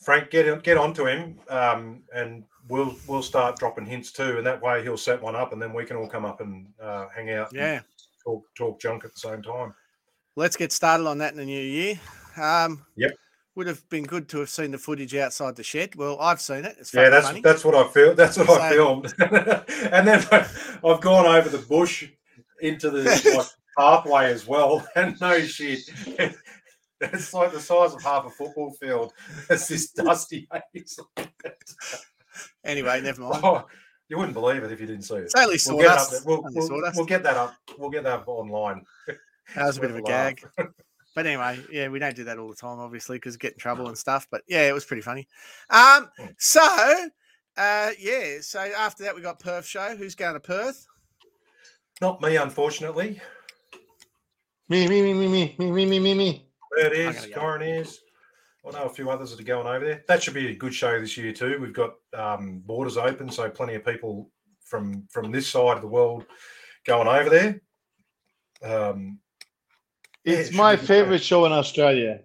Frank, 0.00 0.30
get 0.30 0.62
get 0.62 0.76
on 0.76 0.92
to 0.94 1.06
him, 1.06 1.38
um, 1.48 2.02
and 2.14 2.44
we'll 2.68 2.94
we'll 3.06 3.22
start 3.22 3.58
dropping 3.58 3.86
hints 3.86 4.12
too, 4.12 4.38
and 4.38 4.46
that 4.46 4.60
way 4.62 4.82
he'll 4.82 4.96
set 4.96 5.20
one 5.20 5.36
up, 5.36 5.52
and 5.52 5.60
then 5.60 5.72
we 5.72 5.84
can 5.84 5.96
all 5.96 6.08
come 6.08 6.24
up 6.24 6.40
and 6.40 6.68
uh, 6.80 7.06
hang 7.14 7.30
out, 7.30 7.50
Yeah. 7.52 7.80
talk 8.24 8.44
talk 8.56 8.80
junk 8.80 9.04
at 9.04 9.12
the 9.14 9.20
same 9.20 9.42
time. 9.42 9.74
Let's 10.36 10.56
get 10.56 10.70
started 10.72 11.06
on 11.06 11.18
that 11.18 11.32
in 11.32 11.38
the 11.38 11.44
new 11.44 11.60
year. 11.60 11.98
Um, 12.36 12.84
Yep. 12.96 13.10
Would 13.58 13.66
have 13.66 13.88
been 13.88 14.04
good 14.04 14.28
to 14.28 14.38
have 14.38 14.50
seen 14.50 14.70
the 14.70 14.78
footage 14.78 15.16
outside 15.16 15.56
the 15.56 15.64
shed. 15.64 15.96
Well, 15.96 16.16
I've 16.20 16.40
seen 16.40 16.64
it. 16.64 16.76
It's 16.78 16.94
Yeah, 16.94 17.08
that's 17.08 17.26
funny. 17.26 17.40
that's 17.40 17.64
what 17.64 17.74
I 17.74 17.88
feel. 17.88 18.14
That's 18.14 18.36
what 18.36 18.48
I 18.48 18.70
filmed, 18.70 19.12
and 19.18 20.06
then 20.06 20.24
I've 20.84 21.00
gone 21.00 21.26
over 21.26 21.48
the 21.48 21.58
bush 21.58 22.08
into 22.60 22.88
the 22.88 23.02
like, 23.36 23.46
pathway 23.76 24.26
as 24.26 24.46
well, 24.46 24.86
and 24.94 25.20
no 25.20 25.40
shit. 25.40 25.80
It's 27.00 27.34
like 27.34 27.50
the 27.50 27.58
size 27.58 27.94
of 27.94 28.00
half 28.00 28.26
a 28.26 28.30
football 28.30 28.70
field. 28.80 29.12
It's 29.50 29.66
this 29.66 29.90
dusty 29.90 30.48
haze. 30.72 31.00
Anyway, 32.64 33.00
never 33.00 33.22
mind. 33.22 33.40
Oh, 33.42 33.66
you 34.08 34.18
wouldn't 34.18 34.34
believe 34.34 34.62
it 34.62 34.70
if 34.70 34.80
you 34.80 34.86
didn't 34.86 35.02
see 35.02 35.16
it. 35.16 35.22
It's 35.24 35.34
only 35.34 35.58
We'll 35.66 35.78
get, 35.78 35.90
up 35.90 35.98
sawdust. 35.98 36.26
We'll, 36.26 36.44
we'll, 36.44 36.92
we'll 36.94 37.06
get 37.06 37.24
that 37.24 37.36
up. 37.36 37.56
We'll 37.76 37.90
get 37.90 38.04
that 38.04 38.20
up 38.20 38.28
online. 38.28 38.84
That 39.56 39.66
was 39.66 39.78
a 39.78 39.80
bit 39.80 39.90
of 39.90 39.96
a 39.96 39.98
a 39.98 40.02
laugh. 40.02 40.36
gag. 40.56 40.68
But 41.18 41.26
anyway, 41.26 41.58
yeah, 41.72 41.88
we 41.88 41.98
don't 41.98 42.14
do 42.14 42.22
that 42.22 42.38
all 42.38 42.48
the 42.48 42.54
time, 42.54 42.78
obviously, 42.78 43.16
because 43.16 43.36
get 43.36 43.54
in 43.54 43.58
trouble 43.58 43.88
and 43.88 43.98
stuff. 43.98 44.28
But 44.30 44.42
yeah, 44.46 44.68
it 44.68 44.72
was 44.72 44.84
pretty 44.84 45.02
funny. 45.02 45.26
Um, 45.68 46.08
Mm. 46.20 46.32
so 46.38 46.60
uh, 47.56 47.90
yeah, 47.98 48.36
so 48.40 48.60
after 48.60 49.02
that 49.02 49.16
we 49.16 49.20
got 49.20 49.40
Perth 49.40 49.66
show. 49.66 49.96
Who's 49.96 50.14
going 50.14 50.34
to 50.34 50.38
Perth? 50.40 50.86
Not 52.00 52.22
me, 52.22 52.36
unfortunately. 52.36 53.20
Me, 54.68 54.86
me, 54.86 55.02
me, 55.02 55.12
me, 55.12 55.26
me, 55.26 55.56
me, 55.58 55.70
me, 55.72 55.86
me, 55.86 55.98
me, 55.98 56.14
me. 56.14 56.48
There 56.76 56.94
it 56.94 57.06
I'm 57.08 57.10
is. 57.10 57.16
gonna 57.22 57.34
go. 57.34 57.40
Corin 57.40 57.62
is. 57.62 57.98
I 58.64 58.70
know 58.70 58.84
a 58.84 58.88
few 58.88 59.10
others 59.10 59.32
that 59.32 59.40
are 59.40 59.42
going 59.42 59.66
over 59.66 59.84
there. 59.84 60.04
That 60.06 60.22
should 60.22 60.34
be 60.34 60.52
a 60.52 60.54
good 60.54 60.72
show 60.72 61.00
this 61.00 61.16
year 61.16 61.32
too. 61.32 61.58
We've 61.60 61.72
got 61.72 61.94
um, 62.14 62.62
borders 62.64 62.96
open, 62.96 63.28
so 63.28 63.50
plenty 63.50 63.74
of 63.74 63.84
people 63.84 64.30
from 64.62 65.08
from 65.10 65.32
this 65.32 65.48
side 65.48 65.74
of 65.74 65.82
the 65.82 65.88
world 65.88 66.26
going 66.86 67.08
over 67.08 67.28
there. 67.28 67.60
Um, 68.62 69.18
yeah, 70.24 70.34
it 70.34 70.40
It's 70.40 70.52
my 70.52 70.74
be 70.74 70.74
a 70.74 70.76
good 70.76 70.86
show. 70.86 70.86
favorite 70.94 71.22
show 71.22 71.46
in 71.46 71.52
Australia. 71.52 72.20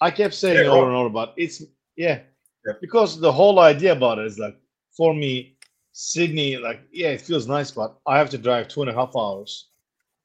I 0.00 0.10
kept 0.10 0.34
saying 0.34 0.64
Yeah, 0.64 0.70
over 0.70 0.86
and 0.86 0.96
over 0.96 1.06
about 1.08 1.34
it's 1.36 1.62
yeah, 1.96 2.20
Yeah. 2.66 2.74
because 2.80 3.20
the 3.20 3.32
whole 3.32 3.58
idea 3.60 3.92
about 3.92 4.18
it 4.18 4.26
is 4.26 4.38
like 4.38 4.56
for 4.96 5.14
me, 5.14 5.56
Sydney, 5.92 6.56
like 6.56 6.80
yeah, 6.92 7.08
it 7.10 7.20
feels 7.20 7.46
nice, 7.46 7.70
but 7.70 7.98
I 8.06 8.18
have 8.18 8.30
to 8.30 8.38
drive 8.38 8.68
two 8.68 8.82
and 8.82 8.90
a 8.90 8.94
half 8.94 9.14
hours. 9.16 9.70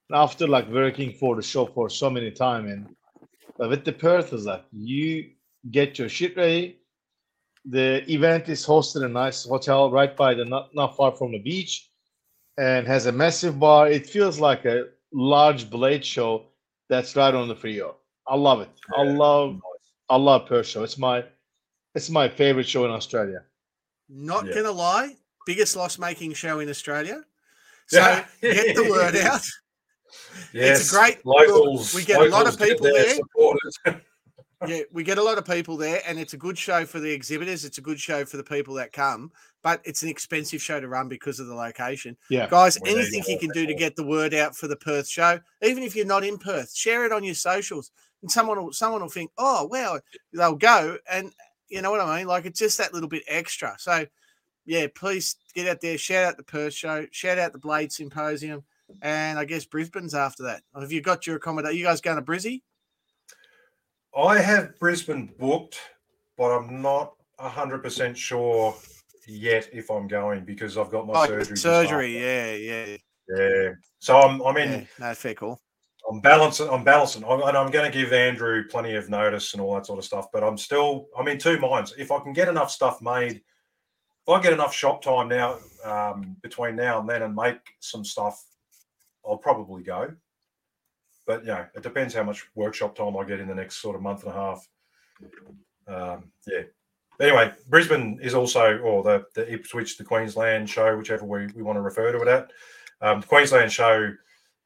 And 0.10 0.18
after 0.18 0.48
like 0.48 0.68
working 0.70 1.12
for 1.14 1.36
the 1.36 1.42
show 1.42 1.66
for 1.66 1.90
so 1.90 2.10
many 2.10 2.32
time, 2.32 2.68
and 2.68 2.96
but 3.58 3.70
with 3.70 3.86
the 3.86 3.94
Perth 3.94 4.34
is 4.34 4.46
like 4.46 4.66
you 4.72 5.32
get 5.72 5.98
your 6.00 6.10
shit 6.10 6.36
ready. 6.38 6.80
The 7.66 8.04
event 8.12 8.48
is 8.50 8.66
hosted 8.66 8.98
in 8.98 9.04
a 9.06 9.10
nice 9.10 9.46
hotel 9.46 9.90
right 9.92 10.16
by 10.16 10.36
the 10.36 10.46
not 10.46 10.70
not 10.76 10.96
far 10.96 11.12
from 11.16 11.32
the 11.32 11.40
beach, 11.40 11.90
and 12.58 12.86
has 12.88 13.08
a 13.08 13.12
massive 13.12 13.60
bar. 13.60 13.88
It 13.90 14.06
feels 14.08 14.40
like 14.40 14.66
a 14.66 14.90
large 15.12 15.70
blade 15.70 16.06
show 16.06 16.46
that's 16.90 17.16
right 17.16 17.34
on 17.34 17.48
the 17.48 17.56
freeway. 17.56 17.92
I 18.28 18.36
love 18.36 18.62
it. 18.62 18.70
I 18.96 19.04
love 19.04 19.60
I 20.10 20.18
love 20.18 20.48
Perth 20.48 20.68
show. 20.68 20.84
It's 20.84 20.98
my 20.98 21.24
it's 21.96 22.10
my 22.10 22.28
favorite 22.30 22.68
show 22.68 22.86
in 22.86 22.92
Australia. 22.92 23.44
Not 24.10 24.46
Yeah. 24.48 24.56
gonna 24.56 24.72
lie, 24.72 25.16
biggest 25.46 25.76
loss 25.76 25.98
making 25.98 26.34
show 26.34 26.60
in 26.60 26.70
Australia. 26.70 27.24
So 27.88 27.98
Yeah. 28.00 28.26
get 28.42 28.76
the 28.76 28.90
word 28.90 29.16
out. 29.16 29.42
Yes, 30.54 30.80
It's 30.82 30.94
a 30.94 30.96
great- 30.98 31.26
locals. 31.26 31.94
we 31.94 32.04
get 32.04 32.22
a 32.22 32.26
lot 32.26 32.48
of 32.48 32.54
locals 32.54 32.58
get 32.58 32.70
people 32.70 32.86
their 32.86 33.18
there. 33.86 34.02
yeah, 34.68 34.82
we 34.92 35.04
get 35.04 35.18
a 35.18 35.24
lot 35.24 35.38
of 35.38 35.46
people 35.46 35.78
there, 35.78 36.02
and 36.08 36.20
it's 36.20 36.34
a 36.34 36.38
good 36.38 36.58
show 36.58 36.86
for 36.86 37.00
the 37.00 37.12
exhibitors. 37.12 37.66
It's 37.66 37.78
a 37.78 37.82
good 37.82 38.00
show 38.00 38.26
for 38.26 38.38
the 38.38 38.44
people 38.44 38.74
that 38.76 38.94
come, 38.94 39.32
but 39.62 39.82
it's 39.84 40.04
an 40.04 40.10
expensive 40.10 40.62
show 40.62 40.80
to 40.80 40.88
run 40.88 41.08
because 41.08 41.40
of 41.40 41.48
the 41.48 41.56
location. 41.56 42.16
Yeah. 42.30 42.48
Guys, 42.48 42.78
anything 42.86 43.24
you 43.28 43.34
more 43.34 43.40
can 43.40 43.50
do 43.52 43.66
to 43.66 43.74
get 43.74 43.96
the 43.96 44.06
word 44.06 44.34
out 44.34 44.56
for 44.56 44.68
the 44.68 44.76
Perth 44.76 45.08
show, 45.08 45.40
even 45.62 45.84
if 45.84 45.96
you're 45.96 46.06
not 46.06 46.24
in 46.24 46.38
Perth, 46.38 46.74
share 46.74 47.06
it 47.06 47.12
on 47.12 47.24
your 47.24 47.36
socials, 47.36 47.92
and 48.22 48.32
someone 48.32 48.64
will 48.64 48.74
someone 48.74 49.02
will 49.02 49.10
think, 49.10 49.32
oh 49.38 49.66
wow, 49.66 50.00
they'll 50.34 50.56
go, 50.56 50.98
and 51.12 51.32
you 51.68 51.82
know 51.82 51.92
what 51.92 52.02
I 52.02 52.18
mean. 52.18 52.28
Like 52.28 52.46
it's 52.46 52.60
just 52.60 52.78
that 52.78 52.94
little 52.94 53.10
bit 53.10 53.24
extra. 53.28 53.76
So 53.78 54.06
yeah, 54.66 54.88
please 54.96 55.36
get 55.54 55.68
out 55.68 55.82
there, 55.82 55.98
shout 55.98 56.24
out 56.24 56.38
the 56.38 56.44
Perth 56.44 56.74
show, 56.74 57.06
shout 57.12 57.38
out 57.38 57.52
the 57.54 57.60
Blade 57.60 57.92
Symposium, 57.92 58.64
and 59.02 59.38
I 59.38 59.46
guess 59.46 59.66
Brisbane's 59.66 60.16
after 60.16 60.44
that. 60.44 60.64
Have 60.80 60.92
you 60.92 61.02
got 61.02 61.28
your 61.28 61.36
accommodation? 61.36 61.78
You 61.78 61.84
guys 61.84 62.02
going 62.02 62.18
to 62.18 62.24
Brizzy? 62.24 62.62
I 64.16 64.40
have 64.40 64.80
Brisbane 64.80 65.34
booked, 65.38 65.78
but 66.38 66.52
I'm 66.52 66.82
not 66.82 67.14
hundred 67.38 67.84
percent 67.84 68.18
sure 68.18 68.76
yet 69.28 69.70
if 69.74 69.90
I'm 69.92 70.08
going 70.08 70.46
because 70.46 70.78
I've 70.78 70.90
got 70.90 71.06
my 71.06 71.14
Oh, 71.16 71.26
surgery. 71.26 71.58
surgery, 71.58 72.20
yeah, 72.20 72.54
yeah, 72.54 72.98
Yeah. 73.38 73.70
So 74.00 74.18
I'm 74.20 74.42
I'm 74.42 74.58
in 74.58 74.72
yeah. 74.72 74.86
No, 75.00 75.14
fair 75.14 75.34
call. 75.34 75.60
I'm 76.10 76.22
balancing. 76.22 76.70
I'm 76.70 76.84
balancing. 76.84 77.24
I'm, 77.26 77.42
and 77.42 77.58
I'm 77.58 77.72
going 77.72 77.92
to 77.92 77.98
give 77.98 78.14
Andrew 78.14 78.64
plenty 78.68 78.94
of 78.96 79.10
notice 79.10 79.54
and 79.54 79.62
all 79.62 79.74
that 79.74 79.88
sort 79.88 79.98
of 79.98 80.06
stuff. 80.06 80.28
But 80.32 80.44
I'm 80.44 80.58
still. 80.58 81.08
I'm 81.18 81.28
in 81.28 81.40
two 81.40 81.60
minds. 81.60 81.94
If 81.98 82.12
I 82.12 82.20
can 82.20 82.32
get 82.32 82.48
enough 82.48 82.70
stuff 82.70 83.02
made, 83.02 83.38
if 83.38 84.30
I 84.30 84.40
get 84.42 84.54
enough 84.54 84.74
shop 84.74 85.02
time 85.02 85.28
now 85.30 85.58
um, 85.84 86.38
between 86.42 86.76
now 86.76 87.00
and 87.00 87.10
then, 87.10 87.24
and 87.24 87.36
make 87.36 87.58
some 87.80 88.06
stuff, 88.06 88.42
I'll 89.28 89.38
probably 89.38 89.82
go. 89.84 90.14
But 91.26 91.42
you 91.42 91.48
know, 91.48 91.66
it 91.74 91.84
depends 91.84 92.14
how 92.14 92.24
much 92.24 92.46
workshop 92.56 92.96
time 92.96 93.18
I 93.18 93.24
get 93.24 93.40
in 93.40 93.48
the 93.48 93.56
next 93.56 93.78
sort 93.78 93.96
of 93.96 94.02
month 94.02 94.24
and 94.24 94.32
a 94.32 94.36
half. 94.36 94.68
Um, 95.88 96.32
yeah. 96.48 96.64
Anyway, 97.20 97.54
Brisbane 97.70 98.20
is 98.22 98.34
also, 98.34 98.78
or 98.80 99.02
the 99.04 99.26
the 99.34 99.52
Ipswich, 99.52 99.98
the 99.98 100.04
Queensland 100.04 100.70
show, 100.70 100.98
whichever 100.98 101.26
we, 101.26 101.48
we 101.48 101.64
want 101.64 101.78
to 101.78 101.82
refer 101.82 102.12
to 102.12 102.22
it 102.22 102.28
at. 102.28 102.52
Um, 103.02 103.22
the 103.22 103.28
Queensland 103.28 103.72
show 103.72 104.12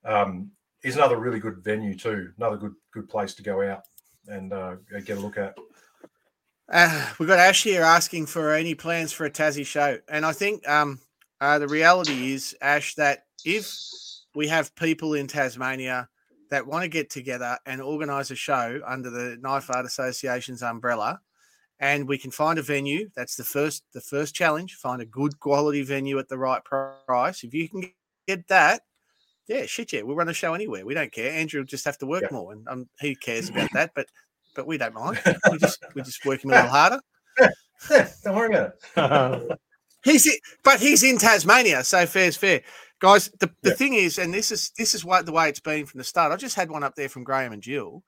um, 0.03 0.51
is 0.83 0.95
another 0.95 1.17
really 1.17 1.39
good 1.39 1.63
venue 1.63 1.95
too. 1.95 2.31
Another 2.37 2.57
good 2.57 2.75
good 2.91 3.07
place 3.07 3.33
to 3.35 3.43
go 3.43 3.61
out 3.61 3.83
and 4.27 4.51
uh, 4.51 4.75
get 5.05 5.17
a 5.17 5.21
look 5.21 5.37
at. 5.37 5.55
Uh, 6.71 7.09
we 7.19 7.25
got 7.25 7.39
Ash 7.39 7.63
here 7.63 7.81
asking 7.81 8.25
for 8.27 8.53
any 8.53 8.75
plans 8.75 9.11
for 9.11 9.25
a 9.25 9.31
Tassie 9.31 9.65
show, 9.65 9.97
and 10.07 10.25
I 10.25 10.33
think 10.33 10.67
um, 10.67 10.99
uh, 11.41 11.59
the 11.59 11.67
reality 11.67 12.33
is, 12.33 12.55
Ash, 12.61 12.95
that 12.95 13.25
if 13.45 13.71
we 14.35 14.47
have 14.47 14.75
people 14.75 15.13
in 15.13 15.27
Tasmania 15.27 16.09
that 16.49 16.65
want 16.67 16.83
to 16.83 16.89
get 16.89 17.09
together 17.09 17.57
and 17.65 17.81
organise 17.81 18.31
a 18.31 18.35
show 18.35 18.81
under 18.85 19.09
the 19.09 19.37
Knife 19.41 19.69
Art 19.73 19.85
Association's 19.85 20.63
umbrella, 20.63 21.19
and 21.79 22.07
we 22.07 22.17
can 22.17 22.31
find 22.31 22.59
a 22.59 22.61
venue, 22.61 23.09
that's 23.15 23.35
the 23.35 23.43
first 23.43 23.83
the 23.93 24.01
first 24.01 24.35
challenge. 24.35 24.75
Find 24.75 25.01
a 25.01 25.05
good 25.05 25.39
quality 25.39 25.83
venue 25.83 26.17
at 26.19 26.27
the 26.27 26.37
right 26.37 26.61
price. 26.63 27.43
If 27.43 27.53
you 27.53 27.69
can 27.69 27.83
get 28.27 28.47
that, 28.47 28.81
yeah, 29.47 29.65
shit, 29.65 29.93
yeah, 29.93 30.01
we'll 30.01 30.15
run 30.15 30.29
a 30.29 30.33
show 30.33 30.53
anywhere. 30.53 30.85
We 30.85 30.93
don't 30.93 31.11
care. 31.11 31.31
Andrew 31.31 31.61
will 31.61 31.65
just 31.65 31.85
have 31.85 31.97
to 31.99 32.05
work 32.05 32.23
Yeah. 32.23 32.29
more, 32.31 32.51
and 32.53 32.67
um, 32.67 32.89
he 32.99 33.15
cares 33.15 33.49
about 33.49 33.69
that. 33.73 33.91
But 33.95 34.07
but 34.55 34.67
we 34.67 34.77
don't 34.77 34.93
mind. 34.93 35.19
We 35.51 35.57
just 35.59 35.83
we 35.95 36.01
just 36.01 36.25
work 36.25 36.43
him 36.43 36.51
a 36.51 36.55
little 36.55 36.69
harder. 36.69 36.99
Yeah, 37.39 38.09
don't 38.23 38.35
worry 38.35 38.55
about 38.55 39.41
it. 39.43 39.59
He's 40.03 40.25
i- 40.27 40.39
but 40.63 40.79
he's 40.79 41.03
in 41.03 41.17
Tasmania, 41.17 41.83
so 41.83 42.05
fair's 42.05 42.37
fair, 42.37 42.61
guys. 42.99 43.29
The, 43.39 43.49
the 43.61 43.69
Yeah. 43.69 43.75
thing 43.75 43.93
is, 43.93 44.17
and 44.17 44.33
this 44.33 44.51
is 44.51 44.71
this 44.77 44.93
is 44.93 45.03
what 45.03 45.25
the 45.25 45.31
way 45.31 45.49
it's 45.49 45.59
been 45.59 45.85
from 45.85 45.97
the 45.97 46.03
start. 46.03 46.31
I 46.31 46.35
just 46.35 46.55
had 46.55 46.69
one 46.69 46.83
up 46.83 46.95
there 46.95 47.09
from 47.09 47.23
Graham 47.23 47.53
and 47.53 47.63
Jill. 47.63 48.03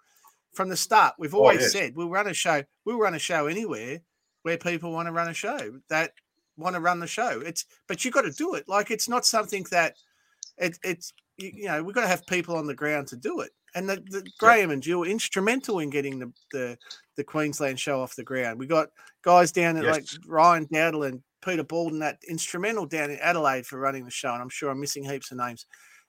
From 0.53 0.69
the 0.69 0.77
start, 0.77 1.15
we've 1.17 1.33
oh, 1.33 1.39
always 1.39 1.59
Oh, 1.59 1.61
yes. 1.61 1.71
said 1.71 1.95
we'll 1.95 2.09
run 2.09 2.27
a 2.27 2.33
show. 2.33 2.63
We'll 2.85 2.99
run 2.99 3.13
a 3.15 3.19
show 3.19 3.47
anywhere 3.47 4.01
where 4.43 4.57
people 4.57 4.91
want 4.91 5.07
to 5.07 5.11
run 5.13 5.29
a 5.29 5.33
show 5.33 5.79
that 5.89 6.11
want 6.57 6.75
to 6.75 6.81
run 6.81 6.99
the 6.99 7.07
show. 7.07 7.41
It's 7.41 7.65
but 7.87 8.03
you've 8.03 8.13
got 8.13 8.23
to 8.23 8.31
do 8.31 8.55
it. 8.55 8.67
Like 8.67 8.91
it's 8.91 9.07
not 9.07 9.25
something 9.25 9.65
that 9.71 9.95
it, 10.57 10.77
it's 10.83 11.13
you, 11.37 11.51
you 11.55 11.65
know 11.67 11.81
we've 11.83 11.95
got 11.95 12.01
to 12.01 12.07
have 12.07 12.25
people 12.27 12.55
on 12.55 12.67
the 12.67 12.75
ground 12.75 13.07
to 13.09 13.15
do 13.15 13.39
it. 13.39 13.51
And 13.73 13.89
the, 13.89 14.03
the 14.09 14.29
Graham 14.37 14.71
and 14.71 14.83
Jill 14.83 14.99
were 14.99 15.05
instrumental 15.05 15.79
in 15.79 15.89
getting 15.89 16.19
the, 16.19 16.33
the 16.51 16.77
the 17.15 17.23
Queensland 17.23 17.79
show 17.79 18.01
off 18.01 18.15
the 18.15 18.23
ground. 18.23 18.59
We 18.59 18.67
got 18.67 18.89
guys 19.21 19.51
down 19.51 19.77
at 19.77 19.85
like 19.85 20.05
Ryan 20.27 20.65
Dowdle 20.67 21.07
and 21.07 21.21
Peter 21.43 21.63
Baldwin, 21.63 21.99
that 21.99 22.19
instrumental 22.29 22.85
down 22.85 23.11
in 23.11 23.19
Adelaide 23.19 23.65
for 23.65 23.79
running 23.79 24.05
the 24.05 24.11
show. 24.11 24.33
And 24.33 24.41
I'm 24.41 24.49
sure 24.49 24.69
I'm 24.69 24.79
missing 24.79 25.03
heaps 25.03 25.31
of 25.31 25.37
names. 25.37 25.65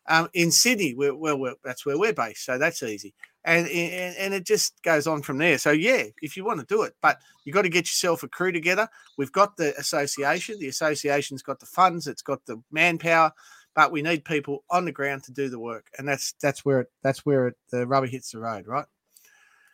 Um, 0.08 0.28
in 0.34 0.50
Sydney, 0.50 0.94
we're, 0.94 1.14
well, 1.14 1.38
we're, 1.38 1.54
that's 1.62 1.86
where 1.86 1.96
we're 1.96 2.12
based, 2.12 2.44
so 2.44 2.58
that's 2.58 2.82
easy. 2.82 3.14
And, 3.44 3.68
and 3.68 4.16
and 4.16 4.34
it 4.34 4.44
just 4.44 4.80
goes 4.82 5.06
on 5.06 5.22
from 5.22 5.38
there. 5.38 5.58
So 5.58 5.70
yeah, 5.70 6.04
if 6.22 6.36
you 6.36 6.44
want 6.44 6.60
to 6.60 6.66
do 6.66 6.82
it, 6.82 6.94
but 7.00 7.18
you've 7.44 7.54
got 7.54 7.62
to 7.62 7.68
get 7.68 7.86
yourself 7.86 8.22
a 8.22 8.28
crew 8.28 8.52
together. 8.52 8.88
We've 9.16 9.32
got 9.32 9.56
the 9.56 9.76
association. 9.78 10.58
The 10.58 10.68
association's 10.68 11.42
got 11.42 11.58
the 11.60 11.66
funds. 11.66 12.06
It's 12.06 12.22
got 12.22 12.44
the 12.46 12.60
manpower, 12.70 13.32
but 13.74 13.92
we 13.92 14.02
need 14.02 14.24
people 14.24 14.64
on 14.70 14.84
the 14.84 14.92
ground 14.92 15.24
to 15.24 15.32
do 15.32 15.48
the 15.48 15.58
work, 15.58 15.86
and 15.98 16.06
that's 16.06 16.34
that's 16.42 16.64
where 16.64 16.80
it, 16.80 16.88
that's 17.02 17.24
where 17.24 17.48
it, 17.48 17.56
the 17.70 17.86
rubber 17.86 18.06
hits 18.06 18.32
the 18.32 18.38
road, 18.38 18.66
right? 18.66 18.86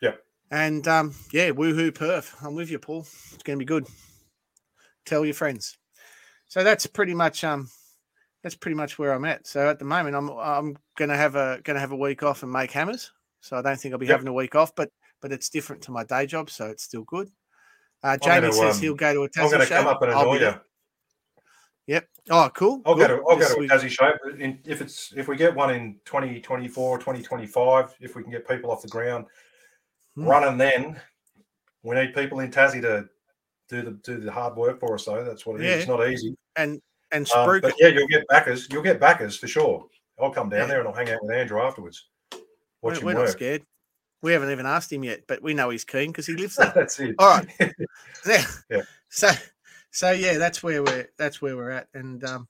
Yeah. 0.01 0.13
And 0.51 0.87
um, 0.87 1.13
yeah, 1.31 1.49
woohoo, 1.49 1.93
Perth. 1.93 2.35
I'm 2.41 2.55
with 2.55 2.71
you, 2.71 2.79
Paul. 2.79 3.01
It's 3.01 3.43
going 3.43 3.59
to 3.59 3.63
be 3.63 3.67
good. 3.67 3.85
Tell 5.05 5.25
your 5.25 5.33
friends. 5.33 5.77
So 6.47 6.63
that's 6.63 6.87
pretty 6.87 7.13
much 7.13 7.43
um, 7.43 7.69
that's 8.43 8.55
pretty 8.55 8.75
much 8.75 8.97
where 8.97 9.13
I'm 9.13 9.25
at. 9.25 9.45
So 9.45 9.69
at 9.69 9.79
the 9.79 9.85
moment, 9.85 10.15
I'm 10.15 10.29
I'm 10.31 10.77
gonna 10.97 11.17
have 11.17 11.35
a 11.35 11.59
gonna 11.63 11.79
have 11.79 11.91
a 11.91 11.95
week 11.95 12.23
off 12.23 12.43
and 12.43 12.51
make 12.51 12.71
hammers. 12.71 13.11
So 13.41 13.57
I 13.57 13.61
don't 13.61 13.79
think 13.79 13.93
I'll 13.93 13.99
be 13.99 14.07
Yep. 14.07 14.13
having 14.17 14.27
a 14.27 14.33
week 14.33 14.55
off, 14.55 14.73
but 14.75 14.89
but 15.21 15.31
it's 15.31 15.49
different 15.49 15.83
to 15.83 15.91
my 15.91 16.03
day 16.03 16.25
job, 16.25 16.49
so 16.49 16.65
it's 16.67 16.83
still 16.83 17.03
good. 17.03 17.29
Uh, 18.01 18.17
gonna, 18.17 18.41
Jamie 18.41 18.53
says 18.53 18.77
um, 18.77 18.81
he'll 18.81 18.95
go 18.95 19.13
to 19.13 19.23
a 19.23 19.43
I'm 19.43 19.49
going 19.49 19.59
to 19.59 19.65
show. 19.65 19.75
come 19.77 19.87
up 19.87 20.01
and 20.01 20.11
annoy 20.11 20.33
you. 20.35 20.39
there. 20.39 20.61
Yep. 21.89 22.07
Oh, 22.29 22.51
cool. 22.53 22.83
I'll 22.85 22.93
go 22.93 23.07
Good. 23.07 23.07
to 23.07 23.23
I'll 23.27 23.35
go 23.35 23.39
Yes, 23.39 23.55
to 23.55 23.61
a 23.61 23.67
Tassie 23.67 23.89
show. 23.89 24.11
but 24.23 24.39
In, 24.39 24.59
if 24.63 24.79
it's 24.79 25.11
if 25.17 25.27
we 25.27 25.35
get 25.35 25.55
one 25.55 25.73
in 25.73 25.95
2024, 26.05 26.99
2025, 26.99 27.95
if 27.99 28.15
we 28.15 28.21
can 28.21 28.31
get 28.31 28.47
people 28.47 28.69
off 28.69 28.83
the 28.83 28.87
ground 28.89 29.25
Hmm. 30.15 30.25
running, 30.27 30.57
then 30.59 31.01
we 31.81 31.95
need 31.95 32.13
people 32.13 32.41
in 32.41 32.51
Tassie 32.51 32.81
to 32.83 33.09
do 33.69 33.81
the 33.81 33.91
do 34.03 34.19
the 34.19 34.31
hard 34.31 34.55
work 34.55 34.79
for 34.79 34.93
us. 34.93 35.05
Though 35.05 35.23
that's 35.23 35.47
what 35.47 35.59
it 35.59 35.63
is. 35.65 35.67
Yeah. 35.71 35.75
It's 35.77 35.87
not 35.87 36.07
easy. 36.07 36.35
and 36.57 36.79
and 37.11 37.27
Um, 37.31 37.59
but 37.59 37.73
yeah, 37.79 37.87
you'll 37.87 38.07
get 38.07 38.27
backers. 38.27 38.67
You'll 38.69 38.83
get 38.83 38.99
backers 38.99 39.35
for 39.35 39.47
sure. 39.47 39.87
I'll 40.21 40.29
come 40.31 40.49
down 40.49 40.59
Yeah. 40.59 40.65
there 40.67 40.79
and 40.81 40.87
I'll 40.89 40.93
hang 40.93 41.09
out 41.09 41.23
with 41.23 41.31
Andrew 41.35 41.59
afterwards. 41.59 42.07
we're, 42.83 42.93
him 42.93 43.03
we're 43.03 43.13
not 43.13 43.21
work. 43.21 43.29
scared. 43.29 43.63
We 44.21 44.31
haven't 44.33 44.51
even 44.51 44.67
asked 44.67 44.93
him 44.93 45.03
yet, 45.03 45.21
but 45.27 45.41
we 45.41 45.55
know 45.55 45.71
he's 45.71 45.85
keen 45.85 46.11
because 46.11 46.27
he 46.27 46.35
lives 46.35 46.55
there. 46.55 46.71
That's 46.75 46.99
it. 46.99 47.15
All 47.17 47.29
right. 47.39 47.47
Yeah. 48.27 48.45
Yeah. 48.69 48.81
So 49.09 49.29
so 49.91 50.11
yeah, 50.11 50.37
that's 50.37 50.63
where 50.63 50.83
we're 50.83 51.09
that's 51.17 51.41
where 51.41 51.55
we're 51.57 51.71
at. 51.71 51.87
And 51.93 52.23
um 52.23 52.47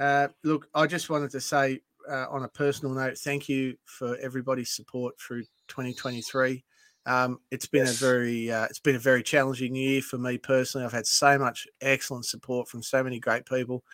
uh 0.00 0.28
look, 0.44 0.68
I 0.74 0.86
just 0.86 1.10
wanted 1.10 1.30
to 1.32 1.40
say 1.40 1.80
uh, 2.08 2.26
on 2.30 2.42
a 2.44 2.48
personal 2.48 2.94
note, 2.94 3.18
thank 3.18 3.48
you 3.48 3.76
for 3.84 4.16
everybody's 4.18 4.70
support 4.70 5.20
through 5.20 5.44
2023. 5.68 6.64
Um, 7.04 7.40
it's 7.50 7.66
been 7.66 7.82
Yes. 7.82 7.90
a 7.90 7.92
very 7.94 8.50
uh, 8.50 8.64
it's 8.66 8.80
been 8.80 8.96
a 8.96 9.00
very 9.00 9.22
challenging 9.22 9.74
year 9.74 10.00
for 10.02 10.18
me 10.18 10.38
personally. 10.38 10.84
I've 10.86 10.92
had 10.92 11.06
so 11.06 11.38
much 11.38 11.66
excellent 11.80 12.24
support 12.26 12.68
from 12.68 12.82
so 12.82 13.02
many 13.02 13.20
great 13.20 13.44
people 13.46 13.84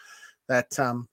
that 0.48 0.78
um, 0.78 1.08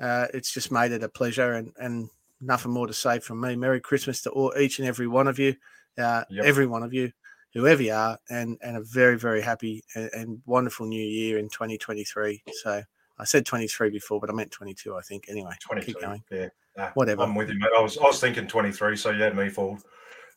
uh, 0.00 0.28
it's 0.34 0.52
just 0.52 0.72
made 0.72 0.92
it 0.92 1.02
a 1.02 1.08
pleasure 1.08 1.52
and 1.54 1.72
and 1.78 2.10
nothing 2.40 2.72
more 2.72 2.86
to 2.86 2.94
say 2.94 3.20
from 3.20 3.40
me. 3.40 3.56
Merry 3.56 3.80
Christmas 3.80 4.22
to 4.22 4.30
all, 4.30 4.52
each 4.58 4.78
and 4.78 4.88
every 4.88 5.06
one 5.06 5.28
of 5.28 5.38
you, 5.38 5.54
uh, 5.98 6.24
Yep. 6.28 6.48
every 6.48 6.66
one 6.66 6.82
of 6.82 6.92
you, 6.92 7.12
whoever 7.52 7.82
you 7.82 7.92
are, 7.92 8.18
and 8.30 8.58
and 8.62 8.76
a 8.76 8.80
very 8.80 9.18
very 9.18 9.40
happy 9.40 9.82
and, 9.94 10.10
and 10.12 10.42
wonderful 10.46 10.86
new 10.86 11.02
year 11.02 11.38
in 11.38 11.48
2023. 11.48 12.42
So 12.62 12.82
I 13.18 13.24
said 13.24 13.46
23 13.46 13.90
before, 13.90 14.20
but 14.20 14.30
I 14.30 14.32
meant 14.32 14.50
22, 14.50 14.96
I 14.96 15.02
think. 15.02 15.26
Anyway, 15.28 15.52
22. 15.60 15.86
keep 15.86 16.00
going. 16.00 16.22
Yeah. 16.30 16.48
Nah, 16.76 16.90
Whatever. 16.94 17.22
I'm 17.22 17.34
with 17.34 17.50
you, 17.50 17.58
mate. 17.58 17.70
I 17.76 17.80
was 17.80 17.98
I 17.98 18.04
was 18.04 18.20
thinking 18.20 18.46
23, 18.46 18.96
so 18.96 19.10
you 19.10 19.22
had 19.22 19.36
me 19.36 19.48
fooled. 19.48 19.82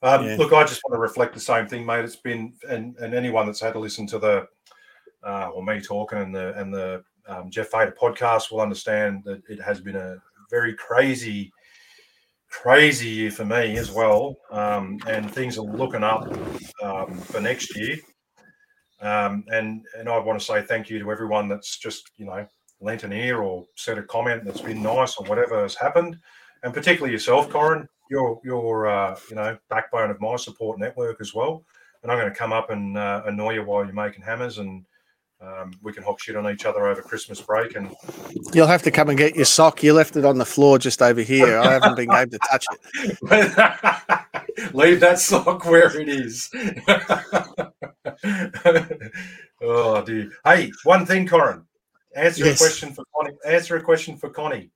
Um, 0.04 0.26
Yeah. 0.26 0.36
Look, 0.38 0.54
I 0.54 0.64
just 0.64 0.82
want 0.84 0.96
to 0.96 1.00
reflect 1.00 1.34
the 1.34 1.40
same 1.40 1.68
thing, 1.68 1.86
mate. 1.86 2.06
It's 2.06 2.16
been 2.16 2.54
and 2.70 2.96
and 2.98 3.14
anyone 3.14 3.46
that's 3.46 3.62
had 3.62 3.74
to 3.74 3.80
listen 3.80 4.06
to 4.08 4.20
the 4.20 4.48
uh, 5.26 5.50
or 5.50 5.64
me 5.64 5.82
talking 5.82 6.20
and 6.20 6.36
the 6.36 6.54
and 6.60 6.74
the 6.74 7.04
um, 7.28 7.50
Jeff 7.50 7.70
Fader 7.70 7.96
podcast 8.00 8.52
will 8.52 8.62
understand 8.62 9.24
that 9.26 9.42
it 9.50 9.62
has 9.62 9.82
been 9.82 9.96
a 9.96 10.18
very 10.52 10.76
crazy, 10.76 11.52
crazy 12.61 13.10
year 13.10 13.32
for 13.32 13.45
me 13.45 13.77
as 13.77 13.91
well. 13.91 14.36
Um, 14.52 14.99
and 15.07 15.30
things 15.32 15.57
are 15.57 15.61
looking 15.61 16.03
up 16.03 16.27
um, 16.82 17.14
for 17.15 17.41
next 17.41 17.76
year. 17.76 17.98
Um, 19.02 19.44
and 19.49 19.86
and 19.98 20.10
I 20.10 20.18
want 20.19 20.40
to 20.40 20.45
say 20.45 20.61
thank 20.61 20.90
you 20.90 20.98
to 20.99 21.11
everyone 21.11 21.48
that's 21.49 21.77
just 21.77 22.11
you 22.18 22.26
know 22.26 22.48
lent 22.82 23.03
an 23.03 23.14
ear 23.14 23.41
or 23.41 23.65
said 23.76 23.98
a 23.98 24.03
comment 24.03 24.45
that's 24.45 24.61
been 24.61 24.82
nice 24.82 25.15
or 25.18 25.26
whatever 25.26 25.61
has 25.61 25.76
happened, 25.76 26.18
and 26.64 26.73
particularly 26.73 27.11
yourself, 27.11 27.49
Corin. 27.49 27.88
You're 28.10 28.40
you're 28.44 28.88
uh, 28.88 29.18
you 29.30 29.36
know 29.36 29.57
backbone 29.69 30.11
of 30.11 30.22
my 30.22 30.38
support 30.38 30.80
network 30.80 31.18
as 31.19 31.34
well. 31.34 31.64
And 32.03 32.11
I'm 32.11 32.19
going 32.19 32.32
to 32.32 32.38
come 32.38 32.53
up 32.53 32.69
and 32.69 32.98
uh, 32.98 33.23
annoy 33.26 33.56
you 33.56 33.64
while 33.64 33.84
you're 33.84 33.94
making 33.94 34.23
hammers, 34.23 34.60
and 34.60 34.86
um, 35.46 35.72
we 35.82 35.94
can 35.94 36.04
hop 36.04 36.20
shit 36.20 36.36
on 36.36 36.50
each 36.50 36.66
other 36.66 36.88
over 36.88 37.02
Christmas 37.02 37.42
break. 37.42 37.76
And 37.76 37.94
You'll 38.54 38.68
have 38.68 38.84
to 38.84 38.92
come 38.92 39.10
and 39.10 39.18
get 39.18 39.36
your 39.36 39.46
sock. 39.46 39.84
You 39.84 39.94
left 39.94 40.16
it 40.16 40.26
on 40.26 40.38
the 40.38 40.46
floor 40.46 40.78
just 40.80 41.02
over 41.02 41.22
here. 41.22 41.58
I 41.60 41.74
haven't 41.74 41.96
been 41.96 42.12
able 42.12 42.32
to 42.32 42.40
touch 42.50 42.66
it. 43.04 44.26
leave 44.74 45.00
that 45.02 45.20
sock 45.20 45.66
where 45.66 45.96
it 46.00 46.10
is. 46.10 46.50
oh 49.62 50.02
dear. 50.04 50.32
Hey, 50.44 50.72
one 50.84 51.06
thing, 51.06 51.28
Corin. 51.28 51.64
Answer 52.16 52.46
Yes. 52.46 52.62
a 52.62 52.64
question 52.64 52.94
for 52.94 53.04
Connie. 53.16 53.36
Answer 53.46 53.76
a 53.76 53.84
question 53.84 54.18
for 54.18 54.30
Connie. 54.30 54.72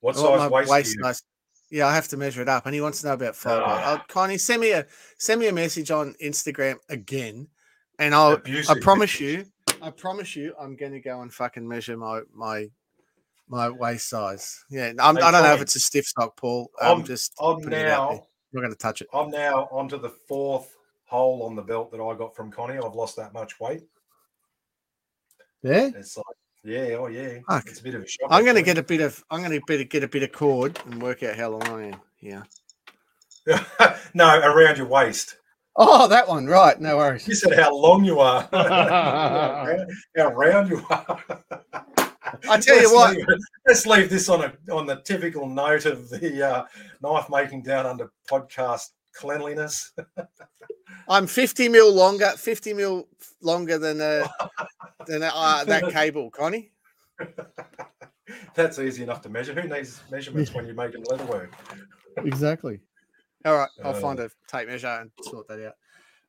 What 0.00 0.16
Oh, 0.18 0.36
size 0.38 0.50
waist, 0.50 0.70
waist 0.70 0.96
size. 1.00 1.22
Yeah, 1.70 1.86
I 1.86 1.94
have 1.94 2.08
to 2.08 2.16
measure 2.16 2.42
it 2.42 2.48
up, 2.48 2.66
and 2.66 2.74
he 2.74 2.80
wants 2.82 3.00
to 3.00 3.06
know 3.06 3.14
about 3.14 3.34
photo. 3.34 3.64
Ah. 3.66 3.98
Oh, 3.98 4.04
Connie, 4.12 4.36
send 4.38 4.60
me 4.60 4.72
a 4.72 4.86
send 5.18 5.40
me 5.40 5.48
a 5.48 5.52
message 5.52 5.90
on 5.90 6.14
Instagram 6.22 6.76
again, 6.90 7.48
and 7.98 8.14
I'll. 8.14 8.40
I 8.68 8.78
promise 8.80 9.18
you, 9.18 9.46
I 9.82 9.90
promise 9.90 10.34
you, 10.36 10.54
I'm 10.60 10.76
going 10.76 10.92
to 10.92 11.00
go 11.00 11.20
and 11.22 11.32
fucking 11.32 11.66
measure 11.66 11.96
my 11.96 12.20
my 12.32 12.68
my 13.48 13.68
waist 13.70 14.08
size. 14.08 14.64
Yeah, 14.70 14.92
I'm, 14.98 15.16
I 15.18 15.30
don't 15.30 15.42
know 15.42 15.54
if 15.54 15.60
it's 15.62 15.76
a 15.76 15.80
stiff 15.80 16.06
sock, 16.06 16.36
Paul. 16.36 16.70
I'm, 16.80 16.98
I'm- 16.98 17.04
just 17.04 17.34
I'm 17.40 17.56
putting 17.56 17.72
it 17.80 17.86
out 17.88 18.08
there. 18.10 18.18
now. 18.18 18.26
I'm 18.54 18.60
not 18.60 18.60
going 18.60 18.72
to 18.72 18.78
touch 18.78 19.02
it. 19.02 19.08
I'm 19.12 19.30
now 19.30 19.68
onto 19.72 19.98
the 19.98 20.10
fourth 20.10 20.76
hole 21.06 21.42
on 21.42 21.56
the 21.56 21.62
belt 21.62 21.90
that 21.90 22.00
I 22.00 22.14
got 22.16 22.36
from 22.36 22.50
Connie. 22.52 22.78
I've 22.78 22.94
lost 22.94 23.16
that 23.16 23.32
much 23.34 23.58
weight. 23.58 23.82
Yeah, 25.62 25.90
It's 25.96 26.16
like, 26.16 26.26
yeah, 26.62 26.96
oh 26.98 27.08
yeah. 27.08 27.38
Fuck. 27.48 27.66
It's 27.66 27.80
a 27.80 27.82
bit 27.82 27.94
of 27.94 28.02
a 28.02 28.06
shock. 28.06 28.28
I'm 28.30 28.44
going 28.44 28.56
to 28.56 28.62
get 28.62 28.78
a 28.78 28.82
bit 28.82 29.00
of. 29.00 29.22
I'm 29.30 29.42
going 29.42 29.60
to 29.60 29.84
get 29.84 30.04
a 30.04 30.08
bit 30.08 30.22
of 30.22 30.30
cord 30.32 30.78
and 30.86 31.02
work 31.02 31.22
out 31.22 31.36
how 31.36 31.50
long 31.50 31.62
I 31.64 31.86
am. 31.88 32.00
Yeah. 32.20 32.42
no, 34.14 34.38
around 34.40 34.78
your 34.78 34.86
waist. 34.86 35.36
Oh, 35.76 36.06
that 36.08 36.28
one. 36.28 36.46
Right. 36.46 36.80
No 36.80 36.96
worries. 36.98 37.26
You 37.26 37.34
said 37.34 37.58
how 37.58 37.74
long 37.74 38.04
you 38.04 38.20
are. 38.20 38.48
how 38.52 39.66
round- 39.66 39.90
how 40.16 40.32
round 40.32 40.70
you 40.70 40.84
are. 40.88 41.20
I 42.48 42.58
tell 42.58 42.76
you 42.80 42.82
Let's 42.82 42.92
what. 42.94 43.16
leave 43.16 43.26
let's 43.66 43.86
leave 43.86 44.10
this 44.10 44.28
on 44.28 44.44
a 44.44 44.72
on 44.72 44.86
the 44.86 44.96
typical 45.02 45.46
note 45.48 45.84
of 45.86 46.08
the 46.08 46.42
uh, 46.48 46.64
knife 47.02 47.28
making 47.30 47.62
down 47.62 47.86
under 47.86 48.10
podcast 48.30 48.90
cleanliness. 49.14 49.92
I'm 51.08 51.26
50 51.26 51.68
mil 51.68 51.92
longer, 51.92 52.30
50 52.36 52.72
mil 52.72 53.08
longer 53.42 53.78
than 53.78 54.00
uh, 54.00 54.26
than 55.06 55.22
uh, 55.22 55.64
that 55.64 55.90
cable, 55.92 56.30
Connie. 56.30 56.72
That's 58.54 58.78
easy 58.78 59.02
enough 59.02 59.20
to 59.22 59.28
measure. 59.28 59.52
Who 59.60 59.68
needs 59.68 60.02
measurements 60.10 60.54
when 60.54 60.64
you're 60.66 60.74
making 60.74 61.04
leather 61.10 61.26
work? 61.26 61.52
Exactly. 62.18 62.80
All 63.44 63.56
right, 63.56 63.68
I'll 63.84 63.94
find 63.94 64.18
Uh, 64.20 64.24
a 64.24 64.30
tape 64.48 64.68
measure 64.68 64.86
and 64.88 65.10
sort 65.22 65.46
that 65.48 65.64
out. 65.66 65.74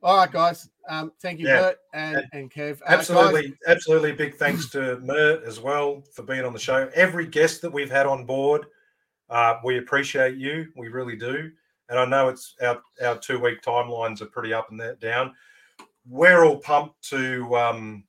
All 0.03 0.17
right, 0.17 0.31
guys. 0.31 0.69
Um, 0.89 1.11
thank 1.21 1.39
you, 1.39 1.47
Yeah. 1.47 1.61
Bert 1.61 1.77
and, 1.93 2.25
And- 2.33 2.51
Kev. 2.51 2.73
Uh, 2.81 2.85
guys, 2.85 2.99
Absolutely, 2.99 3.57
absolutely. 3.67 4.11
Big 4.11 4.35
thanks 4.35 4.69
to 4.71 4.99
Mert 4.99 5.43
as 5.43 5.59
well 5.59 6.03
for 6.13 6.23
being 6.23 6.43
on 6.45 6.53
the 6.53 6.59
show. 6.59 6.89
Every 6.93 7.25
guest 7.25 7.61
that 7.61 7.71
we've 7.71 7.89
had 7.89 8.05
on 8.05 8.25
board, 8.25 8.65
uh, 9.29 9.55
we 9.63 9.77
appreciate 9.77 10.35
you. 10.35 10.71
We 10.75 10.89
really 10.89 11.15
do. 11.15 11.51
And 11.89 11.97
I 11.99 12.05
know 12.05 12.27
it's 12.29 12.55
our 12.61 12.81
our 13.03 13.17
two 13.17 13.39
week 13.39 13.61
timelines 13.61 14.21
are 14.21 14.25
pretty 14.27 14.53
up 14.53 14.69
and 14.71 14.79
that 14.79 14.99
down. 14.99 15.33
We're 16.07 16.43
all 16.43 16.57
pumped 16.59 17.01
to 17.09 17.55
um, 17.55 18.03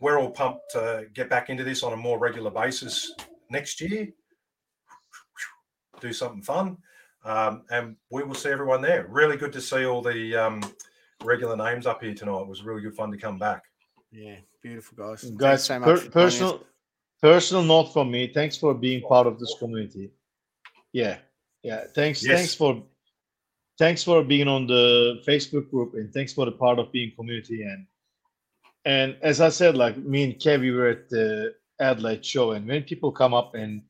we're 0.00 0.18
all 0.18 0.30
pumped 0.30 0.70
to 0.72 1.06
get 1.14 1.28
back 1.30 1.48
into 1.50 1.64
this 1.64 1.82
on 1.82 1.92
a 1.92 1.96
more 1.96 2.18
regular 2.18 2.50
basis 2.50 3.12
next 3.50 3.80
year. 3.80 4.08
do 6.00 6.12
something 6.12 6.42
fun. 6.42 6.76
Um, 7.24 7.62
and 7.70 7.96
we 8.10 8.22
will 8.22 8.34
see 8.34 8.50
everyone 8.50 8.80
there. 8.80 9.06
Really 9.08 9.36
good 9.36 9.52
to 9.52 9.60
see 9.60 9.84
all 9.84 10.02
the 10.02 10.36
um, 10.36 10.60
regular 11.24 11.56
names 11.56 11.86
up 11.86 12.02
here 12.02 12.14
tonight. 12.14 12.40
It 12.42 12.48
was 12.48 12.62
really 12.62 12.80
good 12.82 12.94
fun 12.94 13.10
to 13.10 13.18
come 13.18 13.38
back. 13.38 13.64
Yeah, 14.10 14.36
beautiful 14.62 14.96
guys. 14.96 15.22
Thanks 15.22 15.36
Guys, 15.36 15.64
so 15.64 15.80
per- 15.80 15.96
for 15.96 16.02
joining 16.02 16.08
us. 16.08 16.12
personal 16.12 16.64
personal 17.20 17.62
note 17.64 17.92
from 17.92 18.10
me. 18.10 18.28
Thanks 18.32 18.56
for 18.56 18.72
being 18.72 19.02
part 19.02 19.26
of 19.26 19.38
this 19.38 19.54
community. 19.58 20.10
Yeah, 20.92 21.18
yeah. 21.62 21.84
Thanks, 21.94 22.24
Yes. 22.24 22.38
thanks 22.38 22.54
for 22.54 22.82
thanks 23.78 24.02
for 24.02 24.22
being 24.24 24.48
on 24.48 24.66
the 24.66 25.20
Facebook 25.26 25.70
group, 25.70 25.94
and 25.94 26.12
thanks 26.14 26.32
for 26.32 26.44
the 26.46 26.52
part 26.52 26.78
of 26.78 26.90
being 26.92 27.12
community. 27.16 27.62
And 27.64 27.86
and 28.84 29.16
as 29.20 29.40
I 29.40 29.48
said, 29.50 29.76
like 29.76 29.96
me 29.98 30.24
and 30.24 30.34
Kev, 30.34 30.60
we 30.60 30.70
were 30.70 30.88
at 30.88 31.08
the 31.10 31.54
Adelaide 31.80 32.24
show, 32.24 32.52
and 32.52 32.66
when 32.66 32.84
people 32.84 33.12
come 33.12 33.34
up 33.34 33.54
and 33.54 33.82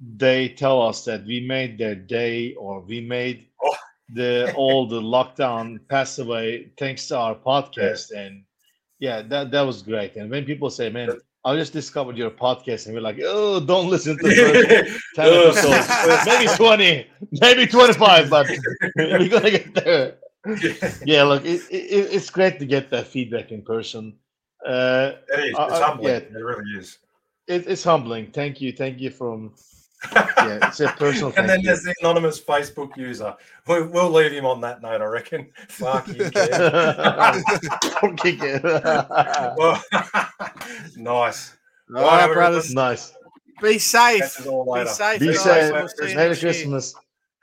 they 0.00 0.48
tell 0.48 0.80
us 0.82 1.04
that 1.04 1.24
we 1.26 1.40
made 1.46 1.78
their 1.78 1.94
day 1.94 2.54
or 2.54 2.80
we 2.80 3.00
made 3.00 3.46
Oh. 3.64 3.74
the 4.14 4.52
all 4.56 4.86
the 4.86 5.00
lockdown 5.00 5.78
pass 5.88 6.18
away 6.18 6.70
thanks 6.78 7.08
to 7.08 7.16
our 7.18 7.34
podcast 7.34 8.12
and 8.16 8.44
yeah 9.00 9.22
that 9.22 9.50
that 9.50 9.62
was 9.62 9.82
great 9.82 10.14
and 10.16 10.30
when 10.30 10.44
people 10.44 10.70
say 10.70 10.88
man 10.88 11.10
i 11.44 11.54
just 11.56 11.72
discovered 11.72 12.16
your 12.16 12.30
podcast 12.30 12.86
and 12.86 12.94
we're 12.94 13.00
like 13.00 13.18
oh 13.24 13.58
don't 13.58 13.88
listen 13.90 14.16
to 14.18 14.22
the 14.28 14.34
first 14.34 15.04
10 15.16 15.26
Oh, 15.26 15.48
episodes. 15.48 16.26
maybe 16.26 16.46
20 16.56 17.06
maybe 17.40 17.66
25 17.66 18.30
but 18.30 18.46
we're 18.96 19.28
gonna 19.28 19.50
get 19.50 19.74
there 19.74 20.14
yeah 21.04 21.24
look 21.24 21.44
it, 21.44 21.60
it, 21.70 22.08
it's 22.14 22.30
great 22.30 22.58
to 22.60 22.66
get 22.66 22.88
that 22.90 23.06
feedback 23.08 23.50
in 23.50 23.62
person 23.62 24.14
uh 24.66 25.12
It 25.34 25.40
is. 25.40 25.48
It's 25.50 25.58
uh, 25.58 25.82
humbling. 25.86 26.06
yeah. 26.12 26.38
It 26.38 26.44
really 26.50 26.78
is. 26.78 26.98
it, 27.48 27.66
it's 27.66 27.82
humbling 27.82 28.30
thank 28.32 28.60
you 28.60 28.72
thank 28.72 29.00
you 29.00 29.10
from 29.10 29.52
yeah 30.14 30.68
it's 30.68 30.78
a 30.80 30.88
personal 30.96 31.26
and 31.28 31.34
thank 31.34 31.46
then 31.48 31.60
you. 31.60 31.66
there's 31.66 31.82
the 31.82 31.94
anonymous 32.00 32.40
Facebook 32.40 32.96
user. 32.96 33.34
We, 33.66 33.82
we'll 33.82 34.10
leave 34.10 34.30
him 34.32 34.46
on 34.46 34.60
that 34.60 34.80
note, 34.80 35.00
I 35.02 35.04
reckon. 35.06 35.48
Fuck 35.68 36.06
you, 36.08 36.14
Kev. 36.30 38.00
Don't 38.00 38.16
kick 38.16 38.38
it. 38.40 38.62
well, 38.62 39.82
nice. 40.96 41.56
All 41.94 42.02
right, 42.02 42.26
Right, 42.26 42.32
brothers. 42.32 42.72
nice. 42.74 43.12
Be 43.60 43.78
safe. 43.78 44.20
Catch 44.20 44.40
us 44.40 44.46
all 44.46 44.72
Be 44.74 44.86
safe. 44.86 45.18
Be 45.20 45.26
guys. 45.26 45.42
safe. 45.42 45.72
We'll 45.72 45.88
see 45.88 46.10
you 46.10 46.14
Merry 46.16 46.28
next 46.28 46.42
year. 46.42 46.52
Christmas. 46.52 46.94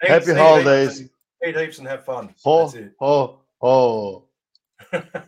Eat, 0.03 0.09
Happy 0.09 0.31
eat 0.31 0.37
holidays. 0.37 0.89
heaps 0.99 0.99
and- 0.99 1.09
Eat 1.55 1.57
heaps 1.61 1.77
and 1.79 1.87
have 1.87 2.05
fun. 2.05 2.33
Ho, 2.43 2.63
That's 2.67 2.75
it. 2.75 2.91
ho, 2.99 3.39
ho. 3.59 4.23